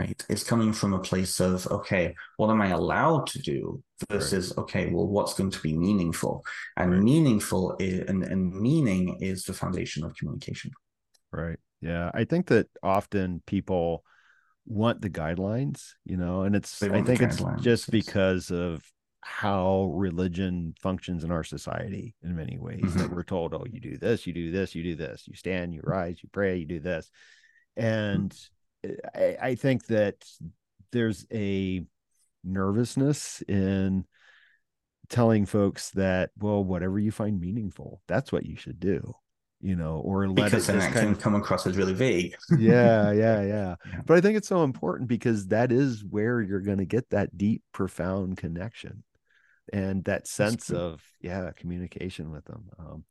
Right. 0.00 0.24
It's 0.28 0.42
coming 0.42 0.72
from 0.72 0.92
a 0.92 0.98
place 0.98 1.38
of, 1.38 1.68
okay, 1.68 2.16
what 2.36 2.50
am 2.50 2.60
I 2.60 2.70
allowed 2.70 3.28
to 3.28 3.38
do 3.38 3.80
versus, 4.10 4.48
right. 4.48 4.62
okay, 4.62 4.90
well, 4.90 5.06
what's 5.06 5.34
going 5.34 5.52
to 5.52 5.60
be 5.60 5.72
meaningful? 5.72 6.44
And 6.76 6.90
right. 6.90 7.00
meaningful 7.00 7.76
is, 7.78 8.08
and, 8.08 8.24
and 8.24 8.52
meaning 8.52 9.18
is 9.20 9.44
the 9.44 9.52
foundation 9.52 10.02
of 10.04 10.16
communication. 10.16 10.72
Right. 11.30 11.58
Yeah. 11.80 12.10
I 12.12 12.24
think 12.24 12.48
that 12.48 12.66
often 12.82 13.40
people 13.46 14.02
want 14.66 15.00
the 15.00 15.10
guidelines, 15.10 15.92
you 16.04 16.16
know, 16.16 16.42
and 16.42 16.56
it's 16.56 16.82
I 16.82 17.02
think 17.02 17.22
it's 17.22 17.40
just 17.60 17.88
because 17.90 18.50
of 18.50 18.82
how 19.20 19.92
religion 19.94 20.74
functions 20.82 21.22
in 21.22 21.30
our 21.30 21.44
society 21.44 22.16
in 22.24 22.34
many 22.34 22.58
ways 22.58 22.80
mm-hmm. 22.82 22.98
that 22.98 23.12
we're 23.12 23.22
told, 23.22 23.54
oh, 23.54 23.64
you 23.70 23.80
do 23.80 23.96
this, 23.96 24.26
you 24.26 24.32
do 24.32 24.50
this, 24.50 24.74
you 24.74 24.82
do 24.82 24.96
this, 24.96 25.22
you 25.28 25.36
stand, 25.36 25.72
you 25.72 25.82
rise, 25.84 26.18
you 26.20 26.28
pray, 26.32 26.56
you 26.56 26.66
do 26.66 26.80
this. 26.80 27.08
And. 27.76 28.36
I, 29.14 29.36
I 29.40 29.54
think 29.54 29.86
that 29.86 30.24
there's 30.92 31.26
a 31.32 31.84
nervousness 32.42 33.42
in 33.42 34.04
telling 35.08 35.46
folks 35.46 35.90
that, 35.90 36.30
well, 36.38 36.64
whatever 36.64 36.98
you 36.98 37.10
find 37.10 37.40
meaningful, 37.40 38.00
that's 38.06 38.32
what 38.32 38.46
you 38.46 38.56
should 38.56 38.80
do 38.80 39.14
you 39.64 39.76
know, 39.76 40.02
or 40.04 40.28
let 40.28 40.44
because 40.44 40.68
it 40.68 40.72
then 40.72 40.78
that 40.78 40.92
can 40.92 41.12
of, 41.12 41.18
come 41.18 41.34
across 41.34 41.66
as 41.66 41.74
really 41.74 41.94
vague. 41.94 42.36
yeah, 42.58 43.10
yeah, 43.12 43.40
yeah, 43.40 43.74
yeah. 43.86 44.00
But 44.04 44.18
I 44.18 44.20
think 44.20 44.36
it's 44.36 44.46
so 44.46 44.62
important 44.62 45.08
because 45.08 45.46
that 45.46 45.72
is 45.72 46.04
where 46.04 46.42
you're 46.42 46.60
going 46.60 46.78
to 46.78 46.84
get 46.84 47.08
that 47.10 47.36
deep, 47.38 47.62
profound 47.72 48.36
connection 48.36 49.04
and 49.72 50.04
that 50.04 50.26
sense 50.26 50.70
of 50.70 51.02
yeah, 51.18 51.50
communication 51.56 52.30
with 52.30 52.44
them. 52.44 52.68
Um, 52.78 53.04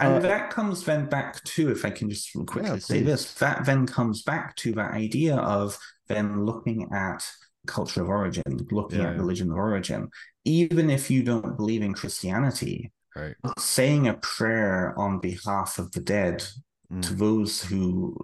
and 0.00 0.14
uh, 0.14 0.18
that 0.20 0.50
comes 0.50 0.84
then 0.84 1.06
back 1.06 1.42
to, 1.44 1.70
if 1.70 1.84
I 1.84 1.90
can 1.90 2.10
just 2.10 2.32
quickly 2.32 2.64
yeah, 2.64 2.78
say 2.78 3.00
this, 3.00 3.34
that 3.34 3.64
then 3.64 3.86
comes 3.86 4.22
back 4.22 4.56
to 4.56 4.72
that 4.72 4.92
idea 4.92 5.36
of 5.36 5.78
then 6.08 6.44
looking 6.44 6.90
at 6.92 7.24
culture 7.66 8.02
of 8.02 8.08
origin, 8.08 8.66
looking 8.70 9.00
yeah, 9.00 9.10
at 9.10 9.16
religion 9.16 9.50
of 9.50 9.56
origin. 9.56 10.08
Even 10.44 10.90
if 10.90 11.10
you 11.10 11.22
don't 11.22 11.56
believe 11.56 11.82
in 11.82 11.94
Christianity, 11.94 12.92
right. 13.14 13.34
saying 13.58 14.08
a 14.08 14.14
prayer 14.14 14.94
on 14.98 15.20
behalf 15.20 15.78
of 15.78 15.92
the 15.92 16.00
dead 16.00 16.44
mm. 16.92 17.02
to 17.02 17.14
those 17.14 17.62
who 17.62 18.16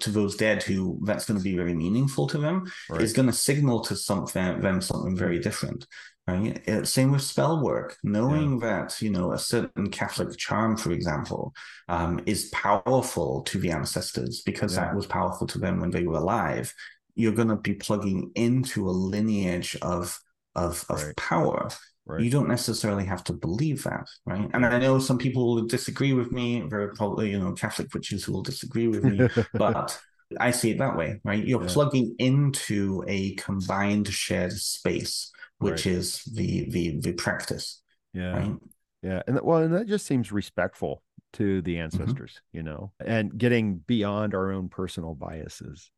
to 0.00 0.10
those 0.10 0.36
dead 0.36 0.62
who 0.62 1.00
that's 1.04 1.24
going 1.24 1.38
to 1.38 1.44
be 1.44 1.56
very 1.56 1.74
meaningful 1.74 2.26
to 2.26 2.38
them 2.38 2.70
right. 2.90 3.02
is 3.02 3.12
going 3.12 3.26
to 3.26 3.32
signal 3.32 3.80
to 3.80 3.96
something 3.96 4.60
them 4.60 4.80
something 4.80 5.16
very 5.16 5.38
different 5.38 5.86
right 6.28 6.68
uh, 6.68 6.84
same 6.84 7.10
with 7.10 7.22
spell 7.22 7.62
work 7.62 7.96
knowing 8.02 8.60
yeah. 8.60 8.68
that 8.68 9.02
you 9.02 9.10
know 9.10 9.32
a 9.32 9.38
certain 9.38 9.90
catholic 9.90 10.36
charm 10.36 10.76
for 10.76 10.92
example 10.92 11.52
um, 11.88 12.20
is 12.26 12.50
powerful 12.50 13.42
to 13.42 13.58
the 13.58 13.70
ancestors 13.70 14.42
because 14.44 14.76
yeah. 14.76 14.84
that 14.84 14.94
was 14.94 15.06
powerful 15.06 15.46
to 15.46 15.58
them 15.58 15.80
when 15.80 15.90
they 15.90 16.04
were 16.04 16.18
alive 16.18 16.72
you're 17.14 17.32
going 17.32 17.48
to 17.48 17.56
be 17.56 17.74
plugging 17.74 18.30
into 18.34 18.88
a 18.88 18.90
lineage 18.90 19.76
of 19.82 20.18
of, 20.54 20.84
of 20.88 21.02
right. 21.02 21.16
power 21.16 21.68
Right. 22.08 22.22
You 22.22 22.30
don't 22.30 22.48
necessarily 22.48 23.04
have 23.04 23.22
to 23.24 23.34
believe 23.34 23.84
that, 23.84 24.08
right? 24.24 24.48
And 24.54 24.64
I 24.64 24.78
know 24.78 24.98
some 24.98 25.18
people 25.18 25.54
will 25.54 25.66
disagree 25.66 26.14
with 26.14 26.32
me. 26.32 26.62
Very 26.62 26.94
probably, 26.94 27.30
you 27.30 27.38
know, 27.38 27.52
Catholic 27.52 27.92
witches 27.92 28.24
who 28.24 28.32
will 28.32 28.42
disagree 28.42 28.88
with 28.88 29.04
me, 29.04 29.28
but 29.52 30.00
I 30.40 30.50
see 30.50 30.70
it 30.70 30.78
that 30.78 30.96
way, 30.96 31.20
right? 31.24 31.46
You're 31.46 31.62
yeah. 31.62 31.68
plugging 31.70 32.14
into 32.18 33.04
a 33.06 33.34
combined 33.34 34.08
shared 34.08 34.52
space, 34.52 35.30
which 35.58 35.86
right. 35.86 35.94
is 35.94 36.22
the 36.24 36.68
the 36.70 37.00
the 37.00 37.12
practice. 37.12 37.82
Yeah. 38.12 38.36
Right? 38.36 38.56
Yeah. 39.02 39.22
And 39.26 39.36
that, 39.36 39.44
well, 39.44 39.58
and 39.58 39.74
that 39.74 39.86
just 39.86 40.06
seems 40.06 40.32
respectful 40.32 41.02
to 41.34 41.62
the 41.62 41.74
mm-hmm. 41.74 41.84
ancestors, 41.84 42.32
mm-hmm. 42.32 42.56
you 42.56 42.62
know, 42.62 42.92
and 43.04 43.36
getting 43.36 43.76
beyond 43.76 44.34
our 44.34 44.52
own 44.52 44.68
personal 44.68 45.14
biases. 45.14 45.90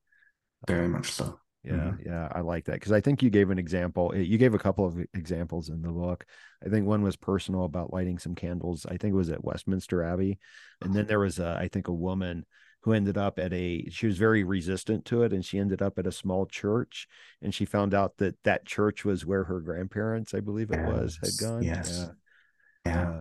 Very 0.67 0.89
much 0.89 1.13
so. 1.13 1.39
Yeah, 1.63 1.73
mm-hmm. 1.73 2.09
yeah, 2.09 2.29
I 2.33 2.41
like 2.41 2.65
that 2.67 2.75
because 2.75 2.93
I 2.93 3.03
think 3.03 3.23
you 3.23 3.29
gave 3.29 3.51
an 3.51 3.59
example. 3.59 4.13
Eh, 4.15 4.21
you 4.21 4.39
gave 4.39 4.55
a 4.55 4.59
couple 4.59 4.87
of 4.87 4.99
examples 5.13 5.69
in 5.69 5.83
the 5.83 5.91
book. 5.91 6.25
I 6.65 6.71
think 6.71 6.87
one 6.87 7.03
was 7.03 7.17
personal 7.17 7.65
about 7.65 7.93
lighting 7.93 8.19
some 8.19 8.35
candles. 8.35 8.87
I 8.87 8.97
think 8.97 9.13
it 9.13 9.17
was 9.17 9.29
at 9.29 9.45
Westminster 9.45 10.03
Abbey, 10.03 10.39
and 10.81 10.95
then 10.95 11.07
there 11.07 11.19
was 11.19 11.39
a, 11.39 11.59
I 11.61 11.69
think 11.69 11.89
a 11.89 11.93
woman 11.93 12.47
who 12.83 12.93
ended 12.93 13.19
up 13.19 13.39
at 13.39 13.53
a. 13.53 13.89
She 13.91 14.07
was 14.07 14.19
very 14.19 14.45
resistant 14.45 15.05
to 15.07 15.23
it, 15.23 15.33
and 15.33 15.45
she 15.45 15.59
ended 15.59 15.83
up 15.83 15.99
at 15.99 16.07
a 16.07 16.13
small 16.13 16.47
church, 16.47 17.07
and 17.43 17.55
she 17.55 17.65
found 17.65 17.95
out 17.95 18.17
that 18.19 18.37
that 18.45 18.67
church 18.67 19.05
was 19.05 19.27
where 19.27 19.45
her 19.45 19.61
grandparents, 19.61 20.35
I 20.35 20.41
believe 20.41 20.71
it 20.71 20.81
yes. 20.81 20.89
was, 20.89 21.19
had 21.23 21.49
gone. 21.49 21.63
Yes. 21.63 22.09
Yeah. 22.87 22.93
yeah. 22.93 23.11
Uh, 23.11 23.21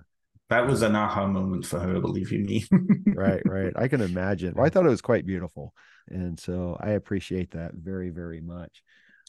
that 0.49 0.67
was 0.67 0.81
an 0.81 0.95
aha 0.95 1.27
moment 1.27 1.65
for 1.65 1.79
her, 1.79 1.99
believe 1.99 2.31
you 2.31 2.39
me. 2.39 2.65
right, 3.07 3.41
right. 3.45 3.71
I 3.75 3.87
can 3.87 4.01
imagine. 4.01 4.55
Well, 4.55 4.65
I 4.65 4.69
thought 4.69 4.85
it 4.85 4.89
was 4.89 5.01
quite 5.01 5.25
beautiful, 5.25 5.73
and 6.07 6.39
so 6.39 6.75
I 6.79 6.91
appreciate 6.91 7.51
that 7.51 7.73
very, 7.75 8.09
very 8.09 8.41
much. 8.41 8.81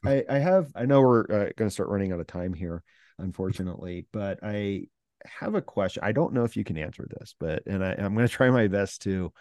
I, 0.04 0.24
I 0.30 0.38
have. 0.38 0.68
I 0.74 0.86
know 0.86 1.02
we're 1.02 1.24
uh, 1.24 1.50
going 1.56 1.68
to 1.68 1.70
start 1.70 1.90
running 1.90 2.12
out 2.12 2.20
of 2.20 2.26
time 2.26 2.54
here, 2.54 2.82
unfortunately, 3.18 4.06
but 4.12 4.38
I 4.42 4.84
have 5.26 5.54
a 5.54 5.60
question. 5.60 6.02
I 6.04 6.12
don't 6.12 6.32
know 6.32 6.44
if 6.44 6.56
you 6.56 6.64
can 6.64 6.78
answer 6.78 7.06
this, 7.18 7.34
but 7.38 7.64
and 7.66 7.84
I, 7.84 7.96
I'm 7.98 8.14
going 8.14 8.26
to 8.26 8.32
try 8.32 8.48
my 8.48 8.68
best 8.68 9.02
to 9.02 9.32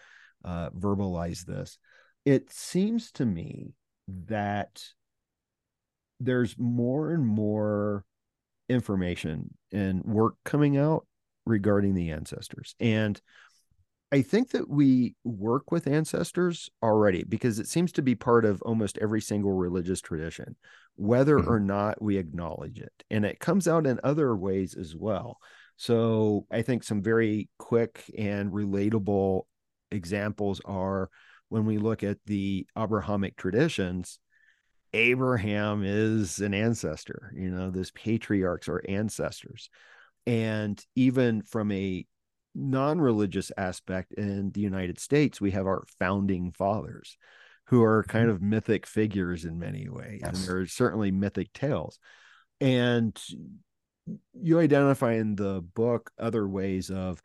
uh, 0.44 0.70
verbalize 0.70 1.44
this. 1.44 1.78
It 2.24 2.52
seems 2.52 3.10
to 3.12 3.24
me 3.24 3.72
that 4.26 4.82
there's 6.18 6.56
more 6.58 7.12
and 7.12 7.26
more 7.26 8.04
information 8.68 9.54
and 9.72 10.04
work 10.04 10.34
coming 10.44 10.76
out 10.76 11.06
regarding 11.46 11.94
the 11.94 12.10
ancestors. 12.10 12.74
And 12.78 13.20
I 14.12 14.22
think 14.22 14.50
that 14.50 14.68
we 14.68 15.14
work 15.24 15.70
with 15.70 15.86
ancestors 15.86 16.68
already 16.82 17.22
because 17.22 17.58
it 17.58 17.68
seems 17.68 17.92
to 17.92 18.02
be 18.02 18.14
part 18.14 18.44
of 18.44 18.60
almost 18.62 18.98
every 18.98 19.20
single 19.20 19.52
religious 19.52 20.00
tradition, 20.00 20.56
whether 20.96 21.38
mm-hmm. 21.38 21.50
or 21.50 21.60
not 21.60 22.02
we 22.02 22.16
acknowledge 22.16 22.80
it. 22.80 22.92
And 23.08 23.24
it 23.24 23.38
comes 23.38 23.68
out 23.68 23.86
in 23.86 24.00
other 24.02 24.34
ways 24.34 24.74
as 24.74 24.96
well. 24.96 25.38
So 25.76 26.46
I 26.50 26.62
think 26.62 26.82
some 26.82 27.02
very 27.02 27.48
quick 27.58 28.04
and 28.18 28.52
relatable 28.52 29.42
examples 29.90 30.60
are 30.64 31.10
when 31.48 31.66
we 31.66 31.78
look 31.78 32.02
at 32.02 32.18
the 32.26 32.66
Abrahamic 32.76 33.36
traditions, 33.36 34.18
Abraham 34.92 35.82
is 35.84 36.40
an 36.40 36.54
ancestor, 36.54 37.32
you 37.34 37.50
know, 37.50 37.70
those 37.70 37.90
patriarchs 37.92 38.68
are 38.68 38.82
ancestors 38.88 39.70
and 40.26 40.84
even 40.94 41.42
from 41.42 41.72
a 41.72 42.06
non-religious 42.54 43.52
aspect 43.56 44.12
in 44.12 44.50
the 44.50 44.60
United 44.60 44.98
States, 44.98 45.40
we 45.40 45.52
have 45.52 45.66
our 45.66 45.84
founding 45.98 46.52
fathers 46.52 47.16
who 47.66 47.82
are 47.82 48.04
kind 48.04 48.26
mm-hmm. 48.26 48.34
of 48.34 48.42
mythic 48.42 48.86
figures 48.86 49.44
in 49.44 49.58
many 49.58 49.88
ways. 49.88 50.20
Yes. 50.22 50.38
And 50.38 50.48
there 50.48 50.58
are 50.58 50.66
certainly 50.66 51.10
mythic 51.10 51.52
tales. 51.52 51.98
And 52.60 53.20
you 54.34 54.58
identify 54.58 55.14
in 55.14 55.36
the 55.36 55.62
book 55.74 56.10
other 56.18 56.46
ways 56.46 56.90
of 56.90 57.22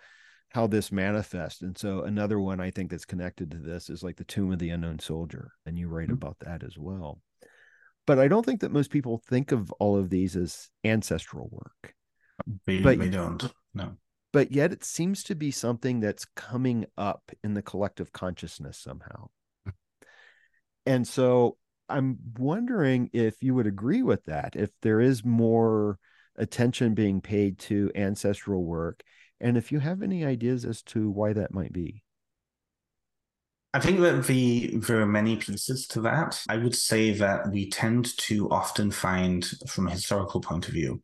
how 0.55 0.67
this 0.67 0.89
manifests. 0.89 1.61
And 1.61 1.77
so 1.77 2.03
another 2.03 2.39
one 2.39 2.61
I 2.61 2.71
think 2.71 2.89
that's 2.89 3.03
connected 3.03 3.51
to 3.51 3.57
this 3.57 3.89
is 3.89 4.03
like 4.03 4.15
the 4.15 4.23
tomb 4.23 4.53
of 4.53 4.57
the 4.57 4.69
unknown 4.69 4.99
soldier. 4.99 5.51
And 5.65 5.77
you 5.77 5.89
write 5.89 6.05
mm-hmm. 6.05 6.13
about 6.13 6.37
that 6.45 6.63
as 6.63 6.77
well. 6.77 7.19
But 8.07 8.19
I 8.19 8.29
don't 8.29 8.45
think 8.45 8.61
that 8.61 8.71
most 8.71 8.89
people 8.89 9.21
think 9.27 9.51
of 9.51 9.69
all 9.73 9.97
of 9.97 10.09
these 10.09 10.37
as 10.37 10.69
ancestral 10.85 11.49
work. 11.51 11.93
We, 12.65 12.81
but, 12.81 12.97
we 12.97 13.09
don't. 13.09 13.51
No. 13.73 13.97
But 14.31 14.53
yet 14.53 14.71
it 14.71 14.85
seems 14.85 15.25
to 15.25 15.35
be 15.35 15.51
something 15.51 15.99
that's 15.99 16.23
coming 16.37 16.85
up 16.97 17.33
in 17.43 17.53
the 17.53 17.61
collective 17.61 18.13
consciousness 18.13 18.77
somehow. 18.77 19.27
and 20.85 21.05
so 21.05 21.57
I'm 21.89 22.17
wondering 22.37 23.09
if 23.11 23.43
you 23.43 23.55
would 23.55 23.67
agree 23.67 24.03
with 24.03 24.23
that, 24.25 24.55
if 24.55 24.69
there 24.81 25.01
is 25.01 25.25
more 25.25 25.99
attention 26.37 26.93
being 26.93 27.19
paid 27.19 27.59
to 27.59 27.91
ancestral 27.93 28.63
work, 28.63 29.03
and 29.39 29.57
if 29.57 29.71
you 29.71 29.79
have 29.79 30.01
any 30.01 30.25
ideas 30.25 30.65
as 30.65 30.81
to 30.83 31.09
why 31.09 31.33
that 31.33 31.53
might 31.53 31.73
be. 31.73 32.03
I 33.73 33.79
think 33.79 33.99
that 33.99 34.25
the 34.25 34.77
there 34.77 35.01
are 35.01 35.05
many 35.05 35.35
pieces 35.35 35.85
to 35.87 36.01
that. 36.01 36.41
I 36.47 36.55
would 36.55 36.75
say 36.75 37.11
that 37.11 37.51
we 37.51 37.69
tend 37.69 38.17
to 38.19 38.49
often 38.49 38.89
find, 38.89 39.45
from 39.67 39.87
a 39.87 39.91
historical 39.91 40.39
point 40.39 40.69
of 40.69 40.73
view, 40.73 41.01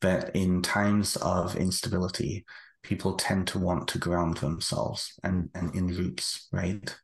that 0.00 0.34
in 0.34 0.62
times 0.62 1.16
of 1.16 1.54
instability, 1.56 2.46
people 2.82 3.14
tend 3.16 3.46
to 3.48 3.58
want 3.58 3.88
to 3.88 3.98
ground 3.98 4.36
themselves 4.38 5.18
and, 5.22 5.50
and 5.54 5.74
in 5.74 5.88
roots, 5.88 6.48
right? 6.52 6.96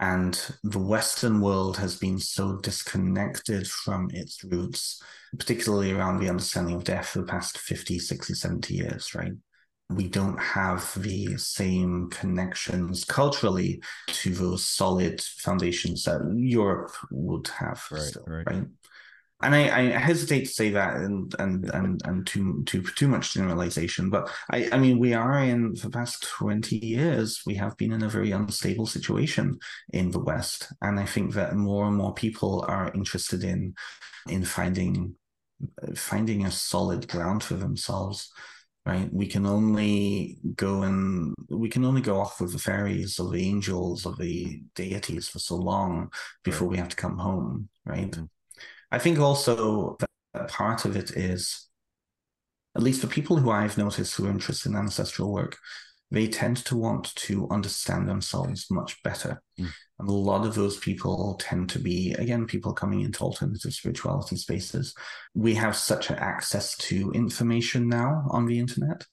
And 0.00 0.38
the 0.64 0.78
Western 0.78 1.40
world 1.40 1.76
has 1.78 1.96
been 1.96 2.18
so 2.18 2.56
disconnected 2.56 3.68
from 3.68 4.10
its 4.12 4.42
roots, 4.44 5.02
particularly 5.38 5.92
around 5.92 6.18
the 6.18 6.28
understanding 6.28 6.74
of 6.74 6.84
death 6.84 7.08
for 7.08 7.20
the 7.20 7.26
past 7.26 7.58
50, 7.58 7.98
60, 7.98 8.34
70 8.34 8.74
years, 8.74 9.14
right? 9.14 9.32
We 9.90 10.08
don't 10.08 10.38
have 10.38 10.92
the 10.96 11.38
same 11.38 12.10
connections 12.10 13.04
culturally 13.04 13.82
to 14.08 14.34
those 14.34 14.64
solid 14.64 15.22
foundations 15.22 16.04
that 16.04 16.20
Europe 16.36 16.92
would 17.10 17.48
have 17.48 17.82
right, 17.90 18.02
still, 18.02 18.24
right? 18.26 18.46
right? 18.46 18.66
and 19.40 19.54
I, 19.54 19.78
I, 19.78 19.82
hesitate 19.98 20.46
to 20.46 20.50
say 20.50 20.70
that 20.70 20.96
and 20.96 21.32
and 21.38 21.70
and 21.70 22.00
and 22.04 22.26
too 22.26 22.64
too 22.64 22.82
too 22.82 23.06
much 23.06 23.34
generalization, 23.34 24.10
but 24.10 24.28
I 24.50 24.68
I 24.72 24.78
mean 24.78 24.98
we 24.98 25.14
are 25.14 25.38
in 25.38 25.76
for 25.76 25.86
the 25.86 25.98
past 25.98 26.24
twenty 26.24 26.84
years 26.84 27.42
we 27.46 27.54
have 27.54 27.76
been 27.76 27.92
in 27.92 28.02
a 28.02 28.08
very 28.08 28.32
unstable 28.32 28.86
situation 28.86 29.58
in 29.92 30.10
the 30.10 30.18
West, 30.18 30.72
and 30.82 30.98
I 30.98 31.04
think 31.04 31.34
that 31.34 31.54
more 31.54 31.86
and 31.86 31.96
more 31.96 32.14
people 32.14 32.64
are 32.66 32.92
interested 32.94 33.44
in 33.44 33.74
in 34.28 34.44
finding 34.44 35.14
finding 35.94 36.44
a 36.44 36.50
solid 36.50 37.08
ground 37.08 37.44
for 37.44 37.54
themselves. 37.54 38.32
Right, 38.88 39.12
we 39.12 39.26
can 39.26 39.44
only 39.44 40.38
go 40.56 40.82
and 40.82 41.34
we 41.50 41.68
can 41.68 41.84
only 41.84 42.00
go 42.00 42.18
off 42.18 42.40
with 42.40 42.52
the 42.52 42.58
fairies 42.58 43.18
or 43.20 43.30
the 43.30 43.46
angels 43.46 44.06
or 44.06 44.14
the 44.16 44.62
deities 44.74 45.28
for 45.28 45.38
so 45.38 45.56
long 45.56 46.10
before 46.42 46.68
right. 46.68 46.72
we 46.72 46.78
have 46.78 46.88
to 46.88 46.96
come 46.96 47.18
home. 47.18 47.68
Right. 47.84 48.10
Mm-hmm 48.10 48.24
I 48.90 48.98
think 48.98 49.18
also 49.18 49.96
that 50.32 50.48
part 50.48 50.84
of 50.84 50.96
it 50.96 51.10
is, 51.10 51.68
at 52.76 52.82
least 52.82 53.00
for 53.00 53.06
people 53.06 53.36
who 53.36 53.50
I've 53.50 53.76
noticed 53.76 54.14
who 54.14 54.26
are 54.26 54.30
interested 54.30 54.70
in 54.70 54.76
ancestral 54.76 55.32
work, 55.32 55.58
they 56.10 56.26
tend 56.26 56.58
to 56.64 56.76
want 56.76 57.14
to 57.14 57.48
understand 57.50 58.08
themselves 58.08 58.66
much 58.70 59.02
better. 59.02 59.42
Mm. 59.60 59.68
And 59.98 60.08
a 60.08 60.12
lot 60.12 60.46
of 60.46 60.54
those 60.54 60.78
people 60.78 61.36
tend 61.40 61.68
to 61.70 61.78
be, 61.78 62.12
again, 62.14 62.46
people 62.46 62.72
coming 62.72 63.00
into 63.00 63.20
alternative 63.20 63.72
spirituality 63.72 64.36
spaces. 64.36 64.94
We 65.34 65.54
have 65.54 65.76
such 65.76 66.10
access 66.10 66.76
to 66.78 67.10
information 67.12 67.88
now 67.88 68.26
on 68.30 68.46
the 68.46 68.58
internet 68.58 69.04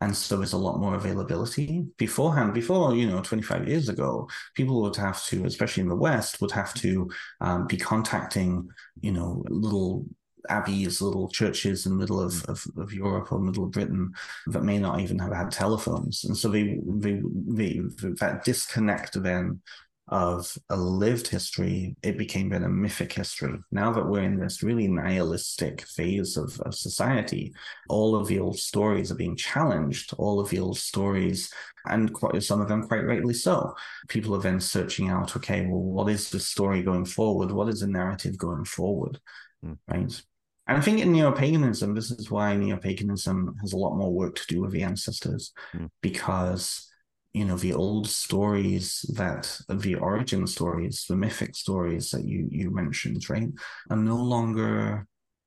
and 0.00 0.14
so 0.14 0.36
there's 0.36 0.52
a 0.52 0.58
lot 0.58 0.78
more 0.78 0.94
availability 0.94 1.86
beforehand 1.96 2.52
before 2.52 2.94
you 2.94 3.06
know 3.06 3.20
25 3.20 3.68
years 3.68 3.88
ago 3.88 4.28
people 4.54 4.82
would 4.82 4.96
have 4.96 5.24
to 5.24 5.44
especially 5.44 5.82
in 5.82 5.88
the 5.88 5.96
west 5.96 6.40
would 6.40 6.50
have 6.50 6.74
to 6.74 7.08
um, 7.40 7.66
be 7.66 7.76
contacting 7.76 8.68
you 9.00 9.12
know 9.12 9.42
little 9.48 10.04
abbeys 10.48 11.00
little 11.00 11.28
churches 11.28 11.86
in 11.86 11.92
the 11.92 11.98
middle 11.98 12.20
of, 12.20 12.44
of, 12.44 12.64
of, 12.76 12.92
europe 12.92 13.32
or 13.32 13.38
middle 13.38 13.64
of 13.64 13.72
britain 13.72 14.12
that 14.46 14.62
may 14.62 14.78
not 14.78 15.00
even 15.00 15.18
have 15.18 15.32
had 15.32 15.50
telephones 15.50 16.24
and 16.24 16.36
so 16.36 16.48
they, 16.48 16.78
they, 16.86 17.20
they 17.48 17.80
that 18.20 18.42
disconnect 18.44 19.20
then 19.22 19.60
of 20.08 20.56
a 20.70 20.76
lived 20.76 21.26
history, 21.26 21.96
it 22.02 22.16
became 22.16 22.48
then 22.48 22.62
a 22.62 22.68
mythic 22.68 23.12
history. 23.12 23.58
Now 23.72 23.92
that 23.92 24.06
we're 24.06 24.22
in 24.22 24.38
this 24.38 24.62
really 24.62 24.86
nihilistic 24.86 25.84
phase 25.86 26.36
of, 26.36 26.60
of 26.60 26.74
society, 26.74 27.52
all 27.88 28.14
of 28.14 28.28
the 28.28 28.38
old 28.38 28.58
stories 28.58 29.10
are 29.10 29.16
being 29.16 29.34
challenged, 29.34 30.14
all 30.16 30.38
of 30.38 30.48
the 30.48 30.60
old 30.60 30.78
stories, 30.78 31.52
and 31.88 32.12
quite, 32.12 32.40
some 32.42 32.60
of 32.60 32.68
them 32.68 32.86
quite 32.86 33.04
rightly 33.04 33.34
so. 33.34 33.74
People 34.08 34.36
are 34.36 34.40
then 34.40 34.60
searching 34.60 35.08
out, 35.08 35.36
okay, 35.36 35.66
well, 35.66 35.80
what 35.80 36.08
is 36.08 36.30
the 36.30 36.40
story 36.40 36.82
going 36.82 37.04
forward? 37.04 37.50
What 37.50 37.68
is 37.68 37.80
the 37.80 37.88
narrative 37.88 38.38
going 38.38 38.64
forward? 38.64 39.18
Mm. 39.64 39.78
Right. 39.88 40.22
And 40.66 40.76
I 40.76 40.80
think 40.80 41.00
in 41.00 41.12
neo 41.12 41.30
paganism, 41.32 41.94
this 41.94 42.10
is 42.10 42.30
why 42.30 42.56
neo 42.56 42.76
paganism 42.76 43.54
has 43.60 43.72
a 43.72 43.76
lot 43.76 43.96
more 43.96 44.12
work 44.12 44.34
to 44.36 44.46
do 44.48 44.60
with 44.62 44.72
the 44.72 44.82
ancestors, 44.82 45.52
mm. 45.72 45.88
because 46.02 46.90
you 47.36 47.44
know 47.44 47.56
the 47.56 47.74
old 47.74 48.08
stories 48.08 49.04
that 49.14 49.60
the 49.68 49.94
origin 49.96 50.46
stories 50.46 51.04
the 51.06 51.14
mythic 51.14 51.54
stories 51.54 52.10
that 52.10 52.24
you 52.24 52.48
you 52.50 52.70
mentioned 52.70 53.28
right 53.28 53.50
are 53.90 53.96
no 53.98 54.16
longer 54.16 55.06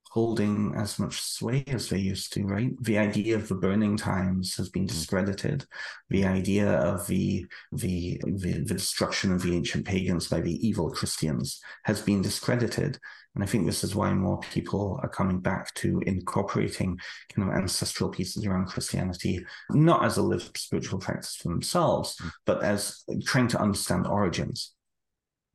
holding 0.09 0.73
as 0.75 0.97
much 0.97 1.21
sway 1.21 1.63
as 1.67 1.87
they 1.87 1.99
used 1.99 2.33
to, 2.33 2.43
right? 2.43 2.71
The 2.81 2.97
idea 2.97 3.35
of 3.35 3.47
the 3.47 3.55
burning 3.55 3.95
times 3.95 4.55
has 4.57 4.67
been 4.67 4.85
mm. 4.85 4.89
discredited. 4.89 5.65
The 6.09 6.25
idea 6.25 6.67
of 6.67 7.05
the, 7.07 7.45
the 7.71 8.19
the 8.25 8.63
the, 8.63 8.73
destruction 8.73 9.31
of 9.31 9.43
the 9.43 9.55
ancient 9.55 9.85
pagans 9.85 10.27
by 10.27 10.41
the 10.41 10.67
evil 10.67 10.89
Christians 10.89 11.61
has 11.85 12.01
been 12.01 12.23
discredited. 12.23 12.97
And 13.35 13.43
I 13.43 13.47
think 13.47 13.67
this 13.67 13.83
is 13.83 13.95
why 13.95 14.11
more 14.13 14.39
people 14.51 14.99
are 15.03 15.09
coming 15.09 15.39
back 15.39 15.71
to 15.75 16.01
incorporating 16.07 16.97
kind 17.33 17.47
of 17.47 17.55
ancestral 17.55 18.09
pieces 18.09 18.43
around 18.45 18.65
Christianity, 18.65 19.45
not 19.69 20.03
as 20.03 20.17
a 20.17 20.23
lived 20.23 20.57
spiritual 20.57 20.97
practice 20.97 21.35
for 21.35 21.49
themselves, 21.49 22.15
mm. 22.17 22.31
but 22.47 22.63
as 22.63 23.03
trying 23.25 23.47
to 23.49 23.61
understand 23.61 24.07
origins. 24.07 24.73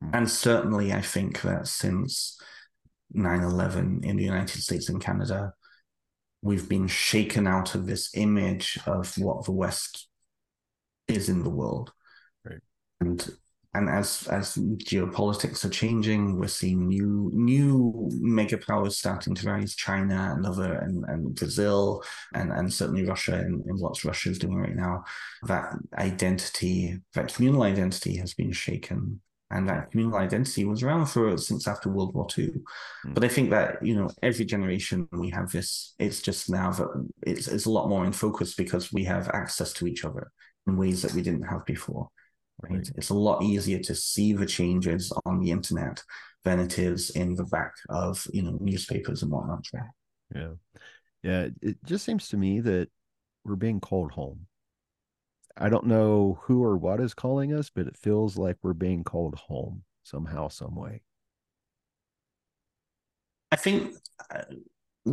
Mm. 0.01 0.11
And 0.13 0.31
certainly, 0.31 0.93
I 0.93 1.01
think 1.01 1.41
that 1.41 1.67
since 1.67 2.39
9 3.13 3.41
11 3.41 4.01
in 4.03 4.17
the 4.17 4.23
United 4.23 4.61
States 4.61 4.89
and 4.89 5.01
Canada, 5.01 5.53
we've 6.41 6.69
been 6.69 6.87
shaken 6.87 7.47
out 7.47 7.75
of 7.75 7.87
this 7.87 8.15
image 8.15 8.77
of 8.85 9.17
what 9.17 9.45
the 9.45 9.51
West 9.51 10.07
is 11.07 11.29
in 11.29 11.43
the 11.43 11.49
world. 11.49 11.91
Right. 12.43 12.61
And 13.01 13.27
and 13.75 13.89
as 13.89 14.27
as 14.29 14.55
geopolitics 14.55 15.65
are 15.65 15.69
changing, 15.69 16.39
we're 16.39 16.47
seeing 16.47 16.87
new 16.87 17.29
new 17.33 18.09
mega 18.21 18.57
powers 18.57 18.97
starting 18.97 19.35
to 19.35 19.49
rise, 19.49 19.75
China 19.75 20.33
and 20.35 20.45
other 20.45 20.75
and, 20.75 21.03
and 21.09 21.35
Brazil 21.35 22.01
and, 22.33 22.51
and 22.53 22.71
certainly 22.71 23.05
Russia 23.05 23.33
and, 23.33 23.65
and 23.65 23.79
what 23.79 24.03
Russia 24.05 24.29
is 24.29 24.39
doing 24.39 24.55
right 24.55 24.75
now. 24.75 25.03
That 25.43 25.73
identity, 25.97 26.99
that 27.15 27.33
communal 27.33 27.63
identity 27.63 28.15
has 28.17 28.33
been 28.33 28.53
shaken 28.53 29.19
and 29.51 29.69
that 29.69 29.91
communal 29.91 30.17
identity 30.17 30.65
was 30.65 30.81
around 30.81 31.05
for 31.05 31.37
since 31.37 31.67
after 31.67 31.89
World 31.89 32.15
War 32.15 32.27
II. 32.35 32.47
Mm. 33.05 33.13
But 33.13 33.23
I 33.23 33.27
think 33.27 33.51
that 33.51 33.83
you 33.85 33.95
know 33.95 34.09
every 34.23 34.45
generation 34.45 35.07
we 35.11 35.29
have 35.29 35.51
this. 35.51 35.93
It's 35.99 36.21
just 36.21 36.49
now 36.49 36.71
that 36.71 37.09
it's 37.23 37.47
it's 37.47 37.65
a 37.65 37.71
lot 37.71 37.89
more 37.89 38.05
in 38.05 38.11
focus 38.11 38.55
because 38.55 38.91
we 38.91 39.03
have 39.03 39.29
access 39.29 39.73
to 39.73 39.87
each 39.87 40.03
other 40.03 40.31
in 40.67 40.77
ways 40.77 41.01
that 41.03 41.13
we 41.13 41.21
didn't 41.21 41.43
have 41.43 41.65
before. 41.65 42.09
Right? 42.63 42.77
right. 42.77 42.91
It's 42.95 43.09
a 43.09 43.15
lot 43.15 43.43
easier 43.43 43.79
to 43.79 43.95
see 43.95 44.33
the 44.33 44.45
changes 44.45 45.11
on 45.25 45.39
the 45.39 45.51
internet 45.51 46.01
than 46.43 46.59
it 46.59 46.79
is 46.79 47.11
in 47.11 47.35
the 47.35 47.45
back 47.45 47.73
of 47.89 48.25
you 48.33 48.41
know 48.41 48.57
newspapers 48.59 49.21
and 49.21 49.31
whatnot. 49.31 49.65
Yeah, 50.33 50.53
yeah. 51.21 51.47
It 51.61 51.77
just 51.85 52.03
seems 52.03 52.29
to 52.29 52.37
me 52.37 52.61
that 52.61 52.89
we're 53.43 53.55
being 53.55 53.79
called 53.79 54.11
home 54.11 54.47
I 55.57 55.69
don't 55.69 55.87
know 55.87 56.39
who 56.43 56.63
or 56.63 56.77
what 56.77 56.99
is 56.99 57.13
calling 57.13 57.53
us, 57.53 57.69
but 57.73 57.87
it 57.87 57.97
feels 57.97 58.37
like 58.37 58.57
we're 58.61 58.73
being 58.73 59.03
called 59.03 59.35
home 59.35 59.83
somehow, 60.03 60.49
some 60.49 60.75
way. 60.75 61.01
I 63.51 63.55
think 63.55 63.95
uh, 64.29 64.43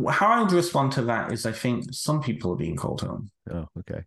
how 0.09 0.27
I 0.27 0.41
would 0.41 0.51
respond 0.51 0.91
to 0.93 1.03
that 1.03 1.31
is 1.31 1.45
I 1.45 1.51
think 1.51 1.93
some 1.93 2.21
people 2.21 2.53
are 2.53 2.57
being 2.57 2.75
called 2.75 3.01
home. 3.01 3.31
Oh, 3.49 3.67
okay. 3.79 4.03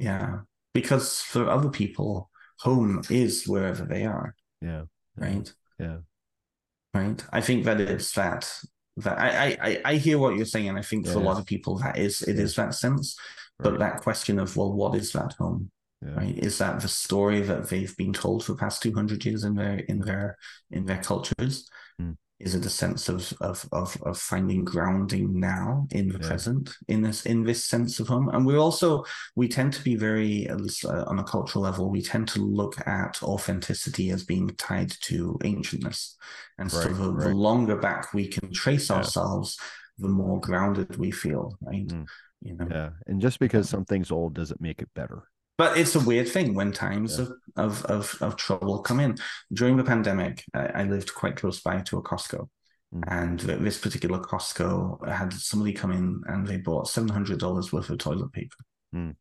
Yeah. 0.00 0.40
Because 0.74 1.20
for 1.20 1.48
other 1.48 1.68
people, 1.68 2.30
home 2.58 3.02
is 3.10 3.46
wherever 3.46 3.84
they 3.84 4.04
are. 4.04 4.34
Yeah. 4.60 4.84
Right. 5.16 5.52
Yeah. 5.78 5.98
Right. 6.94 7.24
I 7.32 7.40
think 7.40 7.64
that 7.64 7.80
it's 7.80 8.12
that 8.12 8.50
that 8.96 9.18
I 9.18 9.56
I 9.60 9.80
I 9.84 9.94
hear 9.96 10.18
what 10.18 10.36
you're 10.36 10.46
saying, 10.46 10.68
and 10.68 10.78
I 10.78 10.82
think 10.82 11.06
yeah. 11.06 11.12
for 11.12 11.18
a 11.18 11.22
lot 11.22 11.38
of 11.38 11.46
people 11.46 11.78
that 11.78 11.98
is 11.98 12.22
it 12.22 12.36
yeah. 12.36 12.42
is 12.42 12.56
that 12.56 12.74
sense. 12.74 13.16
But 13.58 13.78
that 13.80 14.02
question 14.02 14.38
of, 14.38 14.56
well, 14.56 14.72
what 14.72 14.94
is 14.94 15.12
that 15.12 15.34
home? 15.34 15.70
Yeah. 16.02 16.14
Right? 16.14 16.38
Is 16.38 16.58
that 16.58 16.80
the 16.80 16.88
story 16.88 17.40
that 17.42 17.68
they've 17.68 17.96
been 17.96 18.12
told 18.12 18.44
for 18.44 18.52
the 18.52 18.58
past 18.58 18.82
200 18.82 19.24
years 19.24 19.42
in 19.42 19.54
their 19.54 19.78
in 19.80 19.98
their 19.98 20.38
in 20.70 20.86
their 20.86 21.02
cultures? 21.02 21.68
Mm. 22.00 22.16
Is 22.38 22.54
it 22.54 22.64
a 22.64 22.70
sense 22.70 23.08
of, 23.08 23.32
of 23.40 23.68
of 23.72 24.00
of 24.02 24.16
finding 24.16 24.64
grounding 24.64 25.40
now 25.40 25.88
in 25.90 26.08
the 26.08 26.20
yeah. 26.20 26.28
present 26.28 26.70
in 26.86 27.02
this 27.02 27.26
in 27.26 27.42
this 27.42 27.64
sense 27.64 27.98
of 27.98 28.06
home? 28.06 28.28
And 28.28 28.46
we 28.46 28.56
also 28.56 29.04
we 29.34 29.48
tend 29.48 29.72
to 29.72 29.82
be 29.82 29.96
very 29.96 30.48
at 30.48 30.60
least 30.60 30.84
uh, 30.84 31.04
on 31.08 31.18
a 31.18 31.24
cultural 31.24 31.64
level 31.64 31.90
we 31.90 32.00
tend 32.00 32.28
to 32.28 32.40
look 32.40 32.78
at 32.86 33.20
authenticity 33.24 34.10
as 34.10 34.22
being 34.22 34.50
tied 34.50 34.92
to 35.00 35.36
ancientness, 35.42 36.14
and 36.58 36.72
right, 36.72 36.82
so 36.84 36.88
the, 36.90 37.12
right. 37.12 37.28
the, 37.28 37.34
longer 37.34 37.74
back 37.74 38.14
we 38.14 38.28
can 38.28 38.52
trace 38.52 38.88
yeah. 38.88 38.98
ourselves, 38.98 39.58
the 39.98 40.08
more 40.08 40.38
grounded 40.40 40.96
we 40.96 41.10
feel. 41.10 41.58
Right. 41.60 41.88
Mm 41.88 42.06
you 42.42 42.54
know 42.54 42.66
yeah 42.70 42.90
and 43.06 43.20
just 43.20 43.38
because 43.38 43.68
something's 43.68 44.10
old 44.10 44.34
doesn't 44.34 44.60
make 44.60 44.80
it 44.80 44.88
better 44.94 45.22
but 45.56 45.76
it's 45.76 45.96
a 45.96 46.00
weird 46.00 46.28
thing 46.28 46.54
when 46.54 46.72
times 46.72 47.18
yeah. 47.18 47.26
of, 47.56 47.84
of, 47.84 47.86
of 47.86 48.22
of 48.22 48.36
trouble 48.36 48.78
come 48.80 49.00
in 49.00 49.16
during 49.52 49.76
the 49.76 49.84
pandemic 49.84 50.44
I, 50.54 50.66
I 50.66 50.82
lived 50.84 51.14
quite 51.14 51.36
close 51.36 51.60
by 51.60 51.80
to 51.80 51.98
a 51.98 52.02
costco 52.02 52.48
mm. 52.94 53.02
and 53.08 53.40
this 53.40 53.78
particular 53.78 54.20
costco 54.20 55.08
had 55.08 55.32
somebody 55.32 55.72
come 55.72 55.92
in 55.92 56.22
and 56.26 56.46
they 56.46 56.58
bought 56.58 56.86
$700 56.86 57.72
worth 57.72 57.90
of 57.90 57.98
toilet 57.98 58.32
paper 58.32 58.56
mm. 58.94 59.14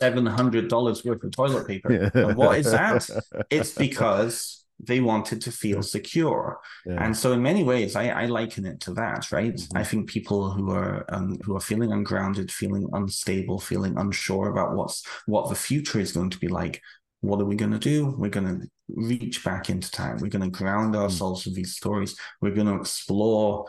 $700 0.00 1.04
worth 1.04 1.24
of 1.24 1.30
toilet 1.30 1.66
paper. 1.66 1.92
and 2.14 2.36
what 2.36 2.58
is 2.58 2.70
that? 2.70 3.06
it's 3.50 3.72
because 3.72 4.59
they 4.86 5.00
wanted 5.00 5.40
to 5.42 5.52
feel 5.52 5.82
secure. 5.82 6.58
Yeah. 6.86 7.04
And 7.04 7.16
so 7.16 7.32
in 7.32 7.42
many 7.42 7.64
ways, 7.64 7.96
I, 7.96 8.08
I 8.08 8.26
liken 8.26 8.66
it 8.66 8.80
to 8.80 8.94
that, 8.94 9.30
right? 9.32 9.54
Mm-hmm. 9.54 9.76
I 9.76 9.84
think 9.84 10.08
people 10.08 10.50
who 10.50 10.70
are 10.70 11.04
um, 11.08 11.38
who 11.42 11.56
are 11.56 11.60
feeling 11.60 11.92
ungrounded, 11.92 12.50
feeling 12.50 12.88
unstable, 12.92 13.58
feeling 13.58 13.96
unsure 13.98 14.48
about 14.48 14.74
what's 14.74 15.04
what 15.26 15.48
the 15.48 15.54
future 15.54 16.00
is 16.00 16.12
going 16.12 16.30
to 16.30 16.38
be 16.38 16.48
like, 16.48 16.80
what 17.20 17.40
are 17.40 17.44
we 17.44 17.56
going 17.56 17.72
to 17.72 17.78
do? 17.78 18.14
We're 18.16 18.30
going 18.30 18.60
to 18.60 18.68
reach 18.88 19.44
back 19.44 19.70
into 19.70 19.90
time. 19.90 20.18
We're 20.18 20.28
going 20.28 20.50
to 20.50 20.58
ground 20.58 20.94
mm. 20.94 20.98
ourselves 20.98 21.42
mm-hmm. 21.42 21.50
with 21.50 21.56
these 21.56 21.76
stories. 21.76 22.16
We're 22.40 22.54
going 22.54 22.66
to 22.66 22.80
explore 22.80 23.66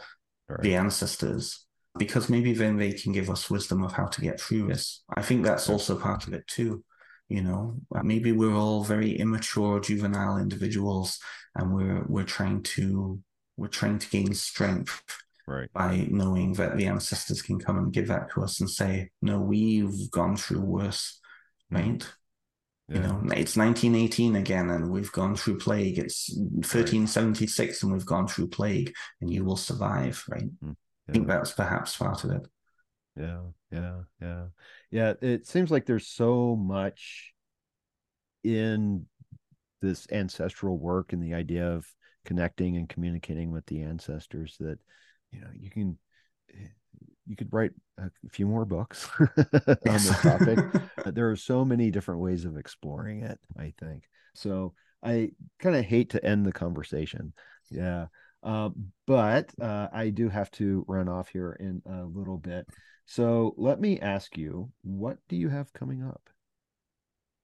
right. 0.48 0.62
the 0.62 0.76
ancestors 0.76 1.66
because 1.98 2.30
maybe 2.30 2.54
then 2.54 2.78
they 2.78 2.94
can 2.94 3.12
give 3.12 3.30
us 3.30 3.50
wisdom 3.50 3.84
of 3.84 3.92
how 3.92 4.06
to 4.06 4.22
get 4.22 4.40
through 4.40 4.68
this. 4.68 5.04
I 5.16 5.22
think 5.22 5.44
that's 5.44 5.70
also 5.70 5.98
part 5.98 6.26
of 6.28 6.34
it 6.34 6.48
too. 6.48 6.84
You 7.32 7.41
know, 7.41 7.76
maybe 8.03 8.34
we're 8.34 8.56
all 8.56 8.84
very 8.84 9.18
immature, 9.18 9.80
juvenile 9.80 10.38
individuals, 10.38 11.18
and 11.56 11.74
we're 11.74 12.03
we're 12.08 12.26
trying 12.26 12.64
to 12.64 13.20
we're 13.56 13.68
trying 13.68 13.99
to 13.99 14.10
gain 14.10 14.34
strength 14.34 15.02
right. 15.48 15.72
by 15.74 16.08
knowing 16.10 16.53
that 16.53 16.76
the 16.76 16.88
ancestors 16.88 17.41
can 17.41 17.60
come 17.60 17.78
and 17.78 17.94
give 17.94 18.08
that 18.08 18.32
to 18.32 18.44
us 18.44 18.60
and 18.60 18.70
say, 18.70 19.12
no, 19.22 19.40
we've 19.40 20.12
gone 20.12 20.36
through 20.36 20.62
worse, 20.62 21.22
mm. 21.72 21.78
right? 21.78 22.08
Yeah. 22.90 22.95
You 22.95 23.02
know, 23.03 23.22
it's 23.38 23.56
1918 23.56 24.36
again, 24.36 24.70
and 24.70 24.91
we've 24.91 25.12
gone 25.14 25.38
through 25.38 25.60
plague. 25.60 25.99
It's 25.99 26.34
1376, 26.36 27.60
right. 27.60 27.84
and 27.84 27.94
we've 27.94 28.06
gone 28.06 28.28
through 28.28 28.48
plague, 28.49 28.94
and 29.22 29.32
you 29.32 29.45
will 29.45 29.56
survive, 29.56 30.22
right? 30.30 30.49
Mm. 30.64 30.76
I 31.08 31.12
think 31.14 31.28
that's 31.28 31.53
perhaps 31.53 31.95
part 31.95 32.26
of 32.26 32.32
it. 32.32 32.48
Yeah, 33.22 33.41
yeah, 33.72 34.02
yeah, 34.22 34.43
yeah. 34.89 35.14
It 35.22 35.48
seems 35.48 35.72
like 35.72 35.85
there's 35.85 36.07
so 36.07 36.56
much 36.56 37.34
in 38.43 39.06
this 39.81 40.07
ancestral 40.11 40.77
work 40.77 41.14
and 41.14 41.23
the 41.23 41.34
idea 41.34 41.72
of 41.72 41.85
connecting 42.26 42.77
and 42.77 42.89
communicating 42.89 43.52
with 43.52 43.65
the 43.65 43.81
ancestors 43.81 44.56
that 44.60 44.77
you 45.31 45.41
know 45.41 45.48
you 45.53 45.69
can 45.69 45.98
eh, 46.53 46.68
you 47.27 47.35
could 47.35 47.52
write 47.52 47.72
a 47.98 48.10
few 48.31 48.45
more 48.45 48.65
books 48.65 49.10
on 49.19 49.27
this 49.84 50.22
topic. 50.22 50.60
there 51.06 51.30
are 51.30 51.35
so 51.35 51.64
many 51.64 51.91
different 51.91 52.22
ways 52.22 52.45
of 52.45 52.57
exploring 52.57 53.22
it. 53.22 53.39
I 53.57 53.73
think 53.80 54.03
so. 54.34 54.73
I 55.03 55.31
kind 55.60 55.76
of 55.76 55.85
hate 55.85 56.11
to 56.11 56.23
end 56.23 56.45
the 56.45 56.52
conversation. 56.52 57.34
Yeah. 57.69 58.07
Uh, 58.44 58.70
but 59.06 59.52
uh, 59.62 59.88
I 59.94 60.10
do 60.10 60.30
have 60.30 60.50
to 60.52 60.86
run 60.88 61.08
off 61.08 61.30
here 61.30 61.54
in 61.60 61.82
a 61.86 62.04
little 62.04 62.38
bit. 62.38 62.68
So 63.06 63.54
let 63.58 63.80
me 63.80 64.00
ask 64.00 64.38
you, 64.38 64.72
what 64.84 65.18
do 65.28 65.36
you 65.36 65.50
have 65.50 65.74
coming 65.74 66.04
up? 66.04 66.30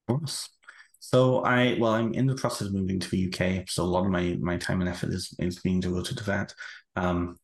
Of 0.08 0.18
course. 0.18 0.48
So 1.00 1.42
I 1.44 1.76
well, 1.78 1.92
I'm 1.92 2.12
in 2.14 2.26
the 2.26 2.34
process 2.34 2.68
of 2.68 2.74
moving 2.74 2.98
to 2.98 3.08
the 3.10 3.28
UK, 3.28 3.68
so 3.68 3.84
a 3.84 3.84
lot 3.84 4.04
of 4.04 4.10
my 4.10 4.36
my 4.40 4.56
time 4.56 4.80
and 4.80 4.88
effort 4.90 5.10
is 5.10 5.34
is 5.38 5.60
being 5.60 5.80
devoted 5.80 6.18
to 6.18 6.24
that. 6.24 6.54
Um, 6.96 7.38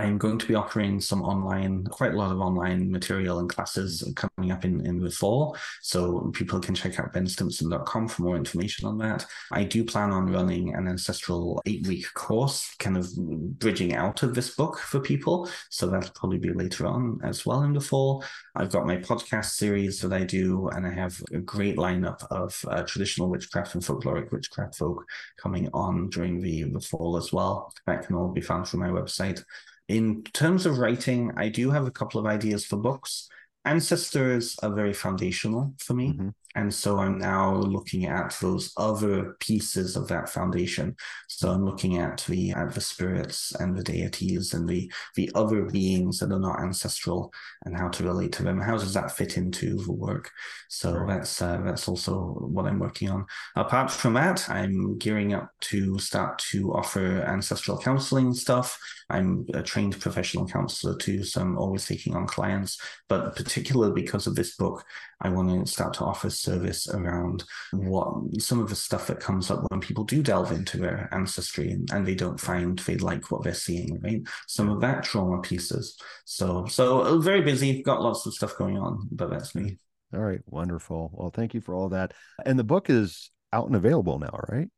I'm 0.00 0.16
going 0.16 0.38
to 0.38 0.46
be 0.46 0.54
offering 0.54 0.98
some 0.98 1.22
online, 1.22 1.84
quite 1.84 2.14
a 2.14 2.16
lot 2.16 2.32
of 2.32 2.40
online 2.40 2.90
material 2.90 3.38
and 3.38 3.50
classes 3.50 4.02
coming 4.16 4.50
up 4.50 4.64
in, 4.64 4.84
in 4.86 4.98
the 4.98 5.10
fall. 5.10 5.56
So 5.82 6.30
people 6.32 6.58
can 6.58 6.74
check 6.74 6.98
out 6.98 7.12
benstimpson.com 7.12 8.08
for 8.08 8.22
more 8.22 8.36
information 8.36 8.88
on 8.88 8.96
that. 8.98 9.26
I 9.52 9.64
do 9.64 9.84
plan 9.84 10.10
on 10.10 10.32
running 10.32 10.74
an 10.74 10.88
ancestral 10.88 11.60
eight 11.66 11.86
week 11.86 12.06
course, 12.14 12.74
kind 12.78 12.96
of 12.96 13.14
bridging 13.58 13.94
out 13.94 14.22
of 14.22 14.34
this 14.34 14.54
book 14.54 14.78
for 14.78 15.00
people. 15.00 15.50
So 15.68 15.86
that'll 15.86 16.12
probably 16.12 16.38
be 16.38 16.52
later 16.54 16.86
on 16.86 17.20
as 17.22 17.44
well 17.44 17.62
in 17.62 17.74
the 17.74 17.80
fall. 17.80 18.24
I've 18.56 18.72
got 18.72 18.86
my 18.86 18.96
podcast 18.96 19.50
series 19.50 20.00
that 20.00 20.12
I 20.12 20.24
do, 20.24 20.68
and 20.68 20.86
I 20.86 20.92
have 20.92 21.22
a 21.32 21.38
great 21.38 21.76
lineup 21.76 22.26
of 22.30 22.64
uh, 22.68 22.82
traditional 22.82 23.28
witchcraft 23.28 23.74
and 23.74 23.82
folkloric 23.82 24.32
witchcraft 24.32 24.76
folk 24.76 25.04
coming 25.38 25.68
on 25.72 26.10
during 26.10 26.40
the, 26.40 26.64
the 26.64 26.80
fall 26.80 27.16
as 27.16 27.32
well. 27.32 27.72
That 27.86 28.06
can 28.06 28.16
all 28.16 28.28
be 28.28 28.40
found 28.40 28.66
through 28.66 28.80
my 28.80 28.88
website. 28.88 29.42
In 29.88 30.22
terms 30.22 30.66
of 30.66 30.78
writing, 30.78 31.32
I 31.36 31.48
do 31.48 31.70
have 31.70 31.86
a 31.86 31.90
couple 31.90 32.20
of 32.20 32.26
ideas 32.26 32.64
for 32.64 32.76
books. 32.76 33.28
Ancestors 33.64 34.58
are 34.62 34.74
very 34.74 34.94
foundational 34.94 35.74
for 35.78 35.94
me. 35.94 36.12
Mm-hmm. 36.12 36.28
And 36.56 36.72
so 36.72 36.98
I'm 36.98 37.18
now 37.18 37.54
looking 37.54 38.06
at 38.06 38.36
those 38.40 38.72
other 38.76 39.36
pieces 39.38 39.96
of 39.96 40.08
that 40.08 40.28
foundation. 40.28 40.96
So 41.28 41.50
I'm 41.50 41.64
looking 41.64 41.98
at 41.98 42.24
the 42.28 42.50
at 42.50 42.74
the 42.74 42.80
spirits 42.80 43.54
and 43.60 43.76
the 43.76 43.84
deities 43.84 44.52
and 44.52 44.68
the 44.68 44.90
the 45.14 45.30
other 45.34 45.62
beings 45.62 46.18
that 46.18 46.32
are 46.32 46.40
not 46.40 46.60
ancestral 46.60 47.32
and 47.64 47.76
how 47.76 47.88
to 47.88 48.04
relate 48.04 48.32
to 48.32 48.42
them. 48.42 48.60
How 48.60 48.76
does 48.76 48.94
that 48.94 49.12
fit 49.12 49.36
into 49.36 49.76
the 49.76 49.92
work? 49.92 50.30
So 50.68 50.92
right. 50.92 51.18
that's 51.18 51.40
uh, 51.40 51.60
that's 51.64 51.86
also 51.86 52.18
what 52.40 52.66
I'm 52.66 52.80
working 52.80 53.10
on. 53.10 53.26
Apart 53.54 53.90
from 53.90 54.14
that, 54.14 54.48
I'm 54.50 54.98
gearing 54.98 55.34
up 55.34 55.52
to 55.60 55.98
start 55.98 56.38
to 56.50 56.72
offer 56.72 57.22
ancestral 57.22 57.78
counseling 57.78 58.34
stuff. 58.34 58.76
I'm 59.08 59.46
a 59.54 59.62
trained 59.62 60.00
professional 60.00 60.46
counselor 60.46 60.96
too, 60.96 61.22
so 61.24 61.40
I'm 61.40 61.58
always 61.58 61.86
taking 61.86 62.16
on 62.16 62.26
clients. 62.26 62.80
But 63.08 63.36
particularly 63.36 64.00
because 64.00 64.26
of 64.26 64.34
this 64.34 64.56
book, 64.56 64.84
I 65.20 65.28
want 65.28 65.66
to 65.66 65.70
start 65.70 65.94
to 65.94 66.04
offer 66.04 66.30
service 66.30 66.88
around 66.88 67.44
what 67.72 68.40
some 68.40 68.60
of 68.60 68.68
the 68.68 68.76
stuff 68.76 69.06
that 69.08 69.20
comes 69.20 69.50
up 69.50 69.64
when 69.70 69.80
people 69.80 70.04
do 70.04 70.22
delve 70.22 70.52
into 70.52 70.78
their 70.78 71.08
ancestry 71.12 71.70
and, 71.70 71.90
and 71.92 72.06
they 72.06 72.14
don't 72.14 72.40
find 72.40 72.78
they 72.80 72.96
like 72.96 73.30
what 73.30 73.42
they're 73.42 73.54
seeing, 73.54 74.00
right? 74.00 74.22
Some 74.48 74.70
of 74.70 74.80
that 74.80 75.04
trauma 75.04 75.40
pieces. 75.40 75.98
So, 76.24 76.66
so 76.66 77.02
uh, 77.02 77.18
very 77.18 77.42
busy, 77.42 77.82
got 77.82 78.02
lots 78.02 78.24
of 78.26 78.34
stuff 78.34 78.56
going 78.56 78.78
on, 78.78 79.08
but 79.10 79.30
that's 79.30 79.54
me. 79.54 79.78
All 80.12 80.20
right, 80.20 80.40
wonderful. 80.46 81.10
Well, 81.12 81.30
thank 81.30 81.54
you 81.54 81.60
for 81.60 81.74
all 81.74 81.90
that. 81.90 82.14
And 82.44 82.58
the 82.58 82.64
book 82.64 82.90
is 82.90 83.30
out 83.52 83.66
and 83.66 83.76
available 83.76 84.18
now, 84.18 84.40
right? 84.48 84.68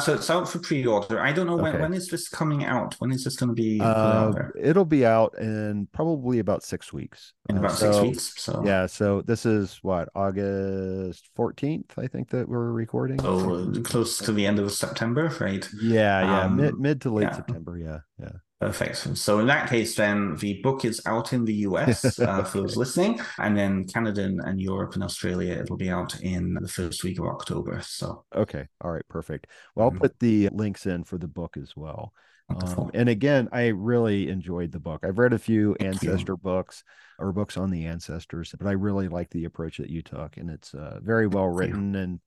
So 0.00 0.14
it's 0.14 0.28
out 0.28 0.48
for 0.48 0.58
pre-order. 0.58 1.20
I 1.20 1.30
don't 1.30 1.46
know 1.46 1.54
when. 1.56 1.74
Okay. 1.74 1.82
When 1.82 1.94
is 1.94 2.08
this 2.08 2.28
coming 2.28 2.64
out? 2.64 2.96
When 2.98 3.12
is 3.12 3.22
this 3.22 3.36
going 3.36 3.50
to 3.50 3.54
be? 3.54 3.80
Uh, 3.80 4.32
it'll 4.60 4.84
be 4.84 5.06
out 5.06 5.38
in 5.38 5.86
probably 5.92 6.40
about 6.40 6.64
six 6.64 6.92
weeks. 6.92 7.32
In 7.48 7.58
about 7.58 7.70
uh, 7.70 7.74
so, 7.74 7.92
six 7.92 8.02
weeks. 8.02 8.42
So 8.42 8.62
yeah. 8.64 8.86
So 8.86 9.22
this 9.22 9.46
is 9.46 9.78
what 9.82 10.08
August 10.16 11.30
fourteenth. 11.36 11.96
I 11.96 12.08
think 12.08 12.30
that 12.30 12.48
we're 12.48 12.72
recording. 12.72 13.20
So 13.20 13.72
close 13.84 14.18
to 14.18 14.32
the 14.32 14.44
end 14.44 14.58
of 14.58 14.72
September, 14.72 15.32
right? 15.40 15.68
Yeah, 15.80 16.22
yeah, 16.22 16.40
um, 16.40 16.56
mid 16.56 16.76
mid 16.76 17.00
to 17.02 17.10
late 17.10 17.28
yeah. 17.28 17.36
September. 17.36 17.78
Yeah, 17.78 17.98
yeah. 18.18 18.32
Perfect. 18.64 19.18
So 19.18 19.40
in 19.40 19.46
that 19.48 19.68
case, 19.68 19.94
then 19.94 20.36
the 20.36 20.54
book 20.62 20.86
is 20.86 20.98
out 21.04 21.34
in 21.34 21.44
the 21.44 21.52
US 21.68 22.18
uh, 22.18 22.42
for 22.44 22.62
those 22.62 22.78
listening, 22.78 23.20
and 23.36 23.54
then 23.54 23.84
Canada 23.86 24.22
and 24.22 24.58
Europe 24.58 24.94
and 24.94 25.04
Australia, 25.04 25.52
it'll 25.52 25.76
be 25.76 25.90
out 25.90 26.18
in 26.22 26.54
the 26.54 26.68
first 26.68 27.04
week 27.04 27.18
of 27.18 27.26
October. 27.26 27.82
So 27.82 28.24
okay, 28.34 28.66
all 28.80 28.90
right, 28.90 29.06
perfect. 29.06 29.48
Well, 29.74 29.84
I'll 29.84 29.90
mm-hmm. 29.90 30.00
put 30.00 30.18
the 30.18 30.48
links 30.48 30.86
in 30.86 31.04
for 31.04 31.18
the 31.18 31.28
book 31.28 31.58
as 31.58 31.76
well. 31.76 32.14
Um, 32.48 32.90
and 32.94 33.10
again, 33.10 33.50
I 33.52 33.66
really 33.66 34.30
enjoyed 34.30 34.72
the 34.72 34.80
book. 34.80 35.04
I've 35.04 35.18
read 35.18 35.34
a 35.34 35.38
few 35.38 35.76
Thank 35.78 35.96
ancestor 36.02 36.32
you. 36.32 36.38
books 36.38 36.84
or 37.18 37.32
books 37.32 37.58
on 37.58 37.70
the 37.70 37.84
ancestors, 37.84 38.54
but 38.58 38.66
I 38.66 38.72
really 38.72 39.08
like 39.08 39.28
the 39.28 39.44
approach 39.44 39.76
that 39.76 39.90
you 39.90 40.00
took, 40.00 40.38
and 40.38 40.48
it's 40.48 40.72
uh, 40.72 41.00
very 41.02 41.26
well 41.26 41.48
written 41.48 41.94
and 41.96 42.20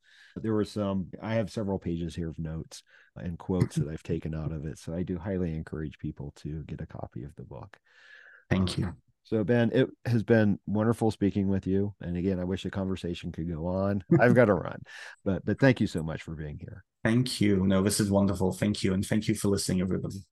there 0.43 0.53
were 0.53 0.65
some 0.65 1.07
i 1.22 1.34
have 1.34 1.49
several 1.49 1.80
pages 1.80 2.15
here 2.15 2.30
of 2.30 2.39
notes 2.39 2.84
and 3.23 3.38
quotes 3.38 3.76
that 3.76 3.88
i've 3.88 4.03
taken 4.03 4.34
out 4.34 4.52
of 4.52 4.65
it 4.68 4.77
so 4.77 4.94
i 4.94 5.03
do 5.03 5.18
highly 5.18 5.53
encourage 5.53 5.98
people 5.98 6.34
to 6.35 6.64
get 6.64 6.81
a 6.81 6.85
copy 6.85 7.23
of 7.23 7.35
the 7.35 7.44
book. 7.44 7.77
Thank 8.49 8.77
um, 8.77 8.84
you. 8.84 8.95
so 9.23 9.44
ben 9.44 9.72
it 9.73 9.89
has 10.06 10.23
been 10.23 10.60
wonderful 10.65 11.11
speaking 11.11 11.48
with 11.48 11.68
you 11.68 11.94
and 12.02 12.18
again 12.18 12.39
i 12.39 12.44
wish 12.44 12.64
the 12.64 12.69
conversation 12.69 13.31
could 13.31 13.49
go 13.49 13.68
on. 13.68 14.03
I've 14.19 14.35
got 14.35 14.45
to 14.45 14.53
run 14.53 14.81
but 15.23 15.45
but 15.45 15.60
thank 15.60 15.81
you 15.81 15.88
so 15.88 16.03
much 16.03 16.23
for 16.23 16.35
being 16.35 16.57
here. 16.60 16.84
Thank 17.03 17.39
you. 17.39 17.65
No 17.65 17.84
this 17.84 17.99
is 17.99 18.11
wonderful. 18.11 18.53
Thank 18.53 18.84
you 18.84 18.94
and 18.94 19.06
thank 19.06 19.27
you 19.27 19.35
for 19.35 19.48
listening 19.49 19.81
everybody. 19.81 20.26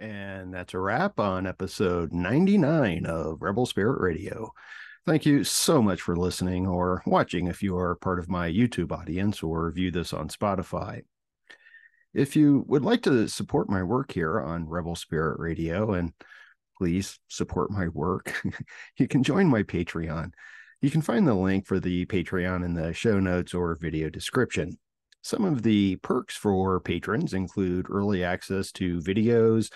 And 0.00 0.54
that's 0.54 0.72
a 0.72 0.78
wrap 0.78 1.20
on 1.20 1.46
episode 1.46 2.12
99 2.12 3.04
of 3.04 3.42
rebel 3.42 3.66
spirit 3.66 4.00
radio. 4.00 4.50
Thank 5.06 5.26
you 5.26 5.44
so 5.44 5.82
much 5.82 6.00
for 6.00 6.16
listening 6.16 6.66
or 6.66 7.02
watching 7.06 7.48
if 7.48 7.62
you 7.62 7.76
are 7.76 7.96
part 7.96 8.18
of 8.18 8.28
my 8.28 8.50
YouTube 8.50 8.92
audience 8.92 9.42
or 9.42 9.70
view 9.72 9.90
this 9.90 10.12
on 10.12 10.28
Spotify. 10.28 11.02
If 12.12 12.34
you 12.34 12.64
would 12.66 12.84
like 12.84 13.02
to 13.02 13.28
support 13.28 13.70
my 13.70 13.82
work 13.82 14.12
here 14.12 14.40
on 14.40 14.68
Rebel 14.68 14.96
Spirit 14.96 15.38
Radio 15.38 15.92
and 15.92 16.12
please 16.76 17.18
support 17.28 17.70
my 17.70 17.88
work, 17.88 18.42
you 18.96 19.06
can 19.06 19.22
join 19.22 19.46
my 19.46 19.62
Patreon. 19.62 20.32
You 20.80 20.90
can 20.90 21.02
find 21.02 21.26
the 21.26 21.34
link 21.34 21.66
for 21.66 21.78
the 21.78 22.06
Patreon 22.06 22.64
in 22.64 22.74
the 22.74 22.92
show 22.92 23.20
notes 23.20 23.54
or 23.54 23.76
video 23.76 24.10
description. 24.10 24.78
Some 25.22 25.44
of 25.44 25.62
the 25.62 25.96
perks 25.96 26.34
for 26.34 26.80
patrons 26.80 27.34
include 27.34 27.86
early 27.90 28.24
access 28.24 28.72
to 28.72 28.98
videos, 29.00 29.70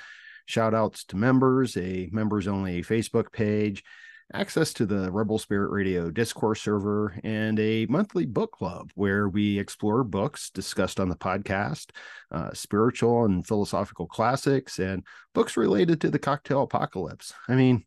shout 0.46 0.74
outs 0.74 1.04
to 1.06 1.16
members, 1.16 1.76
a 1.76 2.08
members 2.10 2.48
only 2.48 2.82
Facebook 2.82 3.30
page, 3.30 3.84
access 4.32 4.72
to 4.74 4.86
the 4.86 5.10
Rebel 5.10 5.38
Spirit 5.38 5.70
Radio 5.70 6.10
Discord 6.10 6.58
server, 6.58 7.18
and 7.22 7.58
a 7.60 7.86
monthly 7.86 8.26
book 8.26 8.52
club 8.52 8.90
where 8.94 9.28
we 9.28 9.58
explore 9.58 10.04
books 10.04 10.50
discussed 10.50 10.98
on 10.98 11.08
the 11.08 11.16
podcast, 11.16 11.90
uh, 12.30 12.52
spiritual 12.52 13.24
and 13.24 13.46
philosophical 13.46 14.06
classics, 14.06 14.78
and 14.78 15.04
books 15.34 15.56
related 15.56 16.00
to 16.00 16.10
the 16.10 16.18
cocktail 16.18 16.62
apocalypse. 16.62 17.34
I 17.48 17.54
mean, 17.54 17.84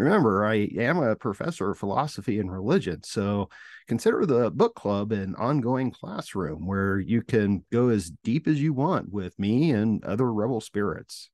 Remember, 0.00 0.46
I 0.46 0.70
am 0.78 0.96
a 0.96 1.14
professor 1.14 1.72
of 1.72 1.78
philosophy 1.78 2.38
and 2.38 2.50
religion, 2.50 3.02
so 3.02 3.50
consider 3.86 4.24
the 4.24 4.50
book 4.50 4.74
club 4.74 5.12
an 5.12 5.34
ongoing 5.34 5.90
classroom 5.90 6.66
where 6.66 6.98
you 6.98 7.20
can 7.20 7.66
go 7.70 7.90
as 7.90 8.10
deep 8.24 8.48
as 8.48 8.62
you 8.62 8.72
want 8.72 9.12
with 9.12 9.38
me 9.38 9.72
and 9.72 10.02
other 10.02 10.32
rebel 10.32 10.62
spirits. 10.62 11.28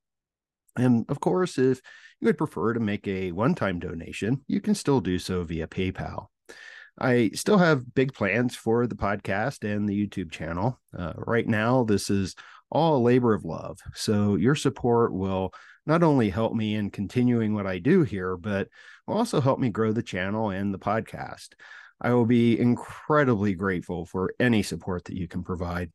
And 0.77 1.05
of 1.09 1.21
course, 1.21 1.59
if 1.59 1.81
you 2.21 2.27
would 2.27 2.39
prefer 2.39 2.73
to 2.73 2.81
make 2.81 3.07
a 3.07 3.33
one 3.33 3.55
time 3.55 3.79
donation, 3.79 4.43
you 4.47 4.61
can 4.61 4.75
still 4.75 5.01
do 5.01 5.19
so 5.19 5.43
via 5.45 5.67
PayPal. 5.67 6.27
I 6.99 7.31
still 7.35 7.59
have 7.59 7.95
big 7.95 8.15
plans 8.15 8.57
for 8.57 8.87
the 8.87 8.95
podcast 8.95 9.71
and 9.71 9.89
the 9.89 10.07
YouTube 10.07 10.31
channel. 10.31 10.81
Uh, 10.97 11.13
right 11.17 11.47
now, 11.47 11.85
this 11.85 12.09
is 12.09 12.35
all 12.71 12.97
a 12.97 13.03
labor 13.03 13.35
of 13.35 13.45
love. 13.45 13.79
So 13.95 14.37
your 14.37 14.55
support 14.55 15.13
will 15.13 15.53
not 15.85 16.03
only 16.03 16.31
help 16.31 16.55
me 16.55 16.75
in 16.75 16.91
continuing 16.91 17.55
what 17.55 17.67
I 17.67 17.79
do 17.79 18.03
here, 18.03 18.37
but 18.37 18.69
will 19.07 19.17
also 19.17 19.41
help 19.41 19.59
me 19.59 19.69
grow 19.69 19.93
the 19.93 20.03
channel 20.03 20.51
and 20.51 20.73
the 20.73 20.79
podcast. 20.79 21.51
I 22.01 22.13
will 22.13 22.27
be 22.27 22.59
incredibly 22.59 23.55
grateful 23.55 24.05
for 24.07 24.35
any 24.41 24.63
support 24.63 25.05
that 25.05 25.17
you 25.17 25.29
can 25.29 25.43
provide. 25.43 25.93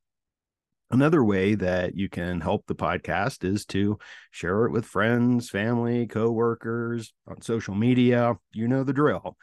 Another 0.91 1.23
way 1.23 1.55
that 1.55 1.95
you 1.95 2.09
can 2.09 2.41
help 2.41 2.65
the 2.67 2.75
podcast 2.75 3.45
is 3.45 3.65
to 3.67 3.97
share 4.29 4.65
it 4.65 4.71
with 4.71 4.85
friends, 4.85 5.49
family, 5.49 6.05
coworkers, 6.05 7.13
on 7.27 7.41
social 7.41 7.75
media. 7.75 8.35
You 8.51 8.67
know 8.67 8.83
the 8.83 8.91
drill. 8.91 9.37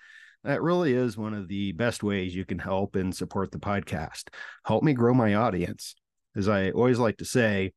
That 0.45 0.61
really 0.61 0.93
is 0.93 1.17
one 1.17 1.33
of 1.33 1.49
the 1.49 1.73
best 1.73 2.03
ways 2.03 2.35
you 2.35 2.45
can 2.45 2.59
help 2.59 2.97
and 2.97 3.17
support 3.17 3.51
the 3.51 3.59
podcast. 3.59 4.25
Help 4.67 4.83
me 4.83 4.93
grow 4.93 5.15
my 5.15 5.37
audience. 5.37 5.95
As 6.37 6.49
I 6.49 6.71
always 6.71 6.99
like 6.99 7.17
to 7.17 7.25
say, 7.25 7.73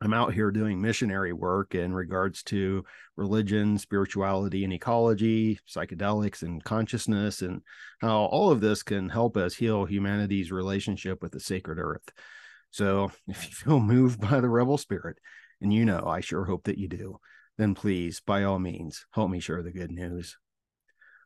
I'm 0.00 0.14
out 0.14 0.32
here 0.32 0.52
doing 0.52 0.80
missionary 0.80 1.32
work 1.32 1.74
in 1.74 1.92
regards 1.92 2.44
to 2.44 2.84
religion, 3.16 3.78
spirituality, 3.78 4.62
and 4.62 4.72
ecology, 4.72 5.58
psychedelics, 5.68 6.42
and 6.42 6.62
consciousness, 6.62 7.42
and 7.42 7.62
how 8.00 8.26
all 8.26 8.52
of 8.52 8.60
this 8.60 8.84
can 8.84 9.08
help 9.08 9.36
us 9.36 9.54
heal 9.54 9.84
humanity's 9.86 10.52
relationship 10.52 11.20
with 11.20 11.32
the 11.32 11.40
sacred 11.40 11.78
earth. 11.80 12.08
So, 12.72 13.12
if 13.28 13.44
you 13.44 13.54
feel 13.54 13.80
moved 13.80 14.20
by 14.20 14.40
the 14.40 14.48
rebel 14.48 14.76
spirit, 14.76 15.18
and 15.60 15.72
you 15.72 15.84
know 15.84 16.04
I 16.06 16.20
sure 16.20 16.44
hope 16.44 16.64
that 16.64 16.78
you 16.78 16.88
do, 16.88 17.18
then 17.56 17.74
please, 17.74 18.20
by 18.20 18.42
all 18.42 18.58
means, 18.58 19.06
help 19.12 19.30
me 19.30 19.38
share 19.38 19.62
the 19.62 19.70
good 19.70 19.92
news. 19.92 20.36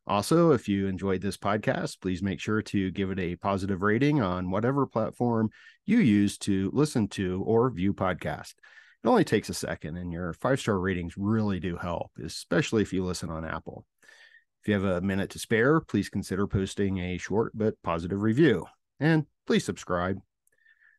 Also, 0.07 0.53
if 0.53 0.69
you 0.69 0.87
enjoyed 0.87 1.21
this 1.21 1.37
podcast, 1.37 2.01
please 2.01 2.23
make 2.23 2.39
sure 2.39 2.63
to 2.63 2.93
give 2.93 3.11
it 3.11 3.19
a 3.19 3.35
positive 3.37 3.83
rating 3.83 4.21
on 4.21 4.51
whatever 4.51 4.87
platform 4.87 5.51
you 5.85 5.99
use 5.99 6.39
to 6.39 6.71
listen 6.73 7.09
to 7.09 7.43
or 7.45 7.71
view 7.71 7.93
podcast. 7.93 8.55
It 9.03 9.09
only 9.09 9.25
takes 9.25 9.49
a 9.49 9.55
second, 9.55 9.97
and 9.97 10.13
your 10.13 10.33
five 10.33 10.61
star 10.61 10.79
ratings 10.79 11.15
really 11.17 11.59
do 11.59 11.77
help, 11.77 12.13
especially 12.25 12.83
if 12.83 12.93
you 12.93 13.05
listen 13.05 13.31
on 13.31 13.45
Apple. 13.45 13.85
If 14.63 14.69
you 14.69 14.75
have 14.75 14.85
a 14.85 15.01
minute 15.01 15.31
to 15.31 15.39
spare, 15.39 15.81
please 15.81 16.09
consider 16.09 16.47
posting 16.47 16.99
a 16.99 17.19
short 17.19 17.53
but 17.55 17.75
positive 17.83 18.21
review. 18.21 18.67
And 19.01 19.27
please 19.47 19.65
subscribe. 19.65 20.19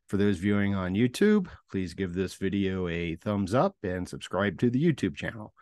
For 0.08 0.16
those 0.16 0.38
viewing 0.38 0.74
on 0.74 0.94
YouTube, 0.94 1.48
please 1.70 1.94
give 1.94 2.14
this 2.14 2.36
video 2.36 2.88
a 2.88 3.16
thumbs 3.16 3.54
up 3.54 3.76
and 3.84 4.08
subscribe 4.08 4.58
to 4.60 4.70
the 4.70 4.82
YouTube 4.82 5.18
channel. 5.18 5.54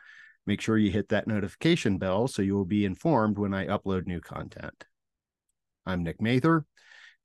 Make 0.45 0.61
sure 0.61 0.77
you 0.77 0.91
hit 0.91 1.09
that 1.09 1.25
notification 1.25 1.97
bell 1.97 2.27
so 2.27 2.43
you 2.43 2.53
will 2.53 2.65
be 2.65 2.85
informed 2.85 3.39
when 3.39 3.55
I 3.55 3.65
upload 3.65 4.05
new 4.05 4.21
content. 4.21 4.85
I'm 5.87 6.03
Nick 6.03 6.21
Mather, 6.21 6.63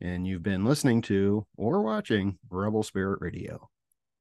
and 0.01 0.27
you've 0.27 0.43
been 0.43 0.65
listening 0.65 1.03
to 1.03 1.47
or 1.59 1.83
watching 1.83 2.39
Rebel 2.49 2.83
Spirit 2.83 3.19
Radio. 3.21 3.69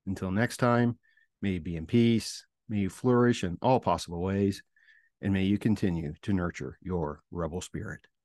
Until 0.06 0.32
next 0.32 0.58
time, 0.58 1.00
may 1.42 1.52
you 1.52 1.62
be 1.62 1.78
in 1.78 1.86
peace, 1.86 2.46
may 2.68 2.80
you 2.80 2.90
flourish 2.90 3.46
in 3.46 3.58
all 3.62 3.80
possible 3.80 4.22
ways, 4.22 4.62
and 5.22 5.32
may 5.32 5.44
you 5.44 5.58
continue 5.58 6.16
to 6.24 6.34
nurture 6.34 6.78
your 6.82 7.22
rebel 7.32 7.62
spirit. 7.62 8.10